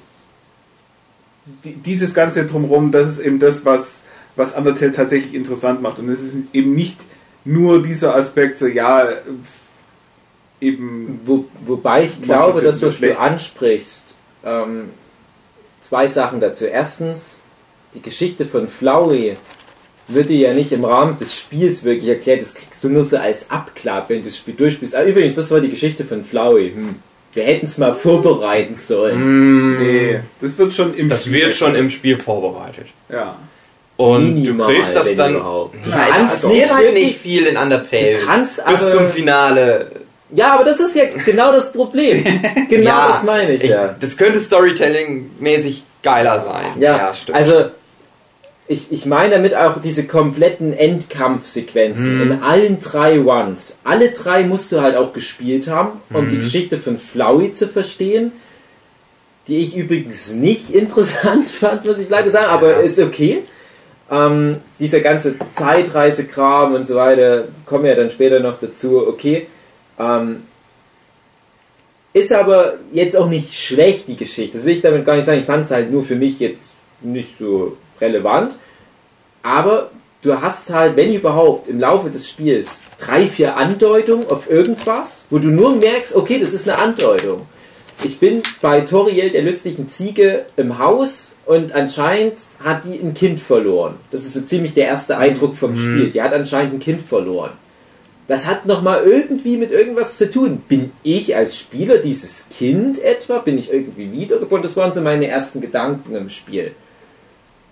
die, 1.64 1.74
dieses 1.74 2.14
ganze 2.14 2.46
drumherum, 2.46 2.92
das 2.92 3.08
ist 3.08 3.18
eben 3.20 3.38
das, 3.38 3.64
was, 3.64 4.02
was 4.38 4.56
Undertale 4.56 4.92
tatsächlich 4.92 5.34
interessant 5.34 5.82
macht. 5.82 5.98
Und 5.98 6.08
es 6.08 6.22
ist 6.22 6.34
eben 6.52 6.74
nicht 6.74 6.98
nur 7.44 7.82
dieser 7.82 8.14
Aspekt, 8.14 8.58
so 8.58 8.66
ja, 8.66 9.08
eben 10.60 11.20
Wo, 11.24 11.44
wobei 11.64 12.04
ich 12.04 12.22
glaube, 12.22 12.60
finden 12.60 12.66
das, 12.66 12.80
das 12.80 12.94
was 12.94 13.00
du 13.00 13.18
ansprichst, 13.18 14.14
ähm, 14.44 14.90
zwei 15.80 16.06
Sachen 16.06 16.40
dazu. 16.40 16.64
Erstens, 16.64 17.40
die 17.94 18.02
Geschichte 18.02 18.46
von 18.46 18.68
Flowey 18.68 19.36
wird 20.06 20.30
dir 20.30 20.48
ja 20.48 20.54
nicht 20.54 20.72
im 20.72 20.84
Rahmen 20.84 21.18
des 21.18 21.34
Spiels 21.34 21.84
wirklich 21.84 22.08
erklärt. 22.08 22.42
Das 22.42 22.54
kriegst 22.54 22.82
du 22.82 22.88
nur 22.88 23.04
so 23.04 23.18
als 23.18 23.50
Abklapp, 23.50 24.08
wenn 24.08 24.20
du 24.20 24.24
das 24.26 24.36
Spiel 24.38 24.54
durchspielst. 24.54 24.94
Ah, 24.96 25.04
übrigens, 25.04 25.36
das 25.36 25.50
war 25.50 25.60
die 25.60 25.70
Geschichte 25.70 26.04
von 26.04 26.24
Flowey. 26.24 26.72
Hm. 26.72 26.94
Wir 27.34 27.44
hätten 27.44 27.66
es 27.66 27.76
mal 27.76 27.94
vorbereiten 27.94 28.74
sollen. 28.74 29.78
Nee, 29.78 30.20
das 30.40 30.56
wird 30.56 30.72
schon 30.72 30.94
im 30.94 31.08
Das 31.08 31.26
Spiel. 31.26 31.34
wird 31.34 31.54
schon 31.54 31.74
im 31.74 31.90
Spiel 31.90 32.16
vorbereitet. 32.16 32.86
Ja. 33.10 33.36
Und 33.98 34.34
Minimal, 34.34 34.68
du 34.68 34.72
kriegst 34.72 34.94
das 34.96 35.14
dann. 35.16 35.34
überhaupt. 35.34 35.74
Du 35.84 35.90
Ja, 35.90 35.96
es 36.08 36.16
kannst 36.16 36.42
passiert 36.44 36.52
nicht 36.62 36.72
halt 36.74 36.84
wirklich- 36.86 37.18
viel 37.18 37.46
in 37.46 37.56
Undertale. 37.58 38.18
Du 38.20 38.26
kannst 38.26 38.56
bis 38.56 38.64
aber- 38.82 38.90
zum 38.92 39.08
Finale. 39.10 39.90
Ja, 40.30 40.54
aber 40.54 40.64
das 40.64 40.78
ist 40.80 40.94
ja 40.94 41.04
genau 41.24 41.52
das 41.52 41.72
Problem. 41.72 42.24
Genau 42.70 42.84
Ja, 42.90 43.08
das 43.12 43.22
meine 43.24 43.54
ich, 43.54 43.64
ja. 43.70 43.94
Das 43.98 44.16
könnte 44.16 44.38
Storytelling-mäßig 44.40 45.82
geiler 46.02 46.38
sein. 46.40 46.66
Ja, 46.80 47.12
stimmt. 47.12 47.36
also 47.36 47.64
ich, 48.68 48.92
ich 48.92 49.04
meine 49.06 49.34
damit 49.36 49.54
auch 49.56 49.80
diese 49.82 50.06
kompletten 50.06 50.76
Endkampfsequenzen 50.78 52.16
Mhm. 52.16 52.22
in 52.32 52.42
allen 52.42 52.80
drei 52.80 53.18
Ones. 53.20 53.78
Alle 53.84 54.10
drei 54.10 54.42
musst 54.44 54.70
du 54.72 54.80
halt 54.80 54.94
auch 54.96 55.12
gespielt 55.12 55.68
haben, 55.68 56.00
um 56.12 56.26
Mhm. 56.26 56.30
die 56.30 56.38
Geschichte 56.38 56.78
von 56.78 56.98
Flowey 57.00 57.52
zu 57.52 57.66
verstehen. 57.66 58.30
Die 59.48 59.56
ich 59.58 59.74
übrigens 59.76 60.32
nicht 60.34 60.70
interessant 60.74 61.50
fand, 61.50 61.86
muss 61.86 61.98
ich 61.98 62.10
leider 62.10 62.30
sagen, 62.30 62.46
aber 62.48 62.70
Ja. 62.72 62.78
ist 62.80 62.98
okay. 63.00 63.42
Ähm, 64.10 64.56
dieser 64.78 65.00
ganze 65.00 65.34
Zeitreisekram 65.52 66.74
und 66.74 66.86
so 66.86 66.96
weiter 66.96 67.44
kommen 67.66 67.84
ja 67.84 67.94
dann 67.94 68.10
später 68.10 68.40
noch 68.40 68.58
dazu. 68.60 69.06
Okay. 69.06 69.46
Ähm, 69.98 70.42
ist 72.14 72.32
aber 72.32 72.74
jetzt 72.92 73.16
auch 73.16 73.28
nicht 73.28 73.54
schlecht, 73.54 74.08
die 74.08 74.16
Geschichte. 74.16 74.56
Das 74.56 74.66
will 74.66 74.74
ich 74.74 74.80
damit 74.80 75.04
gar 75.04 75.16
nicht 75.16 75.26
sagen. 75.26 75.40
Ich 75.40 75.46
fand 75.46 75.66
es 75.66 75.70
halt 75.70 75.90
nur 75.90 76.04
für 76.04 76.16
mich 76.16 76.40
jetzt 76.40 76.70
nicht 77.00 77.38
so 77.38 77.76
relevant. 78.00 78.56
Aber 79.42 79.90
du 80.22 80.40
hast 80.40 80.70
halt, 80.70 80.96
wenn 80.96 81.12
überhaupt, 81.12 81.68
im 81.68 81.78
Laufe 81.78 82.10
des 82.10 82.28
Spiels 82.28 82.82
drei, 82.98 83.24
vier 83.24 83.56
Andeutungen 83.56 84.28
auf 84.30 84.50
irgendwas, 84.50 85.24
wo 85.30 85.38
du 85.38 85.48
nur 85.48 85.76
merkst, 85.76 86.16
okay, 86.16 86.38
das 86.38 86.52
ist 86.52 86.68
eine 86.68 86.78
Andeutung. 86.78 87.42
Ich 88.04 88.20
bin 88.20 88.42
bei 88.60 88.82
Toriel, 88.82 89.30
der 89.30 89.42
lustigen 89.42 89.88
Ziege, 89.88 90.46
im 90.56 90.78
Haus 90.78 91.34
und 91.46 91.72
anscheinend 91.74 92.34
hat 92.62 92.84
die 92.84 92.98
ein 92.98 93.12
Kind 93.14 93.40
verloren. 93.40 93.94
Das 94.12 94.22
ist 94.24 94.34
so 94.34 94.40
ziemlich 94.42 94.74
der 94.74 94.86
erste 94.86 95.18
Eindruck 95.18 95.56
vom 95.56 95.76
Spiel. 95.76 96.10
Die 96.10 96.22
hat 96.22 96.32
anscheinend 96.32 96.74
ein 96.74 96.80
Kind 96.80 97.02
verloren. 97.02 97.50
Das 98.28 98.46
hat 98.46 98.66
nochmal 98.66 99.02
irgendwie 99.04 99.56
mit 99.56 99.72
irgendwas 99.72 100.16
zu 100.18 100.30
tun. 100.30 100.62
Bin 100.68 100.92
ich 101.02 101.34
als 101.34 101.58
Spieler 101.58 101.96
dieses 101.98 102.46
Kind 102.56 103.02
etwa? 103.02 103.38
Bin 103.38 103.58
ich 103.58 103.72
irgendwie 103.72 104.12
wiedergeboren? 104.12 104.62
Das 104.62 104.76
waren 104.76 104.92
so 104.92 105.00
meine 105.00 105.26
ersten 105.26 105.60
Gedanken 105.60 106.14
im 106.14 106.30
Spiel. 106.30 106.72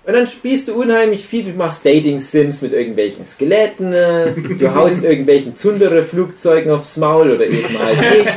Und 0.06 0.12
dann 0.14 0.26
spielst 0.26 0.68
du 0.68 0.74
unheimlich 0.74 1.26
viel. 1.26 1.44
Du 1.44 1.50
machst 1.50 1.84
Dating-Sims 1.84 2.62
mit 2.62 2.72
irgendwelchen 2.72 3.24
Skeletten. 3.24 3.92
äh, 3.92 4.32
Du 4.58 4.74
haust 4.74 5.04
irgendwelchen 5.04 5.56
Zundere-Flugzeugen 5.56 6.70
aufs 6.72 6.96
Maul 6.96 7.30
oder 7.30 7.46
eben 7.46 7.78
halt 7.78 7.98
nicht. 8.00 8.32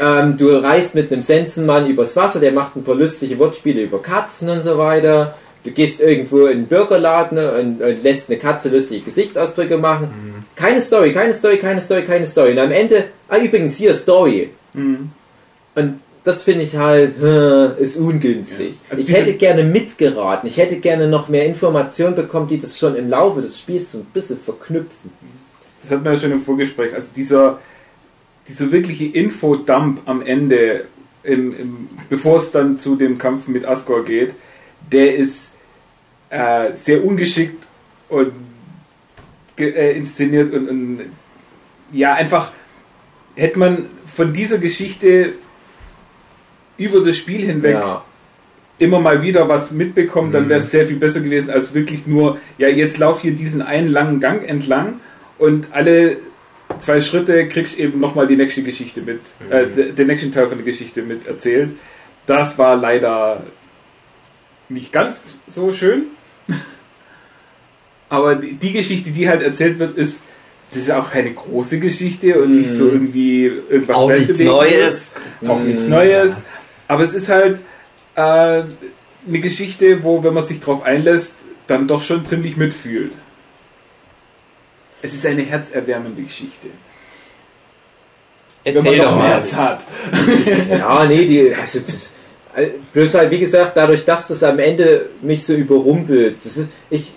Ähm, 0.00 0.36
du 0.36 0.50
reist 0.56 0.94
mit 0.94 1.12
einem 1.12 1.22
Sensenmann 1.22 1.86
übers 1.86 2.16
Wasser, 2.16 2.40
der 2.40 2.52
macht 2.52 2.76
ein 2.76 2.84
paar 2.84 2.96
lustige 2.96 3.38
Wortspiele 3.38 3.82
über 3.82 4.02
Katzen 4.02 4.50
und 4.50 4.62
so 4.62 4.78
weiter. 4.78 5.34
Du 5.62 5.70
gehst 5.72 6.00
irgendwo 6.00 6.46
in 6.46 6.58
einen 6.58 6.66
Burgerladen 6.66 7.38
und, 7.38 7.82
und 7.82 8.02
lässt 8.02 8.30
eine 8.30 8.38
Katze 8.38 8.68
lustige 8.68 9.04
Gesichtsausdrücke 9.04 9.78
machen. 9.78 10.08
Keine 10.54 10.80
Story, 10.80 11.12
keine 11.12 11.34
Story, 11.34 11.58
keine 11.58 11.80
Story, 11.80 12.04
keine 12.04 12.26
Story. 12.26 12.52
Und 12.52 12.60
am 12.60 12.70
Ende, 12.70 13.04
ah 13.28 13.38
übrigens 13.38 13.76
hier 13.76 13.92
Story. 13.94 14.50
Mhm. 14.74 15.10
Und 15.74 16.00
das 16.22 16.42
finde 16.42 16.64
ich 16.64 16.76
halt, 16.76 17.20
äh, 17.22 17.80
ist 17.82 17.96
ungünstig. 17.96 18.74
Ja. 18.74 18.96
Also 18.96 19.02
ich 19.02 19.12
hätte 19.12 19.34
gerne 19.34 19.64
mitgeraten. 19.64 20.48
Ich 20.48 20.56
hätte 20.56 20.76
gerne 20.76 21.08
noch 21.08 21.28
mehr 21.28 21.46
Informationen 21.46 22.14
bekommen, 22.14 22.48
die 22.48 22.60
das 22.60 22.78
schon 22.78 22.94
im 22.94 23.10
Laufe 23.10 23.42
des 23.42 23.58
Spiels 23.58 23.92
so 23.92 23.98
ein 23.98 24.06
bisschen 24.12 24.38
verknüpfen. 24.38 25.10
Das 25.82 25.90
hatten 25.90 26.04
wir 26.04 26.12
ja 26.12 26.18
schon 26.18 26.32
im 26.32 26.42
Vorgespräch. 26.42 26.94
Also 26.94 27.08
dieser, 27.14 27.58
dieser 28.48 28.70
wirkliche 28.72 29.06
Infodump 29.06 30.00
am 30.06 30.22
Ende, 30.22 30.84
im, 31.22 31.58
im, 31.58 31.88
bevor 32.08 32.38
es 32.38 32.52
dann 32.52 32.78
zu 32.78 32.96
dem 32.96 33.18
Kampf 33.18 33.48
mit 33.48 33.64
Asgore 33.64 34.04
geht, 34.04 34.32
der 34.92 35.16
ist 35.16 35.52
äh, 36.30 36.70
sehr 36.74 37.04
ungeschickt 37.04 37.62
und 38.08 38.32
äh, 39.58 39.96
inszeniert 39.96 40.52
und, 40.52 40.68
und 40.68 41.00
ja, 41.92 42.14
einfach 42.14 42.52
hätte 43.34 43.58
man 43.58 43.86
von 44.06 44.32
dieser 44.32 44.58
Geschichte 44.58 45.34
über 46.78 47.00
das 47.00 47.16
Spiel 47.16 47.44
hinweg 47.44 47.74
Ja. 47.74 48.04
immer 48.78 49.00
mal 49.00 49.22
wieder 49.22 49.48
was 49.48 49.70
mitbekommen, 49.70 50.32
dann 50.32 50.48
wäre 50.48 50.60
es 50.60 50.70
sehr 50.70 50.86
viel 50.86 50.96
besser 50.96 51.20
gewesen, 51.20 51.50
als 51.50 51.74
wirklich 51.74 52.06
nur, 52.06 52.38
ja, 52.58 52.68
jetzt 52.68 52.98
lauf 52.98 53.20
hier 53.20 53.32
diesen 53.32 53.62
einen 53.62 53.88
langen 53.88 54.20
Gang 54.20 54.46
entlang 54.46 55.00
und 55.38 55.66
alle 55.72 56.18
zwei 56.80 57.00
Schritte 57.00 57.48
kriegst 57.48 57.78
eben 57.78 58.00
nochmal 58.00 58.26
die 58.26 58.36
nächste 58.36 58.62
Geschichte 58.62 59.00
mit, 59.02 59.20
äh, 59.50 59.66
d- 59.66 59.92
den 59.92 60.06
nächsten 60.06 60.32
Teil 60.32 60.48
von 60.48 60.58
der 60.58 60.64
Geschichte 60.64 61.02
mit 61.02 61.26
erzählt. 61.26 61.70
Das 62.26 62.58
war 62.58 62.76
leider 62.76 63.44
nicht 64.68 64.92
ganz 64.92 65.24
so 65.48 65.72
schön. 65.72 66.04
Aber 68.08 68.36
die, 68.36 68.52
die 68.54 68.72
Geschichte, 68.72 69.10
die 69.10 69.28
halt 69.28 69.42
erzählt 69.42 69.78
wird, 69.78 69.96
ist, 69.96 70.22
das 70.70 70.82
ist 70.82 70.90
auch 70.90 71.10
keine 71.10 71.32
große 71.32 71.78
Geschichte 71.80 72.40
und 72.42 72.56
nicht 72.58 72.70
so 72.72 72.88
irgendwie 72.88 73.44
irgendwas 73.46 73.96
Auch 73.96 74.10
nichts 74.10 74.38
Neues. 74.40 75.12
auch 75.46 75.60
nichts 75.60 75.84
Neues. 75.84 76.42
Aber 76.88 77.02
es 77.04 77.14
ist 77.14 77.28
halt 77.28 77.60
äh, 78.14 78.20
eine 78.20 79.40
Geschichte, 79.40 80.02
wo, 80.02 80.22
wenn 80.24 80.34
man 80.34 80.44
sich 80.44 80.60
drauf 80.60 80.82
einlässt, 80.82 81.36
dann 81.66 81.88
doch 81.88 82.02
schon 82.02 82.26
ziemlich 82.26 82.56
mitfühlt. 82.56 83.12
Es 85.06 85.14
ist 85.14 85.26
eine 85.26 85.42
herzerwärmende 85.42 86.22
Geschichte. 86.22 86.68
wenn 88.64 88.74
man 88.74 88.86
Erzähl 88.86 88.98
noch 88.98 89.04
doch 89.04 89.12
ein 89.12 89.18
mal. 89.18 89.28
Herz 89.28 89.54
hat. 89.54 89.80
Ja, 90.70 91.04
nee, 91.06 91.24
die, 91.24 91.54
also 91.54 91.80
das, 91.80 92.10
äh, 92.56 92.70
bloß 92.92 93.14
halt, 93.14 93.30
wie 93.30 93.38
gesagt, 93.38 93.76
dadurch, 93.76 94.04
dass 94.04 94.28
das 94.28 94.42
am 94.42 94.58
Ende 94.58 95.10
mich 95.22 95.44
so 95.44 95.54
überrumpelt, 95.54 96.38
das 96.44 96.56
ist, 96.56 96.68
ich, 96.90 97.12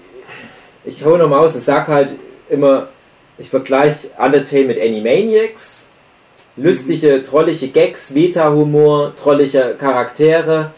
ich 0.85 1.03
hau 1.03 1.17
nochmal 1.17 1.39
aus 1.39 1.55
und 1.55 1.63
sag 1.63 1.87
halt 1.87 2.11
immer, 2.49 2.89
ich 3.37 3.49
vergleiche 3.49 4.09
Undertale 4.17 4.65
mit 4.65 4.79
Animaniacs, 4.79 5.85
lustige, 6.57 7.23
trollige 7.23 7.69
Gags, 7.69 8.11
Meta-Humor, 8.11 9.13
trollige 9.15 9.75
Charaktere, 9.79 10.71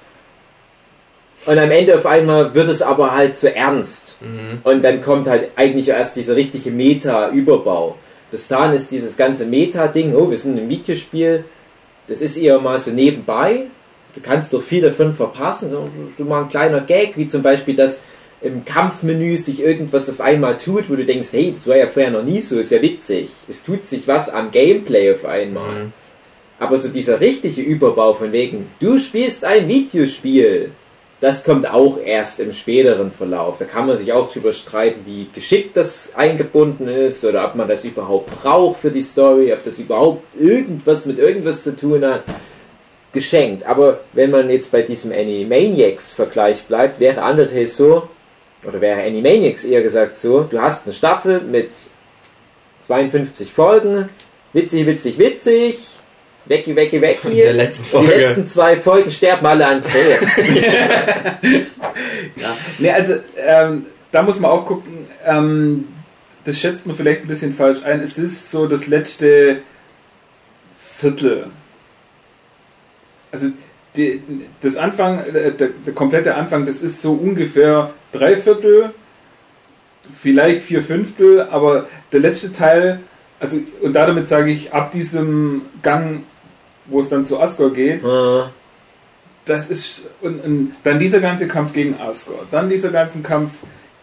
und 1.45 1.57
am 1.57 1.72
Ende 1.72 1.95
auf 1.95 2.05
einmal 2.05 2.53
wird 2.53 2.69
es 2.69 2.81
aber 2.81 3.15
halt 3.15 3.35
zu 3.35 3.53
ernst. 3.53 4.18
Und 4.63 4.84
dann 4.84 5.01
kommt 5.01 5.27
halt 5.27 5.49
eigentlich 5.55 5.89
erst 5.89 6.15
dieser 6.15 6.35
richtige 6.35 6.69
Meta-Überbau. 6.72 7.95
Bis 8.30 8.47
dahin 8.47 8.73
ist 8.73 8.91
dieses 8.91 9.18
ganze 9.18 9.45
Meta-Ding, 9.45 10.15
oh, 10.15 10.30
wir 10.30 10.38
sind 10.38 10.57
im 10.57 10.69
Videospiel, 10.69 11.43
das 12.07 12.22
ist 12.22 12.38
eher 12.38 12.59
mal 12.59 12.80
so 12.80 12.91
nebenbei. 12.91 13.63
Du 14.13 14.22
kannst 14.22 14.53
doch 14.53 14.61
viel 14.61 14.81
davon 14.81 15.15
verpassen. 15.15 15.72
So, 15.72 15.88
so 16.18 16.26
mal 16.26 16.43
ein 16.43 16.49
kleiner 16.49 16.81
Gag, 16.81 17.13
wie 17.18 17.27
zum 17.27 17.41
Beispiel, 17.41 17.76
dass 17.76 18.01
im 18.41 18.65
Kampfmenü 18.65 19.38
sich 19.38 19.61
irgendwas 19.61 20.09
auf 20.09 20.19
einmal 20.19 20.57
tut, 20.57 20.89
wo 20.89 20.95
du 20.95 21.05
denkst, 21.05 21.30
hey, 21.31 21.53
das 21.55 21.68
war 21.68 21.77
ja 21.77 21.88
vorher 21.88 22.11
noch 22.11 22.23
nie 22.23 22.41
so, 22.41 22.59
ist 22.59 22.72
ja 22.72 22.81
witzig. 22.81 23.30
Es 23.47 23.63
tut 23.63 23.85
sich 23.85 24.07
was 24.07 24.30
am 24.30 24.51
Gameplay 24.51 25.13
auf 25.13 25.26
einmal. 25.26 25.91
Aber 26.59 26.77
so 26.77 26.89
dieser 26.89 27.19
richtige 27.19 27.61
Überbau 27.61 28.13
von 28.13 28.31
wegen, 28.31 28.68
du 28.80 28.97
spielst 28.99 29.45
ein 29.45 29.68
Videospiel, 29.68 30.72
das 31.22 31.43
kommt 31.43 31.69
auch 31.69 31.99
erst 32.03 32.39
im 32.39 32.52
späteren 32.52 33.11
Verlauf. 33.11 33.57
Da 33.60 33.65
kann 33.65 33.85
man 33.85 33.95
sich 33.95 34.11
auch 34.11 34.31
drüber 34.31 34.53
streiten, 34.53 35.02
wie 35.06 35.27
geschickt 35.34 35.77
das 35.77 36.14
eingebunden 36.15 36.88
ist 36.88 37.23
oder 37.23 37.45
ob 37.45 37.53
man 37.53 37.69
das 37.69 37.85
überhaupt 37.85 38.41
braucht 38.41 38.81
für 38.81 38.89
die 38.89 39.03
Story, 39.03 39.53
ob 39.53 39.64
das 39.64 39.77
überhaupt 39.77 40.23
irgendwas 40.39 41.06
mit 41.06 41.19
irgendwas 41.19 41.64
zu 41.64 41.77
tun 41.77 42.03
hat. 42.03 42.23
Geschenkt. 43.14 43.65
Aber 43.65 43.99
wenn 44.14 44.31
man 44.31 44.49
jetzt 44.49 44.72
bei 44.72 44.81
diesem 44.81 45.11
Animaniacs-Vergleich 45.11 46.64
bleibt, 46.64 46.99
wäre 46.99 47.22
Undertale 47.22 47.68
so, 47.68 48.10
oder 48.68 48.81
wäre 48.81 49.03
Animaniacs 49.03 49.64
eher 49.64 49.84
gesagt 49.84 50.15
so, 50.15 50.41
du 50.49 50.60
hast 50.60 50.85
eine 50.85 50.93
Staffel 50.93 51.41
mit 51.41 51.69
52 52.84 53.52
Folgen, 53.52 54.10
witzig, 54.53 54.88
witzig, 54.88 55.19
witzig, 55.19 55.90
wecki, 56.76 57.02
wecki. 57.02 57.30
In 57.30 57.36
der 57.38 57.53
letzten 57.53 57.84
Die 57.84 57.90
Folge. 57.90 58.15
letzten 58.15 58.48
zwei 58.48 58.78
Folgen 58.78 59.11
sterben 59.11 59.45
alle 59.45 59.65
an 59.68 59.82
Krebs. 59.82 60.38
Ja. 62.36 62.57
Nee, 62.80 62.91
also 62.91 63.15
ähm, 63.38 63.86
da 64.11 64.23
muss 64.23 64.40
man 64.40 64.52
auch 64.52 64.65
gucken, 64.65 65.06
ähm, 65.26 65.88
das 66.45 66.60
schätzt 66.60 66.88
man 66.88 66.95
vielleicht 66.95 67.22
ein 67.22 67.28
bisschen 67.28 67.53
falsch 67.53 67.84
ein. 67.84 68.02
Es 68.02 68.18
ist 68.18 68.52
so 68.52 68.68
das 68.68 68.88
letzte 68.88 69.57
Viertel. 70.98 71.48
Also 73.32 73.48
die, 73.95 74.22
das 74.61 74.78
Anfang, 74.78 75.19
äh, 75.26 75.52
der, 75.52 75.69
der 75.86 75.94
komplette 75.94 76.36
Anfang, 76.36 76.65
das 76.65 76.82
ist 76.82 77.02
so 77.02 77.14
ungefähr 77.14 77.91
drei 78.11 78.38
Viertel, 78.38 78.91
vielleicht 80.19 80.61
vier 80.61 80.82
Fünftel, 80.82 81.41
aber 81.41 81.88
der 82.11 82.22
letzte 82.22 82.52
Teil, 82.52 82.99
also 83.40 83.57
und 83.82 83.94
damit 83.94 84.28
sage 84.28 84.52
ich, 84.52 84.73
ab 84.73 84.91
diesem 84.91 85.64
Gang, 85.82 86.23
wo 86.85 86.99
es 86.99 87.09
dann 87.09 87.25
zu 87.25 87.39
Asgore 87.39 87.71
geht, 87.71 88.03
Äh, 88.03 88.43
das 89.45 89.69
ist 89.69 90.03
und, 90.21 90.43
und 90.43 90.73
dann 90.83 90.99
dieser 90.99 91.19
ganze 91.19 91.47
Kampf 91.47 91.73
gegen 91.73 91.99
Asgore, 91.99 92.45
dann 92.51 92.69
dieser 92.69 92.89
ganze 92.89 93.19
Kampf 93.21 93.51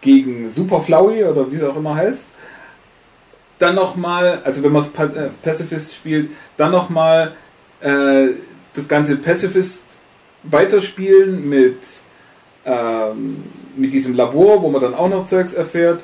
gegen 0.00 0.52
Super 0.52 0.80
Flowey 0.80 1.24
oder 1.24 1.50
wie 1.50 1.56
es 1.56 1.62
auch 1.62 1.76
immer 1.76 1.94
heißt. 1.94 2.28
Dann 3.58 3.74
nochmal, 3.74 4.40
also 4.44 4.62
wenn 4.62 4.72
man 4.72 4.82
es 4.82 4.88
äh, 4.88 5.30
Pacifist 5.42 5.94
spielt, 5.94 6.30
dann 6.56 6.70
nochmal 6.70 7.32
äh, 7.80 8.28
das 8.74 8.86
ganze 8.86 9.16
Pacifist 9.16 9.82
weiterspielen 10.44 11.48
mit, 11.48 11.78
ähm, 12.64 13.42
mit 13.76 13.92
diesem 13.92 14.14
Labor, 14.14 14.62
wo 14.62 14.70
man 14.70 14.80
dann 14.80 14.94
auch 14.94 15.08
noch 15.08 15.26
Zeugs 15.26 15.54
erfährt. 15.54 16.00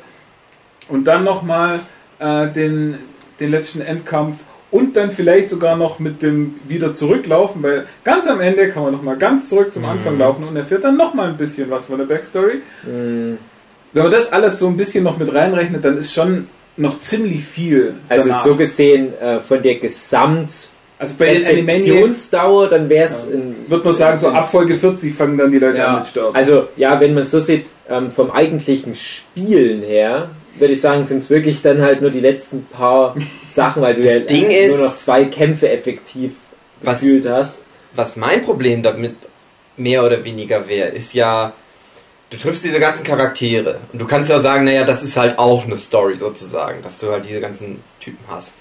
Und 0.88 1.04
dann 1.04 1.22
nochmal 1.24 1.80
äh, 2.18 2.48
den, 2.48 2.98
den 3.38 3.50
letzten 3.50 3.80
Endkampf 3.80 4.38
und 4.74 4.96
dann 4.96 5.12
vielleicht 5.12 5.50
sogar 5.50 5.76
noch 5.76 6.00
mit 6.00 6.20
dem 6.20 6.56
wieder 6.66 6.96
zurücklaufen, 6.96 7.62
weil 7.62 7.86
ganz 8.02 8.26
am 8.26 8.40
Ende 8.40 8.68
kann 8.70 8.82
man 8.82 8.90
nochmal 8.90 9.16
ganz 9.16 9.46
zurück 9.46 9.72
zum 9.72 9.84
Anfang 9.84 10.18
laufen 10.18 10.42
und 10.42 10.56
erfährt 10.56 10.82
dann 10.82 10.96
nochmal 10.96 11.28
ein 11.28 11.36
bisschen 11.36 11.70
was 11.70 11.84
von 11.84 11.96
der 11.96 12.06
Backstory. 12.06 12.54
mh, 12.82 13.36
Wenn 13.92 14.02
man 14.02 14.10
das 14.10 14.32
alles 14.32 14.58
so 14.58 14.66
ein 14.66 14.76
bisschen 14.76 15.04
noch 15.04 15.16
mit 15.16 15.32
reinrechnet, 15.32 15.84
dann 15.84 15.96
ist 15.96 16.12
schon 16.12 16.48
noch 16.76 16.98
ziemlich 16.98 17.44
viel. 17.44 17.94
also 18.08 18.30
danach. 18.30 18.44
so 18.44 18.56
gesehen 18.56 19.12
äh, 19.22 19.38
von 19.38 19.62
der 19.62 19.76
Gesamt 19.76 20.50
also 20.98 21.14
bei 21.18 21.34
den 21.34 21.44
Rezeptionsdauer, 21.44 22.68
dann 22.68 22.88
wäre 22.88 23.06
es 23.06 23.28
wird 23.68 23.84
man 23.84 23.94
sagen, 23.94 24.18
so 24.18 24.28
ab 24.28 24.50
Folge 24.50 24.74
40 24.74 25.14
fangen 25.14 25.38
dann 25.38 25.52
die 25.52 25.58
Leute 25.60 25.84
an 25.84 25.92
ja, 25.92 25.98
mit 26.00 26.08
Sterben. 26.08 26.34
also 26.34 26.66
ja, 26.76 26.98
wenn 26.98 27.14
man 27.14 27.24
so 27.24 27.38
sieht, 27.38 27.66
ähm, 27.88 28.10
vom 28.10 28.32
eigentlichen 28.32 28.96
Spielen 28.96 29.82
her, 29.82 30.30
würde 30.58 30.74
ich 30.74 30.80
sagen, 30.80 31.04
sind 31.04 31.18
es 31.18 31.30
wirklich 31.30 31.62
dann 31.62 31.80
halt 31.82 32.00
nur 32.00 32.10
die 32.10 32.20
letzten 32.20 32.64
paar 32.66 33.16
Sachen, 33.50 33.82
weil 33.82 33.94
du 33.94 34.02
Das 34.02 34.12
ja 34.12 34.18
Ding 34.20 34.48
nur 34.48 34.56
ist- 34.56 34.78
noch 34.78 34.96
zwei 34.96 35.24
Kämpfe 35.24 35.68
effektiv 35.70 36.32
Was- 36.82 37.00
gefühlt 37.00 37.26
hast. 37.28 37.60
Was 37.94 38.16
mein 38.16 38.44
Problem 38.44 38.82
damit 38.82 39.16
mehr 39.76 40.04
oder 40.04 40.22
weniger 40.24 40.68
wäre, 40.68 40.88
ist 40.88 41.14
ja, 41.14 41.52
du 42.30 42.36
triffst 42.36 42.64
diese 42.64 42.80
ganzen 42.80 43.04
Charaktere 43.04 43.78
und 43.92 43.98
du 44.00 44.06
kannst 44.06 44.30
ja 44.30 44.38
sagen, 44.40 44.64
naja, 44.64 44.84
das 44.84 45.02
ist 45.02 45.16
halt 45.16 45.38
auch 45.38 45.64
eine 45.64 45.76
Story 45.76 46.16
sozusagen, 46.18 46.82
dass 46.82 46.98
du 46.98 47.10
halt 47.10 47.24
diese 47.28 47.40
ganzen 47.40 47.80
Typen 48.00 48.24
hast. 48.28 48.54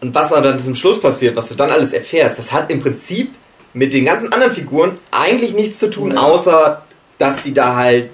Und 0.00 0.14
was 0.14 0.30
dann 0.30 0.58
zum 0.58 0.74
Schluss 0.74 1.00
passiert, 1.00 1.36
was 1.36 1.48
du 1.48 1.54
dann 1.56 1.70
alles 1.70 1.92
erfährst, 1.92 2.38
das 2.38 2.52
hat 2.52 2.70
im 2.70 2.80
Prinzip 2.80 3.32
mit 3.74 3.92
den 3.92 4.04
ganzen 4.04 4.32
anderen 4.32 4.54
Figuren 4.54 4.98
eigentlich 5.10 5.52
nichts 5.54 5.78
zu 5.78 5.90
tun, 5.90 6.12
Ja. 6.12 6.22
außer 6.22 6.82
dass 7.18 7.42
die 7.42 7.52
da 7.52 7.76
halt 7.76 8.08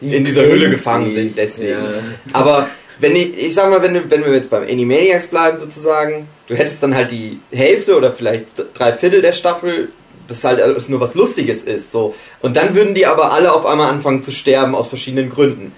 in 0.00 0.24
dieser 0.24 0.46
Hülle 0.46 0.70
gefangen 0.70 1.14
sind, 1.14 1.36
deswegen. 1.36 1.70
Ja. 1.72 1.88
Aber 2.32 2.68
wenn 3.00 3.14
ich, 3.16 3.36
ich 3.36 3.54
sag 3.54 3.70
mal, 3.70 3.82
wenn, 3.82 4.10
wenn 4.10 4.24
wir 4.24 4.32
jetzt 4.32 4.50
beim 4.50 4.62
Animaniacs 4.62 5.28
bleiben 5.28 5.58
sozusagen, 5.58 6.28
du 6.46 6.54
hättest 6.54 6.82
dann 6.82 6.94
halt 6.94 7.10
die 7.10 7.40
Hälfte 7.52 7.96
oder 7.96 8.12
vielleicht 8.12 8.46
drei 8.74 8.92
Viertel 8.92 9.22
der 9.22 9.32
Staffel, 9.32 9.88
das 10.28 10.44
halt 10.44 10.60
alles 10.60 10.88
nur 10.88 11.00
was 11.00 11.14
Lustiges 11.14 11.62
ist, 11.62 11.90
so. 11.90 12.14
Und 12.42 12.56
dann 12.56 12.74
würden 12.74 12.94
die 12.94 13.06
aber 13.06 13.32
alle 13.32 13.52
auf 13.52 13.66
einmal 13.66 13.90
anfangen 13.90 14.22
zu 14.22 14.30
sterben 14.30 14.74
aus 14.74 14.88
verschiedenen 14.88 15.30
Gründen. 15.30 15.72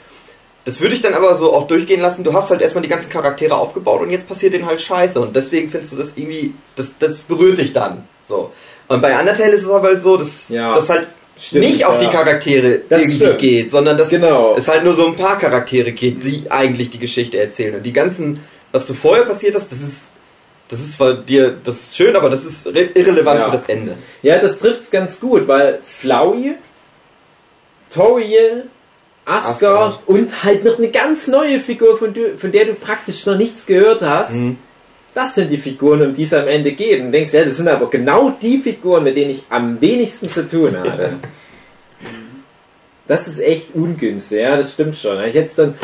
Das 0.65 0.81
würde 0.81 0.95
ich 0.95 1.01
dann 1.01 1.15
aber 1.15 1.35
so 1.37 1.55
auch 1.55 1.67
durchgehen 1.67 2.01
lassen. 2.01 2.23
Du 2.23 2.35
hast 2.35 2.51
halt 2.51 2.61
erstmal 2.61 2.83
die 2.83 2.89
ganzen 2.89 3.09
Charaktere 3.11 3.55
aufgebaut 3.57 4.03
und 4.03 4.11
jetzt 4.11 4.29
passiert 4.29 4.53
denen 4.53 4.67
halt 4.67 4.83
Scheiße. 4.83 5.19
Und 5.19 5.35
deswegen 5.35 5.71
findest 5.71 5.93
du 5.95 5.97
das 5.97 6.13
irgendwie, 6.17 6.53
das, 6.77 6.93
das 6.99 7.23
berührt 7.23 7.59
dich 7.59 7.73
dann. 7.73 8.05
So. 8.25 8.53
Und 8.87 9.01
bei 9.01 9.19
Undertale 9.19 9.53
ist 9.53 9.63
es 9.63 9.71
aber 9.71 9.89
halt 9.89 10.03
so, 10.03 10.17
dass 10.17 10.49
Ja. 10.51 10.75
das 10.75 10.91
halt 10.91 11.09
Stimmt, 11.41 11.65
nicht 11.65 11.85
auf 11.87 11.97
die 11.99 12.05
ja. 12.05 12.11
Charaktere 12.11 12.81
Das 12.89 13.01
irgendwie 13.01 13.17
stimmt. 13.17 13.39
geht, 13.39 13.71
sondern 13.71 13.97
dass 13.97 14.09
Genau. 14.11 14.55
es 14.57 14.69
halt 14.69 14.85
nur 14.85 14.93
so 14.93 15.07
ein 15.07 15.17
paar 15.17 15.39
Charaktere 15.39 15.93
geht, 15.93 16.23
die 16.23 16.51
eigentlich 16.51 16.91
die 16.91 16.99
Geschichte 16.99 17.39
erzählen. 17.41 17.77
Und 17.77 17.83
die 17.83 17.93
ganzen, 17.95 18.41
was 18.73 18.87
du 18.87 18.93
vorher 18.95 19.25
passiert 19.25 19.55
hast, 19.55 19.73
das 19.73 19.81
ist, 19.81 20.09
das 20.69 20.81
ist 20.81 20.93
zwar 20.93 21.15
dir, 21.15 21.55
das 21.65 21.77
ist 21.77 21.97
schön, 21.97 22.15
aber 22.15 22.29
das 22.31 22.45
ist 22.45 22.67
re- 22.67 22.91
irrelevant 22.95 23.41
Ja. 23.41 23.47
für 23.51 23.57
das 23.57 23.67
Ende. 23.69 23.95
Ja, 24.23 24.39
das 24.39 24.59
trifft's 24.59 24.91
ganz 24.91 25.19
gut, 25.19 25.49
weil 25.49 25.79
Flowey, 26.01 26.55
Toriel, 27.93 28.65
Asgard 29.25 29.95
Asgard. 29.95 30.01
und 30.07 30.45
halt 30.45 30.65
noch 30.65 30.79
eine 30.79 30.91
ganz 30.91 31.27
neue 31.27 31.61
Figur, 31.61 31.99
von, 31.99 32.12
du, 32.15 32.37
von 32.39 32.53
der 32.53 32.67
du 32.67 32.75
praktisch 32.75 33.27
noch 33.27 33.37
nichts 33.37 33.67
gehört 33.67 34.03
hast. 34.03 34.35
Mhm. 34.35 34.59
Das 35.15 35.35
sind 35.35 35.51
die 35.51 35.59
Figuren, 35.59 36.03
um 36.03 36.15
die 36.15 36.23
es 36.23 36.32
am 36.35 36.47
Ende 36.47 36.73
geht. 36.73 37.01
Und 37.01 37.11
denkst, 37.12 37.32
ja, 37.32 37.45
das 37.45 37.57
sind 37.57 37.69
aber 37.69 37.91
genau 37.91 38.31
die 38.41 38.59
Figuren, 38.59 39.03
mit 39.05 39.16
denen 39.16 39.31
ich 39.31 39.43
am 39.51 39.81
wenigsten 39.81 40.31
zu 40.31 40.47
tun 40.49 40.77
hatte. 40.78 41.15
Das 43.09 43.27
ist 43.27 43.41
echt 43.41 43.74
ungünstig, 43.74 44.39
ja, 44.41 44.57
das 44.57 44.74
stimmt 44.74 44.97
schon. 44.97 45.20
Ich 45.24 45.35
hätte 45.35 45.51
dann, 45.57 45.74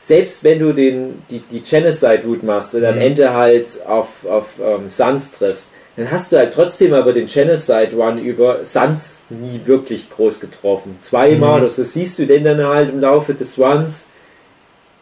selbst 0.00 0.42
wenn 0.42 0.58
du 0.58 0.72
den, 0.72 1.22
die, 1.28 1.40
die 1.40 1.60
Genocide-Route 1.60 2.46
machst 2.46 2.74
und 2.74 2.86
am 2.86 2.94
Mhm. 2.94 3.00
Ende 3.02 3.34
halt 3.34 3.66
auf, 3.86 4.08
auf 4.26 4.46
ähm, 4.58 4.88
Sans 4.88 5.30
triffst, 5.32 5.68
dann 5.96 6.10
hast 6.10 6.32
du 6.32 6.38
halt 6.38 6.54
trotzdem 6.54 6.94
aber 6.94 7.12
den 7.12 7.26
Genocide-One 7.26 8.22
über 8.22 8.60
Sans 8.64 9.18
nie 9.28 9.60
wirklich 9.66 10.08
groß 10.08 10.40
getroffen. 10.40 10.98
Zweimal 11.02 11.58
Mhm. 11.58 11.64
oder 11.66 11.70
so 11.70 11.84
siehst 11.84 12.18
du 12.18 12.24
den 12.26 12.44
dann 12.44 12.62
halt 12.66 12.88
im 12.88 13.00
Laufe 13.02 13.34
des 13.34 13.58
Runs 13.58 14.06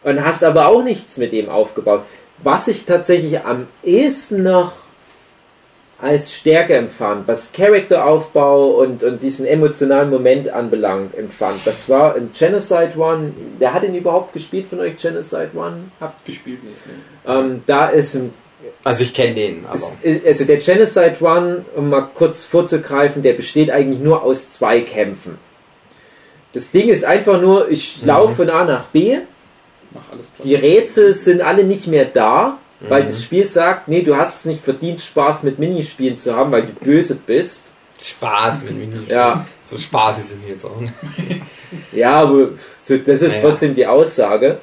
und 0.03 0.25
hast 0.25 0.43
aber 0.43 0.67
auch 0.67 0.83
nichts 0.83 1.15
mit 1.17 1.31
dem 1.31 1.47
aufgebaut. 1.47 2.03
Was 2.43 2.67
ich 2.67 2.85
tatsächlich 2.85 3.39
am 3.43 3.67
ehesten 3.83 4.43
noch 4.43 4.73
als 5.99 6.31
Stärke 6.31 6.75
empfand, 6.75 7.27
was 7.27 7.51
Charakteraufbau 7.51 8.67
und, 8.67 9.03
und 9.03 9.23
diesen 9.23 9.47
emotionalen 9.47 10.11
Moment 10.11 10.47
anbelangt, 10.49 11.17
empfand. 11.17 11.65
Das 11.65 11.89
war 11.89 12.15
im 12.15 12.29
Genocide 12.37 12.91
One. 12.97 13.33
Wer 13.57 13.73
hat 13.73 13.81
ihn 13.83 13.95
überhaupt 13.95 14.33
gespielt 14.33 14.67
von 14.69 14.79
euch, 14.79 14.97
Genocide 14.97 15.49
One? 15.55 15.85
Habt, 15.99 16.23
gespielt 16.25 16.63
nicht. 16.63 16.77
Ne? 16.85 16.93
ähm, 17.33 17.63
da 17.65 17.87
ist 17.87 18.13
ein 18.15 18.31
Also 18.83 19.03
ich 19.05 19.13
kenne 19.15 19.33
den, 19.33 19.65
aber. 19.67 19.79
ist- 20.03 20.23
also 20.25 20.45
der 20.45 20.57
Genocide 20.57 21.15
One, 21.21 21.65
um 21.75 21.89
mal 21.89 22.07
kurz 22.13 22.45
vorzugreifen, 22.45 23.23
der 23.23 23.33
besteht 23.33 23.71
eigentlich 23.71 23.99
nur 23.99 24.21
aus 24.21 24.51
zwei 24.51 24.81
Kämpfen. 24.81 25.39
Das 26.53 26.69
Ding 26.69 26.89
ist 26.89 27.05
einfach 27.05 27.41
nur, 27.41 27.69
ich 27.69 28.03
laufe 28.03 28.35
von 28.35 28.49
A 28.51 28.63
nach 28.65 28.83
B. 28.85 29.17
die 30.43 30.55
Rätsel 30.55 31.13
sind 31.15 31.41
alle 31.41 31.63
nicht 31.63 31.87
mehr 31.87 32.05
da, 32.05 32.57
weil 32.81 33.03
das 33.03 33.23
Spiel 33.23 33.45
sagt, 33.45 33.87
nee, 33.87 34.01
du 34.03 34.15
hast 34.15 34.39
es 34.39 34.45
nicht 34.45 34.63
verdient, 34.63 35.01
Spaß 35.01 35.43
mit 35.43 35.57
Minispielen 35.59 36.17
zu 36.17 36.35
haben, 36.35 36.51
weil 36.51 36.63
du 36.63 36.73
böse 36.73 37.15
bist. 37.15 37.63
Spaß 37.99 38.61
mit 38.63 38.75
Mini. 38.77 39.05
Ja, 39.09 39.45
So 39.65 39.77
spaßig 39.77 40.25
sind 40.25 40.43
die 40.45 40.51
jetzt 40.51 40.65
auch. 40.65 40.79
nicht. 40.79 40.93
ja, 41.91 42.11
aber 42.21 42.49
so, 42.83 42.95
das 42.97 43.21
ist 43.23 43.37
Ja, 43.37 43.41
ja. 43.41 43.49
trotzdem 43.49 43.73
die 43.73 43.87
Aussage. 43.87 44.57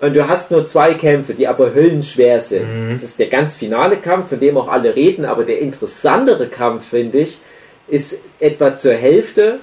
Und 0.00 0.14
du 0.14 0.26
hast 0.26 0.50
nur 0.50 0.66
zwei 0.66 0.94
Kämpfe, 0.94 1.34
die 1.34 1.46
aber 1.46 1.74
höllenschwer 1.74 2.40
sind. 2.40 2.88
Mhm. 2.88 2.92
Das 2.94 3.02
ist 3.02 3.18
der 3.18 3.28
ganz 3.28 3.56
finale 3.56 3.96
Kampf, 3.96 4.30
von 4.30 4.40
dem 4.40 4.56
auch 4.56 4.68
alle 4.68 4.96
reden, 4.96 5.24
aber 5.26 5.44
der 5.44 5.58
interessantere 5.60 6.46
Kampf, 6.48 6.88
finde 6.88 7.18
ich, 7.18 7.38
ist 7.88 8.20
etwa 8.40 8.74
zur 8.76 8.94
Hälfte 8.94 9.58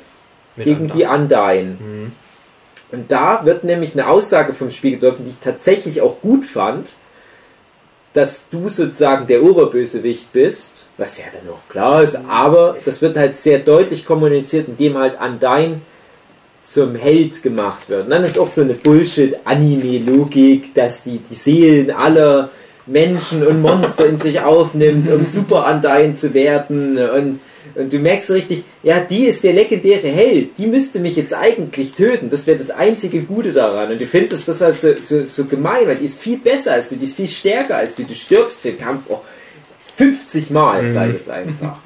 Mit 0.55 0.65
gegen 0.65 0.89
die 0.89 1.03
Undying. 1.05 1.77
Mhm. 1.79 2.11
Und 2.91 3.11
da 3.11 3.45
wird 3.45 3.63
nämlich 3.63 3.93
eine 3.93 4.07
Aussage 4.07 4.53
vom 4.53 4.69
Spiel 4.69 4.97
getroffen, 4.97 5.23
die 5.25 5.31
ich 5.31 5.39
tatsächlich 5.39 6.01
auch 6.01 6.19
gut 6.21 6.45
fand, 6.45 6.87
dass 8.13 8.49
du 8.49 8.67
sozusagen 8.67 9.27
der 9.27 9.43
Oberbösewicht 9.43 10.33
bist, 10.33 10.83
was 10.97 11.17
ja 11.17 11.25
dann 11.33 11.53
auch 11.53 11.69
klar 11.69 12.03
ist, 12.03 12.17
aber 12.27 12.75
das 12.83 13.01
wird 13.01 13.15
halt 13.15 13.37
sehr 13.37 13.59
deutlich 13.59 14.05
kommuniziert, 14.05 14.67
indem 14.67 14.97
halt 14.97 15.13
Undyne 15.21 15.79
zum 16.63 16.95
Held 16.95 17.41
gemacht 17.41 17.89
wird. 17.89 18.05
Und 18.05 18.11
dann 18.11 18.23
ist 18.23 18.37
auch 18.37 18.49
so 18.49 18.61
eine 18.61 18.73
Bullshit-Anime-Logik, 18.73 20.75
dass 20.75 21.03
die, 21.03 21.19
die 21.19 21.35
Seelen 21.35 21.91
aller 21.91 22.49
Menschen 22.85 23.45
und 23.45 23.61
Monster 23.61 24.05
in 24.05 24.19
sich 24.19 24.41
aufnimmt, 24.41 25.09
um 25.09 25.25
Super 25.25 25.73
Undyne 25.73 26.15
zu 26.15 26.33
werden. 26.33 26.97
Und, 26.97 27.39
und 27.75 27.91
du 27.91 27.99
merkst 27.99 28.27
so 28.27 28.33
richtig, 28.33 28.63
ja, 28.83 28.99
die 28.99 29.25
ist 29.25 29.43
der 29.43 29.53
legendäre 29.53 30.07
Held, 30.07 30.57
die 30.57 30.67
müsste 30.67 30.99
mich 30.99 31.15
jetzt 31.15 31.33
eigentlich 31.33 31.93
töten. 31.93 32.29
Das 32.29 32.47
wäre 32.47 32.57
das 32.57 32.69
einzige 32.69 33.21
Gute 33.21 33.51
daran. 33.51 33.91
Und 33.91 34.01
du 34.01 34.07
findest 34.07 34.47
das 34.47 34.61
halt 34.61 34.79
so, 34.81 34.93
so, 35.01 35.25
so 35.25 35.45
gemein, 35.45 35.87
weil 35.87 35.95
die 35.95 36.05
ist 36.05 36.19
viel 36.19 36.37
besser 36.37 36.73
als 36.73 36.89
du, 36.89 36.95
die 36.95 37.05
ist 37.05 37.15
viel 37.15 37.27
stärker 37.27 37.77
als 37.77 37.95
du. 37.95 38.03
Du 38.03 38.13
stirbst 38.13 38.63
den 38.65 38.77
Kampf 38.77 39.09
auch 39.09 39.21
50 39.97 40.49
Mal, 40.51 40.89
sag 40.89 41.09
ich 41.09 41.15
jetzt 41.15 41.29
einfach. 41.29 41.77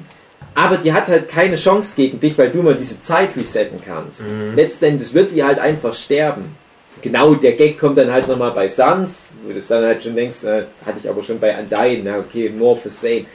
Aber 0.54 0.78
die 0.78 0.92
hat 0.92 1.08
halt 1.08 1.28
keine 1.28 1.56
Chance 1.56 1.94
gegen 1.96 2.18
dich, 2.18 2.38
weil 2.38 2.50
du 2.50 2.62
mal 2.62 2.74
diese 2.74 3.00
Zeit 3.00 3.36
resetten 3.36 3.78
kannst. 3.84 4.22
Letztendlich 4.54 5.12
wird 5.12 5.32
die 5.32 5.44
halt 5.44 5.58
einfach 5.58 5.92
sterben. 5.92 6.56
Genau, 7.02 7.34
der 7.34 7.52
Gag 7.52 7.78
kommt 7.78 7.98
dann 7.98 8.10
halt 8.10 8.26
nochmal 8.26 8.52
bei 8.52 8.66
Sans, 8.68 9.32
wo 9.44 9.52
du 9.52 9.58
es 9.58 9.68
dann 9.68 9.84
halt 9.84 10.02
schon 10.02 10.16
denkst, 10.16 10.44
äh, 10.44 10.64
das 10.78 10.86
hatte 10.86 10.98
ich 11.02 11.08
aber 11.08 11.22
schon 11.22 11.38
bei 11.38 11.54
Undyne, 11.56 12.00
na 12.02 12.18
okay, 12.18 12.48
more 12.48 12.72
of 12.72 12.80
the 12.84 12.88
same. 12.88 13.26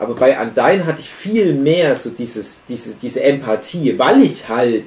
Aber 0.00 0.14
bei 0.14 0.40
Undyne 0.40 0.86
hatte 0.86 1.00
ich 1.00 1.10
viel 1.10 1.52
mehr 1.52 1.94
so 1.94 2.08
dieses, 2.08 2.60
diese, 2.68 2.94
diese 2.94 3.22
Empathie, 3.22 3.98
weil 3.98 4.22
ich 4.22 4.48
halt 4.48 4.86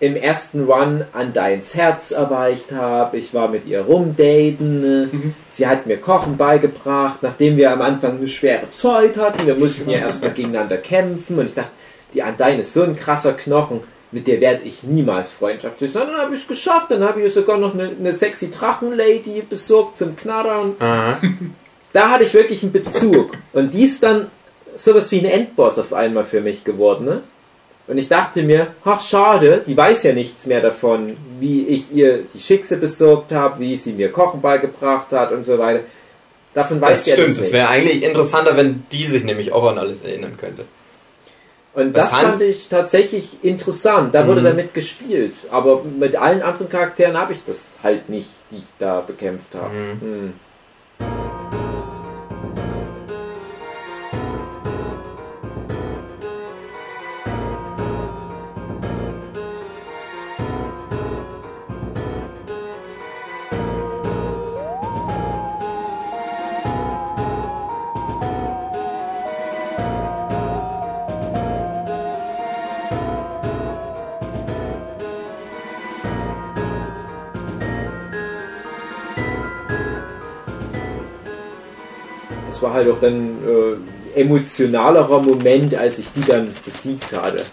im 0.00 0.16
ersten 0.16 0.64
Run 0.64 1.02
Undynes 1.18 1.74
Herz 1.74 2.10
erweicht 2.10 2.72
habe. 2.72 3.16
Ich 3.16 3.32
war 3.32 3.48
mit 3.48 3.66
ihr 3.66 3.80
rumdaten. 3.80 5.10
äh, 5.10 5.32
Sie 5.50 5.66
hat 5.66 5.86
mir 5.86 5.96
Kochen 5.96 6.36
beigebracht, 6.36 7.22
nachdem 7.22 7.56
wir 7.56 7.72
am 7.72 7.80
Anfang 7.80 8.18
eine 8.18 8.28
schwere 8.28 8.70
Zeit 8.72 9.16
hatten. 9.16 9.46
Wir 9.46 9.54
mussten 9.54 9.88
ja 9.88 10.00
erstmal 10.00 10.32
gegeneinander 10.32 10.76
kämpfen 10.76 11.38
und 11.38 11.46
ich 11.46 11.54
dachte, 11.54 11.70
die 12.12 12.20
Undyne 12.20 12.60
ist 12.60 12.74
so 12.74 12.82
ein 12.82 12.96
krasser 12.96 13.32
Knochen, 13.32 13.80
mit 14.12 14.28
der 14.28 14.42
werde 14.42 14.64
ich 14.64 14.82
niemals 14.82 15.30
freundschaftlich 15.30 15.90
sein. 15.90 16.08
Dann 16.08 16.20
habe 16.20 16.34
ich 16.34 16.42
es 16.42 16.48
geschafft, 16.48 16.90
dann 16.90 17.02
habe 17.02 17.22
ich 17.22 17.32
sogar 17.32 17.56
noch 17.56 17.72
eine, 17.72 17.92
eine 17.98 18.12
sexy 18.12 18.50
Drachenlady 18.50 19.42
besorgt 19.48 19.96
zum 19.96 20.16
Knattern. 20.16 20.74
Da 21.96 22.10
hatte 22.10 22.24
ich 22.24 22.34
wirklich 22.34 22.62
einen 22.62 22.72
Bezug. 22.72 23.32
Und 23.54 23.72
die 23.72 23.84
ist 23.84 24.02
dann 24.02 24.26
sowas 24.76 25.10
wie 25.12 25.20
ein 25.20 25.24
Endboss 25.24 25.78
auf 25.78 25.94
einmal 25.94 26.24
für 26.26 26.42
mich 26.42 26.62
geworden. 26.62 27.06
Ne? 27.06 27.22
Und 27.86 27.96
ich 27.96 28.08
dachte 28.08 28.42
mir, 28.42 28.66
ach 28.84 29.00
schade, 29.00 29.62
die 29.66 29.74
weiß 29.74 30.02
ja 30.02 30.12
nichts 30.12 30.44
mehr 30.46 30.60
davon, 30.60 31.16
wie 31.40 31.66
ich 31.68 31.90
ihr 31.94 32.18
die 32.34 32.38
Schickse 32.38 32.76
besorgt 32.76 33.32
habe, 33.32 33.60
wie 33.60 33.78
sie 33.78 33.92
mir 33.94 34.12
Kochen 34.12 34.42
beigebracht 34.42 35.10
hat 35.12 35.32
und 35.32 35.44
so 35.44 35.58
weiter. 35.58 35.80
Davon 36.52 36.82
weiß 36.82 36.90
Das 36.90 37.04
sie 37.04 37.10
ja 37.12 37.16
stimmt, 37.16 37.38
es 37.38 37.52
wäre 37.52 37.68
eigentlich 37.68 38.02
interessanter, 38.02 38.56
wenn 38.58 38.84
die 38.92 39.04
sich 39.04 39.24
nämlich 39.24 39.52
auch 39.52 39.64
an 39.64 39.78
alles 39.78 40.02
erinnern 40.02 40.36
könnte. 40.38 40.64
Und 41.72 41.94
Bei 41.94 42.00
das 42.00 42.10
Sans- 42.10 42.22
fand 42.24 42.42
ich 42.42 42.68
tatsächlich 42.68 43.38
interessant. 43.42 44.14
Da 44.14 44.26
wurde 44.26 44.40
Mhm. 44.42 44.44
damit 44.46 44.74
gespielt. 44.74 45.32
Aber 45.50 45.82
mit 45.82 46.14
allen 46.16 46.42
anderen 46.42 46.68
Charakteren 46.68 47.16
habe 47.16 47.32
ich 47.32 47.38
das 47.46 47.68
halt 47.82 48.10
nicht, 48.10 48.28
die 48.50 48.56
ich 48.58 48.64
da 48.78 49.00
bekämpft 49.00 49.54
habe. 49.54 49.72
Mhm. 49.74 50.00
Hm. 50.02 51.25
Halt 82.76 82.88
auch 82.88 83.00
dann 83.00 83.38
äh, 84.14 84.20
emotionalerer 84.20 85.22
Moment, 85.22 85.76
als 85.76 85.98
ich 85.98 86.06
die 86.14 86.24
dann 86.24 86.48
besiegt 86.64 87.12
hatte. 87.12 87.44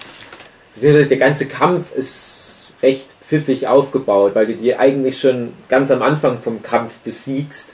Der 0.75 1.17
ganze 1.17 1.45
Kampf 1.45 1.93
ist 1.95 2.71
recht 2.81 3.07
pfiffig 3.27 3.67
aufgebaut, 3.67 4.35
weil 4.35 4.47
du 4.47 4.53
die 4.53 4.75
eigentlich 4.75 5.19
schon 5.19 5.53
ganz 5.69 5.91
am 5.91 6.01
Anfang 6.01 6.39
vom 6.41 6.61
Kampf 6.61 6.95
besiegst 7.03 7.73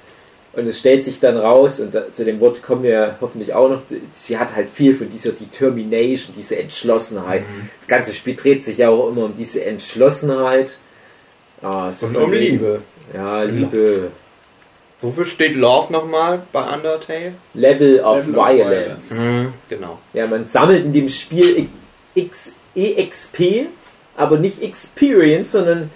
und 0.53 0.67
es 0.67 0.79
stellt 0.79 1.05
sich 1.05 1.19
dann 1.19 1.37
raus, 1.37 1.79
und 1.79 1.93
da, 1.93 2.11
zu 2.13 2.25
dem 2.25 2.39
Wort 2.39 2.63
kommen 2.63 2.83
wir 2.83 3.15
hoffentlich 3.21 3.53
auch 3.53 3.69
noch, 3.69 3.81
sie 4.13 4.37
hat 4.37 4.55
halt 4.55 4.69
viel 4.69 4.95
von 4.95 5.09
dieser 5.09 5.31
Determination, 5.31 6.33
diese 6.35 6.57
Entschlossenheit. 6.57 7.43
Das 7.79 7.87
ganze 7.87 8.13
Spiel 8.13 8.35
dreht 8.35 8.63
sich 8.63 8.79
ja 8.79 8.89
auch 8.89 9.09
immer 9.09 9.25
um 9.25 9.35
diese 9.35 9.63
Entschlossenheit. 9.63 10.77
Ah, 11.61 11.91
so 11.91 12.07
Und 12.07 12.15
um 12.17 12.33
Liebe. 12.33 12.81
Ja, 13.13 13.43
Liebe. 13.43 14.11
Wofür 15.01 15.25
steht 15.25 15.55
Love 15.55 15.93
nochmal 15.93 16.41
bei 16.51 16.61
Undertale? 16.61 17.33
Level 17.53 18.01
of 18.01 18.27
Level 18.27 18.35
of 18.35 18.49
Violence. 18.49 19.11
Mhm, 19.11 19.53
genau. 19.69 19.99
Ja, 20.13 20.27
man 20.27 20.47
sammelt 20.49 20.83
in 20.83 20.91
dem 20.93 21.09
Spiel 21.09 21.69
X, 22.15 22.53
EXP, 22.75 23.67
aber 24.17 24.37
nicht 24.37 24.61
Experience, 24.61 25.53
sondern 25.53 25.89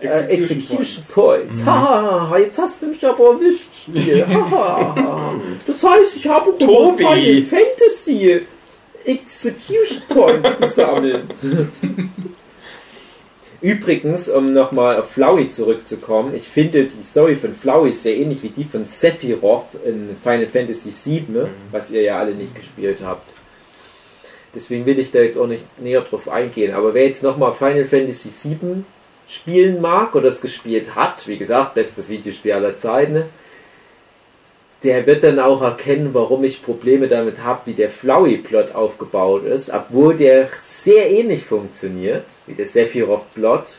äh, 0.00 0.06
Execution 0.06 0.58
Execution 0.58 1.04
Points. 1.12 1.12
Points. 1.12 1.60
Mhm. 1.62 1.66
Haha, 1.66 2.38
jetzt 2.38 2.58
hast 2.58 2.82
du 2.82 2.86
mich 2.86 3.04
aber 3.06 3.24
erwischt, 3.32 3.74
Spiel. 3.74 4.26
Haha. 4.50 5.34
das 5.66 5.82
heißt, 5.82 6.16
ich 6.16 6.26
habe 6.26 6.56
Tobi. 6.58 7.04
Final 7.04 7.42
Fantasy 7.42 8.40
Execution 9.04 10.02
Points 10.08 10.58
gesammelt. 10.58 11.24
Übrigens, 13.66 14.28
um 14.28 14.54
nochmal 14.54 14.96
auf 15.00 15.10
Flowey 15.10 15.50
zurückzukommen, 15.50 16.36
ich 16.36 16.44
finde 16.44 16.84
die 16.84 17.02
Story 17.02 17.34
von 17.34 17.52
Flowey 17.52 17.92
sehr 17.92 18.16
ähnlich 18.16 18.40
wie 18.44 18.50
die 18.50 18.62
von 18.62 18.86
Sephiroth 18.88 19.66
in 19.84 20.16
Final 20.22 20.46
Fantasy 20.46 20.92
VII, 20.92 21.24
ne? 21.30 21.48
was 21.72 21.90
ihr 21.90 22.02
ja 22.02 22.16
alle 22.16 22.36
nicht 22.36 22.54
gespielt 22.54 22.98
habt. 23.04 23.28
Deswegen 24.54 24.86
will 24.86 25.00
ich 25.00 25.10
da 25.10 25.18
jetzt 25.18 25.36
auch 25.36 25.48
nicht 25.48 25.64
näher 25.80 26.02
drauf 26.02 26.28
eingehen. 26.28 26.74
Aber 26.74 26.94
wer 26.94 27.06
jetzt 27.06 27.24
nochmal 27.24 27.54
Final 27.54 27.86
Fantasy 27.86 28.30
VII 28.30 28.84
spielen 29.26 29.80
mag 29.80 30.14
oder 30.14 30.28
es 30.28 30.40
gespielt 30.40 30.94
hat, 30.94 31.26
wie 31.26 31.36
gesagt, 31.36 31.74
bestes 31.74 32.08
Videospiel 32.08 32.52
aller 32.52 32.78
Zeiten, 32.78 33.14
ne? 33.14 33.26
Der 34.82 35.06
wird 35.06 35.24
dann 35.24 35.38
auch 35.38 35.62
erkennen, 35.62 36.10
warum 36.12 36.44
ich 36.44 36.62
Probleme 36.62 37.08
damit 37.08 37.42
habe, 37.42 37.62
wie 37.64 37.72
der 37.72 37.90
Flowey-Plot 37.90 38.74
aufgebaut 38.74 39.44
ist, 39.44 39.70
obwohl 39.70 40.16
der 40.16 40.48
sehr 40.62 41.10
ähnlich 41.10 41.44
funktioniert 41.44 42.24
wie 42.46 42.54
der 42.54 42.66
Sephiroth-Plot. 42.66 43.78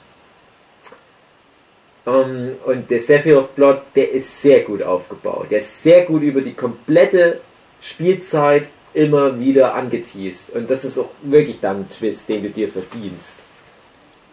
Ähm, 2.07 2.55
und 2.65 2.89
der 2.89 2.99
Sephiroth-Plot, 2.99 3.81
der 3.95 4.11
ist 4.11 4.41
sehr 4.41 4.61
gut 4.61 4.81
aufgebaut. 4.81 5.47
Der 5.51 5.59
ist 5.59 5.83
sehr 5.83 6.03
gut 6.03 6.23
über 6.23 6.41
die 6.41 6.53
komplette 6.53 7.41
Spielzeit 7.79 8.67
immer 8.93 9.39
wieder 9.39 9.75
angeteased. 9.75 10.55
Und 10.55 10.69
das 10.71 10.83
ist 10.83 10.97
auch 10.97 11.09
wirklich 11.21 11.59
dann 11.59 11.77
ein 11.77 11.89
Twist, 11.89 12.27
den 12.29 12.43
du 12.43 12.49
dir 12.49 12.69
verdienst. 12.69 13.39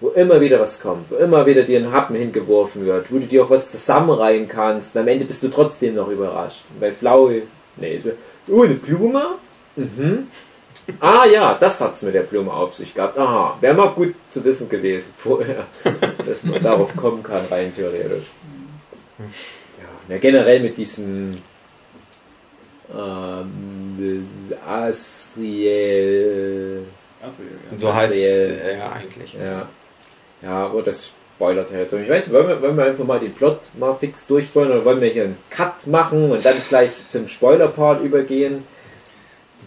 Wo 0.01 0.09
immer 0.11 0.41
wieder 0.41 0.61
was 0.61 0.81
kommt, 0.81 1.11
wo 1.11 1.16
immer 1.16 1.47
wieder 1.47 1.62
dir 1.62 1.79
ein 1.79 1.93
Happen 1.93 2.16
hingeworfen 2.16 2.85
wird, 2.85 3.11
wo 3.11 3.19
du 3.19 3.27
dir 3.27 3.45
auch 3.45 3.51
was 3.51 3.71
zusammenreihen 3.71 4.49
kannst. 4.49 4.95
Und 4.95 5.03
am 5.03 5.09
Ende 5.09 5.25
bist 5.25 5.43
du 5.43 5.49
trotzdem 5.49 5.95
noch 5.95 6.09
überrascht. 6.09 6.65
Bei 6.81 6.93
Flowey, 6.93 7.43
nee, 7.77 8.01
so, 8.03 8.11
oh, 8.53 8.62
eine 8.62 8.75
Blume? 8.75 9.25
Mhm. 9.77 10.27
Ah 11.01 11.25
ja, 11.25 11.57
das 11.59 11.81
hat's 11.81 12.03
mit 12.03 12.15
der 12.15 12.23
Blume 12.23 12.53
auf 12.53 12.75
sich 12.75 12.95
gehabt. 12.95 13.19
Aha, 13.19 13.57
wäre 13.61 13.75
mal 13.75 13.89
gut 13.89 14.15
zu 14.33 14.45
wissen 14.45 14.69
gewesen 14.69 15.12
vorher, 15.16 15.65
dass 16.27 16.45
man 16.45 16.62
darauf 16.62 16.95
kommen 16.97 17.23
kann, 17.23 17.47
rein 17.51 17.75
theoretisch. 17.75 18.27
Ja, 19.19 19.89
na, 20.09 20.19
generell 20.19 20.61
mit 20.61 20.77
diesem 20.77 21.31
ähm, 22.95 24.29
Asriel. 24.66 26.83
So 27.79 27.95
heißt 27.95 28.15
es 28.15 28.21
Asriel. 28.21 28.77
ja 28.79 28.93
eigentlich. 28.93 29.35
Ja. 29.35 29.69
Ja, 30.45 30.66
aber 30.66 30.83
das 30.83 31.11
spoilert 31.37 31.69
halt. 31.73 31.93
Ich 31.93 32.09
weiß, 32.09 32.33
wollen 32.33 32.49
wir, 32.49 32.62
wollen 32.62 32.77
wir 32.77 32.85
einfach 32.85 33.05
mal 33.05 33.19
den 33.19 33.33
Plot 33.33 33.59
mal 33.79 33.95
fix 33.99 34.27
durchspoilern 34.27 34.73
oder 34.73 34.85
wollen 34.85 35.01
wir 35.01 35.09
hier 35.09 35.25
einen 35.25 35.37
Cut 35.51 35.87
machen 35.87 36.31
und 36.31 36.45
dann 36.45 36.55
gleich 36.69 36.91
zum 37.11 37.27
Spoiler-Part 37.27 38.03
übergehen? 38.05 38.65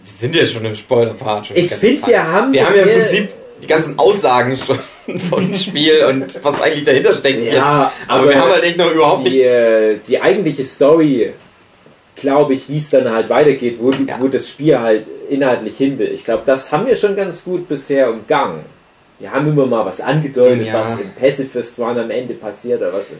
Wir 0.04 0.12
sind 0.12 0.34
ja 0.34 0.46
schon 0.46 0.64
im 0.64 0.74
Spoiler-Part. 0.76 1.48
schon 1.48 1.56
Ich 1.56 1.70
finde, 1.74 2.06
wir 2.06 2.26
haben 2.32 2.52
Wir 2.52 2.66
haben 2.66 2.76
ja 2.76 2.82
im 2.82 3.00
Prinzip 3.00 3.28
die 3.62 3.66
ganzen 3.66 3.98
Aussagen 3.98 4.56
schon 4.56 4.78
vom 5.30 5.56
Spiel 5.56 6.04
und 6.08 6.42
was 6.44 6.60
eigentlich 6.62 6.84
dahinter 6.84 7.12
steckt 7.14 7.42
jetzt. 7.42 7.54
Ja, 7.54 7.92
Aber, 8.06 8.20
aber 8.20 8.28
wir 8.30 8.40
haben 8.40 8.50
halt 8.52 8.62
echt 8.64 8.76
noch 8.78 8.90
überhaupt 8.92 9.24
nicht. 9.24 9.34
die, 9.34 9.42
äh, 9.42 9.96
die 10.06 10.20
eigentliche 10.20 10.64
Story, 10.64 11.32
glaube 12.16 12.54
ich, 12.54 12.68
wie 12.68 12.78
es 12.78 12.88
dann 12.90 13.10
halt 13.10 13.28
weitergeht, 13.28 13.76
wo, 13.80 13.90
Ja. 13.90 14.16
wo 14.20 14.28
das 14.28 14.48
Spiel 14.48 14.78
halt 14.78 15.06
inhaltlich 15.28 15.76
hin 15.76 15.98
will. 15.98 16.12
Ich 16.12 16.24
glaube, 16.24 16.44
das 16.46 16.70
haben 16.72 16.86
wir 16.86 16.96
schon 16.96 17.16
ganz 17.16 17.44
gut 17.44 17.68
bisher 17.68 18.10
umgangen. 18.10 18.60
Wir 19.18 19.32
haben 19.32 19.48
immer 19.48 19.66
mal 19.66 19.84
was 19.84 20.00
angedeutet, 20.00 20.68
ja. 20.68 20.74
was 20.74 21.00
im 21.00 21.10
Pacifist 21.10 21.78
Run 21.78 21.98
am 21.98 22.10
Ende 22.10 22.34
passiert 22.34 22.80
oder 22.80 22.92
was 22.92 23.12
im 23.12 23.18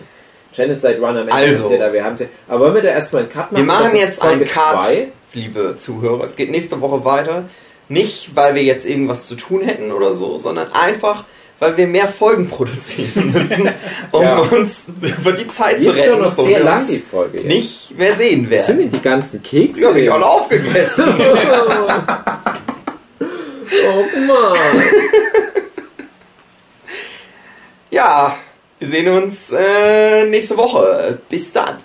Genocide 0.54 0.98
Run 1.00 1.16
am 1.16 1.18
Ende 1.18 1.32
also, 1.32 1.62
passiert. 1.62 1.82
Aber, 1.82 1.92
wir 1.92 2.04
haben 2.04 2.16
aber 2.46 2.60
wollen 2.60 2.74
wir 2.74 2.82
da 2.82 2.90
erstmal 2.90 3.22
einen 3.22 3.32
Cut 3.32 3.50
machen? 3.52 3.56
Wir 3.56 3.64
machen 3.64 3.84
also 3.86 3.96
jetzt 3.96 4.20
Folge 4.20 4.36
einen 4.36 4.44
Cut, 4.46 4.86
zwei? 4.86 5.08
liebe 5.34 5.76
Zuhörer. 5.76 6.22
Es 6.22 6.36
geht 6.36 6.50
nächste 6.50 6.80
Woche 6.80 7.04
weiter. 7.04 7.44
Nicht, 7.88 8.36
weil 8.36 8.54
wir 8.54 8.62
jetzt 8.62 8.86
irgendwas 8.86 9.26
zu 9.26 9.34
tun 9.34 9.62
hätten 9.62 9.90
oder 9.90 10.14
so, 10.14 10.38
sondern 10.38 10.72
einfach, 10.72 11.24
weil 11.58 11.76
wir 11.76 11.88
mehr 11.88 12.06
Folgen 12.06 12.48
produzieren 12.48 13.32
müssen, 13.32 13.68
um 14.12 14.22
ja. 14.22 14.38
uns 14.38 14.82
über 15.00 15.32
die 15.32 15.48
Zeit 15.48 15.80
die 15.80 15.84
zu 15.84 15.90
retten. 15.90 16.00
Ist 16.00 16.06
schon 16.06 16.22
noch 16.22 16.34
sehr 16.34 16.60
lang 16.60 16.86
die 16.86 16.98
Folge. 16.98 17.38
Jetzt. 17.38 17.48
Nicht 17.48 17.98
mehr 17.98 18.14
sehen 18.14 18.48
werden. 18.48 18.60
Was 18.60 18.66
sind 18.66 18.78
denn 18.78 18.90
die 18.90 19.02
ganzen 19.02 19.42
Kekse? 19.42 19.80
Die 19.80 19.86
habe 19.86 20.00
ich 20.00 20.12
alle 20.12 20.26
aufgegessen. 20.26 21.04
oh 23.18 24.04
Mann. 24.26 24.56
Ja, 27.90 28.36
wir 28.78 28.88
sehen 28.88 29.08
uns 29.08 29.52
äh, 29.52 30.24
nächste 30.26 30.56
Woche. 30.56 31.18
Bis 31.28 31.52
dann. 31.52 31.78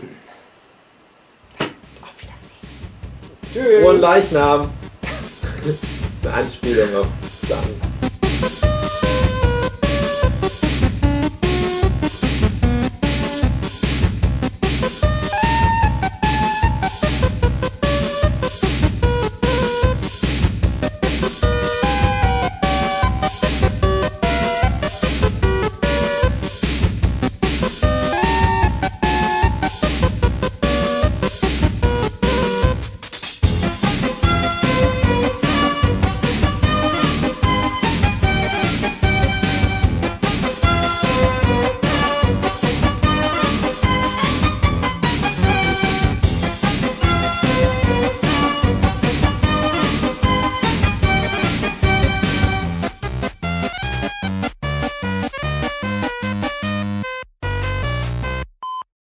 Auf 2.02 2.14
Wiedersehen. 2.20 3.54
Tschüss. 3.54 3.82
Frohen 3.82 4.00
Leichnam. 4.00 4.70
Eine 6.24 6.34
Anspielung 6.34 6.96
auf 6.96 7.08
Samstag. 7.48 7.93